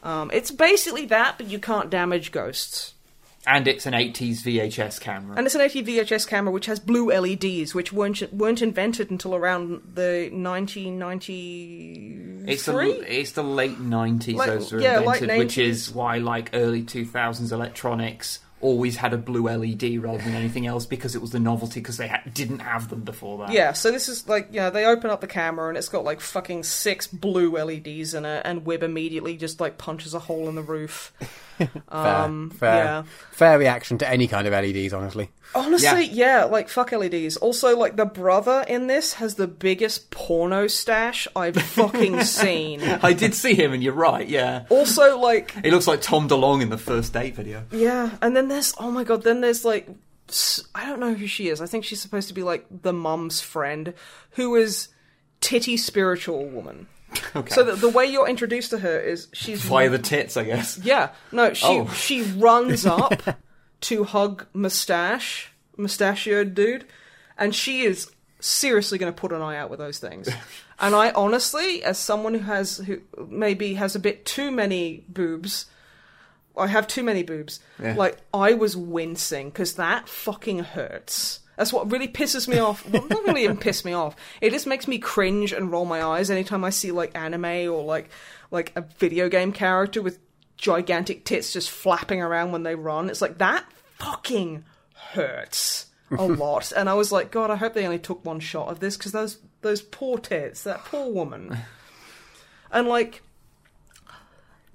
Um, 0.02 0.30
it's 0.32 0.50
basically 0.50 1.06
that, 1.06 1.38
but 1.38 1.46
you 1.48 1.58
can't 1.58 1.88
damage 1.90 2.30
ghosts. 2.30 2.92
and 3.46 3.66
it's 3.68 3.86
an 3.86 3.92
80s 3.94 4.42
VHS 4.42 5.00
camera. 5.00 5.36
And 5.36 5.46
it's 5.46 5.54
an 5.54 5.60
80s 5.62 5.86
VHS 5.86 6.26
camera 6.28 6.52
which 6.52 6.66
has 6.66 6.78
blue 6.80 7.10
LEDs, 7.10 7.74
which 7.74 7.92
weren't 7.92 8.22
weren't 8.32 8.60
invented 8.62 9.10
until 9.10 9.34
around 9.34 9.82
the 9.94 10.28
1993. 10.32 12.44
It's 12.52 12.64
the 12.66 13.20
it's 13.20 13.32
the 13.32 13.42
late 13.42 13.78
nineties 13.80 14.36
Like- 14.36 14.48
those 14.48 14.72
were 14.72 14.80
yeah, 14.80 15.00
invented, 15.00 15.38
which 15.38 15.58
is 15.58 15.90
why 15.90 16.18
like 16.18 16.50
early 16.52 16.82
two 16.82 17.04
thousands 17.04 17.52
electronics 17.52 18.40
always 18.64 18.96
had 18.96 19.12
a 19.12 19.18
blue 19.18 19.46
LED 19.48 20.02
rather 20.02 20.22
than 20.22 20.34
anything 20.34 20.66
else 20.66 20.86
because 20.86 21.14
it 21.14 21.20
was 21.20 21.30
the 21.30 21.38
novelty 21.38 21.80
because 21.80 21.98
they 21.98 22.08
ha- 22.08 22.22
didn't 22.32 22.60
have 22.60 22.88
them 22.88 23.02
before 23.02 23.38
that. 23.38 23.52
Yeah, 23.52 23.72
so 23.74 23.92
this 23.92 24.08
is 24.08 24.26
like, 24.26 24.48
yeah, 24.50 24.70
they 24.70 24.86
open 24.86 25.10
up 25.10 25.20
the 25.20 25.26
camera 25.26 25.68
and 25.68 25.76
it's 25.76 25.88
got 25.88 26.02
like 26.02 26.20
fucking 26.20 26.62
six 26.64 27.06
blue 27.06 27.52
LEDs 27.56 28.14
in 28.14 28.24
it, 28.24 28.42
and 28.44 28.64
Wib 28.64 28.82
immediately 28.82 29.36
just 29.36 29.60
like 29.60 29.76
punches 29.78 30.14
a 30.14 30.18
hole 30.18 30.48
in 30.48 30.54
the 30.54 30.62
roof. 30.62 31.12
Um, 31.88 32.50
fair, 32.50 32.84
yeah. 32.84 33.02
fair 33.30 33.58
reaction 33.58 33.98
to 33.98 34.08
any 34.08 34.26
kind 34.26 34.48
of 34.48 34.52
LEDs, 34.52 34.92
honestly. 34.92 35.30
Honestly, 35.54 36.06
yeah. 36.06 36.44
like 36.44 36.68
fuck 36.68 36.90
LEDs. 36.90 37.36
Also, 37.36 37.78
like 37.78 37.94
the 37.94 38.04
brother 38.04 38.64
in 38.66 38.88
this 38.88 39.14
has 39.14 39.36
the 39.36 39.46
biggest 39.46 40.10
porno 40.10 40.66
stash 40.66 41.28
I've 41.36 41.54
fucking 41.54 42.22
seen. 42.24 42.82
I 42.82 43.12
did 43.12 43.34
see 43.34 43.54
him, 43.54 43.72
and 43.72 43.84
you're 43.84 43.92
right. 43.92 44.28
Yeah, 44.28 44.64
Also, 44.68 45.18
like 45.18 45.52
he 45.64 45.70
looks 45.70 45.86
like 45.86 46.00
Tom 46.00 46.28
DeLonge 46.28 46.62
in 46.62 46.70
the 46.70 46.78
first 46.78 47.12
date 47.12 47.36
video. 47.36 47.64
Yeah, 47.70 48.10
and 48.20 48.34
then 48.34 48.48
there's 48.54 48.74
oh 48.78 48.90
my 48.90 49.04
god, 49.04 49.22
then 49.22 49.40
there's 49.40 49.64
like 49.64 49.88
I 50.74 50.86
don't 50.86 51.00
know 51.00 51.14
who 51.14 51.26
she 51.26 51.48
is. 51.48 51.60
I 51.60 51.66
think 51.66 51.84
she's 51.84 52.00
supposed 52.00 52.28
to 52.28 52.34
be 52.34 52.42
like 52.42 52.64
the 52.82 52.92
mum's 52.92 53.40
friend, 53.40 53.92
who 54.30 54.54
is 54.54 54.88
titty 55.40 55.76
spiritual 55.76 56.46
woman. 56.46 56.86
Okay. 57.36 57.54
So 57.54 57.62
the, 57.62 57.74
the 57.76 57.88
way 57.88 58.06
you're 58.06 58.28
introduced 58.28 58.70
to 58.70 58.78
her 58.78 58.98
is 58.98 59.28
she's 59.32 59.62
Via 59.64 59.88
the 59.88 59.98
tits, 60.00 60.36
I 60.36 60.44
guess. 60.44 60.78
yeah 60.82 61.10
no 61.30 61.52
she 61.54 61.66
Oh. 61.66 61.88
she 61.88 62.22
runs 62.22 62.84
up 63.00 63.22
to 63.82 64.04
hug 64.04 64.46
mustache 64.52 65.52
mustachioed 65.76 66.54
dude, 66.54 66.86
and 67.38 67.54
she 67.54 67.82
is 67.82 68.10
seriously 68.40 68.98
going 68.98 69.12
to 69.12 69.18
put 69.20 69.32
an 69.32 69.42
eye 69.42 69.56
out 69.56 69.70
with 69.70 69.78
those 69.78 69.98
things. 69.98 70.28
and 70.78 70.94
I 70.94 71.10
honestly, 71.12 71.84
as 71.84 71.98
someone 71.98 72.34
who 72.34 72.40
has 72.40 72.78
who 72.78 73.00
maybe 73.28 73.74
has 73.74 73.94
a 73.94 74.00
bit 74.00 74.24
too 74.24 74.50
many 74.50 75.04
boobs. 75.08 75.66
I 76.56 76.66
have 76.68 76.86
too 76.86 77.02
many 77.02 77.22
boobs. 77.22 77.60
Yeah. 77.82 77.94
Like 77.94 78.18
I 78.32 78.54
was 78.54 78.76
wincing 78.76 79.50
because 79.50 79.74
that 79.74 80.08
fucking 80.08 80.60
hurts. 80.60 81.40
That's 81.56 81.72
what 81.72 81.90
really 81.90 82.08
pisses 82.08 82.48
me 82.48 82.58
off. 82.58 82.88
Well, 82.88 83.06
not 83.06 83.24
really 83.24 83.44
even 83.44 83.56
piss 83.56 83.84
me 83.84 83.92
off. 83.92 84.16
It 84.40 84.50
just 84.50 84.66
makes 84.66 84.88
me 84.88 84.98
cringe 84.98 85.52
and 85.52 85.70
roll 85.70 85.84
my 85.84 86.02
eyes 86.02 86.30
anytime 86.30 86.64
I 86.64 86.70
see 86.70 86.90
like 86.90 87.16
anime 87.16 87.70
or 87.72 87.84
like 87.84 88.10
like 88.50 88.72
a 88.76 88.82
video 88.98 89.28
game 89.28 89.52
character 89.52 90.02
with 90.02 90.18
gigantic 90.56 91.24
tits 91.24 91.52
just 91.52 91.70
flapping 91.70 92.20
around 92.20 92.52
when 92.52 92.62
they 92.62 92.74
run. 92.74 93.10
It's 93.10 93.20
like 93.20 93.38
that 93.38 93.64
fucking 93.98 94.64
hurts 94.94 95.86
a 96.10 96.24
lot. 96.26 96.72
And 96.72 96.88
I 96.88 96.94
was 96.94 97.12
like, 97.12 97.30
God, 97.30 97.50
I 97.50 97.56
hope 97.56 97.74
they 97.74 97.84
only 97.84 97.98
took 97.98 98.24
one 98.24 98.40
shot 98.40 98.68
of 98.68 98.80
this 98.80 98.96
because 98.96 99.12
those 99.12 99.38
those 99.62 99.82
poor 99.82 100.18
tits, 100.18 100.64
that 100.64 100.84
poor 100.84 101.10
woman, 101.10 101.56
and 102.72 102.88
like 102.88 103.22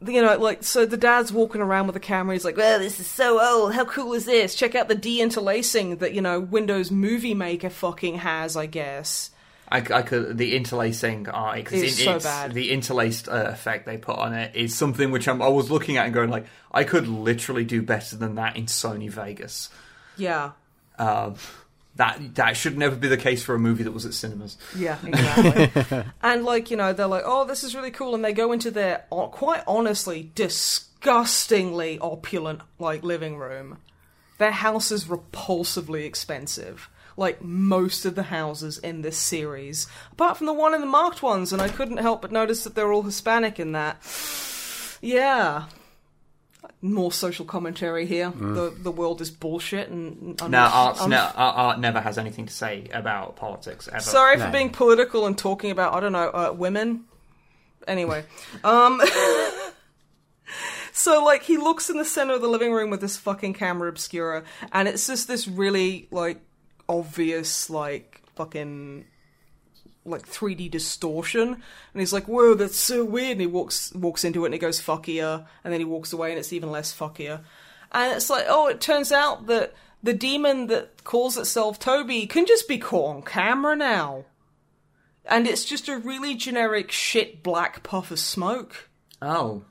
you 0.06 0.22
know, 0.22 0.38
like, 0.38 0.64
so 0.64 0.86
the 0.86 0.98
dad's 0.98 1.32
walking 1.32 1.62
around 1.62 1.88
with 1.88 1.96
a 1.96 2.00
camera. 2.00 2.34
He's 2.36 2.46
like, 2.46 2.58
well, 2.58 2.80
this 2.80 3.00
is 3.00 3.08
so 3.08 3.42
old. 3.42 3.74
How 3.74 3.86
cool 3.86 4.14
is 4.14 4.26
this? 4.26 4.56
Check 4.56 4.76
out 4.76 4.88
the 4.88 4.96
de-interlacing 4.96 6.00
that, 6.00 6.14
you 6.14 6.22
know, 6.22 6.40
Windows 6.40 6.90
Movie 6.92 7.34
Maker 7.34 7.70
fucking 7.70 8.16
has, 8.16 8.56
I 8.56 8.66
guess. 8.66 9.32
I, 9.72 9.78
I 9.78 10.02
could 10.02 10.36
the 10.38 10.56
interlacing 10.56 11.28
uh, 11.28 11.54
because 11.54 11.84
It's 11.84 12.04
so 12.04 12.20
bad. 12.20 12.54
the 12.56 12.72
interlaced 12.72 13.30
uh, 13.30 13.50
effect 13.50 13.86
they 13.86 13.98
put 13.98 14.18
on 14.18 14.34
it 14.34 14.56
is 14.56 14.76
something 14.76 15.12
which 15.12 15.28
I'm, 15.28 15.44
I 15.44 15.48
was 15.48 15.70
looking 15.70 15.98
at 15.98 16.06
and 16.06 16.14
going 16.14 16.32
like 16.32 16.48
I 16.72 16.84
could 16.84 17.08
literally 17.08 17.66
do 17.66 17.84
better 17.84 18.16
than 18.16 18.34
that 18.36 18.56
in 18.58 18.66
Sony 18.66 19.12
Vegas. 19.12 19.70
Yeah. 20.18 20.54
Um, 20.98 21.36
that 21.96 22.36
that 22.36 22.56
should 22.56 22.78
never 22.78 22.96
be 22.96 23.08
the 23.08 23.18
case 23.18 23.44
for 23.44 23.56
a 23.56 23.60
movie 23.60 23.84
that 23.84 23.92
was 23.92 24.06
at 24.06 24.14
cinemas. 24.14 24.58
Yeah, 24.76 24.98
exactly. 25.06 26.04
and, 26.22 26.46
like, 26.46 26.72
you 26.72 26.78
know, 26.78 26.94
they're 26.94 27.08
like, 27.08 27.24
oh, 27.26 27.46
this 27.46 27.64
is 27.64 27.76
really 27.76 27.92
cool. 27.92 28.16
And 28.16 28.24
they 28.24 28.34
go 28.34 28.52
into 28.52 28.72
their, 28.72 29.06
uh, 29.12 29.28
quite 29.28 29.64
honestly, 29.68 30.32
disgustingly 30.34 32.00
opulent, 32.00 32.62
like, 32.80 33.04
living 33.04 33.38
room. 33.38 33.80
Their 34.38 34.52
house 34.52 34.92
is 34.92 35.06
repulsively 35.06 36.06
expensive. 36.06 36.90
Like 37.18 37.44
most 37.44 38.06
of 38.06 38.16
the 38.16 38.24
houses 38.24 38.78
in 38.78 39.02
this 39.02 39.18
series, 39.18 39.88
apart 40.14 40.38
from 40.38 40.48
the 40.48 40.54
one 40.54 40.74
in 40.74 40.80
the 40.80 40.88
marked 40.88 41.22
ones, 41.22 41.52
and 41.52 41.62
I 41.62 41.68
couldn't 41.68 41.98
help 41.98 42.22
but 42.22 42.32
notice 42.32 42.64
that 42.64 42.76
they're 42.76 42.94
all 42.94 43.04
Hispanic 43.04 43.60
in 43.60 43.74
that. 43.74 43.98
Yeah, 45.02 45.66
more 46.82 47.12
social 47.12 47.46
commentary 47.46 48.06
here. 48.06 48.32
The 48.32 48.74
the 48.78 48.92
world 48.92 49.22
is 49.22 49.32
bullshit, 49.32 49.90
and 49.90 50.42
I'm, 50.42 50.52
Now, 50.52 50.70
art's 50.72 51.02
I'm 51.02 51.10
ne- 51.10 51.18
art, 51.18 51.34
art 51.36 51.80
never 51.80 52.00
has 52.00 52.18
anything 52.18 52.46
to 52.46 52.54
say 52.54 52.88
about 52.94 53.36
politics 53.36 53.88
ever. 53.88 54.00
Sorry 54.00 54.38
for 54.38 54.50
being 54.50 54.70
political 54.70 55.26
and 55.26 55.38
talking 55.38 55.72
about 55.72 55.94
I 55.94 56.00
don't 56.00 56.14
know 56.14 56.30
uh, 56.30 56.54
women. 56.56 57.06
Anyway, 57.88 58.24
um, 58.64 59.02
so 60.94 61.24
like 61.24 61.44
he 61.44 61.58
looks 61.58 61.90
in 61.90 61.98
the 61.98 62.06
center 62.06 62.34
of 62.34 62.42
the 62.42 62.48
living 62.48 62.72
room 62.72 62.90
with 62.90 63.02
this 63.02 63.18
fucking 63.18 63.54
camera 63.54 63.90
obscura, 63.90 64.44
and 64.72 64.88
it's 64.88 65.08
just 65.08 65.28
this 65.28 65.48
really 65.48 66.08
like 66.12 66.40
obvious 66.88 67.70
like 67.70 68.22
fucking 68.36 69.06
like 70.06 70.28
3D 70.28 70.72
distortion, 70.72 71.50
and 71.50 72.00
he's 72.00 72.14
like, 72.14 72.28
"Whoa, 72.28 72.54
that's 72.54 72.78
so 72.78 73.04
weird." 73.06 73.34
And 73.34 73.42
he 73.42 73.48
walks 73.48 73.94
walks 73.94 74.24
into 74.24 74.44
it, 74.44 74.48
and 74.48 74.54
he 74.54 74.60
goes 74.60 74.82
"fuckier," 74.82 75.46
and 75.64 75.74
then 75.74 75.82
he 75.82 75.86
walks 75.86 76.14
away, 76.14 76.32
and 76.32 76.40
it's 76.40 76.54
even 76.54 76.72
less 76.72 76.94
fuckier. 76.94 77.42
And 77.92 78.14
it's 78.14 78.30
like, 78.30 78.46
oh, 78.48 78.68
it 78.68 78.82
turns 78.82 79.12
out 79.12 79.48
that 79.48 79.74
the 80.04 80.14
demon 80.14 80.68
that 80.68 81.04
calls 81.04 81.38
itself 81.38 81.80
Toby 81.80 82.28
can 82.28 82.46
just 82.46 82.68
be 82.68 82.78
caught 82.78 83.16
on 83.16 83.22
camera 83.24 83.76
now, 83.76 84.26
and 85.26 85.48
it's 85.48 85.66
just 85.66 85.90
a 85.90 85.98
really 85.98 86.36
generic 86.36 86.92
shit 86.92 87.44
black 87.44 87.84
puff 87.84 88.12
of 88.12 88.20
smoke. 88.20 88.90
Oh, 89.22 89.64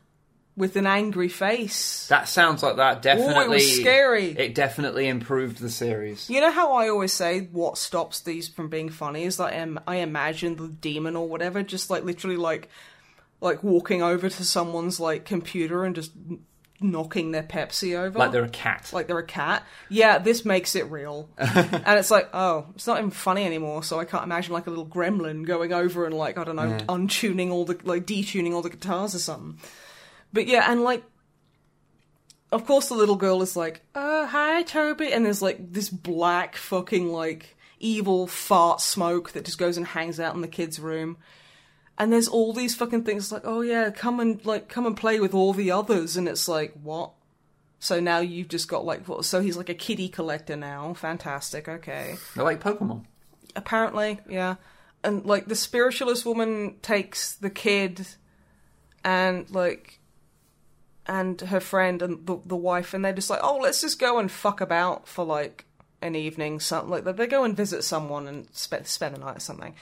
with 0.59 0.77
an 0.77 0.87
angry 0.87 1.29
face. 1.29 2.07
that 2.09 2.29
sounds 2.29 2.63
like 2.63 2.77
that 2.77 3.01
definitely. 3.01 3.45
it 3.45 3.49
was 3.49 3.77
scary. 3.77 4.27
It 4.31 4.55
definitely 4.55 5.07
improved 5.09 5.59
the 5.59 5.71
series. 5.71 6.29
You 6.29 6.41
know 6.41 6.51
how 6.51 6.73
I 6.73 6.89
always 6.89 7.13
say 7.13 7.49
what 7.53 7.79
stops 7.79 8.21
these 8.21 8.49
from 8.49 8.69
being 8.69 8.89
funny 8.91 9.23
is 9.23 9.37
that 9.37 9.53
I, 9.53 9.57
am, 9.57 9.81
I 9.87 9.97
imagine 9.97 10.57
the 10.57 10.69
demon 10.69 11.17
or 11.17 11.29
whatever 11.29 11.63
just 11.63 11.91
like 11.91 12.05
literally 12.05 12.37
like 12.37 12.69
like 13.41 13.63
walking 13.63 14.03
over 14.03 14.29
to 14.29 14.45
someone's 14.45 14.99
like 14.99 15.25
computer 15.25 15.85
and 15.85 15.95
just 15.95 16.11
knocking 16.81 17.33
their 17.33 17.43
Pepsi 17.43 17.99
over 17.99 18.19
Like 18.19 18.33
they're 18.33 18.45
a 18.45 18.49
cat. 18.49 18.91
like 18.93 19.07
they're 19.07 19.19
a 19.19 19.25
cat. 19.25 19.65
Yeah, 19.89 20.19
this 20.19 20.45
makes 20.45 20.75
it 20.75 20.91
real. 20.91 21.29
and 21.39 21.99
it's 21.99 22.11
like, 22.11 22.29
oh, 22.33 22.67
it's 22.75 22.87
not 22.87 22.99
even 22.99 23.11
funny 23.11 23.45
anymore, 23.45 23.83
so 23.83 23.99
I 23.99 24.05
can't 24.05 24.25
imagine 24.25 24.53
like 24.53 24.67
a 24.67 24.71
little 24.71 24.87
gremlin 24.87 25.45
going 25.47 25.73
over 25.73 26.05
and 26.05 26.15
like, 26.15 26.39
I 26.39 26.45
don't 26.45 26.57
know, 26.57 26.79
untuning 26.89 27.51
all 27.51 27.65
the 27.65 27.79
like 27.85 28.07
detuning 28.07 28.55
all 28.55 28.63
the 28.63 28.71
guitars 28.71 29.15
or 29.15 29.19
something. 29.21 29.59
But 30.33 30.47
yeah, 30.47 30.71
and 30.71 30.83
like 30.83 31.05
of 32.51 32.67
course 32.67 32.89
the 32.89 32.95
little 32.95 33.17
girl 33.17 33.43
is 33.43 33.57
like, 33.57 33.83
"Oh, 33.95 34.27
hi 34.27 34.63
Toby." 34.63 35.13
And 35.13 35.25
there's 35.25 35.43
like 35.43 35.73
this 35.73 35.89
black 35.89 36.57
fucking 36.57 37.13
like 37.13 37.57
evil 37.81 38.27
fart 38.27 38.81
smoke 38.81 39.33
that 39.33 39.45
just 39.45 39.59
goes 39.59 39.77
and 39.77 39.87
hangs 39.87 40.19
out 40.19 40.35
in 40.35 40.41
the 40.41 40.49
kids' 40.49 40.81
room. 40.81 41.17
And 41.97 42.13
there's 42.13 42.29
all 42.29 42.53
these 42.53 42.75
fucking 42.75 43.05
things 43.05 43.33
like, 43.33 43.43
"Oh 43.45 43.61
yeah, 43.61 43.91
come 43.91 44.21
and 44.21 44.45
like 44.47 44.69
come 44.69 44.87
and 44.87 44.97
play 44.97 45.21
with 45.21 45.35
all 45.35 45.53
the 45.53 45.71
others." 45.71 46.17
And 46.17 46.29
it's 46.29 46.49
like, 46.49 46.73
"What?" 46.83 47.13
So 47.81 48.01
now 48.01 48.19
you've 48.19 48.49
just 48.49 48.69
got 48.69 48.85
like 48.85 49.07
what? 49.09 49.25
So 49.25 49.41
he's 49.41 49.57
like 49.57 49.69
a 49.69 49.75
kitty 49.75 50.09
collector 50.09 50.57
now. 50.57 50.95
Fantastic. 50.95 51.69
Okay. 51.69 52.17
They're 52.35 52.45
like 52.45 52.63
Pokemon. 52.63 53.05
Apparently, 53.57 54.21
yeah. 54.29 54.57
And 55.05 55.25
like 55.25 55.47
the 55.47 55.55
spiritualist 55.55 56.27
woman 56.27 56.77
takes 56.83 57.35
the 57.35 57.51
kid 57.51 58.07
and 59.05 59.49
like 59.51 59.98
and 61.09 61.41
her 61.41 61.61
friend 61.61 62.03
and 62.03 62.27
the 62.27 62.39
the 62.45 62.57
wife 62.57 62.95
and 62.95 63.05
they're 63.05 63.13
just 63.13 63.31
like, 63.31 63.41
"Oh, 63.43 63.57
let's 63.57 63.81
just 63.81 63.99
go 63.99 64.19
and 64.19 64.31
fuck 64.31 64.61
about 64.61 65.09
for 65.09 65.25
like 65.25 65.65
an 66.03 66.15
evening, 66.15 66.61
something 66.61 66.91
like 66.91 67.05
that. 67.05 67.17
They 67.17 67.27
go 67.27 67.45
and 67.45 67.57
visit 67.57 67.83
someone 67.83 68.29
and 68.29 68.47
spend 68.53 68.87
spend 68.87 69.17
the 69.17 69.21
night 69.21 69.39
or 69.39 69.41
something." 69.41 69.75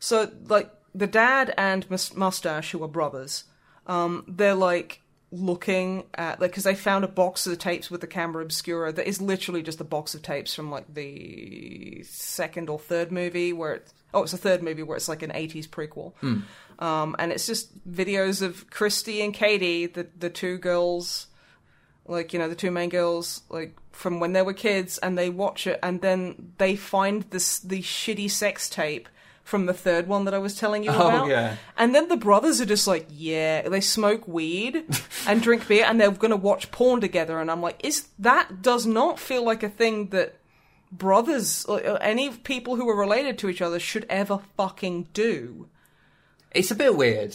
So 0.00 0.30
like 0.48 0.70
the 0.94 1.06
dad 1.06 1.54
and 1.56 1.88
Mus- 1.88 2.14
Mustache, 2.14 2.72
who 2.72 2.82
are 2.82 2.88
brothers, 2.88 3.44
um, 3.86 4.24
they're 4.26 4.54
like 4.54 5.00
looking 5.30 6.04
at 6.14 6.40
like 6.40 6.50
because 6.50 6.64
they 6.64 6.74
found 6.74 7.04
a 7.04 7.08
box 7.08 7.46
of 7.46 7.56
tapes 7.58 7.90
with 7.90 8.02
the 8.02 8.06
camera 8.06 8.42
obscura 8.42 8.92
that 8.92 9.08
is 9.08 9.22
literally 9.22 9.62
just 9.62 9.80
a 9.80 9.84
box 9.84 10.14
of 10.14 10.20
tapes 10.20 10.54
from 10.54 10.70
like 10.70 10.84
the 10.92 12.02
second 12.02 12.68
or 12.68 12.78
third 12.78 13.10
movie 13.10 13.50
where 13.50 13.76
it's 13.76 13.94
oh 14.12 14.22
it's 14.22 14.34
a 14.34 14.38
third 14.38 14.62
movie 14.62 14.82
where 14.82 14.94
it's 14.94 15.08
like 15.08 15.22
an 15.22 15.30
80s 15.30 15.66
prequel 15.66 16.12
um, 16.82 17.14
and 17.18 17.32
it's 17.32 17.46
just 17.46 17.66
videos 17.90 18.42
of 18.42 18.68
Christy 18.70 19.22
and 19.22 19.32
Katie 19.32 19.86
the 19.86 20.06
the 20.18 20.30
two 20.30 20.58
girls 20.58 21.28
like 22.06 22.32
you 22.32 22.38
know 22.38 22.48
the 22.48 22.56
two 22.62 22.70
main 22.70 22.88
girls 22.90 23.42
like 23.48 23.76
from 23.92 24.18
when 24.20 24.32
they 24.32 24.42
were 24.42 24.52
kids 24.54 24.98
and 24.98 25.16
they 25.16 25.30
watch 25.30 25.66
it 25.66 25.78
and 25.82 26.00
then 26.00 26.52
they 26.58 26.74
find 26.76 27.22
this 27.30 27.58
the 27.60 27.80
shitty 27.82 28.28
sex 28.30 28.68
tape 28.68 29.08
from 29.44 29.66
the 29.66 29.74
third 29.74 30.06
one 30.06 30.24
that 30.24 30.34
I 30.34 30.38
was 30.38 30.54
telling 30.56 30.82
you 30.84 30.90
Oh, 30.90 31.08
about. 31.08 31.28
yeah. 31.28 31.56
And 31.76 31.94
then 31.94 32.06
the 32.08 32.16
brothers 32.16 32.60
are 32.60 32.64
just 32.74 32.86
like, 32.86 33.06
yeah, 33.10 33.68
they 33.68 33.80
smoke 33.80 34.26
weed 34.28 34.84
and 35.26 35.42
drink 35.42 35.66
beer 35.66 35.84
and 35.84 36.00
they're 36.00 36.12
going 36.12 36.30
to 36.30 36.36
watch 36.36 36.70
porn 36.70 37.00
together 37.00 37.40
and 37.40 37.50
I'm 37.50 37.60
like, 37.60 37.84
is 37.84 38.06
that 38.20 38.62
does 38.62 38.86
not 38.86 39.18
feel 39.18 39.44
like 39.44 39.62
a 39.64 39.68
thing 39.68 40.08
that 40.10 40.36
brothers 40.92 41.64
or 41.66 41.80
or 41.86 42.02
any 42.02 42.30
people 42.30 42.76
who 42.76 42.88
are 42.88 42.96
related 42.98 43.38
to 43.38 43.48
each 43.48 43.62
other 43.62 43.78
should 43.80 44.06
ever 44.08 44.40
fucking 44.56 45.08
do. 45.12 45.68
It's 46.54 46.70
a 46.70 46.74
bit 46.74 46.96
weird. 46.96 47.34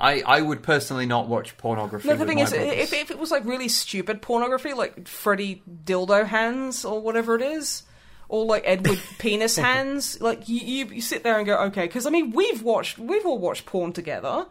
I, 0.00 0.22
I 0.22 0.40
would 0.40 0.62
personally 0.62 1.06
not 1.06 1.26
watch 1.28 1.56
pornography. 1.56 2.08
No, 2.08 2.16
the 2.16 2.24
thing 2.24 2.38
is, 2.38 2.50
brothers. 2.50 2.72
if, 2.78 2.92
if 2.92 3.10
it 3.10 3.18
was 3.18 3.30
like 3.30 3.44
really 3.44 3.68
stupid 3.68 4.22
pornography, 4.22 4.72
like 4.72 5.08
Freddy 5.08 5.62
dildo 5.84 6.26
hands 6.26 6.84
or 6.84 7.00
whatever 7.00 7.34
it 7.34 7.42
is, 7.42 7.82
or 8.28 8.44
like 8.44 8.62
Edward 8.64 9.00
penis 9.18 9.56
hands, 9.56 10.20
like 10.20 10.48
you, 10.48 10.60
you, 10.60 10.86
you 10.86 11.00
sit 11.00 11.24
there 11.24 11.36
and 11.36 11.46
go, 11.46 11.58
okay, 11.64 11.86
because 11.86 12.06
I 12.06 12.10
mean, 12.10 12.30
we've 12.30 12.62
watched, 12.62 12.98
we've 12.98 13.26
all 13.26 13.38
watched 13.38 13.66
porn 13.66 13.92
together, 13.92 14.46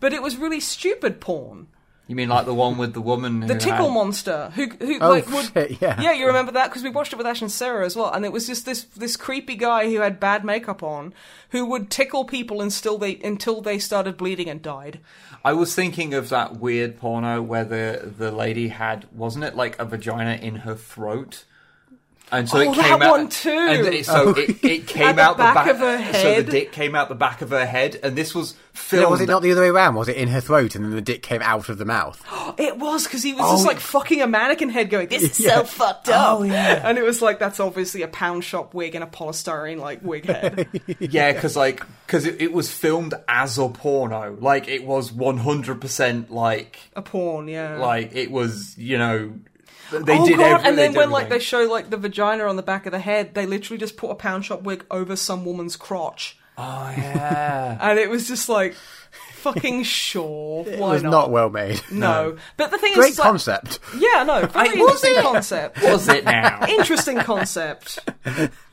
but 0.00 0.12
it 0.12 0.22
was 0.22 0.36
really 0.36 0.60
stupid 0.60 1.20
porn. 1.20 1.68
You 2.10 2.16
mean 2.16 2.28
like 2.28 2.44
the 2.44 2.52
one 2.54 2.76
with 2.76 2.92
the 2.92 3.00
woman? 3.00 3.40
The 3.40 3.54
tickle 3.54 3.86
had- 3.86 3.94
monster, 3.94 4.52
who 4.56 4.66
who 4.68 4.98
Oh, 5.00 5.10
like 5.10 5.30
would 5.30 5.46
shit, 5.54 5.78
yeah. 5.80 6.00
yeah, 6.00 6.12
you 6.12 6.26
remember 6.26 6.52
that 6.52 6.68
because 6.68 6.82
we 6.82 6.90
watched 6.90 7.12
it 7.12 7.16
with 7.16 7.26
Ash 7.26 7.40
and 7.40 7.50
Sarah 7.50 7.86
as 7.86 7.94
well, 7.96 8.10
and 8.12 8.24
it 8.24 8.32
was 8.32 8.46
just 8.46 8.66
this 8.66 8.84
this 8.84 9.16
creepy 9.16 9.54
guy 9.56 9.88
who 9.90 10.00
had 10.00 10.18
bad 10.20 10.44
makeup 10.44 10.82
on, 10.82 11.14
who 11.50 11.64
would 11.66 11.88
tickle 11.90 12.24
people 12.24 12.60
until 12.60 12.98
they 12.98 13.16
until 13.22 13.60
they 13.60 13.78
started 13.78 14.16
bleeding 14.16 14.48
and 14.50 14.60
died. 14.60 14.98
I 15.44 15.52
was 15.54 15.74
thinking 15.74 16.12
of 16.12 16.28
that 16.28 16.56
weird 16.56 16.98
porno 16.98 17.40
where 17.40 17.64
the 17.64 18.12
the 18.18 18.30
lady 18.30 18.68
had 18.68 19.06
wasn't 19.12 19.44
it 19.44 19.54
like 19.56 19.78
a 19.78 19.84
vagina 19.84 20.32
in 20.34 20.56
her 20.56 20.74
throat, 20.74 21.44
and 22.32 22.48
so 22.48 22.58
Oh, 22.58 22.60
it 22.60 22.76
that 22.76 22.84
came 22.84 23.02
out. 23.02 23.10
one 23.10 23.28
too! 23.28 23.50
And 23.50 23.86
it, 23.94 24.06
so 24.06 24.24
oh. 24.28 24.30
it, 24.40 24.64
it 24.64 24.86
came 24.86 25.02
At 25.02 25.16
the 25.16 25.22
out 25.22 25.36
back 25.38 25.54
the 25.54 25.60
back 25.60 25.68
of 25.74 25.78
her 25.78 25.96
head. 25.98 26.14
So 26.22 26.42
the 26.42 26.50
dick 26.50 26.72
came 26.72 26.94
out 26.94 27.08
the 27.08 27.14
back 27.14 27.42
of 27.42 27.50
her 27.50 27.66
head, 27.66 27.98
and 28.02 28.16
this 28.16 28.34
was 28.34 28.52
No, 28.54 28.58
filmed. 28.74 29.10
was 29.10 29.20
it 29.20 29.28
not 29.28 29.42
the 29.42 29.52
other 29.52 29.62
way 29.62 29.68
around? 29.68 29.94
Was 29.94 30.08
it 30.08 30.16
in 30.16 30.28
her 30.28 30.40
throat 30.40 30.74
and 30.74 30.84
then 30.84 30.92
the 30.92 31.00
dick 31.00 31.22
came 31.22 31.42
out 31.42 31.68
of 31.68 31.78
the 31.78 31.84
mouth? 31.84 32.22
It 32.58 32.78
was 32.78 33.04
because 33.04 33.22
he 33.22 33.32
was 33.32 33.42
Oh, 33.44 33.52
just 33.54 33.66
like 33.66 33.78
fucking 33.78 34.20
a 34.22 34.26
mannequin 34.26 34.68
head, 34.70 34.90
going, 34.90 35.06
"This 35.08 35.22
is 35.22 35.40
Yeah. 35.44 35.58
so 35.58 35.64
fucked 35.64 36.08
up." 36.08 36.40
Oh, 36.40 36.42
yeah. 36.42 36.82
and 36.84 36.98
it 36.98 37.04
was 37.04 37.22
like 37.22 37.38
that's 37.38 37.60
obviously 37.60 38.02
a 38.02 38.08
pound 38.08 38.42
shop 38.44 38.74
wig 38.74 38.94
and 38.96 39.04
a 39.04 39.06
polystyrene 39.06 39.78
like 39.78 40.02
wig 40.04 40.26
head. 40.26 40.68
Yeah, 40.98 41.32
because 41.32 41.56
like 41.56 41.82
because 42.06 42.26
it, 42.26 42.40
it 42.42 42.52
was 42.52 42.70
filmed 42.70 43.14
as 43.28 43.56
a 43.56 43.68
porno. 43.68 44.36
Like 44.40 44.68
it 44.68 44.84
was 44.84 45.12
one 45.12 45.38
hundred 45.38 45.80
percent 45.80 46.30
like 46.30 46.78
a 46.96 47.02
porn, 47.02 47.46
yeah. 47.48 47.76
like 47.78 48.14
it 48.14 48.30
was 48.30 48.76
you 48.76 48.98
know 48.98 49.32
they 49.90 50.18
oh 50.18 50.26
did 50.26 50.36
god! 50.38 50.46
every, 50.60 50.68
and 50.68 50.78
then 50.78 50.94
when 50.94 51.10
like 51.10 51.28
they 51.28 51.38
show 51.38 51.62
like 51.70 51.90
the 51.90 51.96
vagina 51.96 52.44
on 52.44 52.56
the 52.56 52.62
back 52.62 52.86
of 52.86 52.92
the 52.92 52.98
head, 52.98 53.34
they 53.34 53.46
literally 53.46 53.78
just 53.78 53.96
put 53.96 54.10
a 54.10 54.14
pound 54.14 54.44
shop 54.44 54.62
wig 54.62 54.84
over 54.90 55.16
some 55.16 55.44
woman's 55.44 55.76
crotch, 55.76 56.38
oh 56.58 56.94
yeah 56.96 57.78
and 57.90 57.98
it 57.98 58.08
was 58.10 58.26
just 58.28 58.48
like, 58.48 58.74
fucking 59.34 59.82
sure, 59.82 60.64
It 60.66 60.78
why 60.78 60.92
was 60.94 61.02
not? 61.02 61.10
not 61.10 61.30
well 61.30 61.50
made. 61.50 61.80
no. 61.90 62.36
but 62.56 62.70
the 62.70 62.78
thing 62.78 62.94
Great 62.94 63.12
is, 63.12 63.18
like- 63.18 63.26
concept. 63.28 63.78
yeah, 63.98 64.22
no, 64.24 64.46
very 64.52 64.68
was 64.80 65.02
interesting 65.04 65.14
it? 65.16 65.22
concept. 65.22 65.82
was 65.82 66.08
it 66.08 66.24
now? 66.24 66.66
interesting 66.68 67.18
concept. 67.18 67.98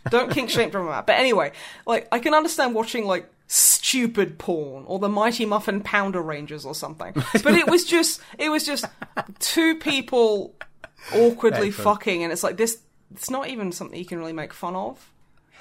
Don't 0.10 0.31
kink 0.31 0.49
shame 0.49 0.72
from 0.72 0.88
that. 0.88 1.06
But 1.06 1.14
anyway, 1.19 1.52
like 1.85 2.07
I 2.11 2.19
can 2.19 2.34
understand 2.34 2.73
watching 2.76 3.06
like 3.06 3.30
stupid 3.49 4.38
porn 4.38 4.84
or 4.88 4.99
the 4.99 5.07
Mighty 5.10 5.45
Muffin 5.45 5.81
Pounder 5.81 6.22
Rangers 6.22 6.65
or 6.65 6.76
something. 6.76 7.14
But 7.14 7.53
it 7.56 7.69
was 7.69 7.85
just 7.85 8.22
it 8.38 8.49
was 8.49 8.65
just 8.65 8.85
two 9.39 9.76
people 9.76 10.53
awkwardly 11.14 11.72
fucking 11.72 12.24
and 12.24 12.32
it's 12.32 12.44
like 12.44 12.58
this 12.58 12.80
it's 13.12 13.30
not 13.30 13.48
even 13.48 13.72
something 13.72 13.98
you 13.98 14.06
can 14.06 14.20
really 14.20 14.34
make 14.34 14.54
fun 14.54 14.76
of. 14.76 15.12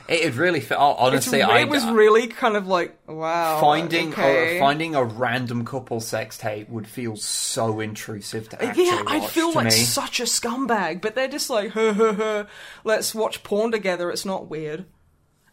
It 0.09 0.23
had 0.23 0.35
really 0.37 0.61
fit. 0.61 0.77
oh, 0.79 0.93
It's, 0.93 1.01
honestly, 1.01 1.41
it 1.41 1.69
was 1.69 1.85
really 1.87 2.29
kind 2.29 2.57
of 2.57 2.69
like 2.69 2.97
wow. 3.09 3.61
finding 3.61 4.13
okay. 4.13 4.57
uh, 4.57 4.61
finding 4.61 4.95
a 4.95 5.03
random 5.03 5.65
couple 5.65 5.99
sex 6.01 6.39
tape 6.39 6.69
would 6.69 6.87
feel 6.87 7.17
so 7.17 7.81
intrusive 7.81 8.49
to 8.51 8.65
actually 8.65 8.87
yeah, 8.87 9.03
I'd 9.07 9.23
watch 9.23 9.31
feel 9.33 9.53
like 9.53 9.65
me. 9.65 9.71
such 9.73 10.21
a 10.21 10.25
scumbag, 10.25 11.01
but 11.01 11.17
they're 11.17 11.27
just 11.27 11.51
like, 11.51 11.75
let's 12.85 13.17
watch 13.17 13.43
porn 13.43 13.73
together. 13.73 14.11
It's 14.11 14.25
not 14.25 14.49
weird. 14.49 14.85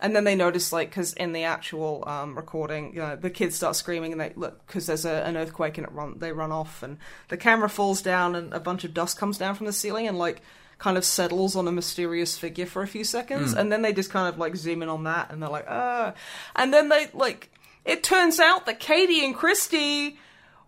And 0.03 0.13
then 0.13 0.25
they 0.25 0.35
notice, 0.35 0.73
like, 0.73 0.89
because 0.89 1.13
in 1.13 1.31
the 1.31 1.45
actual 1.45 2.03
um, 2.05 2.35
recording, 2.35 2.93
you 2.93 2.99
know, 2.99 3.15
the 3.15 3.29
kids 3.29 3.55
start 3.55 3.77
screaming 3.77 4.11
and 4.11 4.19
they 4.19 4.33
look 4.35 4.67
because 4.67 4.85
there's 4.85 5.05
a, 5.05 5.23
an 5.25 5.37
earthquake 5.37 5.77
and 5.77 5.87
it 5.87 5.93
run, 5.93 6.19
they 6.19 6.33
run 6.33 6.51
off, 6.51 6.83
and 6.83 6.97
the 7.29 7.37
camera 7.37 7.69
falls 7.69 8.01
down 8.01 8.35
and 8.35 8.53
a 8.53 8.59
bunch 8.59 8.83
of 8.83 8.93
dust 8.93 9.17
comes 9.17 9.37
down 9.37 9.55
from 9.55 9.65
the 9.65 9.71
ceiling 9.73 10.05
and 10.05 10.19
like 10.19 10.41
kind 10.77 10.97
of 10.97 11.05
settles 11.05 11.55
on 11.55 11.69
a 11.69 11.71
mysterious 11.71 12.37
figure 12.37 12.65
for 12.65 12.83
a 12.83 12.87
few 12.87 13.05
seconds, 13.05 13.53
and 13.53 13.71
then 13.71 13.81
they 13.81 13.93
just 13.93 14.09
kind 14.09 14.27
of 14.27 14.37
like 14.37 14.57
zoom 14.57 14.83
in 14.83 14.89
on 14.89 15.05
that, 15.05 15.31
and 15.31 15.41
they're 15.41 15.49
like, 15.49 15.67
ah, 15.69 16.13
and 16.55 16.73
then 16.73 16.89
they 16.89 17.07
like. 17.13 17.49
It 17.85 18.03
turns 18.03 18.39
out 18.39 18.65
that 18.65 18.79
Katie 18.79 19.25
and 19.25 19.35
Christy 19.35 20.17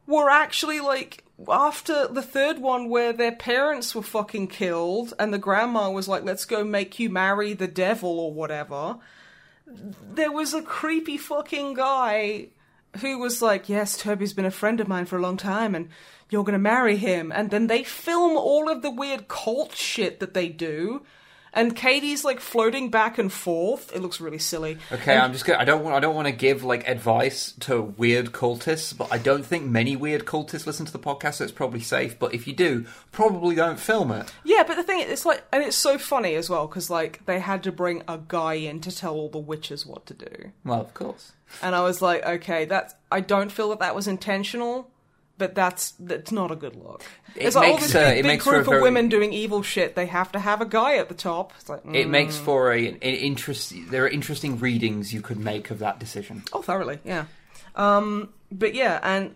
were 0.08 0.30
actually 0.30 0.80
like 0.80 1.26
after 1.50 2.08
the 2.08 2.22
third 2.22 2.60
one 2.60 2.90
where 2.90 3.12
their 3.12 3.34
parents 3.34 3.94
were 3.94 4.02
fucking 4.02 4.48
killed 4.48 5.14
and 5.20 5.34
the 5.34 5.38
grandma 5.38 5.90
was 5.90 6.08
like 6.08 6.24
let's 6.24 6.46
go 6.46 6.64
make 6.64 7.00
you 7.00 7.10
marry 7.10 7.54
the 7.54 7.68
devil 7.68 8.20
or 8.20 8.32
whatever 8.32 8.98
there 9.68 10.32
was 10.32 10.54
a 10.54 10.62
creepy 10.62 11.18
fucking 11.18 11.74
guy 11.74 12.48
who 13.02 13.18
was 13.18 13.42
like 13.42 13.68
yes 13.68 13.98
toby's 13.98 14.34
been 14.34 14.46
a 14.46 14.52
friend 14.52 14.80
of 14.80 14.88
mine 14.88 15.06
for 15.06 15.18
a 15.18 15.22
long 15.22 15.38
time 15.38 15.76
and 15.76 15.90
you're 16.30 16.44
gonna 16.44 16.60
marry 16.60 16.98
him. 16.98 17.32
And 17.32 17.52
then 17.52 17.68
they 17.68 17.84
film 17.84 18.38
all 18.38 18.70
of 18.70 18.82
the 18.82 18.92
weird 18.92 19.28
cult 19.28 19.76
shit 19.76 20.20
that 20.20 20.34
they 20.34 20.50
do 20.50 21.04
and 21.56 21.76
Katie's 21.76 22.24
like 22.26 22.40
floating 22.40 22.90
back 22.90 23.18
and 23.18 23.32
forth. 23.32 23.92
It 23.96 24.02
looks 24.02 24.20
really 24.22 24.38
silly. 24.38 24.78
Okay, 24.92 25.16
I'm 25.18 25.32
just 25.34 25.46
gonna. 25.46 25.60
I 25.60 25.66
don't 25.66 25.84
want. 25.84 25.96
I 25.96 26.00
don't 26.00 26.14
want 26.16 26.28
to 26.28 26.32
give 26.34 26.64
like 26.64 26.88
advice 26.88 27.54
to 27.62 27.82
weird 27.82 28.32
cultists, 28.34 28.96
but 28.96 29.12
I 29.12 29.18
don't 29.18 29.46
think 29.46 29.66
many 29.66 29.96
weird 29.96 30.26
cultists 30.26 30.68
listen 30.68 30.86
to 30.86 30.92
the 30.92 31.00
podcast, 31.00 31.36
so 31.36 31.44
it's 31.46 31.54
probably 31.54 31.80
safe. 31.80 32.20
But 32.20 32.34
if 32.34 32.46
you 32.48 32.54
do, 32.54 32.86
probably 33.12 33.56
don't 33.56 33.80
film 33.80 34.12
it. 34.12 34.32
Yeah, 34.44 34.64
but 34.68 34.76
the 34.76 34.84
thing 34.84 35.00
is, 35.00 35.10
it's 35.10 35.26
like, 35.26 35.44
and 35.54 35.64
it's 35.64 35.76
so 35.78 35.98
funny 35.98 36.36
as 36.36 36.50
well 36.50 36.68
because 36.68 36.90
like 36.90 37.26
they 37.26 37.40
had 37.40 37.64
to 37.64 37.72
bring 37.72 38.04
a 38.08 38.20
guy 38.28 38.56
in 38.56 38.82
to 38.82 38.96
tell 38.96 39.16
all 39.16 39.30
the 39.30 39.40
witches 39.40 39.86
what 39.86 40.06
to 40.08 40.14
do, 40.14 40.52
Well, 40.64 40.82
of 40.82 40.94
course. 40.94 41.32
and 41.62 41.74
I 41.76 41.82
was 41.82 42.02
like, 42.02 42.26
okay, 42.26 42.66
that's. 42.66 42.94
I 43.12 43.22
don't 43.22 43.52
feel 43.52 43.70
that 43.70 43.80
that 43.80 43.96
was 43.96 44.08
intentional, 44.08 44.90
but 45.38 45.56
that's 45.56 45.92
that's 46.00 46.32
not 46.32 46.52
a 46.52 46.56
good 46.56 46.76
look. 46.76 47.04
It 47.36 47.48
it's 47.48 47.56
like 47.56 47.68
all 47.68 47.74
makes, 47.74 47.88
this 47.88 47.96
uh, 47.96 48.00
big, 48.00 48.18
it 48.18 48.22
big 48.24 48.26
makes 48.26 48.44
for 48.44 48.52
group 48.52 48.62
a 48.62 48.66
very- 48.66 48.78
of 48.78 48.84
women 48.84 49.10
doing 49.10 49.34
evil 49.34 49.62
shit. 49.62 49.96
They 49.96 50.06
have 50.06 50.32
to 50.34 50.40
have 50.40 50.62
a 50.62 50.66
guy 50.66 50.98
at 50.98 51.10
the 51.10 51.16
top. 51.16 51.54
It's 51.60 51.70
like 51.70 51.82
It 51.86 52.08
mm. 52.08 52.10
makes 52.10 52.38
for 52.38 52.72
a 52.72 52.88
an 52.88 52.98
interest. 52.98 53.74
There 53.90 54.06
are 54.06 54.10
interesting 54.10 54.60
readings 54.60 55.14
you 55.14 55.22
could 55.22 55.38
make 55.40 55.72
of 55.72 55.80
that 55.80 56.00
decision. 56.00 56.44
Oh, 56.54 56.62
thoroughly, 56.62 57.00
yeah. 57.04 57.26
Um, 57.76 58.30
but 58.52 58.74
yeah, 58.74 59.00
and 59.04 59.36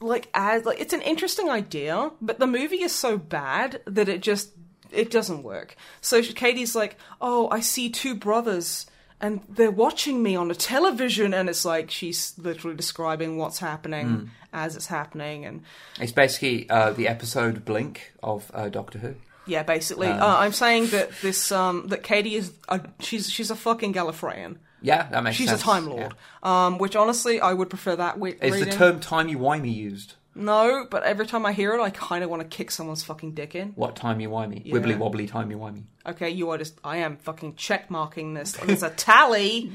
like 0.00 0.28
as 0.34 0.64
like 0.64 0.80
it's 0.80 0.92
an 0.92 1.02
interesting 1.02 1.48
idea, 1.50 2.10
but 2.20 2.38
the 2.38 2.46
movie 2.46 2.82
is 2.82 2.94
so 2.94 3.18
bad 3.18 3.80
that 3.86 4.08
it 4.08 4.20
just 4.20 4.52
it 4.90 5.10
doesn't 5.10 5.42
work. 5.42 5.76
So 6.00 6.22
Katie's 6.22 6.74
like, 6.74 6.96
"Oh, 7.20 7.48
I 7.50 7.60
see 7.60 7.90
two 7.90 8.14
brothers." 8.14 8.86
And 9.20 9.40
they're 9.48 9.70
watching 9.70 10.22
me 10.22 10.34
on 10.36 10.50
a 10.50 10.54
television, 10.54 11.34
and 11.34 11.48
it's 11.48 11.64
like 11.64 11.90
she's 11.90 12.32
literally 12.38 12.76
describing 12.76 13.36
what's 13.36 13.58
happening 13.58 14.30
as 14.52 14.76
it's 14.76 14.86
happening, 14.86 15.44
and 15.44 15.62
It's 16.00 16.12
basically 16.12 16.68
uh, 16.70 16.92
the 16.92 17.06
episode 17.06 17.64
Blink 17.64 18.12
of 18.22 18.50
uh, 18.54 18.68
Doctor 18.70 18.98
Who. 18.98 19.14
yeah, 19.46 19.62
basically, 19.62 20.08
uh, 20.08 20.36
I'm 20.38 20.52
saying 20.52 20.88
that 20.88 21.10
this 21.22 21.52
um 21.52 21.88
that 21.88 22.02
Katie 22.02 22.34
is 22.36 22.52
a, 22.68 22.80
she's 23.00 23.30
she's 23.30 23.50
a 23.50 23.56
fucking 23.56 23.92
Gallifreyan. 23.92 24.56
Yeah, 24.82 25.08
that 25.10 25.22
makes 25.22 25.36
She's 25.36 25.48
sense. 25.50 25.60
She's 25.60 25.68
a 25.68 25.70
Time 25.72 25.86
Lord, 25.86 26.14
um, 26.42 26.78
which 26.78 26.96
honestly 26.96 27.38
I 27.40 27.52
would 27.52 27.68
prefer 27.68 27.96
that. 27.96 28.14
Wi- 28.14 28.38
Yeah. 28.40 28.48
Is 28.48 28.64
the 28.64 28.70
term 28.70 29.00
timey 29.00 29.36
wimey 29.36 29.74
used? 29.74 30.14
No, 30.34 30.86
but 30.88 31.02
every 31.02 31.26
time 31.26 31.44
I 31.44 31.52
hear 31.52 31.74
it, 31.74 31.80
I 31.80 31.90
kind 31.90 32.22
of 32.22 32.30
want 32.30 32.40
to 32.42 32.48
kick 32.48 32.70
someone's 32.70 33.02
fucking 33.02 33.32
dick 33.32 33.54
in. 33.56 33.70
What 33.70 33.96
timey 33.96 34.26
wimey? 34.26 34.62
Yeah. 34.64 34.74
Wibbly 34.74 34.96
wobbly 34.96 35.26
timey 35.26 35.56
wimey. 35.56 35.84
Okay, 36.06 36.30
you 36.30 36.50
are 36.50 36.58
just. 36.58 36.78
I 36.84 36.98
am 36.98 37.16
fucking 37.16 37.56
check 37.56 37.90
marking 37.90 38.34
this. 38.34 38.52
There's 38.52 38.84
a 38.84 38.90
tally. 38.90 39.72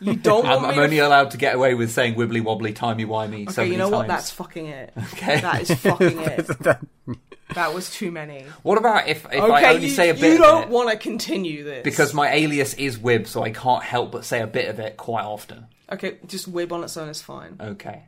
You 0.00 0.16
don't 0.22 0.44
want 0.44 0.56
I'm, 0.56 0.62
me 0.62 0.68
I'm 0.68 0.74
to. 0.76 0.82
only 0.82 0.98
allowed 0.98 1.32
to 1.32 1.36
get 1.36 1.54
away 1.54 1.74
with 1.74 1.90
saying 1.90 2.14
wibbly 2.14 2.42
wobbly 2.42 2.72
timey 2.72 3.04
wimey. 3.04 3.42
okay, 3.42 3.52
so 3.52 3.62
many 3.62 3.72
you 3.72 3.78
know 3.78 3.90
what? 3.90 4.08
That's 4.08 4.30
fucking 4.30 4.66
it. 4.66 4.92
Okay. 5.12 5.40
That 5.40 5.62
is 5.62 5.74
fucking 5.74 6.18
it. 6.18 6.48
That 7.54 7.72
was 7.72 7.90
too 7.90 8.10
many. 8.10 8.44
What 8.62 8.76
about 8.76 9.08
if 9.08 9.24
if 9.24 9.32
okay, 9.32 9.52
I 9.52 9.72
only 9.72 9.86
you, 9.86 9.90
say 9.90 10.10
a 10.10 10.14
bit 10.14 10.32
you 10.32 10.38
don't 10.38 10.68
want 10.68 10.90
to 10.90 10.98
continue 10.98 11.64
this 11.64 11.82
because 11.82 12.12
my 12.12 12.30
alias 12.30 12.74
is 12.74 12.98
Wib, 12.98 13.26
so 13.26 13.42
I 13.42 13.50
can't 13.50 13.82
help 13.82 14.12
but 14.12 14.26
say 14.26 14.42
a 14.42 14.46
bit 14.46 14.68
of 14.68 14.78
it 14.78 14.98
quite 14.98 15.24
often. 15.24 15.66
Okay, 15.90 16.18
just 16.26 16.52
wib 16.52 16.72
on 16.72 16.84
its 16.84 16.98
own 16.98 17.08
is 17.08 17.22
fine. 17.22 17.56
Okay. 17.58 18.02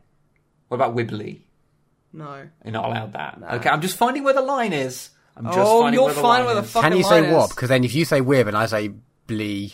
What 0.69 0.77
about 0.77 0.95
wibbly? 0.95 1.41
No. 2.13 2.49
You're 2.65 2.73
not 2.73 2.87
allowed 2.87 3.13
that. 3.13 3.39
Okay, 3.55 3.69
I'm 3.69 3.81
just 3.81 3.97
finding 3.97 4.25
where 4.25 4.35
the 4.35 4.43
line 4.43 4.73
is. 4.73 5.11
I'm 5.37 5.47
oh, 5.47 5.51
just 5.53 5.59
Oh, 5.71 5.81
finding 5.83 5.95
you're 5.99 6.05
where 6.07 6.15
the 6.15 6.21
fine 6.21 6.45
line 6.45 6.47
with 6.47 6.57
the 6.57 6.63
is. 6.65 6.71
fuck- 6.73 6.83
Can 6.83 6.97
you 6.97 7.03
Fucking 7.05 7.17
say 7.17 7.21
line 7.29 7.33
wob? 7.35 7.51
Because 7.51 7.69
then 7.69 7.85
if 7.85 7.95
you 7.95 8.05
say 8.05 8.21
wib 8.21 8.49
and 8.49 8.57
I 8.57 8.67
say 8.67 8.91
blee, 9.27 9.73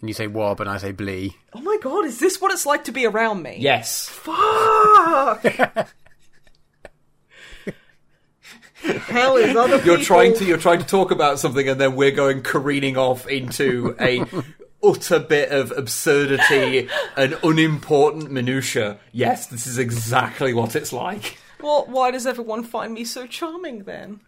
and 0.00 0.08
you 0.10 0.14
say 0.14 0.26
wob 0.26 0.60
and 0.60 0.68
I 0.68 0.78
say 0.78 0.92
blee, 0.92 1.36
Oh 1.52 1.60
my 1.60 1.78
god, 1.80 2.04
is 2.06 2.18
this 2.18 2.40
what 2.40 2.52
it's 2.52 2.66
like 2.66 2.84
to 2.84 2.92
be 2.92 3.06
around 3.06 3.42
me? 3.42 3.56
Yes. 3.60 4.08
Fuck. 4.08 5.42
Hell 9.08 9.36
is 9.36 9.56
other 9.56 9.76
You're 9.84 9.96
people- 9.98 10.04
trying 10.04 10.34
to 10.36 10.44
you're 10.44 10.56
trying 10.56 10.78
to 10.78 10.86
talk 10.86 11.10
about 11.10 11.38
something 11.40 11.68
and 11.68 11.80
then 11.80 11.96
we're 11.96 12.12
going 12.12 12.42
careening 12.42 12.96
off 12.96 13.26
into 13.26 13.96
a 14.00 14.24
utter 14.82 15.18
bit 15.18 15.50
of 15.50 15.72
absurdity 15.76 16.88
and 17.16 17.38
unimportant 17.42 18.30
minutia. 18.30 18.98
Yes, 19.12 19.46
this 19.46 19.66
is 19.66 19.78
exactly 19.78 20.54
what 20.54 20.76
it's 20.76 20.92
like. 20.92 21.38
Well, 21.60 21.86
why 21.88 22.10
does 22.10 22.26
everyone 22.26 22.62
find 22.62 22.94
me 22.94 23.04
so 23.04 23.26
charming 23.26 23.84
then? 23.84 24.20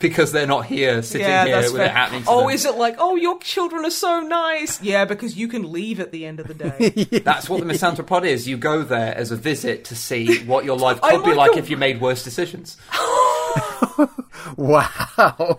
Because 0.00 0.32
they're 0.32 0.46
not 0.46 0.64
here 0.64 1.02
sitting 1.02 1.26
yeah, 1.26 1.44
here 1.44 1.56
with 1.58 1.76
fair. 1.76 1.84
it 1.86 1.90
happening 1.90 2.22
to 2.22 2.30
oh, 2.30 2.40
them. 2.40 2.50
is 2.50 2.64
it 2.64 2.74
like, 2.76 2.96
oh, 2.98 3.16
your 3.16 3.38
children 3.40 3.84
are 3.84 3.90
so 3.90 4.20
nice? 4.20 4.80
Yeah, 4.82 5.04
because 5.04 5.36
you 5.36 5.46
can 5.46 5.70
leave 5.70 6.00
at 6.00 6.10
the 6.10 6.24
end 6.24 6.40
of 6.40 6.48
the 6.48 6.54
day. 6.54 7.20
That's 7.24 7.50
what 7.50 7.60
the 7.60 7.66
Misanthropod 7.66 8.24
is. 8.24 8.48
You 8.48 8.56
go 8.56 8.82
there 8.82 9.14
as 9.14 9.30
a 9.30 9.36
visit 9.36 9.84
to 9.86 9.94
see 9.94 10.42
what 10.44 10.64
your 10.64 10.78
life 10.78 11.00
could 11.02 11.22
be 11.22 11.34
like 11.34 11.50
like 11.50 11.56
a- 11.56 11.58
if 11.58 11.68
you 11.68 11.76
made 11.76 12.00
worse 12.00 12.24
decisions. 12.24 12.78
wow. 14.56 15.58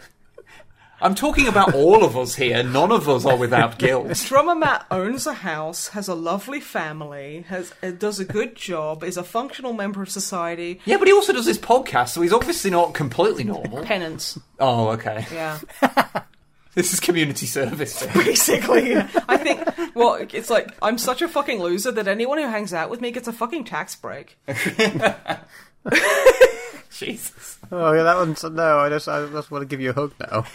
I'm 1.02 1.16
talking 1.16 1.48
about 1.48 1.74
all 1.74 2.04
of 2.04 2.16
us 2.16 2.36
here. 2.36 2.62
None 2.62 2.92
of 2.92 3.10
us 3.10 3.26
are 3.26 3.36
without 3.36 3.80
guilt. 3.80 4.14
Drummer 4.28 4.56
Matt 4.56 4.86
owns 4.92 5.26
a 5.26 5.34
house, 5.34 5.90
has 5.90 6.08
a 6.08 6.14
lovely 6.14 6.60
family, 6.60 7.46
has 7.48 7.74
uh, 7.82 7.92
does 7.92 8.20
a 8.20 8.26
good 8.26 8.56
job, 8.56 9.04
is 9.04 9.18
a 9.18 9.24
functional 9.24 9.74
member 9.74 10.04
of 10.04 10.10
society. 10.10 10.80
Yeah, 10.86 10.98
but 10.98 11.08
he 11.08 11.14
also 11.14 11.34
does 11.34 11.46
this 11.46 11.58
podcast, 11.58 12.10
so 12.10 12.22
he's 12.22 12.34
obviously 12.34 12.70
not 12.70 12.94
completely 12.94 13.44
normal. 13.44 13.84
Penance. 13.84 14.40
Oh, 14.60 14.90
okay. 14.90 15.26
Yeah. 15.34 15.60
This 16.74 16.94
is 16.94 17.02
community 17.02 17.48
service. 17.48 18.06
Basically, 18.14 18.96
I 18.96 19.38
think. 19.38 19.94
Well, 19.94 20.26
it's 20.32 20.50
like 20.50 20.74
I'm 20.82 20.98
such 20.98 21.22
a 21.22 21.28
fucking 21.28 21.60
loser 21.60 21.92
that 21.92 22.08
anyone 22.08 22.38
who 22.38 22.48
hangs 22.48 22.74
out 22.74 22.90
with 22.90 23.02
me 23.02 23.12
gets 23.12 23.28
a 23.28 23.34
fucking 23.34 23.66
tax 23.66 23.94
break. 23.96 24.38
Jesus. 26.92 27.58
Oh, 27.72 27.94
yeah, 27.94 28.04
that 28.04 28.18
one's 28.18 28.44
no. 28.44 28.80
I 28.80 28.90
just, 28.90 29.08
I 29.08 29.26
just 29.28 29.50
want 29.50 29.62
to 29.62 29.66
give 29.66 29.80
you 29.82 29.92
a 29.92 29.94
hug 29.94 30.14
now. 30.20 30.46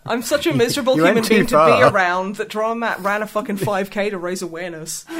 I'm 0.06 0.22
such 0.22 0.46
a 0.46 0.52
miserable 0.52 0.96
You 0.96 1.02
went 1.04 1.14
human 1.16 1.24
too 1.28 1.34
being 1.34 1.46
to 1.46 1.54
be 1.66 1.70
far. 1.80 1.92
around 1.92 2.36
that 2.36 2.48
Drummer 2.48 2.74
Matt 2.74 3.00
ran 3.00 3.22
a 3.22 3.26
fucking 3.26 3.58
5k 3.58 4.10
to 4.10 4.18
raise 4.18 4.42
awareness. 4.42 5.04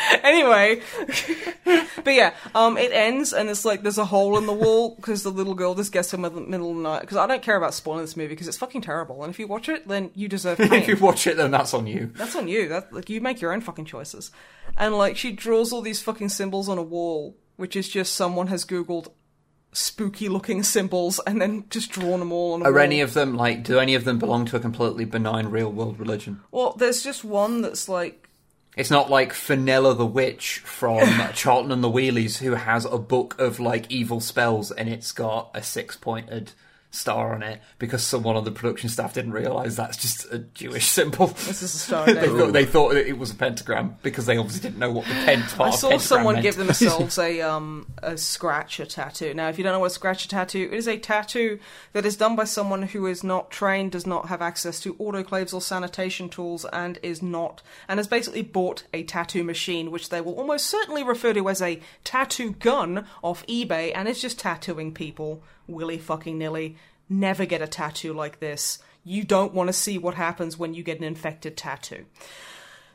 anyway, 0.22 0.80
but 2.04 2.14
yeah, 2.14 2.34
um, 2.54 2.76
it 2.78 2.92
ends 2.92 3.32
and 3.32 3.48
it's 3.48 3.64
like 3.64 3.82
there's 3.82 3.98
a 3.98 4.04
hole 4.04 4.38
in 4.38 4.46
the 4.46 4.52
wall 4.52 4.94
because 4.96 5.22
the 5.22 5.30
little 5.30 5.54
girl 5.54 5.74
just 5.74 5.92
gets 5.92 6.12
him 6.12 6.24
in 6.24 6.34
the 6.34 6.40
middle 6.40 6.70
of 6.70 6.76
the 6.76 6.82
night. 6.82 7.00
Because 7.02 7.16
I 7.16 7.26
don't 7.26 7.42
care 7.42 7.56
about 7.56 7.74
spoiling 7.74 8.02
this 8.02 8.16
movie 8.16 8.28
because 8.28 8.48
it's 8.48 8.56
fucking 8.56 8.82
terrible. 8.82 9.22
And 9.22 9.32
if 9.32 9.38
you 9.38 9.46
watch 9.46 9.68
it, 9.68 9.88
then 9.88 10.10
you 10.14 10.28
deserve 10.28 10.60
if 10.60 10.88
you 10.88 10.96
watch 10.96 11.26
it, 11.26 11.36
then 11.36 11.50
that's 11.50 11.74
on 11.74 11.86
you. 11.86 12.12
That's 12.16 12.36
on 12.36 12.48
you. 12.48 12.68
That 12.68 12.92
like 12.92 13.10
you 13.10 13.20
make 13.20 13.40
your 13.40 13.52
own 13.52 13.60
fucking 13.60 13.84
choices. 13.84 14.30
And 14.76 14.96
like 14.96 15.16
she 15.16 15.32
draws 15.32 15.72
all 15.72 15.82
these 15.82 16.02
fucking 16.02 16.30
symbols 16.30 16.68
on 16.68 16.78
a 16.78 16.82
wall, 16.82 17.36
which 17.56 17.76
is 17.76 17.88
just 17.88 18.14
someone 18.14 18.46
has 18.48 18.64
googled 18.64 19.08
spooky 19.72 20.28
looking 20.28 20.62
symbols 20.64 21.20
and 21.26 21.40
then 21.40 21.64
just 21.70 21.90
drawn 21.92 22.18
them 22.18 22.32
all 22.32 22.54
on 22.54 22.62
a 22.62 22.64
Are 22.64 22.72
wall. 22.72 22.80
any 22.80 23.00
of 23.00 23.14
them 23.14 23.36
like? 23.36 23.62
Do 23.62 23.78
any 23.78 23.94
of 23.94 24.04
them 24.04 24.18
belong 24.18 24.44
to 24.46 24.56
a 24.56 24.60
completely 24.60 25.04
benign 25.04 25.46
real 25.48 25.70
world 25.70 25.98
religion? 26.00 26.40
Well, 26.50 26.74
there's 26.78 27.02
just 27.02 27.24
one 27.24 27.62
that's 27.62 27.88
like 27.88 28.28
It's 28.76 28.90
not 28.90 29.10
like 29.10 29.32
Fenella 29.32 29.94
the 29.94 30.06
witch 30.06 30.58
from 30.58 31.08
Chorlton 31.36 31.72
and 31.72 31.82
the 31.82 31.90
Wheelies, 31.90 32.38
who 32.38 32.54
has 32.54 32.84
a 32.84 32.98
book 32.98 33.38
of 33.38 33.58
like 33.60 33.90
evil 33.90 34.20
spells, 34.20 34.70
and 34.70 34.88
it's 34.88 35.12
got 35.12 35.50
a 35.54 35.62
six 35.62 35.96
pointed 35.96 36.52
star 36.90 37.34
on 37.34 37.42
it 37.42 37.60
because 37.78 38.02
someone 38.02 38.36
on 38.36 38.44
the 38.44 38.50
production 38.50 38.88
staff 38.88 39.14
didn't 39.14 39.32
realize 39.32 39.76
that's 39.76 39.96
just 39.96 40.30
a 40.32 40.38
Jewish 40.38 40.86
symbol. 40.88 41.28
this 41.28 41.62
is 41.62 41.74
a 41.74 41.78
star 41.78 42.06
They 42.06 42.26
thought, 42.26 42.52
they 42.52 42.64
thought 42.64 42.96
it 42.96 43.16
was 43.16 43.30
a 43.30 43.34
pentagram 43.34 43.96
because 44.02 44.26
they 44.26 44.36
obviously 44.36 44.68
didn't 44.68 44.80
know 44.80 44.90
what 44.90 45.06
the 45.06 45.14
pent 45.14 45.46
part 45.50 45.72
I 45.72 45.76
saw 45.76 45.98
someone 45.98 46.34
meant. 46.34 46.42
give 46.42 46.56
themselves 46.56 47.16
a 47.18 47.40
um 47.42 47.86
a 48.02 48.16
scratcher 48.16 48.84
tattoo. 48.86 49.34
Now, 49.34 49.48
if 49.48 49.58
you 49.58 49.64
don't 49.64 49.72
know 49.72 49.78
what 49.80 49.86
a 49.86 49.90
scratcher 49.90 50.28
tattoo, 50.28 50.68
it 50.70 50.76
is 50.76 50.88
a 50.88 50.98
tattoo 50.98 51.60
that 51.92 52.04
is 52.04 52.16
done 52.16 52.34
by 52.34 52.44
someone 52.44 52.82
who 52.82 53.06
is 53.06 53.22
not 53.22 53.50
trained, 53.50 53.92
does 53.92 54.06
not 54.06 54.28
have 54.28 54.42
access 54.42 54.80
to 54.80 54.94
autoclaves 54.94 55.54
or 55.54 55.60
sanitation 55.60 56.28
tools, 56.28 56.64
and 56.72 56.98
is 57.02 57.22
not 57.22 57.62
and 57.88 57.98
has 57.98 58.08
basically 58.08 58.42
bought 58.42 58.84
a 58.92 59.04
tattoo 59.04 59.44
machine, 59.44 59.90
which 59.90 60.08
they 60.08 60.20
will 60.20 60.34
almost 60.34 60.66
certainly 60.66 61.04
refer 61.04 61.32
to 61.34 61.48
as 61.48 61.62
a 61.62 61.80
tattoo 62.02 62.52
gun 62.52 63.06
off 63.22 63.46
eBay, 63.46 63.92
and 63.94 64.08
is 64.08 64.20
just 64.20 64.40
tattooing 64.40 64.92
people 64.92 65.42
willy 65.70 65.98
fucking 65.98 66.38
nilly. 66.38 66.76
Never 67.08 67.44
get 67.44 67.62
a 67.62 67.66
tattoo 67.66 68.12
like 68.12 68.40
this. 68.40 68.78
You 69.04 69.24
don't 69.24 69.54
want 69.54 69.68
to 69.68 69.72
see 69.72 69.98
what 69.98 70.14
happens 70.14 70.58
when 70.58 70.74
you 70.74 70.82
get 70.82 70.98
an 70.98 71.04
infected 71.04 71.56
tattoo. 71.56 72.04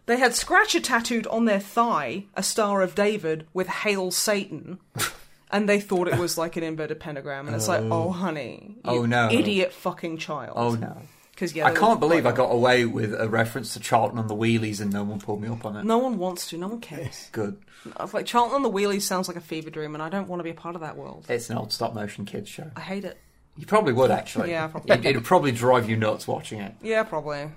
They 0.06 0.18
had 0.18 0.36
Scratcher 0.36 0.80
tattooed 0.80 1.26
on 1.28 1.46
their 1.46 1.60
thigh 1.60 2.26
a 2.36 2.44
Star 2.44 2.82
of 2.82 2.94
David 2.96 3.48
with 3.54 3.68
Hail 3.68 4.12
Satan. 4.12 4.80
And 5.52 5.70
they 5.70 5.80
thought 5.80 6.08
it 6.08 6.18
was 6.18 6.40
like 6.40 6.58
an 6.58 6.64
inverted 6.64 7.00
pentagram, 7.00 7.46
and 7.48 7.56
it's 7.56 7.68
like, 7.68 7.84
oh, 7.84 8.06
oh 8.08 8.12
honey, 8.12 8.78
oh, 8.84 8.94
you 8.96 9.00
Oh, 9.02 9.06
no. 9.06 9.30
idiot 9.32 9.72
fucking 9.72 10.18
child. 10.18 10.54
Oh 10.56 10.74
no. 10.74 11.04
Because 11.36 11.54
yeah, 11.54 11.66
I 11.68 11.74
can't 11.74 12.00
believe 12.00 12.26
I 12.26 12.32
got 12.32 12.46
away 12.50 12.86
with 12.86 13.14
a 13.14 13.28
reference 13.28 13.74
to 13.74 13.82
Chorlton 13.82 14.18
and 14.18 14.30
the 14.30 14.36
Wheelies 14.36 14.80
and 14.80 14.92
no 14.94 15.04
one 15.04 15.20
pulled 15.20 15.42
me 15.42 15.50
up 15.50 15.66
on 15.66 15.76
it. 15.76 15.84
No 15.84 15.98
one 15.98 16.18
wants 16.18 16.48
to. 16.50 16.58
No 16.58 16.70
one 16.70 16.80
cares. 16.80 17.28
Good. 17.34 17.58
Like 18.14 18.26
Chorlton 18.32 18.56
and 18.56 18.66
the 18.66 18.72
Wheelies 18.72 19.02
sounds 19.02 19.28
like 19.28 19.36
a 19.38 19.42
fever 19.42 19.70
dream, 19.70 19.94
and 19.96 20.02
I 20.02 20.08
don't 20.10 20.28
want 20.30 20.40
to 20.40 20.44
be 20.46 20.50
a 20.50 20.54
part 20.56 20.76
of 20.76 20.82
that 20.82 20.96
world. 20.98 21.26
It's 21.30 21.50
an 21.50 21.58
old 21.58 21.74
stop 21.74 21.94
motion 21.94 22.24
kids 22.26 22.50
show. 22.50 22.72
I 22.76 22.80
hate 22.82 23.04
it. 23.06 23.18
You 23.58 23.66
probably 23.66 23.94
would 23.94 24.12
actually. 24.12 24.50
Yeah, 24.52 24.68
probably. 24.68 24.96
It, 24.96 25.06
it'd 25.06 25.24
probably 25.26 25.52
drive 25.52 25.90
you 25.90 25.98
nuts 25.98 26.28
watching 26.28 26.62
it. 26.62 26.74
Yeah, 26.82 27.04
probably. 27.04 27.50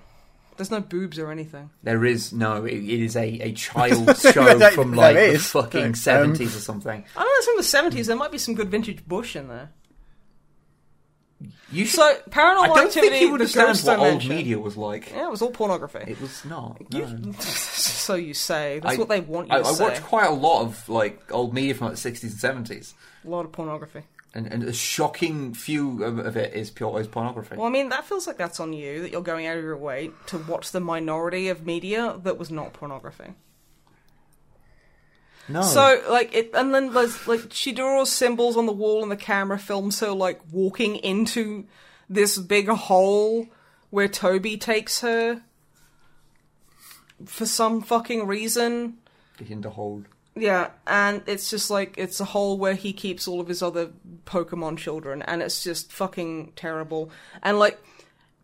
There's 0.57 0.71
no 0.71 0.81
boobs 0.81 1.17
or 1.17 1.31
anything. 1.31 1.69
There 1.83 2.03
is 2.03 2.33
no. 2.33 2.65
It, 2.65 2.73
it 2.83 3.01
is 3.01 3.15
a, 3.15 3.23
a 3.39 3.51
child's 3.53 4.21
show 4.21 4.57
There- 4.57 4.71
from 4.71 4.93
like 4.93 5.15
the 5.15 5.21
is. 5.23 5.47
fucking 5.51 5.83
Um, 5.83 5.95
seventies 5.95 6.53
or 6.55 6.59
something. 6.59 7.05
I 7.15 7.19
don't 7.19 7.25
know. 7.25 7.31
It's 7.37 7.45
from 7.47 7.57
the 7.57 7.63
seventies. 7.63 8.07
There 8.07 8.17
might 8.17 8.31
be 8.33 8.37
some 8.37 8.55
good 8.55 8.69
vintage 8.69 9.07
bush 9.07 9.37
in 9.37 9.47
there. 9.47 9.71
You 11.71 11.85
should, 11.85 11.95
So 11.99 12.17
paranormal 12.29 12.59
I 12.63 12.67
don't 12.67 12.77
activity. 12.87 13.09
think 13.11 13.21
you 13.21 13.27
the 13.29 13.33
understand 13.35 13.67
ghost 13.67 13.85
what 13.87 13.99
old 13.99 14.27
media 14.27 14.59
was 14.59 14.75
like. 14.75 15.09
Yeah, 15.11 15.27
it 15.27 15.31
was 15.31 15.41
all 15.41 15.51
pornography. 15.51 15.99
It 16.11 16.19
was 16.19 16.43
not. 16.43 16.81
You- 16.93 17.05
no. 17.07 17.31
so 17.39 18.15
you 18.15 18.33
say. 18.33 18.79
That's 18.79 18.95
I- 18.95 18.99
what 18.99 19.07
they 19.09 19.21
want 19.21 19.47
you 19.47 19.53
I, 19.55 19.61
to 19.61 19.67
I 19.67 19.71
say. 19.71 19.83
watched 19.83 20.03
quite 20.03 20.27
a 20.27 20.33
lot 20.33 20.63
of 20.63 20.89
like 20.89 21.21
old 21.31 21.53
media 21.53 21.73
from 21.75 21.87
like 21.87 21.95
the 21.95 22.01
sixties 22.01 22.31
and 22.31 22.39
seventies, 22.41 22.93
A 23.25 23.29
lot 23.29 23.45
of 23.45 23.51
pornography. 23.53 24.01
and, 24.33 24.47
and 24.47 24.63
a 24.63 24.73
shocking 24.73 25.53
few 25.53 26.03
of, 26.03 26.19
of 26.19 26.35
it 26.35 26.53
is 26.53 26.69
pure 26.71 26.99
is 26.99 27.07
pornography. 27.07 27.55
Well, 27.55 27.67
I 27.67 27.71
mean, 27.71 27.89
that 27.89 28.03
feels 28.05 28.27
like 28.27 28.37
that's 28.37 28.59
on 28.59 28.73
you 28.73 29.01
that 29.03 29.11
you're 29.11 29.21
going 29.21 29.47
out 29.47 29.57
of 29.57 29.63
your 29.63 29.77
way 29.77 30.11
to 30.27 30.37
watch 30.39 30.71
the 30.71 30.81
minority 30.81 31.47
of 31.47 31.65
media 31.65 32.19
that 32.23 32.37
was 32.37 32.51
not 32.51 32.73
pornography. 32.73 33.33
No, 35.49 35.61
So, 35.61 36.01
like, 36.09 36.33
it, 36.33 36.51
and 36.53 36.73
then 36.73 36.93
there's 36.93 37.27
like 37.27 37.47
she 37.51 37.71
draws 37.71 38.11
symbols 38.11 38.55
on 38.57 38.65
the 38.65 38.71
wall, 38.71 39.01
and 39.03 39.11
the 39.11 39.17
camera 39.17 39.59
films 39.59 39.99
her 39.99 40.11
like 40.11 40.39
walking 40.51 40.95
into 40.97 41.65
this 42.09 42.37
big 42.37 42.67
hole 42.67 43.47
where 43.89 44.07
Toby 44.07 44.57
takes 44.57 45.01
her 45.01 45.41
for 47.25 47.45
some 47.45 47.81
fucking 47.81 48.27
reason. 48.27 48.97
in 49.39 49.61
the 49.61 49.71
hold. 49.71 50.05
Yeah, 50.35 50.69
and 50.87 51.21
it's 51.25 51.49
just 51.49 51.69
like 51.69 51.95
it's 51.97 52.19
a 52.19 52.25
hole 52.25 52.57
where 52.57 52.75
he 52.75 52.93
keeps 52.93 53.27
all 53.27 53.41
of 53.41 53.47
his 53.47 53.61
other 53.61 53.91
Pokemon 54.25 54.77
children, 54.77 55.21
and 55.23 55.41
it's 55.41 55.63
just 55.63 55.91
fucking 55.91 56.53
terrible. 56.55 57.11
And 57.43 57.59
like, 57.59 57.79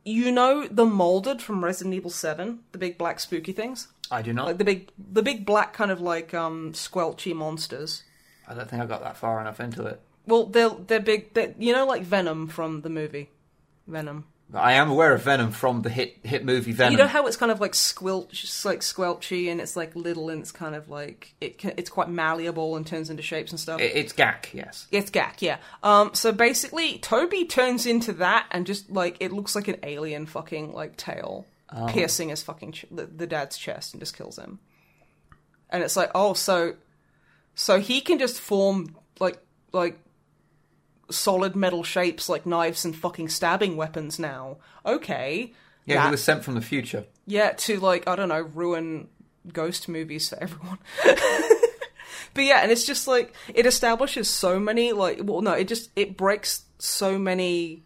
you 0.03 0.31
know, 0.31 0.67
the 0.67 0.85
molded 0.85 1.41
from 1.41 1.63
Resident 1.63 1.95
Evil 1.95 2.09
Seven, 2.09 2.59
the 2.71 2.77
big 2.77 2.97
black 2.97 3.19
spooky 3.19 3.53
things, 3.53 3.87
I 4.11 4.21
do 4.21 4.33
not. 4.33 4.45
like 4.45 4.57
the 4.57 4.63
big, 4.65 4.89
the 5.11 5.23
big 5.23 5.45
black 5.45 5.73
kind 5.73 5.91
of 5.91 6.01
like 6.01 6.33
um 6.33 6.73
squelchy 6.73 7.35
monsters. 7.35 8.03
I 8.47 8.53
don't 8.53 8.69
think 8.69 8.81
I 8.81 8.85
got 8.85 9.01
that 9.03 9.17
far 9.17 9.41
enough 9.41 9.59
into 9.59 9.85
it. 9.85 9.99
Well, 10.27 10.45
they're 10.45 10.69
they're 10.69 10.99
big. 10.99 11.33
They're, 11.33 11.53
you 11.57 11.73
know, 11.73 11.85
like 11.85 12.03
Venom 12.03 12.47
from 12.47 12.81
the 12.81 12.89
movie 12.89 13.29
Venom. 13.87 14.25
I 14.53 14.73
am 14.73 14.91
aware 14.91 15.11
of 15.13 15.23
Venom 15.23 15.51
from 15.51 15.81
the 15.81 15.89
hit 15.89 16.19
hit 16.23 16.45
movie 16.45 16.71
Venom. 16.71 16.91
You 16.93 16.99
know 16.99 17.07
how 17.07 17.25
it's 17.25 17.35
kind 17.35 17.51
of 17.51 17.59
like 17.59 17.73
squelch, 17.73 18.29
just 18.43 18.63
like 18.63 18.81
squelchy, 18.81 19.51
and 19.51 19.59
it's 19.59 19.75
like 19.75 19.95
little, 19.95 20.29
and 20.29 20.41
it's 20.41 20.51
kind 20.51 20.75
of 20.75 20.87
like 20.87 21.33
it. 21.41 21.57
Can, 21.57 21.73
it's 21.77 21.89
quite 21.89 22.09
malleable 22.09 22.75
and 22.75 22.85
turns 22.85 23.09
into 23.09 23.23
shapes 23.23 23.51
and 23.51 23.59
stuff. 23.59 23.81
It- 23.81 23.95
it's 23.95 24.13
Gak, 24.13 24.53
yes. 24.53 24.87
It's 24.91 25.09
Gak, 25.09 25.41
yeah. 25.41 25.57
Um, 25.81 26.11
so 26.13 26.31
basically, 26.31 26.99
Toby 26.99 27.45
turns 27.45 27.87
into 27.87 28.13
that, 28.13 28.45
and 28.51 28.67
just 28.67 28.91
like 28.91 29.17
it 29.19 29.31
looks 29.33 29.55
like 29.55 29.67
an 29.67 29.77
alien 29.81 30.27
fucking 30.27 30.73
like 30.73 30.95
tail 30.95 31.47
Um, 31.69 31.87
piercing 31.89 32.29
his 32.29 32.43
fucking 32.43 32.73
ch- 32.73 32.85
the, 32.91 33.05
the 33.07 33.25
dad's 33.27 33.57
chest 33.57 33.93
and 33.93 34.01
just 34.01 34.15
kills 34.15 34.37
him. 34.37 34.59
And 35.69 35.81
it's 35.83 35.95
like, 35.97 36.11
oh, 36.13 36.33
so 36.33 36.75
so 37.55 37.79
he 37.79 38.01
can 38.01 38.19
just 38.19 38.39
form 38.39 38.95
like 39.19 39.39
like 39.71 39.99
solid 41.09 41.55
metal 41.55 41.83
shapes 41.83 42.29
like 42.29 42.45
knives 42.45 42.85
and 42.85 42.95
fucking 42.95 43.29
stabbing 43.29 43.75
weapons 43.77 44.19
now. 44.19 44.57
Okay, 44.85 45.53
Yeah, 45.85 45.95
That- 45.95 46.05
he 46.05 46.11
was 46.11 46.23
sent 46.23 46.43
from 46.43 46.53
the 46.55 46.61
future. 46.61 47.05
yeah, 47.25 47.51
to 47.51 47.79
like 47.79 48.07
I 48.07 48.15
don't 48.15 48.29
know, 48.29 48.41
ruin 48.41 49.07
ghost 49.51 49.87
movies 49.89 50.29
for 50.29 50.37
everyone. 50.41 50.79
but 52.33 52.43
yeah, 52.43 52.59
and 52.61 52.71
it's 52.71 52.85
just 52.85 53.07
like 53.07 53.33
it 53.53 53.65
establishes 53.65 54.29
so 54.29 54.59
many 54.59 54.91
like 54.93 55.19
well 55.23 55.41
no, 55.41 55.53
it 55.53 55.67
just 55.67 55.89
it 55.95 56.15
breaks 56.17 56.63
so 56.77 57.17
many 57.17 57.83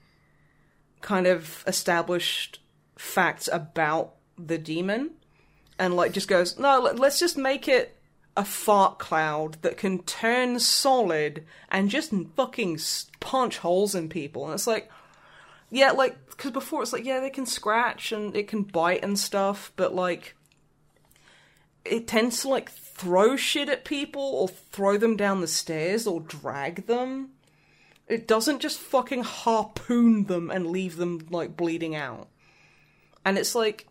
kind 1.02 1.28
of 1.28 1.64
established 1.68 2.60
facts 3.00 3.48
about 3.52 4.14
the 4.38 4.58
demon 4.58 5.12
and 5.80 5.96
like 5.96 6.12
just 6.12 6.28
goes, 6.28 6.60
"No, 6.60 6.80
let- 6.82 7.00
let's 7.00 7.18
just 7.18 7.38
make 7.38 7.68
it 7.68 7.96
a 8.36 8.44
fart 8.44 9.00
cloud 9.00 9.58
that 9.62 9.78
can 9.78 10.04
turn 10.04 10.60
solid 10.60 11.46
and 11.70 11.90
just 11.90 12.12
fucking 12.36 12.80
punch 13.22 13.60
holes 13.60 13.96
in 13.96 14.10
people." 14.10 14.46
And 14.46 14.54
it's 14.54 14.68
like 14.68 14.92
yeah, 15.72 15.92
like 15.92 16.18
because 16.30 16.52
before 16.52 16.82
it's 16.84 16.92
like 16.94 17.06
yeah, 17.06 17.22
they 17.22 17.30
can 17.30 17.46
scratch 17.46 18.12
and 18.12 18.36
it 18.36 18.48
can 18.48 18.64
bite 18.64 19.04
and 19.04 19.18
stuff, 19.18 19.72
but 19.78 19.96
like 19.96 20.36
it 21.86 22.06
tends 22.08 22.42
to 22.42 22.50
like 22.50 22.70
throw 22.70 23.38
shit 23.38 23.70
at 23.70 23.86
people 23.86 24.22
or 24.22 24.50
throw 24.50 24.98
them 24.98 25.16
down 25.16 25.40
the 25.40 25.48
stairs 25.48 26.06
or 26.06 26.20
drag 26.20 26.86
them. 26.88 27.30
It 28.08 28.28
doesn't 28.28 28.60
just 28.60 28.80
fucking 28.80 29.24
harpoon 29.24 30.26
them 30.26 30.52
and 30.52 30.68
leave 30.68 30.98
them 30.98 31.28
like 31.30 31.56
bleeding 31.56 31.96
out. 31.96 32.28
And 33.30 33.38
it's 33.38 33.54
like 33.54 33.86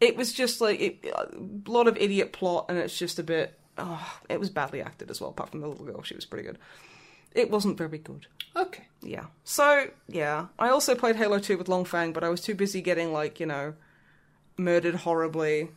it 0.00 0.16
was 0.16 0.32
just 0.32 0.60
like 0.60 0.80
it, 0.80 1.04
a 1.04 1.70
lot 1.70 1.86
of 1.86 1.96
idiot 1.96 2.32
plot, 2.32 2.66
and 2.68 2.76
it's 2.76 2.98
just 2.98 3.20
a 3.20 3.22
bit. 3.22 3.56
Oh, 3.78 4.18
it 4.28 4.40
was 4.40 4.50
badly 4.50 4.82
acted 4.82 5.08
as 5.08 5.20
well. 5.20 5.30
Apart 5.30 5.50
from 5.50 5.60
the 5.60 5.68
little 5.68 5.86
girl, 5.86 6.02
she 6.02 6.16
was 6.16 6.24
pretty 6.24 6.44
good. 6.44 6.58
It 7.30 7.48
wasn't 7.48 7.78
very 7.78 7.98
good. 7.98 8.26
Okay. 8.56 8.88
Yeah. 9.02 9.26
So, 9.44 9.86
yeah. 10.08 10.48
I 10.58 10.70
also 10.70 10.96
played 10.96 11.14
Halo 11.14 11.38
2 11.38 11.56
with 11.56 11.68
Longfang, 11.68 12.12
but 12.12 12.24
I 12.24 12.28
was 12.28 12.40
too 12.40 12.56
busy 12.56 12.82
getting, 12.82 13.12
like, 13.12 13.38
you 13.38 13.46
know, 13.46 13.74
murdered 14.58 14.96
horribly 14.96 15.70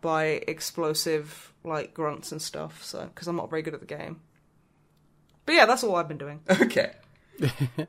by 0.00 0.42
explosive, 0.46 1.52
like, 1.64 1.92
grunts 1.94 2.30
and 2.32 2.40
stuff, 2.40 2.82
so, 2.84 3.10
because 3.12 3.26
I'm 3.26 3.36
not 3.36 3.50
very 3.50 3.62
good 3.62 3.74
at 3.74 3.80
the 3.80 3.86
game. 3.86 4.20
But 5.44 5.56
yeah, 5.56 5.66
that's 5.66 5.84
all 5.84 5.96
I've 5.96 6.08
been 6.08 6.16
doing. 6.16 6.40
Okay. 6.48 6.92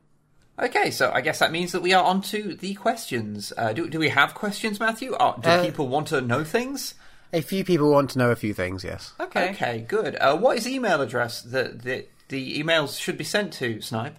okay, 0.60 0.92
so 0.92 1.12
I 1.14 1.22
guess 1.22 1.40
that 1.40 1.52
means 1.52 1.72
that 1.72 1.82
we 1.82 1.94
are 1.94 2.04
on 2.04 2.22
to 2.24 2.56
the 2.56 2.74
questions. 2.76 3.52
Uh, 3.58 3.74
do, 3.74 3.90
do 3.90 4.00
we 4.00 4.10
have 4.10 4.34
questions, 4.34 4.80
Matthew? 4.80 5.16
Oh, 5.20 5.36
do 5.42 5.50
Uh, 5.50 5.64
people 5.66 5.88
want 5.88 6.08
to 6.08 6.22
know 6.22 6.44
things? 6.44 6.96
A 7.34 7.42
few 7.42 7.64
people 7.66 7.92
want 7.92 8.12
to 8.12 8.18
know 8.20 8.32
a 8.32 8.36
few 8.36 8.54
things, 8.54 8.84
yes. 8.84 9.14
Okay. 9.20 9.50
Okay, 9.52 9.80
good. 9.88 10.16
Uh, 10.18 10.38
what 10.38 10.58
is 10.58 10.68
email 10.68 11.02
address 11.02 11.42
that, 11.42 11.82
that 11.84 12.10
the 12.30 12.62
emails 12.62 13.00
should 13.00 13.18
be 13.18 13.24
sent 13.24 13.52
to, 13.54 13.82
Snipe? 13.82 14.16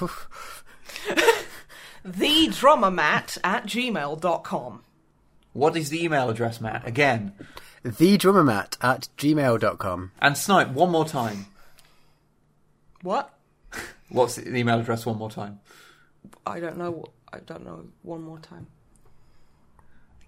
TheDrummermat 2.06 3.38
at 3.44 3.66
gmail.com. 3.66 4.82
What 5.52 5.76
is 5.76 5.90
the 5.90 6.02
email 6.04 6.30
address, 6.30 6.60
Matt? 6.60 6.86
Again. 6.86 7.32
TheDrummermat 7.84 8.76
at 8.80 9.08
gmail.com. 9.18 10.12
And 10.20 10.36
Snipe, 10.38 10.68
one 10.70 10.90
more 10.90 11.04
time. 11.04 11.46
What? 13.02 13.32
What's 14.12 14.36
the 14.36 14.56
email 14.56 14.78
address 14.78 15.06
one 15.06 15.18
more 15.18 15.30
time? 15.30 15.60
I 16.46 16.60
don't 16.60 16.76
know. 16.76 17.06
I 17.32 17.38
don't 17.40 17.64
know. 17.64 17.86
One 18.02 18.22
more 18.22 18.38
time. 18.38 18.66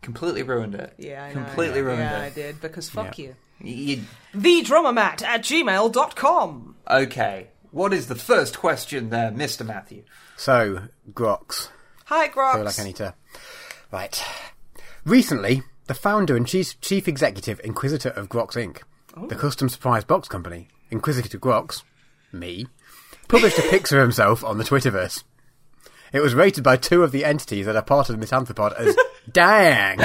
Completely 0.02 0.42
ruined 0.42 0.74
it. 0.74 0.94
Yeah, 0.98 1.24
I 1.24 1.34
know. 1.34 1.44
Completely 1.44 1.80
ruined 1.80 2.00
it. 2.00 2.04
Yeah, 2.04 2.20
I 2.22 2.30
did, 2.30 2.60
because 2.60 2.90
fuck 2.90 3.18
you. 3.18 3.36
You- 3.60 4.02
TheDrummermat 4.34 5.22
at 5.22 5.42
gmail.com. 5.42 6.76
okay. 6.90 7.48
What 7.70 7.92
is 7.92 8.06
the 8.06 8.14
first 8.14 8.58
question 8.58 9.10
there, 9.10 9.32
Mr. 9.32 9.66
Matthew? 9.66 10.04
So, 10.36 10.82
Grox. 11.12 11.70
Hi, 12.04 12.28
Grox. 12.28 12.52
I 12.52 12.54
feel 12.54 12.64
like 12.64 12.78
I 12.78 12.84
need 12.84 12.96
to. 12.96 13.14
Right. 13.90 14.24
Recently, 15.04 15.62
the 15.86 15.94
founder 15.94 16.36
and 16.36 16.46
chief, 16.46 16.80
chief 16.80 17.08
executive 17.08 17.60
Inquisitor 17.64 18.10
of 18.10 18.28
Grox 18.28 18.52
Inc., 18.52 18.82
the 19.28 19.34
oh. 19.34 19.38
custom 19.38 19.68
surprise 19.68 20.04
box 20.04 20.28
company, 20.28 20.68
Inquisitor 20.90 21.28
to 21.28 21.38
Grox, 21.38 21.82
me, 22.32 22.66
published 23.28 23.58
a 23.58 23.62
picture 23.62 23.98
of 23.98 24.02
himself 24.02 24.44
on 24.44 24.58
the 24.58 24.64
Twitterverse. 24.64 25.24
It 26.12 26.20
was 26.20 26.34
rated 26.34 26.62
by 26.62 26.76
two 26.76 27.02
of 27.02 27.10
the 27.12 27.24
entities 27.24 27.66
that 27.66 27.76
are 27.76 27.82
part 27.82 28.08
of 28.08 28.18
the 28.18 28.24
Misanthropod 28.24 28.74
as 28.78 28.96
dang. 29.32 29.98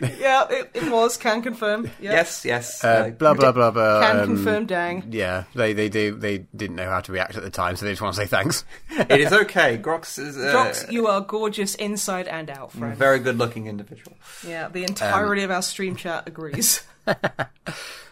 Yeah, 0.00 0.46
it, 0.48 0.70
it 0.74 0.90
was. 0.90 1.16
Can 1.16 1.42
confirm. 1.42 1.90
Yeah. 2.00 2.12
Yes, 2.12 2.44
yes. 2.44 2.82
Uh, 2.82 3.10
blah 3.10 3.34
blah 3.34 3.52
blah 3.52 3.70
blah. 3.70 4.00
Can 4.00 4.20
um, 4.20 4.26
confirm. 4.26 4.66
Dang. 4.66 5.04
Yeah, 5.10 5.44
they 5.54 5.72
they 5.72 5.88
do 5.88 6.16
they 6.16 6.38
didn't 6.56 6.76
know 6.76 6.88
how 6.88 7.00
to 7.00 7.12
react 7.12 7.36
at 7.36 7.42
the 7.42 7.50
time, 7.50 7.76
so 7.76 7.84
they 7.84 7.92
just 7.92 8.02
want 8.02 8.14
to 8.14 8.20
say 8.20 8.26
thanks. 8.26 8.64
it 8.90 9.20
is 9.20 9.32
okay. 9.32 9.78
Grox 9.82 10.18
is 10.18 10.36
uh, 10.36 10.52
Drox, 10.54 10.90
you 10.90 11.06
are 11.06 11.20
gorgeous 11.20 11.74
inside 11.74 12.28
and 12.28 12.48
out, 12.50 12.72
friend. 12.72 12.96
very 12.96 13.18
good-looking 13.18 13.66
individual. 13.66 14.16
yeah, 14.46 14.68
the 14.68 14.84
entirety 14.84 15.42
of 15.42 15.50
our 15.50 15.62
stream 15.62 15.96
chat 15.96 16.26
agrees. 16.26 16.82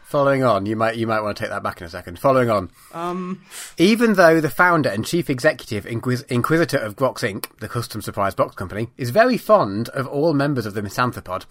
Following 0.09 0.43
on, 0.43 0.65
you 0.65 0.75
might 0.75 0.97
you 0.97 1.07
might 1.07 1.21
want 1.21 1.37
to 1.37 1.43
take 1.43 1.51
that 1.51 1.63
back 1.63 1.81
in 1.83 1.87
a 1.87 1.91
second. 1.91 2.19
Following 2.19 2.49
on, 2.49 2.71
um, 2.95 3.43
even 3.77 4.15
though 4.15 4.41
the 4.41 4.49
founder 4.49 4.89
and 4.89 5.05
chief 5.05 5.29
executive 5.29 5.85
Inquis- 5.87 6.25
Inquisitor 6.31 6.79
of 6.79 6.97
Grox 6.97 7.19
Inc., 7.19 7.45
the 7.61 7.69
custom 7.69 8.01
surprise 8.01 8.35
box 8.35 8.55
company, 8.55 8.89
is 8.97 9.11
very 9.11 9.37
fond 9.37 9.91
of 9.91 10.07
all 10.07 10.33
members 10.33 10.65
of 10.65 10.73
the 10.73 10.81
Misanthropod, 10.81 11.45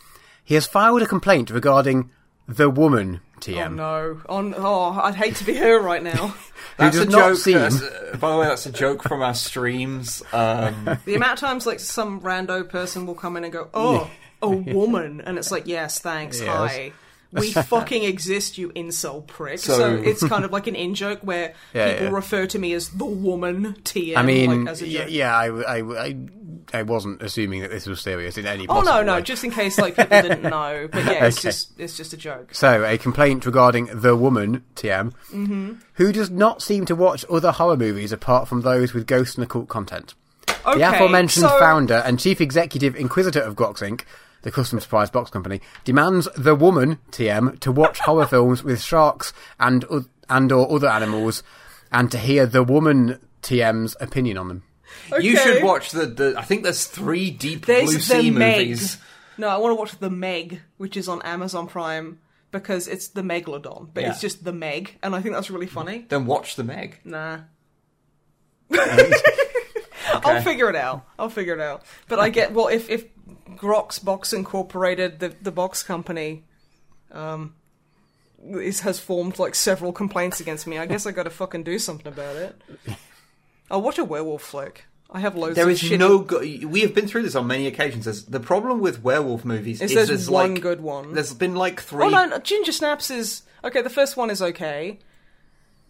he 0.43 0.55
has 0.55 0.65
filed 0.65 1.03
a 1.03 1.05
complaint 1.05 1.51
regarding 1.51 2.09
the 2.47 2.67
woman 2.69 3.19
oh 3.35 3.39
TM. 3.41 3.75
no! 3.75 4.21
On 4.27 4.55
oh, 4.57 4.99
I'd 5.03 5.13
hate 5.13 5.35
to 5.35 5.43
be 5.43 5.53
her 5.57 5.79
right 5.79 6.01
now. 6.01 6.33
That's 6.77 6.97
does 6.97 7.05
a 7.05 7.09
not 7.11 7.17
joke. 7.29 7.37
seem- 7.37 7.57
that's, 7.59 7.81
uh, 7.83 8.17
by 8.19 8.31
the 8.31 8.37
way, 8.37 8.47
that's 8.47 8.65
a 8.65 8.71
joke 8.71 9.03
from 9.03 9.21
our 9.21 9.33
streams. 9.35 10.23
Um, 10.33 10.97
The 11.05 11.13
amount 11.15 11.33
of 11.33 11.39
times 11.39 11.65
like 11.67 11.79
some 11.79 12.21
rando 12.21 12.67
person 12.67 13.05
will 13.05 13.13
come 13.15 13.35
in 13.37 13.43
and 13.43 13.53
go, 13.53 13.67
"Oh, 13.73 14.09
a 14.41 14.49
woman," 14.49 15.21
and 15.21 15.37
it's 15.37 15.51
like, 15.51 15.67
"Yes, 15.67 15.99
thanks, 15.99 16.39
Yes. 16.41 16.47
hi." 16.49 16.91
We 17.31 17.51
fucking 17.51 18.03
exist, 18.03 18.57
you 18.57 18.69
incel 18.69 19.25
prick. 19.27 19.59
So, 19.59 19.77
So- 19.77 19.95
it's 19.95 20.25
kind 20.25 20.45
of 20.45 20.51
like 20.51 20.67
an 20.67 20.75
in 20.75 20.95
joke 20.95 21.19
where 21.21 21.53
Yeah, 21.73 21.91
people 21.93 22.07
yeah. 22.07 22.13
refer 22.13 22.47
to 22.47 22.59
me 22.59 22.73
as 22.73 22.89
the 22.89 23.05
woman 23.05 23.75
TM. 23.83 24.15
I 24.17 24.21
mean, 24.23 24.63
like, 24.65 24.71
as 24.71 24.81
a 24.81 24.87
yeah, 24.87 25.07
yeah 25.07 25.35
I, 25.35 25.47
I, 25.47 25.77
I, 26.07 26.15
I 26.73 26.83
wasn't 26.83 27.21
assuming 27.21 27.61
that 27.61 27.71
this 27.71 27.85
was 27.85 28.01
serious 28.01 28.37
in 28.37 28.45
any 28.45 28.65
Oh 28.67 28.81
no, 28.81 29.03
no, 29.03 29.15
way. 29.15 29.21
just 29.21 29.43
in 29.43 29.51
case 29.51 29.77
like 29.77 29.95
people 29.95 30.21
didn't 30.21 30.43
know. 30.49 30.87
But 30.91 31.05
yeah, 31.05 31.25
it's 31.25 31.37
Okay. 31.39 31.49
just 31.49 31.79
it's 31.79 31.95
just 31.97 32.13
a 32.13 32.17
joke. 32.17 32.53
So, 32.53 32.83
a 32.85 32.97
complaint 32.97 33.45
regarding 33.45 33.87
the 33.87 34.15
woman, 34.15 34.63
TM, 34.75 35.13
Mm-hmm. 35.31 35.73
who 35.93 36.11
does 36.11 36.29
not 36.29 36.61
seem 36.61 36.85
to 36.85 36.95
watch 36.95 37.25
other 37.29 37.51
horror 37.51 37.77
movies 37.77 38.11
apart 38.11 38.47
from 38.47 38.61
those 38.61 38.93
with 38.93 39.05
ghosts 39.07 39.35
and 39.35 39.43
occult 39.43 39.67
content. 39.67 40.13
Okay, 40.65 40.79
The 40.79 40.89
aforementioned 40.95 41.45
so, 41.47 41.59
founder 41.59 42.01
and 42.05 42.19
chief 42.19 42.41
executive 42.41 42.95
inquisitor 42.95 43.41
of 43.41 43.55
Grox 43.55 43.77
Inc., 43.79 44.01
the 44.47 44.51
custom 44.51 44.79
surprise 44.79 45.09
box 45.09 45.29
company, 45.29 45.59
demands 45.83 46.29
the 46.37 46.55
woman, 46.55 46.99
TM, 47.11 47.59
to 47.59 47.69
watch 47.69 47.99
horror 47.99 48.25
films 48.33 48.63
with 48.63 48.81
sharks 48.81 49.33
and, 49.59 49.83
and 50.29 50.51
or 50.53 50.73
other 50.73 50.87
animals 50.87 51.43
and 51.91 52.09
to 52.11 52.17
hear 52.17 52.45
the 52.45 52.63
woman, 52.63 53.19
TM's 53.41 53.97
opinion 53.99 54.37
on 54.37 54.47
them. 54.47 54.63
You 55.19 55.35
should 55.35 55.63
watch 55.63 55.91
the, 55.91 56.05
the. 56.05 56.35
I 56.37 56.43
think 56.43 56.63
there's 56.63 56.85
three 56.85 57.29
Deep 57.29 57.65
There's 57.65 57.89
Blue 57.89 57.99
Sea 57.99 58.31
Meg. 58.31 58.67
movies. 58.69 58.97
No, 59.37 59.49
I 59.49 59.57
want 59.57 59.71
to 59.71 59.75
watch 59.75 59.99
the 59.99 60.09
Meg, 60.09 60.61
which 60.77 60.95
is 60.95 61.09
on 61.09 61.21
Amazon 61.23 61.67
Prime 61.67 62.19
because 62.51 62.87
it's 62.87 63.09
the 63.09 63.21
Megalodon, 63.21 63.89
but 63.93 64.05
it's 64.05 64.21
just 64.21 64.45
the 64.45 64.53
Meg, 64.53 64.97
and 65.03 65.13
I 65.13 65.21
think 65.21 65.35
that's 65.35 65.51
really 65.51 65.67
funny. 65.67 65.99
Mm-hmm. 65.99 66.07
Then 66.07 66.25
watch 66.25 66.55
the 66.55 66.63
Meg. 66.63 67.01
Nah. 67.03 67.39
I'll 70.13 70.41
figure 70.41 70.69
it 70.69 70.75
out. 70.77 71.05
I'll 71.19 71.29
figure 71.29 71.53
it 71.53 71.59
out. 71.59 71.83
But 72.07 72.19
I 72.19 72.29
get 72.29 72.53
well 72.53 72.69
if 72.69 72.89
if 72.89 73.05
Grox 73.57 74.03
Box 74.03 74.33
Incorporated, 74.33 75.19
the 75.19 75.33
the 75.41 75.51
box 75.51 75.83
company, 75.83 76.43
um, 77.11 77.55
is, 78.43 78.81
has 78.81 78.99
formed 78.99 79.39
like 79.39 79.55
several 79.55 79.91
complaints 79.91 80.39
against 80.39 80.67
me. 80.67 80.77
I 80.77 80.85
guess 80.85 81.05
I 81.05 81.11
got 81.11 81.23
to 81.23 81.29
fucking 81.29 81.63
do 81.63 81.79
something 81.79 82.07
about 82.07 82.35
it. 82.35 82.61
I'll 83.71 83.81
watch 83.81 83.97
a 83.97 84.05
werewolf 84.05 84.41
flick. 84.43 84.85
I 85.09 85.21
have 85.21 85.35
loads. 85.35 85.55
There 85.55 85.65
of 85.65 85.71
is 85.71 85.79
shit 85.79 85.99
no. 85.99 86.19
Go- 86.19 86.39
we 86.39 86.81
have 86.81 86.93
been 86.93 87.07
through 87.07 87.23
this 87.23 87.35
on 87.35 87.47
many 87.47 87.67
occasions. 87.67 88.05
There's, 88.05 88.25
the 88.25 88.39
problem 88.41 88.79
with 88.79 89.03
werewolf 89.03 89.45
movies 89.45 89.81
Is 89.81 89.91
is, 89.95 90.07
there's 90.07 90.29
one 90.29 90.55
like, 90.55 90.61
good 90.61 90.81
one. 90.81 91.13
There's 91.13 91.33
been 91.33 91.55
like 91.55 91.81
three. 91.81 92.09
no, 92.09 92.25
no, 92.25 92.39
Ginger 92.39 92.73
Snaps 92.73 93.09
is 93.09 93.43
okay. 93.63 93.81
The 93.81 93.89
first 93.89 94.17
one 94.17 94.29
is 94.29 94.41
okay. 94.41 94.99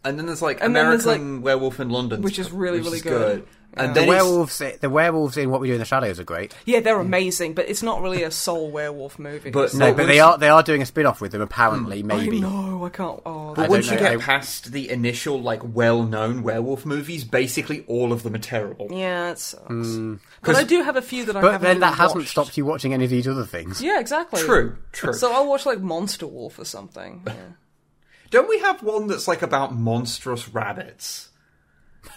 and 0.06 0.20
then 0.20 0.28
there's 0.28 0.42
like 0.44 0.58
And 0.62 0.68
American 0.78 1.32
there's, 1.32 1.44
Werewolf 1.44 1.80
in 1.80 1.90
London, 1.90 2.22
Which 2.22 2.38
is 2.38 2.52
really, 2.52 2.78
which 2.78 2.86
really 2.86 2.98
is 2.98 3.04
good. 3.04 3.48
And 3.80 3.96
The 3.96 4.06
werewolves, 4.06 4.62
the 4.82 4.90
werewolves 4.90 5.38
in 5.38 5.50
What 5.50 5.62
We 5.62 5.68
Do 5.68 5.74
in 5.74 5.80
the 5.80 5.86
Shadows 5.86 6.20
are 6.20 6.24
great. 6.24 6.54
Yeah, 6.66 6.80
they're 6.80 7.00
amazing, 7.00 7.54
but 7.54 7.70
it's 7.70 7.84
not 7.84 8.02
really 8.02 8.24
a 8.24 8.32
soul 8.32 8.72
werewolf 8.72 9.20
movie. 9.20 9.50
But 9.52 9.74
No, 9.74 9.94
but 9.94 10.08
they 10.08 10.20
are 10.20 10.38
they 10.38 10.50
are 10.50 10.64
doing 10.64 10.82
a 10.82 10.86
spin 10.86 11.06
off 11.06 11.22
with 11.22 11.32
them 11.32 11.42
apparently, 11.42 12.00
I 12.00 12.04
maybe. 12.04 12.42
know 12.42 12.84
I 12.86 12.90
can't. 12.90 13.22
Oh, 13.26 13.54
But 13.56 13.70
once 13.70 13.90
you 13.92 13.98
get 13.98 14.14
I- 14.14 14.18
past 14.18 14.72
the 14.72 14.90
initial 14.90 15.42
like 15.42 15.62
well-known 15.64 16.44
werewolf 16.44 16.86
movies, 16.86 17.24
basically 17.24 17.84
all 17.88 18.12
of 18.14 18.24
them 18.24 18.36
are 18.36 18.40
terrible. 18.40 18.88
yeah, 18.92 19.32
it 19.32 19.40
sucks. 19.40 19.64
Mm. 19.72 20.20
but 20.42 20.56
I 20.56 20.64
do 20.64 20.82
have 20.84 20.96
a 20.96 21.02
few 21.02 21.26
that 21.26 21.36
I 21.36 21.42
But 21.42 21.52
haven't 21.54 21.66
then 21.68 21.80
that 21.82 21.88
really 21.92 21.98
hasn't 22.00 22.28
stopped 22.28 22.58
you 22.58 22.66
watching 22.66 22.94
any 22.94 23.04
of 23.06 23.10
these 23.10 23.28
other 23.28 23.46
things. 23.46 23.82
Yeah, 23.82 24.00
exactly. 24.00 24.42
True, 24.42 24.78
true. 24.92 25.14
So 25.14 25.32
I'll 25.34 25.48
watch 25.48 25.66
like 25.66 25.80
Monster 25.80 26.28
Wolf 26.28 26.58
or 26.60 26.66
something. 26.66 27.24
Yeah. 27.26 27.34
Don't 28.30 28.50
we 28.50 28.60
have 28.60 28.84
one 28.84 29.08
that's 29.08 29.28
like 29.28 29.42
about 29.42 29.74
monstrous 29.76 30.50
rabbits? 30.50 31.30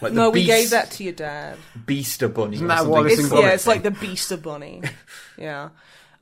Like 0.01 0.13
the 0.13 0.17
no, 0.21 0.31
we 0.31 0.41
Beast- 0.41 0.47
gave 0.49 0.71
that 0.71 0.91
to 0.93 1.05
your 1.05 1.13
dad. 1.13 1.57
Beaster 1.85 2.33
Bunny. 2.33 2.57
Isn't 2.57 2.69
that 2.69 2.79
something 2.79 2.93
Wallace 2.93 3.13
It's, 3.13 3.21
and 3.23 3.29
silly. 3.29 3.43
yeah, 3.43 3.49
it's 3.51 3.67
like 3.67 3.83
the 3.83 3.91
Beaster 3.91 4.41
Bunny. 4.41 4.83
yeah. 5.39 5.71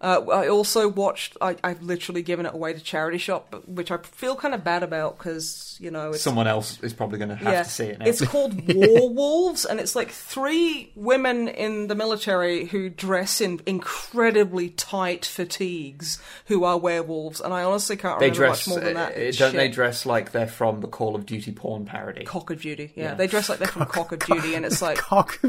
Uh, 0.00 0.20
I 0.30 0.48
also 0.48 0.86
watched. 0.86 1.36
I, 1.40 1.56
I've 1.64 1.82
literally 1.82 2.22
given 2.22 2.46
it 2.46 2.54
away 2.54 2.72
to 2.72 2.80
charity 2.80 3.18
shop, 3.18 3.64
which 3.66 3.90
I 3.90 3.96
feel 3.98 4.36
kind 4.36 4.54
of 4.54 4.62
bad 4.62 4.84
about 4.84 5.18
because 5.18 5.76
you 5.80 5.90
know 5.90 6.10
it's 6.10 6.22
Someone 6.22 6.46
else 6.46 6.80
is 6.82 6.92
probably 6.92 7.18
going 7.18 7.30
to 7.30 7.34
have 7.34 7.52
yeah, 7.52 7.62
to 7.64 7.68
see 7.68 7.84
it 7.86 7.98
now. 7.98 8.06
it's 8.06 8.20
called 8.24 8.72
War 8.72 9.08
Wolves, 9.10 9.64
and 9.64 9.80
it's 9.80 9.96
like 9.96 10.10
three 10.12 10.92
women 10.94 11.48
in 11.48 11.88
the 11.88 11.96
military 11.96 12.66
who 12.66 12.88
dress 12.88 13.40
in 13.40 13.60
incredibly 13.66 14.70
tight 14.70 15.24
fatigues 15.24 16.20
who 16.46 16.62
are 16.62 16.78
werewolves, 16.78 17.40
and 17.40 17.52
I 17.52 17.64
honestly 17.64 17.96
can't 17.96 18.20
they 18.20 18.26
remember 18.26 18.46
dress. 18.46 18.68
much 18.68 18.76
more 18.76 18.84
than 18.84 18.94
that. 18.94 19.16
uh, 19.16 19.32
don't 19.32 19.56
they 19.56 19.68
dress 19.68 20.06
like 20.06 20.30
they're 20.30 20.46
from 20.46 20.80
the 20.80 20.88
Call 20.88 21.16
of 21.16 21.26
Duty 21.26 21.50
porn 21.50 21.86
parody? 21.86 22.24
Cock 22.24 22.50
of 22.50 22.60
Duty, 22.60 22.92
yeah. 22.94 23.04
Yeah. 23.04 23.14
They 23.14 23.26
dress 23.26 23.48
like 23.48 23.58
they're 23.58 23.66
from 23.66 23.86
Cock 23.86 24.12
of 24.12 24.20
Duty, 24.20 24.54
and 24.54 24.64
it's 24.64 24.80
like, 24.80 24.98
Cock. 24.98 25.40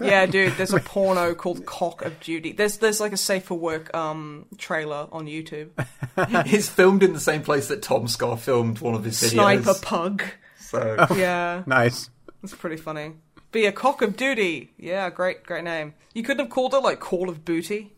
Yeah, 0.00 0.26
dude. 0.26 0.52
There's 0.54 0.72
a 0.72 0.80
porno 0.84 1.34
called 1.34 1.66
Cock 1.66 2.02
of 2.02 2.18
Duty. 2.20 2.52
There's 2.52 2.78
there's 2.78 3.00
like 3.00 3.12
a 3.12 3.16
safe 3.16 3.44
for 3.44 3.54
work 3.58 3.94
um 3.94 4.46
trailer 4.58 5.08
on 5.12 5.26
YouTube. 5.26 5.70
it's 6.16 6.68
filmed 6.68 7.02
in 7.02 7.12
the 7.12 7.20
same 7.20 7.42
place 7.42 7.68
that 7.68 7.82
Tom 7.82 8.08
Scott 8.08 8.40
filmed 8.40 8.80
one 8.80 8.94
of 8.94 9.04
his 9.04 9.20
videos. 9.20 9.30
Sniper 9.30 9.74
Pug. 9.80 10.22
So 10.58 11.06
Yeah, 11.16 11.62
nice. 11.66 12.10
that's 12.42 12.54
pretty 12.54 12.76
funny. 12.76 13.12
Be 13.52 13.66
a 13.66 13.72
Cock 13.72 14.02
of 14.02 14.16
Duty. 14.16 14.72
Yeah, 14.76 15.08
great, 15.10 15.44
great 15.44 15.64
name. 15.64 15.94
You 16.14 16.22
couldn't 16.22 16.46
have 16.46 16.50
called 16.52 16.74
it 16.74 16.78
like 16.78 17.00
Call 17.00 17.28
of 17.28 17.44
Booty. 17.44 17.92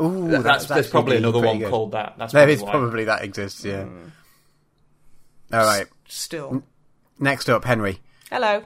Ooh, 0.00 0.28
that's, 0.28 0.42
that's, 0.44 0.66
there's 0.66 0.90
probably 0.90 1.16
another 1.16 1.40
one 1.40 1.58
good. 1.58 1.70
called 1.70 1.92
that. 1.92 2.14
That's 2.18 2.32
There 2.32 2.40
probably 2.42 2.54
is 2.54 2.62
why. 2.62 2.70
probably 2.70 3.04
that 3.04 3.22
exists. 3.24 3.64
Yeah. 3.64 3.84
Mm. 3.84 4.10
All 5.52 5.64
right. 5.64 5.86
Still. 6.08 6.62
Next 7.18 7.48
up, 7.48 7.64
Henry. 7.64 8.00
Hello. 8.30 8.64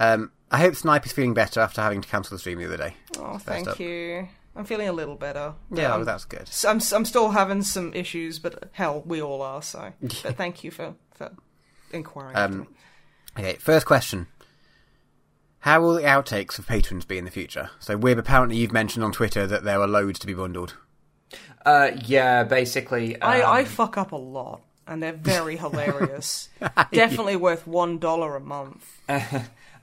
Um, 0.00 0.30
I 0.50 0.58
hope 0.58 0.74
Snipe 0.76 1.04
is 1.06 1.12
feeling 1.12 1.34
better 1.34 1.60
after 1.60 1.80
having 1.82 2.00
to 2.00 2.08
cancel 2.08 2.34
the 2.34 2.38
stream 2.38 2.58
the 2.58 2.66
other 2.66 2.76
day. 2.76 2.94
Oh, 3.18 3.38
thank 3.38 3.68
up. 3.68 3.78
you. 3.78 4.28
I'm 4.56 4.64
feeling 4.64 4.88
a 4.88 4.92
little 4.92 5.14
better. 5.14 5.54
Yeah, 5.70 5.92
Um, 5.92 5.98
well, 6.00 6.04
that's 6.04 6.24
good. 6.24 6.42
s- 6.42 6.64
I'm 6.64 6.80
I'm 6.92 7.04
still 7.04 7.30
having 7.30 7.62
some 7.62 7.92
issues, 7.94 8.38
but 8.38 8.70
hell, 8.72 9.02
we 9.06 9.22
all 9.22 9.42
are. 9.42 9.62
So, 9.62 9.92
but 10.02 10.36
thank 10.36 10.64
you 10.64 10.70
for 10.70 10.94
for 11.14 11.30
inquiring. 11.92 12.36
Um, 12.36 12.68
Okay, 13.38 13.54
first 13.60 13.86
question. 13.86 14.26
How 15.60 15.80
will 15.80 15.94
the 15.94 16.02
outtakes 16.02 16.58
of 16.58 16.66
patrons 16.66 17.04
be 17.04 17.18
in 17.18 17.24
the 17.24 17.30
future? 17.30 17.70
So, 17.78 17.96
Wib, 17.96 18.18
apparently 18.18 18.56
you've 18.56 18.72
mentioned 18.72 19.04
on 19.04 19.12
Twitter 19.12 19.46
that 19.46 19.62
there 19.64 19.80
are 19.80 19.86
loads 19.86 20.18
to 20.20 20.26
be 20.26 20.34
bundled. 20.34 20.76
Uh, 21.64 21.90
yeah, 22.04 22.42
basically. 22.42 23.14
Um, 23.20 23.30
I 23.30 23.42
I 23.60 23.64
fuck 23.64 23.96
up 23.96 24.10
a 24.12 24.16
lot, 24.16 24.62
and 24.88 25.00
they're 25.02 25.12
very 25.12 25.56
hilarious. 25.64 26.48
Definitely 26.92 27.36
worth 27.36 27.66
one 27.66 27.98
dollar 27.98 28.34
a 28.34 28.40
month. 28.40 28.84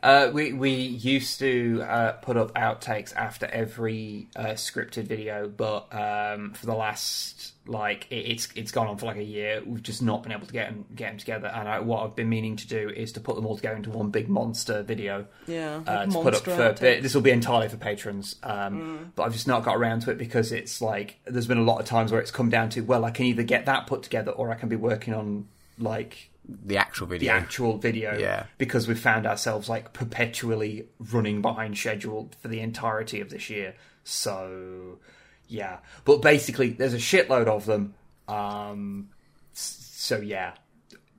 Uh, 0.05 0.29
we 0.31 0.53
we 0.53 0.69
used 0.69 1.39
to 1.39 1.81
uh, 1.81 2.11
put 2.11 2.37
up 2.37 2.53
outtakes 2.53 3.11
after 3.15 3.47
every 3.47 4.27
uh, 4.35 4.49
scripted 4.49 5.05
video, 5.05 5.47
but 5.47 5.87
um, 5.91 6.53
for 6.53 6.67
the 6.67 6.75
last 6.75 7.53
like 7.65 8.05
it, 8.11 8.17
it's 8.17 8.47
it's 8.53 8.71
gone 8.71 8.85
on 8.85 8.97
for 8.99 9.07
like 9.07 9.17
a 9.17 9.23
year. 9.23 9.63
We've 9.65 9.81
just 9.81 10.03
not 10.03 10.21
been 10.21 10.31
able 10.31 10.45
to 10.45 10.53
get 10.53 10.69
them 10.69 10.85
get 10.93 11.09
them 11.09 11.17
together. 11.17 11.47
And 11.47 11.67
I, 11.67 11.79
what 11.79 12.03
I've 12.03 12.15
been 12.15 12.29
meaning 12.29 12.55
to 12.57 12.67
do 12.67 12.87
is 12.87 13.13
to 13.13 13.19
put 13.19 13.35
them 13.35 13.47
all 13.47 13.55
together 13.55 13.77
into 13.77 13.89
one 13.89 14.11
big 14.11 14.29
monster 14.29 14.83
video. 14.83 15.25
Yeah, 15.47 15.81
Uh, 15.87 16.05
like 16.05 16.09
to 16.09 16.13
put 16.13 16.17
up 16.35 16.45
monster 16.45 16.55
for 16.55 16.73
outtakes. 16.85 17.01
this 17.01 17.15
will 17.15 17.23
be 17.23 17.31
entirely 17.31 17.69
for 17.69 17.77
patrons, 17.77 18.35
um, 18.43 19.11
but 19.15 19.23
I've 19.23 19.33
just 19.33 19.47
not 19.47 19.63
got 19.63 19.75
around 19.75 20.01
to 20.01 20.11
it 20.11 20.19
because 20.19 20.51
it's 20.51 20.83
like 20.83 21.19
there's 21.25 21.47
been 21.47 21.57
a 21.57 21.63
lot 21.63 21.79
of 21.79 21.87
times 21.87 22.11
where 22.11 22.21
it's 22.21 22.29
come 22.29 22.51
down 22.51 22.69
to 22.69 22.81
well 22.81 23.05
I 23.05 23.09
can 23.09 23.25
either 23.25 23.41
get 23.41 23.65
that 23.65 23.87
put 23.87 24.03
together 24.03 24.31
or 24.31 24.51
I 24.51 24.55
can 24.55 24.69
be 24.69 24.75
working 24.75 25.15
on 25.15 25.47
like 25.79 26.29
The 26.47 26.77
actual 26.77 27.07
video. 27.07 27.33
the 27.33 27.39
actual 27.39 27.77
video. 27.77 28.17
Yeah. 28.17 28.45
because 28.57 28.87
we've 28.87 28.99
found 28.99 29.25
ourselves 29.25 29.67
like 29.67 29.93
perpetually 29.93 30.87
running 30.99 31.41
behind 31.41 31.77
schedule 31.77 32.29
for 32.39 32.47
the 32.47 32.59
entirety 32.59 33.19
of 33.21 33.29
this 33.29 33.49
year. 33.49 33.75
So 34.03 34.99
yeah. 35.47 35.79
But 36.03 36.21
basically 36.21 36.69
there's 36.69 36.93
a 36.93 36.97
shitload 36.97 37.47
of 37.47 37.65
them. 37.65 37.95
Um 38.27 39.09
so 39.53 40.17
yeah. 40.17 40.53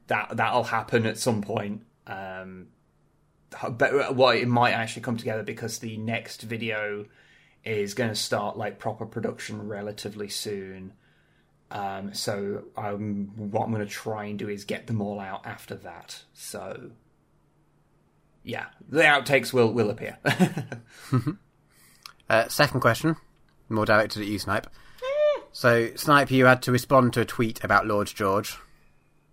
That 0.07 0.37
that'll 0.37 0.65
happen 0.65 1.07
at 1.07 1.19
some 1.19 1.43
point. 1.43 1.83
Um 2.07 2.69
but 3.71 4.15
well 4.15 4.31
it 4.31 4.47
might 4.47 4.73
actually 4.73 5.03
come 5.03 5.17
together 5.17 5.43
because 5.43 5.79
the 5.79 5.97
next 5.97 6.43
video 6.43 7.07
is 7.65 7.95
going 7.95 8.11
to 8.11 8.17
start 8.17 8.57
like 8.57 8.79
proper 8.79 9.05
production 9.07 9.67
relatively 9.67 10.29
soon 10.29 10.93
um, 11.71 12.15
so 12.15 12.65
um, 12.77 13.31
what 13.37 13.65
I'm 13.65 13.73
going 13.73 13.85
to 13.85 13.93
try 13.93 14.27
and 14.27 14.39
do 14.39 14.49
is 14.49 14.65
get 14.65 14.87
them 14.87 15.01
all 15.01 15.19
out 15.21 15.47
after 15.47 15.75
that. 15.77 16.23
So 16.33 16.91
yeah, 18.45 18.67
the 18.89 19.03
outtakes 19.03 19.53
will 19.53 19.73
will 19.73 19.91
appear. 19.91 20.19
Uh, 22.29 22.49
second 22.49 22.81
question, 22.81 23.15
more 23.69 23.87
directed 23.87 24.21
at 24.21 24.27
you, 24.27 24.37
Snipe. 24.39 24.67
So, 25.53 25.95
Snipe, 25.95 26.31
you 26.33 26.47
had 26.47 26.61
to 26.63 26.73
respond 26.73 27.13
to 27.13 27.21
a 27.21 27.25
tweet 27.25 27.63
about 27.63 27.87
Lord 27.87 28.09
George. 28.09 28.57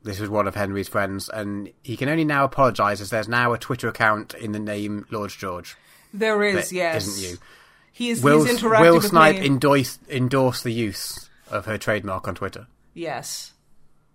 This 0.03 0.19
was 0.19 0.29
one 0.29 0.47
of 0.47 0.53
Henry's 0.53 0.87
friends, 0.89 1.27
and 1.27 1.71
he 1.81 1.97
can 1.97 2.07
only 2.07 2.23
now 2.23 2.43
apologise 2.43 3.01
as 3.01 3.09
there's 3.09 3.27
now 3.27 3.51
a 3.53 3.57
Twitter 3.57 3.87
account 3.87 4.35
in 4.35 4.51
the 4.51 4.59
name 4.59 5.07
Lord 5.09 5.31
George. 5.31 5.75
There 6.13 6.43
is, 6.43 6.69
That 6.69 6.75
yes. 6.75 7.07
isn't 7.07 7.31
you. 7.31 7.37
He 7.91 8.09
is, 8.11 8.21
Will, 8.21 8.43
he's 8.45 8.59
interacted 8.61 8.81
will 8.81 8.95
with 8.97 9.05
Snipe 9.07 9.39
me. 9.39 9.45
endorse, 9.47 9.97
endorse 10.07 10.61
the 10.61 10.71
use 10.71 11.29
of 11.49 11.65
her 11.65 11.77
trademark 11.77 12.27
on 12.27 12.35
Twitter? 12.35 12.67
Yes. 12.93 13.53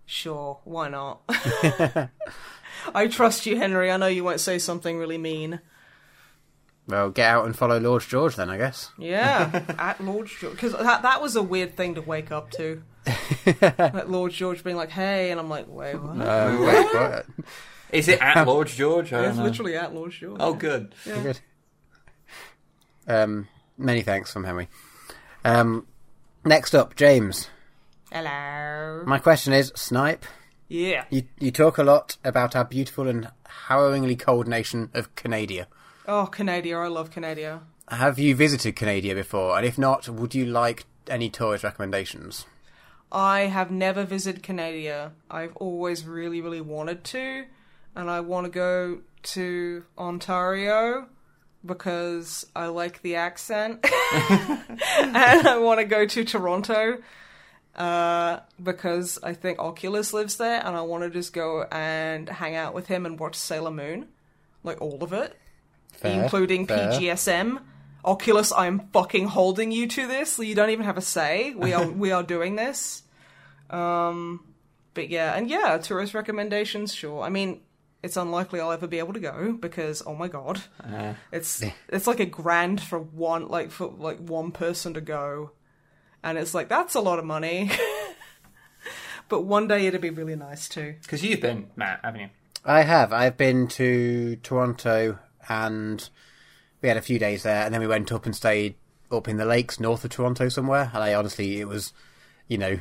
Sure, 0.05 0.59
why 0.63 0.89
not? 0.89 1.21
I 2.95 3.07
trust 3.07 3.45
you, 3.45 3.57
Henry. 3.57 3.91
I 3.91 3.97
know 3.97 4.07
you 4.07 4.23
won't 4.23 4.39
say 4.39 4.57
something 4.57 4.97
really 4.97 5.17
mean. 5.17 5.59
Well, 6.87 7.11
get 7.11 7.29
out 7.29 7.45
and 7.45 7.55
follow 7.55 7.79
Lord 7.79 8.01
George 8.01 8.35
then, 8.35 8.49
I 8.49 8.57
guess. 8.57 8.89
Yeah, 8.97 9.63
at 9.79 10.03
Lord 10.03 10.27
George. 10.27 10.53
Because 10.53 10.73
that, 10.73 11.03
that 11.03 11.21
was 11.21 11.35
a 11.35 11.43
weird 11.43 11.77
thing 11.77 11.95
to 11.95 12.01
wake 12.01 12.31
up 12.31 12.49
to. 12.51 12.81
like 13.61 14.07
Lord 14.07 14.31
George 14.31 14.63
being 14.63 14.75
like, 14.75 14.89
hey, 14.89 15.29
and 15.29 15.39
I'm 15.39 15.49
like, 15.49 15.67
wait, 15.67 15.95
what? 15.95 16.19
Uh, 16.19 16.57
wait, 16.59 16.93
what? 16.93 17.25
is 17.91 18.07
it 18.07 18.21
at 18.21 18.47
Lord 18.47 18.67
George? 18.67 19.13
I 19.13 19.25
it's 19.25 19.37
literally 19.37 19.75
at 19.75 19.93
Lord 19.93 20.11
George. 20.11 20.37
Oh, 20.39 20.53
good. 20.53 20.95
Yeah. 21.05 21.21
Good. 21.23 21.39
Um, 23.07 23.47
Many 23.79 24.01
thanks 24.01 24.33
from 24.33 24.43
Henry. 24.43 24.67
Um, 25.45 25.87
next 26.45 26.73
up, 26.73 26.95
James. 26.95 27.49
Hello. 28.11 29.03
My 29.05 29.19
question 29.19 29.53
is, 29.53 29.71
Snipe, 29.75 30.25
Yeah. 30.67 31.05
you, 31.09 31.23
you 31.39 31.51
talk 31.51 31.77
a 31.77 31.83
lot 31.83 32.17
about 32.23 32.55
our 32.55 32.65
beautiful 32.65 33.07
and 33.07 33.29
harrowingly 33.67 34.15
cold 34.15 34.47
nation 34.47 34.89
of 34.93 35.13
Canada. 35.15 35.67
Oh, 36.07 36.25
Canada. 36.25 36.73
I 36.73 36.87
love 36.87 37.11
Canada. 37.11 37.61
Have 37.87 38.17
you 38.19 38.35
visited 38.35 38.75
Canada 38.75 39.13
before? 39.15 39.57
And 39.57 39.65
if 39.65 39.77
not, 39.77 40.07
would 40.09 40.33
you 40.35 40.45
like 40.45 40.85
any 41.07 41.29
tourist 41.29 41.63
recommendations? 41.63 42.45
I 43.11 43.41
have 43.41 43.71
never 43.71 44.03
visited 44.03 44.43
Canada. 44.43 45.13
I've 45.29 45.55
always 45.57 46.05
really, 46.05 46.41
really 46.41 46.61
wanted 46.61 47.03
to, 47.05 47.45
and 47.95 48.09
I 48.09 48.19
want 48.19 48.45
to 48.45 48.51
go 48.51 48.99
to 49.21 49.83
Ontario 49.97 51.07
because 51.65 52.45
I 52.55 52.67
like 52.67 53.01
the 53.01 53.15
accent, 53.15 53.85
and 54.13 55.17
I 55.17 55.57
want 55.59 55.79
to 55.79 55.85
go 55.85 56.05
to 56.05 56.23
Toronto 56.23 56.99
uh, 57.75 58.39
because 58.61 59.19
I 59.23 59.33
think 59.33 59.59
Oculus 59.59 60.13
lives 60.13 60.37
there, 60.37 60.61
and 60.65 60.75
I 60.75 60.81
want 60.81 61.03
to 61.03 61.09
just 61.09 61.33
go 61.33 61.63
and 61.71 62.27
hang 62.27 62.55
out 62.55 62.73
with 62.73 62.87
him 62.87 63.05
and 63.05 63.19
watch 63.19 63.35
Sailor 63.35 63.71
Moon, 63.71 64.07
like 64.63 64.81
all 64.81 65.03
of 65.03 65.13
it, 65.13 65.37
Fair, 65.93 66.23
including 66.23 66.67
fair. 66.67 66.91
PGSM. 66.91 67.61
Oculus, 68.03 68.51
I'm 68.53 68.87
fucking 68.93 69.27
holding 69.27 69.71
you 69.71 69.87
to 69.87 70.07
this. 70.07 70.39
You 70.39 70.55
don't 70.55 70.69
even 70.69 70.85
have 70.85 70.97
a 70.97 71.01
say. 71.01 71.53
We 71.53 71.73
are 71.73 71.87
we 71.87 72.11
are 72.11 72.23
doing 72.23 72.55
this. 72.55 73.03
Um, 73.69 74.45
but 74.93 75.09
yeah, 75.09 75.35
and 75.35 75.49
yeah, 75.49 75.77
tourist 75.77 76.13
recommendations. 76.13 76.93
Sure. 76.93 77.21
I 77.21 77.29
mean, 77.29 77.61
it's 78.01 78.17
unlikely 78.17 78.59
I'll 78.59 78.71
ever 78.71 78.87
be 78.87 78.99
able 78.99 79.13
to 79.13 79.19
go 79.19 79.53
because 79.59 80.01
oh 80.05 80.15
my 80.15 80.27
god, 80.27 80.61
Uh, 80.83 81.13
it's 81.31 81.63
it's 81.89 82.07
like 82.07 82.19
a 82.19 82.25
grand 82.25 82.81
for 82.81 82.99
one 82.99 83.47
like 83.47 83.71
for 83.71 83.87
like 83.87 84.19
one 84.19 84.51
person 84.51 84.93
to 84.93 85.01
go, 85.01 85.51
and 86.23 86.37
it's 86.37 86.53
like 86.53 86.69
that's 86.69 86.95
a 86.95 87.01
lot 87.01 87.19
of 87.19 87.25
money. 87.25 87.71
but 89.29 89.41
one 89.41 89.67
day 89.67 89.85
it'd 89.87 90.01
be 90.01 90.09
really 90.09 90.35
nice 90.35 90.67
too. 90.69 90.95
Because 91.01 91.23
you've 91.23 91.41
been, 91.41 91.69
Matt, 91.75 91.99
haven't 92.03 92.21
you? 92.21 92.29
I 92.65 92.81
have. 92.81 93.13
I've 93.13 93.37
been 93.37 93.67
to 93.69 94.35
Toronto 94.37 95.17
and 95.47 96.09
we 96.81 96.87
had 96.89 96.97
a 96.97 97.01
few 97.01 97.19
days 97.19 97.43
there, 97.43 97.63
and 97.65 97.73
then 97.73 97.81
we 97.81 97.87
went 97.87 98.11
up 98.11 98.25
and 98.25 98.35
stayed 98.35 98.75
up 99.11 99.27
in 99.27 99.37
the 99.37 99.45
lakes 99.45 99.79
north 99.79 100.03
of 100.03 100.11
Toronto 100.11 100.49
somewhere. 100.49 100.91
And 100.93 101.03
I 101.03 101.13
honestly, 101.13 101.59
it 101.59 101.67
was, 101.67 101.93
you 102.47 102.57
know, 102.57 102.79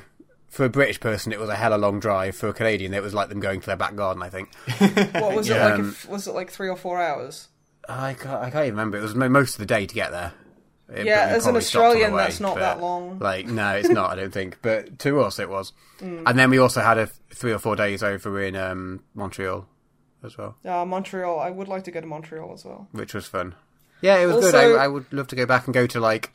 for 0.49 0.65
a 0.65 0.69
British 0.69 0.99
person, 1.01 1.33
it 1.33 1.39
was 1.39 1.49
a 1.49 1.57
hella 1.57 1.77
long 1.77 2.01
drive. 2.01 2.35
For 2.37 2.49
a 2.49 2.53
Canadian, 2.55 2.95
it 2.95 3.03
was 3.03 3.15
like 3.15 3.29
them 3.29 3.41
going 3.41 3.61
to 3.61 3.67
their 3.67 3.77
back 3.77 3.95
garden. 3.97 4.23
I 4.23 4.29
think. 4.31 4.49
What 5.15 5.35
was 5.35 5.49
Yeah. 5.49 5.67
it 5.67 5.71
like? 5.71 5.79
Um, 5.81 5.89
If, 5.91 6.09
was 6.09 6.27
it 6.27 6.33
like 6.33 6.51
three 6.51 6.69
or 6.69 6.77
four 6.77 7.01
hours? 7.01 7.49
I 7.89 8.15
can't, 8.15 8.35
I 8.43 8.51
can't 8.51 8.67
even 8.67 8.75
remember. 8.79 8.99
It 8.99 9.03
was 9.03 9.15
most 9.15 9.55
of 9.55 9.59
the 9.61 9.67
day 9.67 9.87
to 9.87 9.95
get 9.95 10.11
there. 10.11 10.33
It- 10.93 11.07
Yeah, 11.07 11.27
as 11.31 11.45
an 11.47 11.53
probably 11.53 11.61
stopped 11.63 11.77
on 11.77 11.83
the 11.83 11.89
Australian, 11.97 12.13
way, 12.15 12.23
that's 12.25 12.41
not 12.41 12.55
but, 12.55 12.61
that 12.61 12.81
long. 12.81 13.19
Like, 13.19 13.47
no, 13.47 13.71
it's 13.77 13.89
not. 13.91 14.11
I 14.11 14.15
don't 14.17 14.33
think. 14.33 14.59
But 14.63 14.99
to 15.01 15.21
us, 15.21 15.39
it 15.39 15.49
was. 15.49 15.73
Mm. 16.01 16.23
And 16.27 16.39
then 16.39 16.51
we 16.51 16.59
also 16.59 16.81
had 16.81 16.99
a 16.99 17.07
three 17.35 17.53
or 17.53 17.59
four 17.59 17.77
days 17.77 18.03
over 18.03 18.41
in 18.43 18.57
um, 18.57 19.03
Montreal 19.15 19.67
as 20.25 20.37
well. 20.39 20.57
Uh, 20.65 20.85
Montreal. 20.85 21.39
I 21.41 21.51
would 21.51 21.69
like 21.69 21.85
to 21.85 21.91
go 21.91 22.01
to 22.01 22.07
Montreal 22.07 22.53
as 22.55 22.65
well. 22.65 22.89
which 22.93 23.15
was 23.15 23.27
fun. 23.27 23.55
Yeah, 24.01 24.17
it 24.19 24.27
was 24.27 24.37
good. 24.51 24.55
I, 24.55 24.85
I 24.85 24.89
would 24.89 25.13
love 25.13 25.27
to 25.29 25.37
go 25.37 25.45
back 25.47 25.67
and 25.67 25.75
go 25.75 25.87
to 25.87 25.99
like 26.01 26.33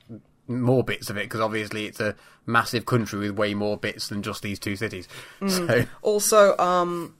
more 0.48 0.84
bits 0.84 1.10
of 1.10 1.18
it 1.18 1.24
because 1.24 1.40
obviously 1.40 1.86
it's 1.86 1.99
a 1.99 2.15
massive 2.45 2.86
country 2.86 3.20
with 3.20 3.32
way 3.38 3.53
more 3.53 3.78
bits 3.78 4.07
than 4.07 4.22
just 4.22 4.44
these 4.44 4.60
two 4.60 4.76
cities. 4.76 5.07
Mm. 5.41 5.49
So 5.49 5.86
Also, 6.02 6.57
um, 6.57 7.15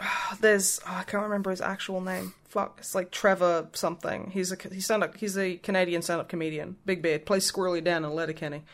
there's 0.40 0.80
oh, 0.86 0.96
I 0.98 1.02
can't 1.04 1.22
remember 1.22 1.50
his 1.50 1.60
actual 1.60 2.00
name. 2.00 2.34
Fuck, 2.48 2.76
it's 2.78 2.94
like 2.94 3.10
Trevor 3.10 3.68
something. 3.72 4.30
He's 4.30 4.52
a 4.52 4.56
he's 4.72 4.86
stand 4.86 5.04
up. 5.04 5.16
He's 5.16 5.36
a 5.36 5.56
Canadian 5.56 6.02
stand 6.02 6.20
up 6.20 6.28
comedian. 6.28 6.76
Big 6.86 7.02
beard, 7.02 7.26
plays 7.26 7.50
Squirrely 7.50 7.84
Dan 7.84 8.04
in 8.04 8.14
Letterkenny. 8.14 8.64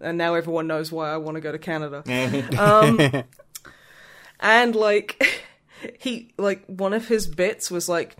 And 0.00 0.18
now 0.18 0.34
everyone 0.34 0.66
knows 0.66 0.90
why 0.90 1.12
I 1.12 1.18
want 1.18 1.36
to 1.36 1.40
go 1.40 1.52
to 1.52 1.58
Canada. 1.58 2.02
um, 2.58 3.24
and 4.40 4.74
like 4.74 5.42
he 5.98 6.32
like 6.36 6.64
one 6.66 6.92
of 6.92 7.06
his 7.08 7.26
bits 7.26 7.70
was 7.70 7.88
like 7.88 8.16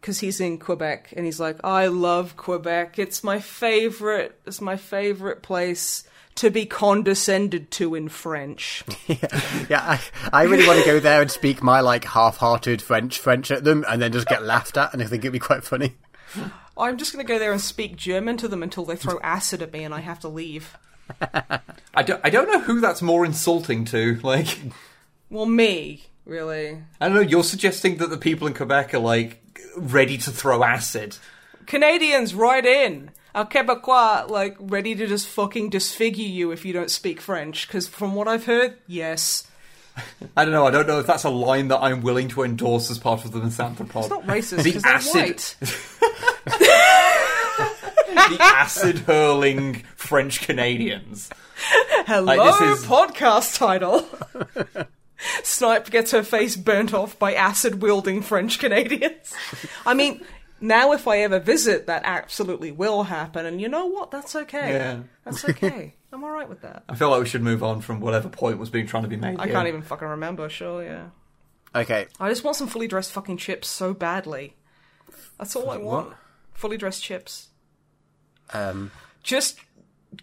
because 0.00 0.20
he's 0.20 0.40
in 0.40 0.58
Quebec 0.58 1.12
and 1.16 1.24
he's 1.26 1.40
like, 1.40 1.58
I 1.62 1.86
love 1.86 2.36
Quebec. 2.36 2.98
It's 2.98 3.22
my 3.22 3.40
favorite. 3.40 4.40
It's 4.46 4.60
my 4.60 4.76
favorite 4.76 5.42
place 5.42 6.04
to 6.36 6.50
be 6.50 6.64
condescended 6.64 7.70
to 7.72 7.94
in 7.94 8.08
French. 8.08 8.82
yeah, 9.06 9.66
yeah 9.68 9.80
I, 9.82 10.00
I 10.32 10.42
really 10.44 10.66
want 10.66 10.78
to 10.80 10.86
go 10.86 11.00
there 11.00 11.20
and 11.20 11.30
speak 11.30 11.62
my 11.62 11.80
like 11.80 12.04
half-hearted 12.04 12.80
French 12.80 13.18
French 13.18 13.50
at 13.50 13.64
them, 13.64 13.84
and 13.88 14.00
then 14.00 14.12
just 14.12 14.28
get 14.28 14.42
laughed 14.44 14.76
at, 14.76 14.92
and 14.92 15.02
I 15.02 15.06
think 15.06 15.22
it'd 15.24 15.32
be 15.32 15.38
quite 15.38 15.64
funny. 15.64 15.96
I'm 16.78 16.96
just 16.96 17.12
going 17.12 17.24
to 17.24 17.30
go 17.30 17.38
there 17.38 17.52
and 17.52 17.60
speak 17.60 17.96
German 17.96 18.38
to 18.38 18.48
them 18.48 18.62
until 18.62 18.84
they 18.84 18.96
throw 18.96 19.20
acid 19.22 19.60
at 19.60 19.72
me 19.72 19.84
and 19.84 19.92
I 19.92 20.00
have 20.00 20.20
to 20.20 20.28
leave. 20.28 20.76
I 21.20 22.02
don't, 22.02 22.20
I 22.24 22.30
don't 22.30 22.50
know 22.50 22.60
who 22.60 22.80
that's 22.80 23.02
more 23.02 23.26
insulting 23.26 23.84
to. 23.86 24.18
Like, 24.22 24.58
Well, 25.28 25.46
me, 25.46 26.06
really. 26.24 26.78
I 27.00 27.08
don't 27.08 27.16
know, 27.16 27.20
you're 27.20 27.44
suggesting 27.44 27.96
that 27.98 28.08
the 28.08 28.16
people 28.16 28.46
in 28.46 28.54
Quebec 28.54 28.94
are, 28.94 29.00
like, 29.00 29.42
ready 29.76 30.16
to 30.18 30.30
throw 30.30 30.62
acid. 30.64 31.16
Canadians, 31.66 32.34
right 32.34 32.64
in. 32.64 33.10
Our 33.34 33.46
Quebecois, 33.46 34.28
like, 34.28 34.56
ready 34.58 34.94
to 34.96 35.06
just 35.06 35.28
fucking 35.28 35.70
disfigure 35.70 36.24
you 36.26 36.50
if 36.50 36.64
you 36.64 36.72
don't 36.72 36.90
speak 36.90 37.20
French. 37.20 37.66
Because 37.68 37.86
from 37.86 38.14
what 38.14 38.26
I've 38.26 38.46
heard, 38.46 38.76
yes. 38.88 39.46
I 40.36 40.44
don't 40.44 40.52
know, 40.52 40.66
I 40.66 40.70
don't 40.70 40.86
know 40.88 40.98
if 40.98 41.06
that's 41.06 41.24
a 41.24 41.30
line 41.30 41.68
that 41.68 41.78
I'm 41.80 42.02
willing 42.02 42.28
to 42.28 42.42
endorse 42.42 42.90
as 42.90 42.98
part 42.98 43.24
of 43.24 43.30
the 43.32 43.40
Misanthropod. 43.40 44.00
It's 44.00 44.10
not 44.10 44.24
racist 44.24 44.62
The 44.64 44.88
acid- 44.88 45.38
the 48.30 48.38
acid 48.42 48.98
hurling 49.00 49.84
French 49.96 50.40
Canadians. 50.42 51.30
Hello, 52.06 52.24
Like, 52.24 52.62
is- 52.62 52.84
podcast 52.84 53.56
title. 53.58 54.06
Snipe 55.42 55.90
gets 55.90 56.10
her 56.12 56.22
face 56.22 56.56
burnt 56.56 56.94
off 56.94 57.18
by 57.18 57.34
acid 57.34 57.82
wielding 57.82 58.22
French 58.22 58.58
Canadians. 58.58 59.34
I 59.84 59.94
mean, 59.94 60.24
now 60.60 60.92
if 60.92 61.06
I 61.08 61.18
ever 61.18 61.38
visit, 61.38 61.86
that 61.86 62.02
absolutely 62.04 62.70
will 62.72 63.02
happen, 63.04 63.44
and 63.46 63.60
you 63.60 63.68
know 63.68 63.86
what? 63.86 64.10
That's 64.10 64.34
okay. 64.34 64.72
Yeah. 64.72 65.00
That's 65.24 65.44
okay. 65.48 65.94
I'm 66.12 66.24
alright 66.24 66.48
with 66.48 66.62
that. 66.62 66.84
I 66.88 66.94
feel 66.96 67.10
like 67.10 67.20
we 67.20 67.28
should 67.28 67.42
move 67.42 67.62
on 67.62 67.80
from 67.82 68.00
whatever 68.00 68.28
point 68.28 68.58
was 68.58 68.68
being 68.70 68.86
trying 68.86 69.04
to 69.04 69.08
be 69.08 69.16
made. 69.16 69.38
I 69.38 69.44
here. 69.44 69.54
can't 69.54 69.68
even 69.68 69.82
fucking 69.82 70.08
remember, 70.08 70.48
sure, 70.48 70.82
yeah. 70.82 71.08
Okay, 71.74 72.06
I 72.18 72.28
just 72.28 72.42
want 72.42 72.56
some 72.56 72.66
fully 72.66 72.88
dressed 72.88 73.12
fucking 73.12 73.36
chips 73.36 73.68
so 73.68 73.94
badly. 73.94 74.56
That's 75.38 75.54
all 75.54 75.70
I 75.70 75.76
want. 75.76 76.08
What? 76.08 76.16
Fully 76.52 76.76
dressed 76.76 77.02
chips. 77.02 77.48
um, 78.52 78.90
Just 79.22 79.60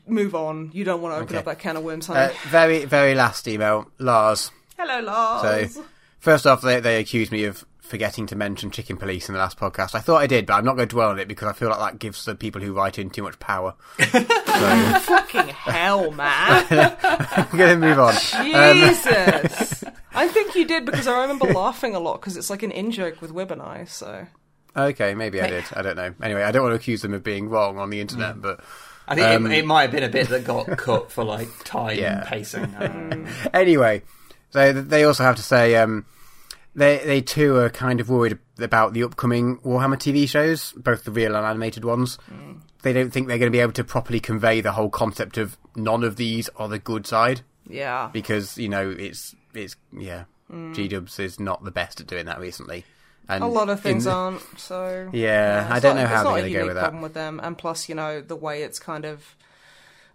move 0.05 0.35
on. 0.35 0.71
You 0.73 0.83
don't 0.83 1.01
want 1.01 1.13
to 1.13 1.17
open 1.17 1.27
Okay. 1.29 1.37
up 1.37 1.45
that 1.45 1.59
can 1.59 1.77
of 1.77 1.83
worms, 1.83 2.07
honey. 2.07 2.19
uh, 2.33 2.37
very 2.49 2.83
very 2.83 3.15
last 3.15 3.47
email, 3.47 3.89
Lars. 3.97 4.51
Hello, 4.77 4.99
Lars. 5.01 5.73
So, 5.75 5.83
first 6.19 6.45
off, 6.47 6.61
they 6.61 6.79
they 6.79 6.99
accused 6.99 7.31
me 7.31 7.45
of 7.45 7.65
forgetting 7.79 8.27
to 8.27 8.35
mention 8.35 8.69
Chicken 8.69 8.97
Police 8.97 9.29
in 9.29 9.33
the 9.33 9.39
last 9.39 9.57
podcast. 9.57 9.95
I 9.95 9.99
thought 9.99 10.21
I 10.21 10.27
did, 10.27 10.45
but 10.45 10.53
I'm 10.55 10.65
not 10.65 10.75
going 10.75 10.87
to 10.87 10.93
dwell 10.93 11.09
on 11.09 11.19
it 11.19 11.27
because 11.27 11.47
I 11.47 11.53
feel 11.53 11.69
like 11.69 11.79
that 11.79 11.99
gives 11.99 12.25
the 12.25 12.35
people 12.35 12.61
who 12.61 12.73
write 12.73 12.99
in 12.99 13.09
too 13.09 13.23
much 13.23 13.39
power. 13.39 13.75
so, 13.99 14.05
fucking 15.01 15.47
hell, 15.47 16.11
man. 16.11 16.65
I'm 16.69 17.57
going 17.57 17.79
to 17.79 17.87
move 17.87 17.97
on. 17.99 18.13
Jesus. 18.13 19.83
I 20.13 20.27
think 20.27 20.55
you 20.55 20.65
did 20.65 20.85
because 20.85 21.07
I 21.07 21.21
remember 21.21 21.45
laughing 21.45 21.95
a 21.95 21.99
lot 21.99 22.19
because 22.19 22.35
it's 22.37 22.49
like 22.49 22.63
an 22.63 22.71
in 22.71 22.91
joke 22.91 23.21
with 23.21 23.31
Web 23.31 23.51
and 23.51 23.61
I, 23.61 23.85
so. 23.85 24.27
Okay, 24.75 25.15
maybe 25.15 25.41
I 25.41 25.47
did. 25.47 25.63
I 25.73 25.81
don't 25.81 25.95
know. 25.95 26.13
Anyway, 26.21 26.43
I 26.43 26.51
don't 26.51 26.63
want 26.63 26.73
to 26.73 26.75
accuse 26.77 27.01
them 27.01 27.13
of 27.13 27.23
being 27.23 27.49
wrong 27.49 27.77
on 27.79 27.89
the 27.89 28.01
internet, 28.01 28.35
Mm. 28.35 28.41
but 28.41 28.59
I 29.07 29.15
think 29.15 29.27
Um, 29.27 29.45
it, 29.47 29.59
it 29.59 29.65
might 29.65 29.83
have 29.83 29.91
been 29.91 30.03
a 30.03 30.09
bit 30.09 30.27
that 30.29 30.43
got 30.43 30.65
cut 30.77 31.11
for 31.11 31.23
like 31.23 31.47
time 31.63 31.97
Yeah. 31.97 32.25
pacing. 32.27 32.75
I 32.75 33.25
anyway, 33.57 34.03
so 34.49 34.71
they 34.73 35.03
also 35.03 35.23
have 35.23 35.35
to 35.35 35.41
say 35.43 35.75
um, 35.75 36.05
they 36.75 36.97
they 37.05 37.21
too 37.21 37.55
are 37.57 37.69
kind 37.69 37.99
of 37.99 38.09
worried 38.09 38.37
about 38.59 38.93
the 38.93 39.03
upcoming 39.03 39.57
Warhammer 39.59 39.97
TV 39.97 40.27
shows, 40.27 40.73
both 40.73 41.03
the 41.03 41.11
real 41.11 41.35
and 41.35 41.45
animated 41.45 41.83
ones. 41.85 42.17
They 42.83 42.93
don't 42.93 43.11
think 43.11 43.27
they're 43.27 43.39
going 43.39 43.51
to 43.51 43.55
be 43.55 43.61
able 43.61 43.73
to 43.73 43.83
properly 43.83 44.19
convey 44.19 44.61
the 44.61 44.71
whole 44.73 44.89
concept 44.89 45.37
of 45.37 45.57
none 45.75 46.03
of 46.03 46.15
these 46.15 46.47
are 46.55 46.67
the 46.69 46.79
good 46.79 47.05
side 47.07 47.41
Yeah. 47.67 48.09
because 48.13 48.57
you 48.57 48.69
know 48.69 48.89
it's 48.97 49.35
it's 49.53 49.75
yeah, 49.91 50.25
G 50.73 50.87
Dubs 50.87 51.19
is 51.19 51.39
not 51.39 51.63
the 51.63 51.71
best 51.71 51.99
at 51.99 52.07
doing 52.07 52.25
that 52.27 52.39
recently. 52.39 52.85
And 53.29 53.43
A 53.43 53.47
lot 53.47 53.69
of 53.69 53.81
things 53.81 54.05
in- 54.05 54.13
aren't, 54.13 54.41
so. 54.57 55.09
Yeah, 55.13 55.67
I 55.69 55.81
don't 55.81 55.97
not- 55.97 56.03
know 56.03 56.07
how 56.07 56.23
they're 56.23 56.43
going 56.43 56.53
to 56.53 56.59
go 56.59 56.65
with 56.67 56.75
that. 56.75 56.81
problem 56.83 57.01
with 57.01 57.13
them, 57.13 57.41
and 57.43 57.57
plus, 57.57 57.89
you 57.89 57.95
know, 57.95 58.21
the 58.21 58.37
way 58.37 58.61
it's 58.63 58.79
kind 58.79 59.03
of. 59.03 59.35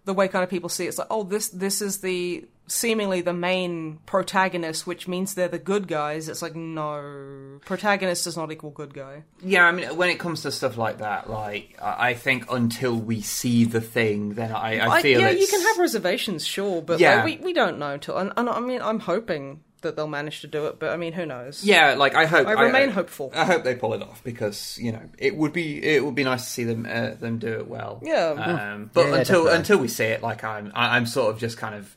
The 0.05 0.13
way 0.15 0.27
kind 0.27 0.43
of 0.43 0.49
people 0.49 0.67
see 0.67 0.85
it, 0.85 0.87
it's 0.89 0.97
like, 0.97 1.07
oh, 1.11 1.21
this 1.23 1.49
this 1.49 1.79
is 1.81 1.99
the 1.99 2.45
seemingly 2.67 3.21
the 3.21 3.33
main 3.33 3.99
protagonist, 4.05 4.87
which 4.87 5.07
means 5.07 5.33
they're 5.35 5.47
the 5.47 5.59
good 5.59 5.87
guys. 5.87 6.29
It's 6.29 6.41
like, 6.41 6.55
no, 6.55 7.59
protagonist 7.65 8.23
does 8.23 8.37
not 8.37 8.51
equal 8.51 8.71
good 8.71 8.93
guy. 8.93 9.23
Yeah, 9.43 9.65
I 9.65 9.71
mean, 9.71 9.95
when 9.97 10.09
it 10.09 10.19
comes 10.19 10.41
to 10.43 10.51
stuff 10.51 10.77
like 10.77 10.99
that, 10.99 11.29
like 11.29 11.77
I 11.81 12.09
I 12.09 12.13
think 12.15 12.51
until 12.51 12.95
we 12.95 13.21
see 13.21 13.65
the 13.65 13.81
thing, 13.81 14.35
then 14.35 14.51
I, 14.51 14.77
I 14.77 14.95
I, 14.97 15.01
feel 15.01 15.19
yeah, 15.19 15.29
it's... 15.29 15.41
you 15.41 15.47
can 15.47 15.61
have 15.67 15.77
reservations, 15.77 16.45
sure, 16.45 16.81
but 16.81 16.99
Yeah. 16.99 17.23
like, 17.23 17.39
we 17.39 17.45
we 17.45 17.53
don't 17.53 17.79
know 17.79 17.97
till, 17.97 18.17
and, 18.17 18.31
and 18.37 18.49
I 18.49 18.59
mean, 18.59 18.81
I'm 18.81 18.99
hoping 18.99 19.61
that 19.81 19.95
they'll 19.97 20.07
manage 20.07 20.41
to 20.41 20.47
do 20.47 20.65
it. 20.67 20.79
But 20.79 20.91
I 20.91 20.97
mean, 20.97 21.13
who 21.13 21.25
knows? 21.25 21.63
Yeah, 21.63 21.95
like 21.95 22.15
I 22.15 22.25
hope. 22.25 22.47
I 22.47 22.53
remain 22.53 22.89
hopeful. 22.89 23.31
I 23.35 23.45
hope 23.45 23.63
they 23.63 23.75
pull 23.75 23.93
it 23.93 24.01
off 24.01 24.23
because 24.23 24.77
you 24.81 24.91
know 24.91 25.01
it 25.17 25.35
would 25.35 25.53
be 25.53 25.83
it 25.83 26.03
would 26.03 26.15
be 26.15 26.23
nice 26.23 26.45
to 26.45 26.49
see 26.49 26.63
them 26.63 26.87
uh, 26.89 27.11
them 27.15 27.37
do 27.39 27.53
it 27.59 27.67
well. 27.67 27.99
Yeah. 28.03 28.29
Um, 28.29 28.89
but 28.93 29.01
Yeah, 29.01 29.11
yeah, 29.11 29.17
until 29.19 29.43
definitely. 29.43 29.57
until 29.59 29.77
we 29.79 29.87
see 29.89 30.05
it, 30.05 30.21
like 30.23 30.43
I'm 30.43 30.71
I'm 30.73 31.05
sort 31.05 31.33
of 31.33 31.39
just 31.39 31.57
kind 31.57 31.75
of 31.75 31.95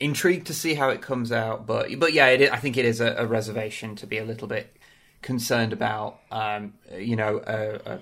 intrigued 0.00 0.46
to 0.48 0.54
see 0.54 0.74
how 0.74 0.90
it 0.90 1.02
comes 1.02 1.32
out. 1.32 1.66
But 1.66 1.98
but 1.98 2.12
yeah, 2.12 2.28
it, 2.28 2.52
I 2.52 2.56
think 2.56 2.76
it 2.76 2.84
is 2.84 3.00
a, 3.00 3.14
a 3.18 3.26
reservation 3.26 3.96
to 3.96 4.06
be 4.06 4.18
a 4.18 4.24
little 4.24 4.48
bit 4.48 4.76
concerned 5.22 5.72
about. 5.72 6.20
Um, 6.30 6.74
you 6.96 7.16
know, 7.16 7.40
a, 7.46 7.98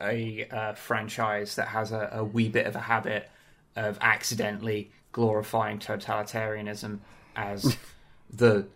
a, 0.00 0.46
a, 0.50 0.74
franchise 0.76 1.56
that 1.56 1.68
has 1.68 1.92
a, 1.92 2.10
a 2.12 2.24
wee 2.24 2.48
bit 2.48 2.66
of 2.66 2.76
a 2.76 2.80
habit 2.80 3.28
of 3.76 3.98
accidentally 4.00 4.90
glorifying 5.12 5.78
totalitarianism 5.78 6.98
as 7.36 7.76
the 8.32 8.66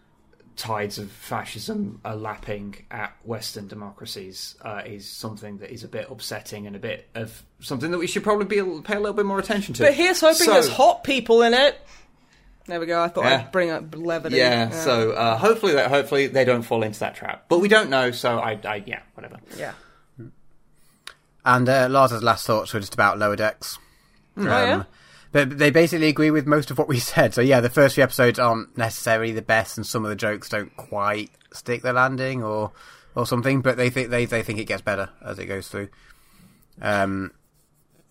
tides 0.56 0.98
of 0.98 1.10
fascism 1.10 2.00
are 2.04 2.14
lapping 2.14 2.74
at 2.90 3.16
Western 3.24 3.66
democracies 3.68 4.54
uh, 4.62 4.82
is 4.84 5.09
something 5.09 5.59
that 5.59 5.72
is 5.72 5.82
a 5.82 5.88
bit 5.88 6.06
upsetting 6.10 6.66
and 6.66 6.76
a 6.76 6.78
bit 6.78 7.09
of 7.14 7.42
something 7.60 7.90
that 7.90 7.98
we 7.98 8.06
should 8.06 8.22
probably 8.22 8.44
be 8.44 8.80
pay 8.82 8.94
a 8.94 9.00
little 9.00 9.14
bit 9.14 9.24
more 9.24 9.38
attention 9.38 9.74
to. 9.74 9.82
But 9.84 9.94
here's 9.94 10.20
hoping 10.20 10.46
So- 10.46 10.52
there's 10.52 10.68
hot 10.68 11.04
people 11.04 11.42
in 11.42 11.54
it. 11.54 11.80
There 12.66 12.78
we 12.80 12.86
go. 12.86 13.02
I 13.02 13.09
thought 13.09 13.24
Yeah. 13.24 13.40
I'd 13.40 13.52
bring 13.52 13.70
up 13.70 13.94
levity. 13.97 14.36
Yeah, 14.36 14.70
so 14.70 15.12
uh, 15.12 15.36
hopefully 15.36 15.72
that 15.74 15.89
hopefully 15.90 16.28
they 16.28 16.44
don't 16.44 16.62
fall 16.62 16.82
into 16.82 17.01
that 17.01 17.14
trap, 17.14 17.47
but 17.48 17.59
we 17.60 17.68
don't 17.68 17.90
know. 17.90 18.10
So 18.12 18.39
I, 18.39 18.59
I 18.64 18.82
yeah, 18.86 19.01
whatever. 19.14 19.39
yeah. 19.56 19.72
And 21.44 21.68
uh, 21.68 21.89
Lars's 21.90 22.22
last 22.22 22.47
thoughts 22.47 22.72
were 22.72 22.80
just 22.80 22.94
about 22.94 23.18
lower 23.18 23.36
decks. 23.36 23.78
oh 24.36 24.44
yeah. 24.44 24.84
But 25.32 25.59
they 25.59 25.70
basically 25.70 26.09
agree 26.09 26.30
with 26.30 26.47
most 26.47 26.70
of 26.70 26.78
what 26.78 26.89
we 26.89 26.98
said. 27.01 27.34
So 27.34 27.40
yeah, 27.40 27.60
the 27.60 27.70
first 27.70 27.94
few 27.97 28.05
episodes 28.05 28.39
aren't 28.39 28.76
necessarily 28.76 29.32
the 29.32 29.43
best, 29.43 29.76
and 29.76 29.86
some 29.86 30.05
of 30.05 30.10
the 30.10 30.16
jokes 30.16 30.48
don't 30.48 30.74
quite 30.76 31.30
stick 31.52 31.82
the 31.82 31.93
landing 31.93 32.43
or 32.43 32.72
or 33.14 33.26
something. 33.26 33.60
But 33.62 33.76
they 33.76 33.90
think 33.90 34.10
they 34.10 34.24
they 34.26 34.43
think 34.43 34.59
it 34.60 34.66
gets 34.66 34.82
better 34.82 35.10
as 35.24 35.39
it 35.39 35.47
goes 35.47 35.68
through. 35.68 35.89
Um, 36.80 37.32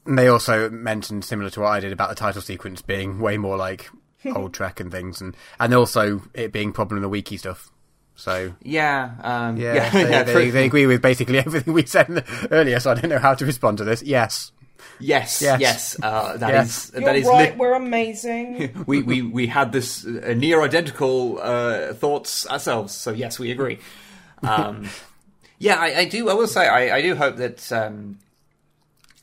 and 0.05 0.17
they 0.17 0.27
also 0.27 0.69
mentioned 0.69 1.23
similar 1.23 1.49
to 1.51 1.61
what 1.61 1.69
I 1.69 1.79
did 1.79 1.93
about 1.93 2.09
the 2.09 2.15
title 2.15 2.41
sequence 2.41 2.81
being 2.81 3.19
way 3.19 3.37
more 3.37 3.55
like 3.55 3.89
old 4.35 4.53
Trek 4.53 4.79
and 4.79 4.91
things, 4.91 5.21
and 5.21 5.35
and 5.59 5.73
also 5.73 6.21
it 6.33 6.51
being 6.51 6.71
problem 6.71 6.97
of 6.97 7.01
the 7.03 7.09
wiki 7.09 7.37
stuff. 7.37 7.69
So 8.15 8.53
Yeah, 8.61 9.11
um, 9.23 9.57
yeah, 9.57 9.73
yeah, 9.75 9.89
they, 9.91 10.09
yeah, 10.11 10.23
they, 10.23 10.49
they 10.51 10.65
agree 10.65 10.85
with 10.85 11.01
basically 11.01 11.37
everything 11.45 11.73
we 11.73 11.85
said 11.85 12.23
earlier. 12.51 12.79
So 12.79 12.91
I 12.91 12.95
don't 12.95 13.09
know 13.09 13.19
how 13.19 13.33
to 13.33 13.45
respond 13.45 13.77
to 13.79 13.83
this. 13.83 14.03
Yes, 14.03 14.51
yes, 14.99 15.41
yes, 15.41 15.59
Yes. 15.59 15.97
Uh, 16.03 16.37
that 16.37 16.49
Yes. 16.53 16.89
is 16.89 16.91
You're 16.93 17.03
that 17.05 17.15
is 17.15 17.27
right. 17.27 17.49
lit- 17.49 17.57
We're 17.57 17.73
amazing. 17.73 18.83
we, 18.85 19.01
we 19.01 19.21
we 19.23 19.47
had 19.47 19.71
this 19.71 20.05
uh, 20.05 20.33
near 20.37 20.61
identical 20.61 21.39
uh, 21.41 21.93
thoughts 21.93 22.45
ourselves. 22.47 22.93
So 22.93 23.11
yes, 23.11 23.39
we 23.39 23.49
agree. 23.51 23.79
Um, 24.43 24.89
yeah, 25.57 25.75
I, 25.79 25.99
I 25.99 26.05
do. 26.05 26.29
I 26.29 26.33
will 26.33 26.47
say 26.47 26.67
I, 26.67 26.97
I 26.97 27.01
do 27.01 27.15
hope 27.15 27.37
that 27.37 27.71
um, 27.71 28.19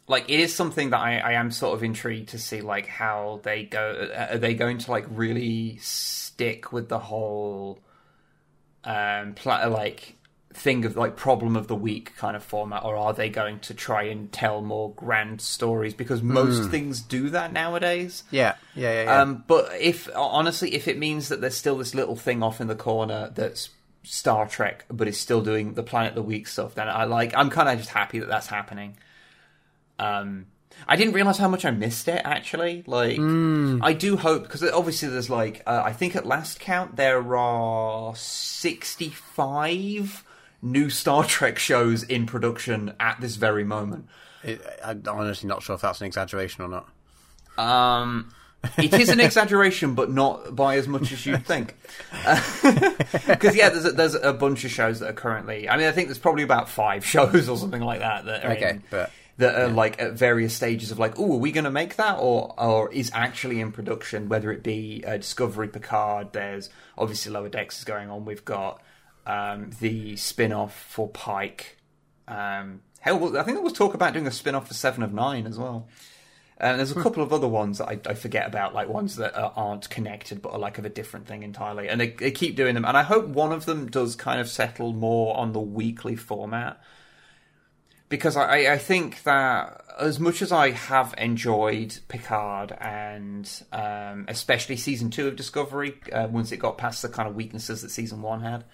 like 0.09 0.29
it 0.29 0.41
is 0.41 0.55
something 0.55 0.91
that 0.91 0.99
I, 0.99 1.19
I 1.19 1.33
am 1.33 1.51
sort 1.51 1.75
of 1.77 1.85
intrigued 1.85 2.31
to 2.31 2.39
see 2.39 2.61
like 2.61 2.87
how 2.87 3.41
they 3.45 3.65
go. 3.65 4.11
uh, 4.13 4.35
Are 4.35 4.39
they 4.39 4.55
going 4.55 4.79
to 4.79 4.91
like 4.91 5.07
really 5.11 5.77
stick 5.79 6.73
with 6.73 6.89
the 6.89 6.99
whole 6.99 7.79
um 8.85 9.35
pla- 9.35 9.67
like 9.67 10.15
thing 10.55 10.85
of 10.85 10.97
like 10.97 11.15
problem 11.15 11.57
of 11.57 11.69
the 11.69 11.75
week 11.75 12.17
kind 12.17 12.35
of 12.35 12.43
format 12.43 12.83
or 12.83 12.97
are 12.97 13.13
they 13.13 13.29
going 13.29 13.61
to 13.61 13.75
try 13.75 14.05
and 14.05 14.33
tell 14.33 14.61
more 14.63 14.93
grand 14.95 15.41
stories 15.41 15.95
because 15.95 16.23
most 16.23 16.71
things 16.71 17.01
do 17.01 17.31
that 17.31 17.53
nowadays 17.53 18.25
yeah, 18.31 18.55
yeah, 18.75 18.93
yeah. 18.93 19.03
yeah. 19.05 19.23
um, 19.23 19.45
but 19.47 19.71
if 19.79 20.09
honestly, 20.17 20.75
if 20.75 20.89
it 20.89 20.99
means 20.99 21.29
that 21.29 21.41
there's 21.41 21.57
still 21.57 21.77
this 21.77 21.95
little 21.95 22.17
thing 22.17 22.43
off 22.43 22.61
in 22.61 22.67
the 22.67 22.75
corner 22.75 23.31
that's 23.35 23.71
Star 24.05 24.49
Trek, 24.49 24.85
but 24.91 25.07
is 25.07 25.19
still 25.19 25.43
doing 25.43 25.75
the 25.75 25.83
Planet 25.83 26.11
of 26.11 26.15
the 26.15 26.23
Week 26.23 26.47
stuff, 26.47 26.75
then 26.75 26.89
I 26.89 27.05
like. 27.05 27.35
I'm 27.37 27.51
kind 27.51 27.69
of 27.69 27.77
just 27.79 27.91
happy 27.91 28.21
that 28.21 28.29
that's 28.29 28.47
happening. 28.47 28.97
Um, 29.99 30.47
I 30.87 30.95
didn't 30.97 31.15
realize 31.15 31.39
how 31.39 31.49
much 31.49 31.65
I 31.65 31.71
missed 31.73 32.07
it. 32.09 32.23
Actually, 32.25 32.85
like 32.87 33.19
I 33.19 33.93
do 33.93 34.17
hope 34.17 34.45
because 34.45 34.63
obviously 34.63 35.09
there's 35.09 35.29
like 35.31 35.63
uh, 35.67 35.83
I 35.85 35.93
think 35.93 36.15
at 36.15 36.25
last 36.25 36.61
count 36.61 36.95
there 36.97 37.37
are 37.37 38.15
65 38.17 40.25
new 40.63 40.89
Star 40.91 41.25
Trek 41.25 41.59
shows 41.59 42.03
in 42.05 42.27
production 42.27 42.93
at 43.01 43.21
this 43.21 43.35
very 43.37 43.65
moment. 43.65 44.07
It, 44.45 44.61
I'm 44.85 45.03
honestly 45.09 45.49
not 45.49 45.63
sure 45.63 45.75
if 45.75 45.81
that's 45.83 46.01
an 46.01 46.07
exaggeration 46.07 46.63
or 46.65 46.69
not. 46.69 46.89
Um, 47.59 48.33
it 48.77 48.93
is 48.95 49.09
an 49.09 49.19
exaggeration, 49.21 49.95
but 49.95 50.11
not 50.13 50.55
by 50.55 50.77
as 50.77 50.87
much 50.87 51.11
as 51.13 51.25
you'd 51.27 51.45
think. 51.47 51.75
Because 53.27 53.55
yeah, 53.57 53.69
there's 53.69 53.85
a, 53.85 53.93
there's 53.93 54.15
a 54.15 54.33
bunch 54.33 54.65
of 54.65 54.71
shows 54.71 55.01
that 55.01 55.11
are 55.11 55.15
currently. 55.15 55.69
I 55.69 55.77
mean, 55.77 55.87
I 55.87 55.93
think 55.93 56.09
there's 56.09 56.19
probably 56.19 56.43
about 56.43 56.69
five 56.69 57.05
shows 57.07 57.49
or 57.49 57.57
something 57.57 57.83
like 57.83 58.01
that 58.01 58.25
that 58.27 58.45
are 58.45 58.53
Okay, 58.53 58.71
in- 58.71 58.83
but- 58.91 59.11
that 59.39 59.55
are 59.55 59.69
like 59.69 60.01
at 60.01 60.13
various 60.13 60.53
stages 60.53 60.91
of 60.91 60.99
like, 60.99 61.19
oh, 61.19 61.35
are 61.35 61.39
we 61.39 61.53
going 61.53 61.65
to 61.65 61.71
make 61.71 61.97
that, 61.97 62.19
or 62.19 62.55
or 62.59 62.93
is 62.93 63.11
actually 63.15 63.61
in 63.61 63.73
production? 63.73 64.29
Whether 64.29 64.53
it 64.53 64.63
be 64.63 65.03
uh, 65.07 65.17
Discovery, 65.17 65.69
Picard. 65.69 66.33
There's 66.33 66.69
obviously 66.97 67.33
Lower 67.33 67.49
Decks 67.49 67.79
is 67.79 67.85
going 67.85 68.11
on. 68.11 68.25
We've 68.25 68.45
got 68.45 68.83
um, 69.27 69.71
the 69.81 70.17
spin 70.17 70.53
off 70.53 70.75
for 70.75 71.09
Pike. 71.09 71.79
Um, 72.27 72.83
hell, 73.01 73.37
I 73.39 73.43
think 73.45 73.57
there 73.57 73.65
was 73.65 73.73
talk 73.73 73.95
about 73.95 74.13
doing 74.13 74.27
a 74.27 74.33
spin 74.33 74.55
off 74.55 74.69
for 74.69 74.75
Seven 74.75 75.03
of 75.03 75.13
Nine 75.15 75.47
as 75.47 75.59
well. 75.59 75.89
And 76.61 76.81
there's 76.81 76.91
a 76.91 77.01
couple 77.01 77.23
of 77.23 77.33
other 77.33 77.47
ones 77.47 77.79
that 77.79 77.89
I, 77.89 78.01
I 78.05 78.15
forget 78.15 78.45
about, 78.45 78.75
like 78.75 78.89
ones 78.89 79.15
that 79.17 79.37
are, 79.37 79.53
aren't 79.55 79.89
connected 79.89 80.43
but 80.43 80.53
are 80.53 80.59
like 80.59 80.79
of 80.79 80.85
a 80.85 80.89
different 80.89 81.29
thing 81.29 81.45
entirely. 81.45 81.89
And 81.89 82.01
they, 82.01 82.11
they 82.11 82.33
keep 82.33 82.57
doing 82.57 82.75
them. 82.75 82.85
And 82.85 82.97
I 82.97 83.05
hope 83.05 83.29
one 83.29 83.53
of 83.53 83.65
them 83.65 83.89
does 83.89 84.17
kind 84.17 84.41
of 84.41 84.49
settle 84.49 84.93
more 84.93 85.37
on 85.37 85.53
the 85.53 85.61
weekly 85.61 86.17
format. 86.17 86.83
Because 88.09 88.37
I, 88.37 88.73
I 88.73 88.79
think 88.79 89.23
that 89.25 89.85
as 89.99 90.19
much 90.19 90.41
as 90.41 90.53
I 90.53 90.71
have 90.71 91.15
enjoyed 91.19 91.99
Picard 92.09 92.73
and 92.81 93.51
um, 93.73 94.25
especially 94.29 94.77
season 94.77 95.11
two 95.11 95.29
of 95.29 95.37
Discovery, 95.37 95.95
uh, 96.13 96.29
once 96.31 96.53
it 96.53 96.59
got 96.59 96.79
past 96.79 97.03
the 97.03 97.09
kind 97.09 97.29
of 97.29 97.35
weaknesses 97.35 97.83
that 97.83 97.91
season 97.91 98.23
one 98.23 98.41
had, 98.43 98.65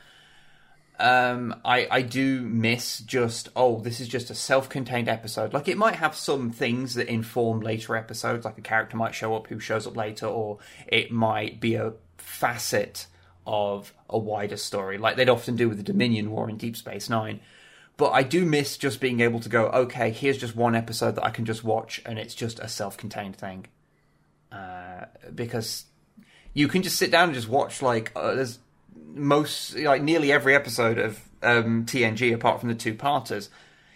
um, 0.99 1.61
I, 1.65 1.89
I 1.91 2.03
do 2.03 2.43
miss 2.43 3.01
just 3.01 3.49
oh 3.57 3.81
this 3.81 3.99
is 3.99 4.07
just 4.07 4.31
a 4.31 4.35
self-contained 4.35 5.09
episode. 5.09 5.53
Like 5.53 5.67
it 5.67 5.77
might 5.77 5.97
have 5.97 6.15
some 6.15 6.51
things 6.53 6.95
that 6.95 7.09
inform 7.09 7.61
later 7.61 7.97
episodes 7.97 8.45
like 8.45 8.59
a 8.59 8.63
character 8.63 8.97
might 8.97 9.15
show 9.15 9.35
up 9.35 9.49
who 9.49 9.59
shows 9.59 9.87
up 9.87 9.97
later 9.97 10.27
or 10.27 10.59
it 10.87 11.11
might 11.11 11.59
be 11.59 11.75
a 11.75 11.95
facet 12.19 13.07
of 13.47 13.93
a 14.09 14.17
wider 14.17 14.57
story 14.57 14.97
like 14.97 15.17
they'd 15.17 15.29
often 15.29 15.57
do 15.57 15.69
with 15.69 15.79
the 15.79 15.85
Dominion 15.85 16.31
War 16.31 16.49
in 16.49 16.57
Deep 16.57 16.77
Space 16.77 17.11
Nine 17.11 17.41
but 17.97 18.11
I 18.11 18.23
do 18.23 18.45
miss 18.45 18.77
just 18.77 19.01
being 19.01 19.21
able 19.21 19.41
to 19.41 19.49
go 19.49 19.67
okay 19.67 20.11
here's 20.11 20.39
just 20.39 20.57
one 20.57 20.75
episode 20.75 21.17
that 21.17 21.25
I 21.25 21.31
can 21.31 21.45
just 21.45 21.65
watch 21.65 22.03
and 22.05 22.19
it's 22.19 22.35
just 22.35 22.59
a 22.59 22.69
self-contained 22.69 23.37
thing. 23.37 23.67
Uh, 24.53 25.07
because 25.35 25.87
you 26.53 26.69
can 26.69 26.83
just 26.83 26.97
sit 26.97 27.11
down 27.11 27.25
and 27.25 27.35
just 27.35 27.49
watch 27.49 27.83
like 27.83 28.13
uh, 28.15 28.35
there's 28.35 28.59
most 29.15 29.77
like 29.77 30.03
nearly 30.03 30.31
every 30.31 30.55
episode 30.55 30.99
of 30.99 31.21
um, 31.43 31.85
TNG 31.85 32.33
apart 32.33 32.61
from 32.61 32.69
the 32.69 32.75
two 32.75 32.95
parters 32.95 33.51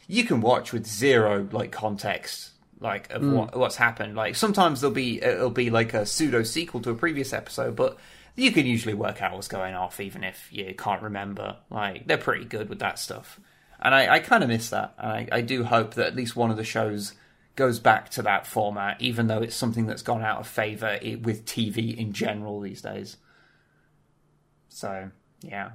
you 0.09 0.25
can 0.25 0.41
watch 0.41 0.73
with 0.73 0.87
zero 0.87 1.47
like 1.53 1.71
context 1.71 2.51
like 2.81 3.11
of 3.11 3.25
what, 3.25 3.57
what's 3.57 3.77
happened. 3.77 4.15
Like 4.15 4.37
sometimes 4.37 4.81
there'll 4.81 4.95
be 4.95 5.23
it'll 5.23 5.51
be 5.51 5.71
like 5.71 5.95
a 5.95 6.07
pseudo 6.07 6.43
sequel 6.43 6.81
to 6.83 6.91
a 6.91 6.95
previous 6.95 7.33
episode 7.33 7.77
but 7.77 7.99
you 8.37 8.53
can 8.53 8.67
usually 8.67 8.95
work 8.95 9.21
out 9.21 9.35
what's 9.35 9.49
going 9.49 9.75
off 9.75 10.01
even 10.01 10.25
if 10.25 10.49
you 10.53 10.75
can't 10.77 11.03
remember. 11.03 11.57
Like 11.71 12.07
they're 12.07 12.19
pretty 12.19 12.45
good 12.45 12.69
with 12.69 12.79
that 12.81 12.99
stuff 12.99 13.41
and 13.81 13.95
I, 13.95 14.15
I 14.15 14.19
kind 14.21 14.43
of 14.43 14.49
miss 14.49 14.71
that 14.71 14.95
and 14.99 15.11
I, 15.11 15.29
I 15.33 15.41
do 15.41 15.65
hope 15.65 15.95
that 15.95 16.07
at 16.07 16.17
least 16.17 16.37
one 16.37 16.51
of 16.51 16.57
the 16.57 16.65
shows 16.65 17.15
goes 17.57 17.79
back 17.81 18.09
to 18.11 18.23
that 18.23 18.47
format 18.47 19.01
even 19.01 19.27
though 19.27 19.43
it's 19.43 19.57
something 19.57 19.87
that's 19.87 20.03
gone 20.03 20.23
out 20.23 20.39
of 20.39 20.47
favor 20.47 20.99
with 21.23 21.45
TV 21.45 21.97
in 21.97 22.13
general 22.13 22.61
these 22.61 22.83
days 22.83 23.17
so 24.69 25.11
yeah, 25.43 25.71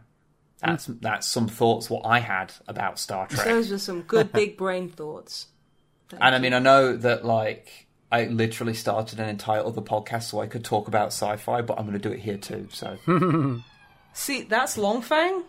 that's 0.59 0.85
hmm. 0.85 0.93
that's 1.01 1.27
some 1.27 1.47
thoughts 1.47 1.89
what 1.89 2.05
I 2.05 2.19
had 2.19 2.53
about 2.67 2.99
Star 2.99 3.27
Trek. 3.27 3.45
Those 3.45 3.71
are 3.71 3.77
some 3.77 4.01
good 4.01 4.31
big 4.33 4.57
brain 4.57 4.89
thoughts. 4.89 5.47
and 6.11 6.35
I 6.35 6.39
mean, 6.39 6.53
I 6.53 6.59
know 6.59 6.95
that 6.95 7.25
like 7.25 7.87
I 8.11 8.25
literally 8.25 8.73
started 8.73 9.19
an 9.19 9.29
entire 9.29 9.63
other 9.65 9.81
podcast 9.81 10.23
so 10.23 10.39
I 10.39 10.47
could 10.47 10.63
talk 10.63 10.87
about 10.87 11.07
sci-fi, 11.07 11.61
but 11.61 11.77
I'm 11.77 11.85
going 11.85 11.99
to 11.99 12.09
do 12.09 12.13
it 12.13 12.19
here 12.19 12.37
too. 12.37 12.67
So 12.71 12.97
See, 14.13 14.43
that's 14.43 14.77
Longfang 14.77 15.43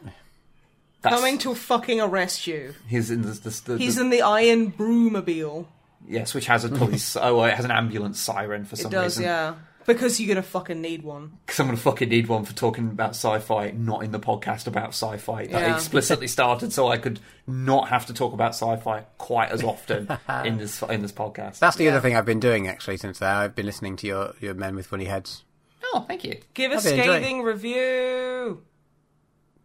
that's, 1.05 1.15
coming 1.15 1.39
to 1.39 1.55
fucking 1.55 2.01
arrest 2.01 2.47
you. 2.49 2.75
he's 2.89 3.11
in 3.13 3.23
this, 3.23 3.39
this 3.39 3.61
the, 3.61 3.79
He's 3.79 3.95
the- 3.95 4.01
in 4.03 4.11
the 4.11 4.23
Iron 4.23 4.73
Broomobile. 4.73 5.67
yes, 6.09 6.35
which 6.35 6.47
has 6.47 6.65
a 6.65 6.69
police. 6.69 7.15
oh, 7.21 7.37
well, 7.37 7.45
it 7.47 7.55
has 7.55 7.65
an 7.65 7.71
ambulance 7.71 8.19
siren 8.19 8.65
for 8.65 8.75
It 8.75 8.91
does, 8.91 9.19
reason. 9.19 9.23
yeah. 9.25 9.55
Because 9.87 10.19
you're 10.19 10.29
gonna 10.35 10.43
fucking 10.43 10.81
need 10.81 11.03
one. 11.03 11.37
Because 11.45 11.61
I'm 11.61 11.67
going 11.67 11.77
to 11.77 11.83
fucking 11.83 12.09
need 12.09 12.27
one 12.27 12.47
for 12.47 12.55
talking 12.55 12.89
about 12.89 13.11
sci-fi, 13.11 13.73
not 13.73 14.03
in 14.03 14.13
the 14.13 14.19
podcast 14.19 14.67
about 14.67 14.89
sci-fi 14.95 15.47
that 15.49 15.55
I 15.63 15.67
Yeah. 15.67 15.75
explicitly 15.75 16.27
started, 16.27 16.73
so 16.73 16.89
I 16.89 16.97
could 16.97 17.21
not 17.47 17.91
have 17.91 18.07
to 18.07 18.15
talk 18.15 18.33
about 18.33 18.53
sci-fi 18.55 19.05
quite 19.19 19.51
as 19.51 19.63
often 19.63 20.09
in 20.47 20.57
this 20.57 20.81
in 20.85 21.03
this 21.03 21.13
podcast. 21.13 21.59
That's 21.59 21.77
the 21.77 21.85
Yeah. 21.85 21.91
other 21.91 22.01
thing 22.01 22.17
I've 22.17 22.25
been 22.25 22.41
doing 22.41 22.67
actually 22.67 22.97
since 22.97 23.21
uh, 23.21 23.27
I've 23.27 23.55
been 23.55 23.67
listening 23.67 23.97
to 23.97 24.07
your, 24.07 24.33
your 24.41 24.55
Men 24.55 24.75
with 24.75 24.87
Funny 24.87 25.05
Heads. 25.05 25.45
Oh, 25.93 26.01
thank 26.09 26.25
you. 26.25 26.39
Give 26.55 26.73
a 26.73 26.77
I've 26.77 26.83
been 26.83 26.99
enjoying- 27.01 27.23
scathing 27.23 27.43
review. 27.43 28.63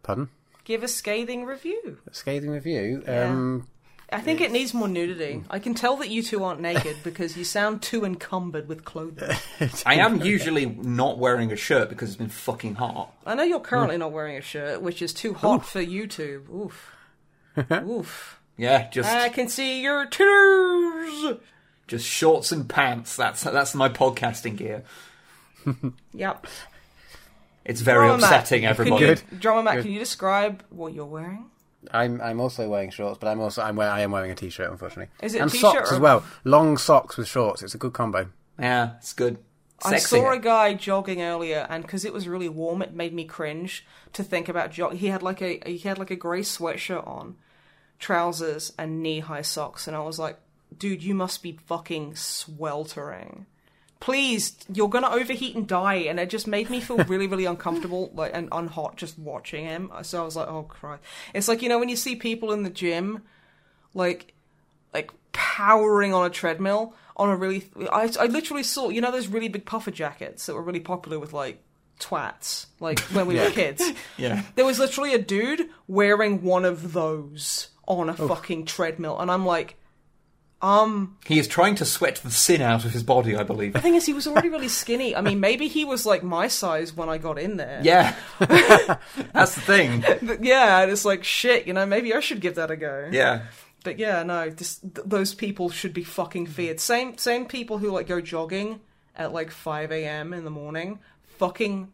Pardon? 0.02 0.28
Give 0.70 0.84
a 0.84 0.88
scathing 0.88 1.46
review. 1.46 1.98
A 2.08 2.14
scathing 2.14 2.48
review. 2.48 3.02
Yeah. 3.04 3.28
Um, 3.28 3.66
I 4.12 4.20
think 4.20 4.40
it 4.40 4.52
needs 4.52 4.72
more 4.72 4.86
nudity. 4.86 5.42
I 5.50 5.58
can 5.58 5.74
tell 5.74 5.96
that 5.96 6.10
you 6.10 6.22
two 6.22 6.44
aren't 6.44 6.60
naked 6.60 6.98
because 7.02 7.36
you 7.36 7.42
sound 7.42 7.82
too 7.82 8.04
encumbered 8.04 8.68
with 8.68 8.84
clothing. 8.84 9.36
I 9.84 9.96
am 9.96 10.22
usually 10.22 10.66
not 10.66 11.18
wearing 11.18 11.50
a 11.50 11.56
shirt 11.56 11.88
because 11.88 12.10
it's 12.10 12.18
been 12.18 12.28
fucking 12.28 12.76
hot. 12.76 13.12
I 13.26 13.34
know 13.34 13.42
you're 13.42 13.58
currently 13.58 13.96
not 13.96 14.12
wearing 14.12 14.36
a 14.36 14.40
shirt, 14.42 14.80
which 14.80 15.02
is 15.02 15.12
too 15.12 15.34
hot 15.34 15.66
for 15.66 15.82
YouTube. 15.82 16.48
Oof. 16.48 16.92
Oof. 17.72 18.40
Yeah, 18.56 18.88
just 18.90 19.10
I 19.10 19.28
can 19.28 19.48
see 19.48 19.82
your 19.82 20.06
titters. 20.06 21.40
just 21.88 22.06
shorts 22.06 22.52
and 22.52 22.68
pants. 22.68 23.16
That's 23.16 23.42
that's 23.42 23.74
my 23.74 23.88
podcasting 23.88 24.56
gear. 24.56 24.84
Yep. 26.14 26.46
It's 27.64 27.80
very 27.80 28.06
Drummer 28.06 28.20
Matt, 28.20 28.40
upsetting, 28.40 28.64
everybody. 28.64 29.04
Good. 29.04 29.22
Drummer 29.38 29.62
Matt, 29.62 29.74
Good. 29.76 29.82
can 29.84 29.92
you 29.92 29.98
describe 29.98 30.64
what 30.70 30.92
you're 30.94 31.04
wearing? 31.06 31.46
I'm 31.90 32.20
I'm 32.20 32.40
also 32.40 32.68
wearing 32.68 32.90
shorts, 32.90 33.18
but 33.18 33.28
I'm 33.28 33.40
also 33.40 33.62
I'm 33.62 33.76
wear, 33.76 33.90
I 33.90 34.00
am 34.00 34.10
wearing 34.10 34.30
a 34.30 34.34
t-shirt, 34.34 34.70
unfortunately. 34.70 35.12
Is 35.22 35.34
it 35.34 35.40
and 35.40 35.50
t-shirt 35.50 35.72
socks 35.72 35.90
or- 35.90 35.94
as 35.94 36.00
well? 36.00 36.24
Long 36.44 36.76
socks 36.76 37.16
with 37.16 37.28
shorts. 37.28 37.62
It's 37.62 37.74
a 37.74 37.78
good 37.78 37.92
combo. 37.92 38.28
Yeah, 38.58 38.92
it's 38.98 39.12
good. 39.12 39.38
I 39.82 39.96
saw 39.96 40.32
a 40.32 40.38
guy 40.38 40.74
jogging 40.74 41.22
earlier, 41.22 41.66
and 41.70 41.82
because 41.82 42.04
it 42.04 42.12
was 42.12 42.28
really 42.28 42.50
warm, 42.50 42.82
it 42.82 42.92
made 42.92 43.14
me 43.14 43.24
cringe 43.24 43.86
to 44.12 44.22
think 44.22 44.46
about 44.48 44.72
jog. 44.72 44.94
He 44.96 45.06
had 45.06 45.22
like 45.22 45.40
a 45.40 45.58
he 45.64 45.78
had 45.78 45.98
like 45.98 46.10
a 46.10 46.16
grey 46.16 46.40
sweatshirt 46.42 47.06
on, 47.06 47.36
trousers, 47.98 48.74
and 48.78 49.02
knee 49.02 49.20
high 49.20 49.40
socks, 49.42 49.86
and 49.86 49.96
I 49.96 50.00
was 50.00 50.18
like, 50.18 50.38
dude, 50.76 51.02
you 51.02 51.14
must 51.14 51.42
be 51.42 51.52
fucking 51.66 52.14
sweltering. 52.16 53.46
Please, 54.00 54.56
you're 54.72 54.88
gonna 54.88 55.10
overheat 55.10 55.54
and 55.54 55.68
die, 55.68 55.94
and 55.96 56.18
it 56.18 56.30
just 56.30 56.46
made 56.46 56.70
me 56.70 56.80
feel 56.80 56.96
really, 57.04 57.26
really 57.26 57.44
uncomfortable, 57.44 58.10
like 58.14 58.32
and 58.34 58.50
unhot 58.50 58.96
just 58.96 59.18
watching 59.18 59.64
him. 59.66 59.92
So 60.02 60.22
I 60.22 60.24
was 60.24 60.36
like, 60.36 60.48
oh 60.48 60.62
Christ! 60.62 61.02
It's 61.34 61.48
like 61.48 61.60
you 61.62 61.68
know 61.68 61.78
when 61.78 61.88
you 61.90 61.96
see 61.96 62.16
people 62.16 62.52
in 62.52 62.62
the 62.62 62.70
gym, 62.70 63.22
like 63.94 64.32
like 64.94 65.10
powering 65.32 66.12
on 66.14 66.26
a 66.26 66.30
treadmill 66.30 66.94
on 67.16 67.28
a 67.28 67.36
really 67.36 67.68
I, 67.92 68.10
I 68.18 68.26
literally 68.26 68.62
saw 68.62 68.88
you 68.88 69.00
know 69.00 69.12
those 69.12 69.28
really 69.28 69.48
big 69.48 69.64
puffer 69.66 69.90
jackets 69.90 70.46
that 70.46 70.54
were 70.54 70.62
really 70.62 70.80
popular 70.80 71.18
with 71.18 71.32
like 71.32 71.62
twats 72.00 72.66
like 72.80 72.98
when 73.12 73.26
we 73.26 73.36
were 73.36 73.50
kids 73.50 73.84
Yeah. 74.16 74.42
there 74.56 74.64
was 74.64 74.78
literally 74.78 75.12
a 75.14 75.18
dude 75.18 75.68
wearing 75.86 76.42
one 76.42 76.64
of 76.64 76.92
those 76.94 77.68
on 77.86 78.08
a 78.08 78.14
fucking 78.14 78.64
treadmill 78.64 79.20
and 79.20 79.30
i'm 79.30 79.44
like 79.46 79.76
um 80.62 81.16
He 81.24 81.38
is 81.38 81.48
trying 81.48 81.74
to 81.76 81.84
sweat 81.84 82.16
the 82.16 82.30
sin 82.30 82.60
out 82.60 82.84
of 82.84 82.92
his 82.92 83.02
body, 83.02 83.34
I 83.36 83.42
believe. 83.42 83.72
the 83.72 83.80
thing 83.80 83.94
is 83.94 84.04
he 84.06 84.12
was 84.12 84.26
already 84.26 84.48
really 84.50 84.68
skinny 84.82 85.16
i 85.16 85.20
mean 85.20 85.40
maybe 85.40 85.68
he 85.68 85.84
was 85.84 86.04
like 86.04 86.22
my 86.22 86.48
size 86.48 86.94
when 86.94 87.08
i 87.08 87.16
got 87.18 87.38
in 87.38 87.56
there 87.56 87.80
Yeah. 87.82 88.14
That's 89.32 89.54
the 89.54 89.60
thing. 89.62 90.04
But 90.22 90.44
yeah 90.44 90.80
and 90.82 90.90
it's 90.90 91.04
like 91.04 91.24
shit 91.24 91.66
you 91.66 91.72
know 91.72 91.86
maybe 91.86 92.12
i 92.14 92.20
should 92.20 92.40
give 92.40 92.56
that 92.56 92.70
a 92.70 92.76
go 92.76 93.08
Yeah. 93.10 93.42
But 93.82 93.98
yeah, 93.98 94.22
no, 94.24 94.50
this, 94.50 94.76
th- 94.76 95.06
those 95.06 95.32
people 95.34 95.70
should 95.70 95.94
be 95.94 96.04
fucking 96.04 96.48
feared. 96.48 96.80
Same 96.80 97.16
same 97.16 97.46
people 97.46 97.78
who 97.78 97.90
like 97.90 98.06
go 98.06 98.20
jogging 98.20 98.80
at 99.16 99.32
like 99.32 99.50
five 99.50 99.90
a.m. 99.90 100.34
in 100.34 100.44
the 100.44 100.50
morning. 100.50 100.98
Fucking 101.38 101.90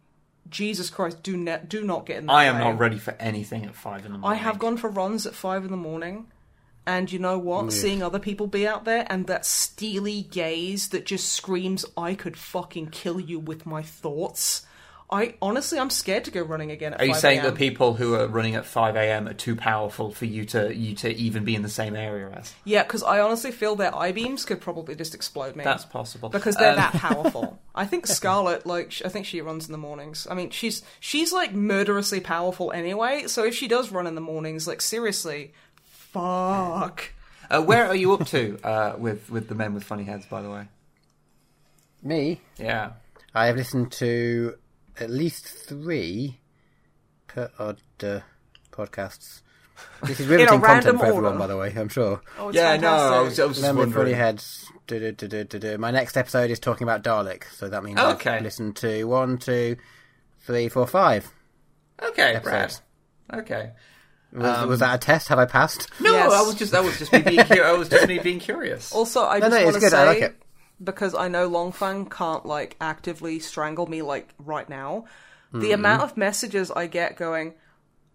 Jesus 0.51 0.90
Christ, 0.90 1.22
do 1.22 1.36
ne- 1.36 1.60
do 1.68 1.84
not 1.84 2.05
get 2.05 2.18
in. 2.24 2.28
I 2.28 2.47
am 2.47 2.59
not 2.59 2.80
ready 2.80 2.98
for 2.98 3.12
anything 3.20 3.64
at 3.64 3.76
five 3.76 4.05
in 4.05 4.10
the 4.10 4.18
morning. 4.18 4.36
I 4.36 4.43
have 4.43 4.59
gone 4.59 4.76
for 4.76 4.90
runs 4.90 5.28
at 5.28 5.34
five 5.36 5.64
in 5.64 5.70
the 5.70 5.76
morning, 5.76 6.26
and 6.87 7.11
you 7.11 7.19
know 7.19 7.39
what? 7.39 7.73
Seeing 7.73 8.03
other 8.03 8.19
people 8.19 8.47
be 8.47 8.67
out 8.67 8.85
there 8.85 9.07
and 9.11 9.27
that 9.27 9.45
steely 9.45 10.23
gaze 10.23 10.89
that 10.91 11.07
just 11.07 11.33
screams, 11.33 11.85
"I 11.97 12.15
could 12.15 12.37
fucking 12.37 12.89
kill 12.89 13.21
you 13.21 13.39
with 13.39 13.67
my 13.67 13.83
thoughts." 13.83 14.63
I 15.09 15.35
honestly, 15.41 15.79
I'm 15.79 15.91
scared 15.91 16.25
to 16.25 16.33
go 16.33 16.43
running 16.43 16.73
again 16.73 16.93
at. 16.93 17.01
Are 17.01 17.05
you 17.05 17.15
saying 17.15 17.43
that 17.43 17.55
people 17.55 17.95
who 17.95 18.17
are 18.17 18.27
running 18.27 18.57
at 18.57 18.67
five 18.67 18.97
a.m. 18.97 19.29
are 19.29 19.35
too 19.35 19.55
powerful 19.55 20.11
for 20.11 20.25
you 20.25 20.45
to 20.47 20.75
you 20.75 20.97
to 20.97 21.15
even 21.15 21.45
be 21.45 21.55
in 21.55 21.63
the 21.63 21.69
same 21.69 21.95
area 21.95 22.29
as? 22.35 22.53
Yeah, 22.65 22.83
because 22.83 23.05
I 23.05 23.21
honestly 23.21 23.53
feel 23.53 23.77
their 23.77 23.95
eye 23.95 24.11
beams 24.11 24.45
could 24.45 24.61
probably 24.61 24.97
just 24.97 25.15
explode 25.15 25.55
me. 25.55 25.63
That's 25.63 25.85
possible 25.85 26.29
because 26.29 26.57
they're 26.57 26.71
Um, 26.71 26.77
that 26.77 26.93
powerful. 26.95 27.61
I 27.77 27.87
think 27.87 28.09
Scarlet, 28.09 28.67
like, 28.67 29.01
I 29.05 29.09
think 29.09 29.27
she 29.27 29.41
runs 29.41 29.67
in 29.67 29.73
the 29.73 29.79
mornings. 29.79 30.27
I 30.29 30.35
mean, 30.35 30.51
she's 30.51 30.83
she's 30.99 31.33
like 31.33 31.55
murderously 31.55 32.19
powerful 32.19 32.73
anyway. 32.73 33.29
So 33.29 33.45
if 33.45 33.55
she 33.55 33.69
does 33.69 33.93
run 33.93 34.09
in 34.09 34.17
the 34.17 34.21
mornings, 34.21 34.67
like, 34.67 34.81
seriously, 34.81 35.53
fuck. 36.20 37.12
Uh, 37.51 37.62
where 37.62 37.86
are 37.86 37.94
you 37.94 38.12
up 38.14 38.26
to 38.28 38.59
uh, 38.64 38.97
with 38.98 39.30
with 39.30 39.48
the 39.48 39.55
men 39.55 39.74
with 39.74 39.84
funny 39.84 40.05
heads? 40.05 40.26
By 40.26 40.43
the 40.43 40.51
way, 40.51 40.68
Me, 42.02 42.40
yeah. 42.59 42.93
I 43.34 43.47
have 43.47 43.56
listened 43.56 43.93
to 43.93 44.55
at 44.98 45.10
least 45.10 45.47
three 45.47 46.38
per 47.28 47.51
odd 47.59 47.78
uh, 48.02 48.20
podcasts. 48.72 49.43
This 50.05 50.20
is 50.20 50.26
riveting 50.28 50.60
random 50.60 50.97
content 50.97 50.98
for 51.01 51.06
everyone, 51.06 51.24
order. 51.34 51.38
by 51.38 51.47
the 51.47 51.56
way. 51.56 51.72
I'm 51.76 51.88
sure. 51.88 52.20
Oh, 52.38 52.48
it's 52.48 52.56
Yeah, 52.56 52.76
no, 52.78 52.88
I 52.93 52.98
fantastic. 52.98 53.24
was, 53.28 53.38
I 53.40 53.44
was 53.44 53.56
just 53.59 53.68
Remember 53.68 53.98
funny 53.98 54.12
heads. 54.14 54.64
Du- 54.86 55.12
du- 55.12 55.44
du. 55.44 55.78
My 55.78 55.90
next 55.90 56.16
episode 56.16 56.51
is 56.51 56.59
talking 56.59 56.84
about 56.84 57.02
Dalek, 57.02 57.44
so 57.52 57.68
that 57.68 57.82
means 57.84 57.98
Okay. 57.98 58.36
I've 58.36 58.43
listened 58.43 58.76
to 58.76 59.05
one, 59.05 59.36
two, 59.38 59.76
three, 60.40 60.68
four, 60.68 60.86
five 60.86 61.28
Okay, 62.02 62.38
Brad. 62.43 62.74
Okay. 63.32 63.72
Was, 64.32 64.66
was 64.66 64.81
that 64.81 64.94
a 64.94 64.98
test? 64.98 65.28
Have 65.28 65.39
I 65.39 65.47
passed? 65.47 65.89
No, 66.01 66.12
Yes. 66.12 66.32
I 66.32 66.43
was 66.43 66.55
just 66.57 66.73
that 66.73 66.85
was 66.85 66.98
just 66.98 67.12
me 67.12 67.23
being 67.23 67.44
cu- 67.44 67.62
I 67.62 67.73
was 67.73 67.89
just 67.89 68.07
me 68.09 68.19
being 68.19 68.39
curious. 68.40 68.93
Also, 68.94 69.24
I 69.24 69.39
No, 69.39 69.48
just 69.48 69.59
no, 69.59 69.65
want 69.65 69.74
to 69.74 69.81
good. 69.81 69.90
say 69.90 69.98
I 69.98 70.05
like 70.05 70.23
it. 70.23 70.36
because 70.82 71.15
I 71.15 71.28
know 71.28 71.48
Longfang 71.48 72.11
can't 72.11 72.44
like 72.44 72.77
actively 72.81 73.39
strangle 73.39 73.86
me 73.86 74.03
like 74.03 74.28
right 74.39 74.69
now. 74.69 75.05
Hmm. 75.53 75.61
The 75.61 75.73
amount 75.73 76.03
of 76.03 76.16
messages 76.16 76.70
I 76.70 76.86
get 76.86 77.16
going, 77.16 77.55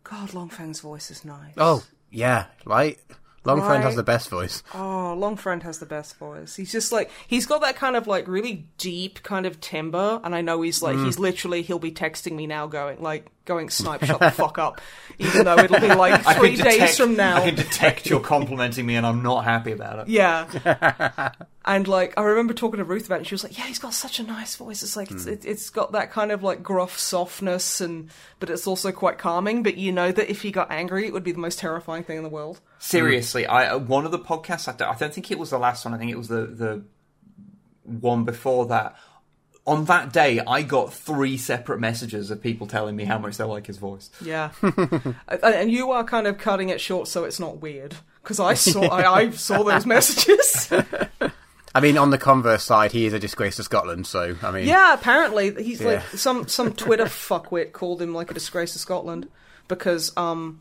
God, 0.04 0.30
Longfang's 0.30 0.80
voice 0.82 1.10
is 1.12 1.24
nice. 1.26 1.54
Oh, 1.58 1.84
yeah, 2.12 2.46
right. 2.66 3.00
Long 3.44 3.60
friend 3.62 3.82
has 3.84 3.96
the 3.96 4.04
best 4.04 4.30
voice. 4.30 4.62
Oh, 4.76 5.16
Longfriend 5.18 5.64
has 5.64 5.80
the 5.80 5.88
best 5.88 6.16
voice. 6.18 6.56
He's 6.56 6.72
just 6.72 6.92
like 6.92 7.10
he's 7.28 7.48
got 7.48 7.62
that 7.62 7.76
kind 7.76 7.96
of 7.96 8.06
like 8.06 8.28
really 8.28 8.68
deep 8.78 9.24
kind 9.24 9.48
of 9.48 9.60
timbre, 9.60 10.22
and 10.24 10.36
I 10.36 10.42
know 10.42 10.62
he's 10.62 10.84
like 10.84 10.96
Mm. 10.98 11.06
he's 11.06 11.18
literally 11.18 11.64
he'll 11.64 11.80
be 11.80 11.92
texting 11.92 12.34
me 12.34 12.46
now, 12.46 12.68
going 12.68 13.02
like 13.02 13.32
going 13.46 13.70
snipe, 13.70 14.04
shut 14.04 14.20
the 14.20 14.32
fuck 14.32 14.58
up, 14.58 14.82
even 15.18 15.46
though 15.46 15.58
it'll 15.58 15.80
be 15.80 15.88
like 15.88 16.26
I 16.28 16.36
three 16.36 16.56
can 16.56 16.66
days 16.66 16.98
from 16.98 17.16
now. 17.16 17.38
I 17.38 17.50
can 17.50 17.56
detect 17.56 18.10
you're 18.10 18.20
complimenting 18.20 18.86
me, 18.86 18.96
and 18.96 19.06
I'm 19.06 19.24
not 19.24 19.44
happy 19.44 19.72
about 19.72 20.00
it. 20.00 20.08
Yeah. 20.08 21.32
and 21.66 21.88
like 21.88 22.14
I 22.18 22.24
remember 22.24 22.54
talking 22.54 22.78
to 22.78 22.84
Ruth 22.84 23.06
about 23.06 23.16
it 23.16 23.20
and 23.20 23.28
she 23.28 23.34
was 23.34 23.44
like, 23.44 23.58
Yeah, 23.58 23.66
he's 23.66 23.80
got 23.80 23.94
such 23.94 24.20
a 24.20 24.24
nice 24.24 24.56
voice. 24.56 24.84
It's 24.84 24.96
like 24.96 25.12
it's, 25.12 25.26
it, 25.26 25.46
it's 25.46 25.70
got 25.70 25.92
that 25.94 26.12
kind 26.12 26.32
of 26.32 26.44
like 26.44 26.64
gruff 26.64 26.98
softness 26.98 27.82
and 27.82 28.10
but 28.40 28.50
it's 28.50 28.68
also 28.68 28.92
quite 28.92 29.18
calming, 29.18 29.64
but 29.64 29.78
you 29.78 29.92
know 29.92 30.12
that 30.12 30.30
if 30.30 30.42
he 30.42 30.52
got 30.52 30.72
angry 30.72 31.06
it 31.06 31.14
would 31.14 31.24
be 31.24 31.32
the 31.32 31.40
most 31.40 31.60
terrifying 31.60 32.04
thing 32.04 32.18
in 32.18 32.24
the 32.24 32.30
world. 32.30 32.62
Seriously, 32.80 33.46
I 33.46 33.68
uh, 33.68 33.78
one 33.80 34.06
of 34.06 34.12
the 34.12 34.20
podcasts. 34.20 34.68
I 34.68 34.74
don't, 34.74 34.90
I 34.90 34.96
don't 34.96 35.14
think 35.14 35.32
it 35.32 35.40
was 35.40 35.52
the 35.52 35.60
last 35.60 35.86
one. 35.86 35.94
I 35.94 35.98
think 35.98 36.12
it 36.12 36.18
was 36.18 36.28
the 36.28 36.48
the 36.48 36.84
one 37.84 38.24
before 38.24 38.68
that. 38.68 38.96
On 39.68 39.86
that 39.86 40.12
day, 40.12 40.40
I 40.40 40.64
got 40.64 40.92
three 40.92 41.38
separate 41.38 41.80
messages 41.80 42.32
of 42.32 42.42
people 42.42 42.66
telling 42.66 42.96
me 42.96 43.06
how 43.06 43.20
much 43.20 43.38
they 43.38 43.44
like 43.44 43.68
his 43.68 43.78
voice. 43.78 44.10
Yeah. 44.24 44.52
and 44.62 45.16
and 45.28 45.72
you 45.72 45.92
are 45.92 46.04
kind 46.04 46.26
of 46.26 46.40
cutting 46.40 46.70
it 46.70 46.82
short 46.82 47.08
so 47.08 47.26
it's 47.26 47.40
not 47.40 47.62
weird. 47.62 47.96
Because 48.24 48.40
I 48.40 48.56
saw 48.56 48.82
I, 48.92 49.14
I 49.14 49.30
saw 49.32 49.64
those 49.64 49.86
messages. 49.86 50.72
I 51.76 51.80
mean, 51.80 51.98
on 51.98 52.10
the 52.10 52.18
converse 52.18 52.64
side, 52.64 52.92
he 52.92 53.06
is 53.06 53.14
a 53.14 53.20
disgrace 53.20 53.56
to 53.56 53.64
Scotland, 53.64 54.06
so, 54.06 54.36
I 54.42 54.52
mean. 54.52 54.68
yeah, 54.68 54.94
apparently 54.94 55.64
he's 55.64 55.82
like 55.82 56.02
some 56.16 56.48
some 56.48 56.74
Twitter 56.74 57.06
fuckwit 57.06 57.72
called 57.72 58.02
him 58.02 58.14
like 58.14 58.30
a 58.30 58.34
disgrace 58.34 58.74
to 58.74 58.80
Scotland 58.80 59.30
because 59.68 60.12
um 60.18 60.60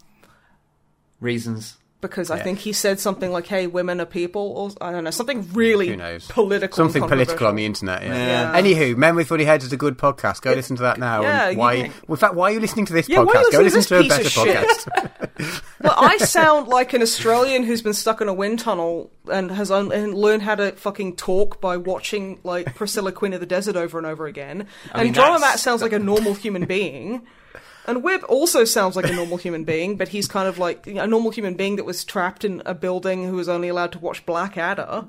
Reasons. 1.20 1.76
Because 2.00 2.30
I 2.30 2.38
think 2.40 2.58
he 2.60 2.72
said 2.72 2.98
something 3.00 3.30
like, 3.30 3.46
"Hey, 3.46 3.66
women 3.66 4.00
are 4.00 4.06
people," 4.06 4.42
or 4.42 4.70
I 4.80 4.90
don't 4.92 5.04
know, 5.04 5.10
something 5.10 5.48
really 5.52 5.88
Who 5.88 5.96
knows? 5.96 6.26
political, 6.28 6.76
Something 6.76 7.06
political 7.06 7.46
on 7.46 7.56
the 7.56 7.64
internet, 7.66 8.02
yeah. 8.02 8.52
Yeah. 8.54 8.60
Anywho, 8.60 8.96
Men 8.96 9.16
with 9.16 9.28
Funny 9.28 9.44
Heads 9.44 9.64
is 9.64 9.72
a 9.72 9.76
good 9.76 9.98
podcast. 9.98 10.40
Go 10.42 10.52
listen 10.52 10.76
to 10.76 10.82
that 10.82 10.98
now. 10.98 11.22
yeah, 11.22 11.44
and 11.48 11.52
you 11.54 11.58
why? 11.58 11.90
In 12.08 12.16
fact, 12.16 12.34
why 12.34 12.50
are 12.50 12.54
you 12.54 12.60
listening 12.60 12.86
to 12.86 12.92
this 12.92 13.08
Yeah, 13.08 13.20
why 13.20 13.32
are 13.34 13.40
you 13.42 13.48
podcast? 13.48 13.52
Go 13.52 13.60
listen 13.60 13.82
to 13.82 13.88
to 13.88 13.98
a 13.98 14.08
better 14.08 14.28
podcast. 14.28 15.20
Well, 15.82 15.94
I 15.96 16.16
sound 16.18 16.68
like 16.68 16.92
an 16.92 17.00
Australian 17.00 17.62
who's 17.62 17.80
been 17.80 17.94
stuck 17.94 18.20
in 18.20 18.28
a 18.28 18.34
wind 18.34 18.58
tunnel 18.58 19.10
and 19.32 19.50
has 19.50 19.70
un- 19.70 19.90
and 19.92 20.12
learned 20.14 20.42
how 20.42 20.54
to 20.54 20.72
fucking 20.72 21.16
talk 21.16 21.62
by 21.62 21.78
watching 21.78 22.38
like 22.44 22.74
Priscilla 22.74 23.12
Queen 23.12 23.32
of 23.32 23.40
the 23.40 23.46
Desert 23.46 23.76
over 23.76 23.96
and 23.96 24.06
over 24.06 24.26
again. 24.26 24.66
and 24.92 25.02
mean, 25.04 25.12
Drama 25.14 25.38
that's- 25.38 25.52
Matt 25.54 25.60
sounds 25.60 25.80
like 25.80 25.94
a 25.94 25.98
normal 25.98 26.34
human 26.34 26.66
being. 26.66 27.22
And 27.86 28.02
Webb 28.02 28.24
also 28.28 28.64
sounds 28.64 28.96
like 28.96 29.08
a 29.08 29.12
normal 29.12 29.36
human 29.36 29.64
being, 29.64 29.96
but 29.96 30.08
he's 30.08 30.28
kind 30.28 30.46
of 30.48 30.58
like 30.58 30.86
a 30.86 31.06
normal 31.06 31.30
human 31.30 31.54
being 31.54 31.76
that 31.76 31.84
was 31.84 32.04
trapped 32.04 32.44
in 32.44 32.62
a 32.66 32.74
building 32.74 33.26
who 33.26 33.36
was 33.36 33.48
only 33.48 33.68
allowed 33.68 33.92
to 33.92 33.98
watch 33.98 34.24
Blackadder. 34.26 35.06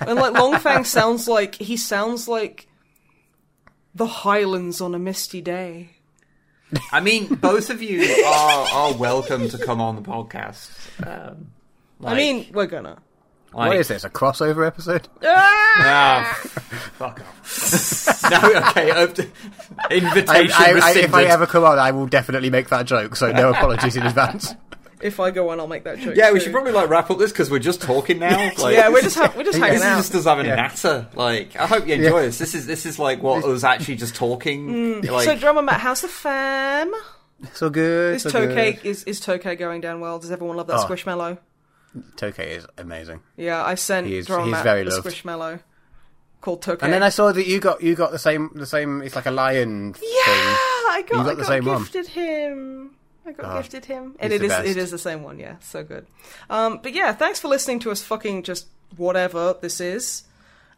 And 0.00 0.18
like 0.18 0.34
Longfang 0.34 0.86
sounds 0.86 1.28
like 1.28 1.56
he 1.56 1.76
sounds 1.76 2.26
like 2.26 2.68
the 3.94 4.06
Highlands 4.06 4.80
on 4.80 4.94
a 4.94 4.98
misty 4.98 5.40
day. 5.40 5.90
I 6.90 7.00
mean, 7.00 7.26
both 7.36 7.70
of 7.70 7.82
you 7.82 8.02
are 8.24 8.68
are 8.72 8.94
welcome 8.94 9.48
to 9.48 9.58
come 9.58 9.80
on 9.80 9.96
the 9.96 10.02
podcast. 10.02 10.70
Um, 11.06 11.50
I 12.04 12.16
mean, 12.16 12.50
we're 12.52 12.66
gonna. 12.66 12.98
What 13.54 13.68
Like- 13.68 13.80
is 13.80 13.88
this? 13.88 14.04
A 14.04 14.10
crossover 14.10 14.66
episode? 14.66 15.08
Ah, 15.76 16.38
fuck 16.98 17.20
off. 17.20 18.22
no, 18.30 18.38
okay. 18.70 18.90
uh, 18.92 19.08
I, 19.90 19.94
invitation 19.94 20.52
I, 20.56 20.66
I, 20.66 20.70
rescinded. 20.70 21.04
if 21.06 21.14
I 21.14 21.24
ever 21.24 21.46
come 21.46 21.64
on, 21.64 21.80
I 21.80 21.90
will 21.90 22.06
definitely 22.06 22.48
make 22.48 22.68
that 22.68 22.86
joke. 22.86 23.16
So 23.16 23.32
no 23.32 23.50
apologies 23.50 23.96
in 23.96 24.04
advance. 24.06 24.54
If 25.02 25.18
I 25.18 25.32
go 25.32 25.48
on, 25.50 25.58
I'll 25.58 25.66
make 25.66 25.82
that 25.82 25.98
joke. 25.98 26.14
yeah, 26.16 26.30
we 26.30 26.38
too. 26.38 26.44
should 26.44 26.52
probably 26.52 26.70
like 26.70 26.88
wrap 26.88 27.10
up 27.10 27.18
this 27.18 27.32
because 27.32 27.50
we're 27.50 27.58
just 27.58 27.82
talking 27.82 28.20
now. 28.20 28.52
Like, 28.56 28.76
Yeah, 28.76 28.88
we're 28.88 29.02
just 29.02 29.16
ha- 29.18 29.32
we're 29.36 29.42
just 29.42 29.54
This 29.54 29.62
hanging 29.62 29.76
is 29.78 29.82
out. 29.82 29.96
just 29.96 30.14
us 30.14 30.24
having 30.26 30.46
Yeah. 30.46 30.52
a 30.52 30.56
natter. 30.56 31.08
Like, 31.14 31.56
I 31.56 31.66
hope 31.66 31.88
you 31.88 31.94
enjoy 31.94 32.22
this. 32.22 32.38
This 32.38 32.54
is 32.54 32.66
this 32.66 32.86
is 32.86 32.98
like 33.00 33.20
what 33.20 33.44
was 33.44 33.64
actually 33.64 33.96
just 33.96 34.14
talking. 34.14 35.02
Like, 35.02 35.24
so, 35.24 35.36
drummer 35.36 35.62
Matt, 35.62 35.80
how's 35.80 36.02
the 36.02 36.08
fam? 36.08 36.94
So 37.52 37.68
good. 37.68 38.14
Is 38.14 38.22
so 38.22 38.30
Tokay 38.30 38.76
good. 38.76 38.86
is 38.86 39.02
is 39.04 39.20
Tokay 39.20 39.58
going 39.58 39.80
down 39.80 39.98
well? 40.00 40.20
Does 40.20 40.30
everyone 40.30 40.56
love 40.56 40.68
that 40.68 40.78
Oh. 40.78 40.86
squishmallow? 40.86 41.38
Tokay 42.16 42.56
is 42.58 42.66
amazing. 42.78 43.20
Yeah, 43.36 43.64
I 43.64 43.74
sent 43.76 44.06
He 44.06 44.16
is- 44.16 44.26
he's 44.26 44.60
very 44.62 44.82
a 44.82 44.84
loved. 44.84 45.06
squishmallow 45.06 45.60
called 46.40 46.62
Tokay. 46.62 46.82
And 46.82 46.92
then 46.92 47.02
I 47.02 47.08
saw 47.08 47.32
that 47.32 47.46
you 47.46 47.60
got 47.60 47.82
you 47.82 47.94
got 47.94 48.10
the 48.12 48.18
same 48.18 48.50
the 48.54 48.66
same. 48.66 49.02
It's 49.02 49.14
like 49.16 49.26
a 49.26 49.30
lion 49.30 49.94
yeah, 50.02 50.24
thing. 50.24 50.44
I 50.86 51.04
got, 51.08 51.16
You 51.18 51.22
got 51.24 51.26
I 51.26 51.30
the 51.30 51.36
got 51.36 51.46
same 51.46 51.64
one. 51.64 51.78
gifted 51.82 52.06
him. 52.08 52.90
I 53.26 53.32
got 53.32 53.46
Oh, 53.46 53.56
gifted 53.58 53.84
him, 53.86 54.16
and 54.18 54.32
it 54.32 54.42
is 54.42 54.48
best. 54.48 54.66
it 54.68 54.76
is 54.76 54.90
the 54.90 54.98
same 54.98 55.22
one. 55.22 55.38
Yeah, 55.38 55.56
so 55.60 55.82
good. 55.82 56.06
Um, 56.50 56.80
but 56.82 56.92
yeah, 56.92 57.12
thanks 57.14 57.40
for 57.40 57.48
listening 57.48 57.78
to 57.80 57.90
us. 57.90 58.02
Fucking 58.02 58.42
just 58.42 58.66
whatever 58.96 59.54
this 59.60 59.80
is. 59.80 60.24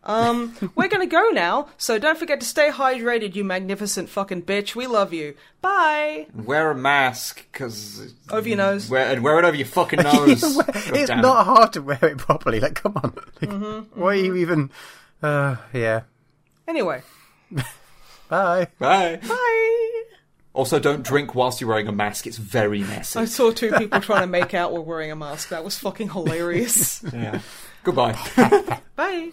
Um, 0.07 0.55
we're 0.77 0.87
gonna 0.89 1.07
go 1.07 1.31
now, 1.31 1.69
so 1.79 1.99
don't 1.99 2.17
forget 2.17 2.39
to 2.41 2.47
stay 2.47 2.71
hydrated, 2.71 3.35
you 3.35 3.43
magnificent 3.45 4.09
fucking 4.09 4.43
bitch. 4.43 4.75
We 4.77 4.87
love 4.87 5.13
you. 5.13 5.35
Bye. 5.61 6.29
wear 6.33 6.71
a 6.71 6.75
mask 6.77 7.45
because 7.51 8.15
Over 8.31 8.49
your 8.49 8.59
nose. 8.59 8.89
Wear, 8.89 9.13
and 9.13 9.23
wear 9.25 9.39
it 9.41 9.45
over 9.45 9.57
your 9.57 9.67
fucking 9.67 9.99
nose. 10.05 10.43
God 10.43 10.65
it's 10.95 11.09
damn 11.09 11.21
not 11.23 11.45
hard 11.45 11.73
to 11.73 11.83
wear 11.83 11.99
it 12.03 12.19
properly. 12.19 12.61
Like, 12.61 12.75
come 12.77 12.93
on. 12.97 13.13
Like, 13.41 13.51
Mm-hmm, 13.51 14.01
why 14.01 14.09
are 14.11 14.15
you 14.15 14.37
even? 14.37 14.71
Uh, 15.23 15.57
yeah. 15.73 16.03
Anyway, 16.69 17.03
Bye. 18.29 18.69
Bye. 18.79 19.21
bye. 19.29 20.03
Also, 20.53 20.79
don't 20.79 21.03
drink 21.03 21.35
whilst 21.35 21.61
you're 21.61 21.69
wearing 21.69 21.87
a 21.89 21.93
mask. 21.93 22.27
It's 22.27 22.39
very 22.39 22.81
messy. 22.81 23.19
I 23.19 23.25
saw 23.27 23.51
two 23.51 23.73
people 23.73 24.01
trying 24.01 24.23
to 24.23 24.27
make 24.27 24.55
out 24.55 24.73
while 24.73 24.85
wearing 24.85 25.11
a 25.11 25.17
mask. 25.17 25.51
That 25.51 25.65
was 25.65 25.79
fucking 25.79 26.11
hilarious. 26.11 27.03
Yeah. 27.13 27.41
Goodbye. 27.85 28.17
Bye. 28.97 29.31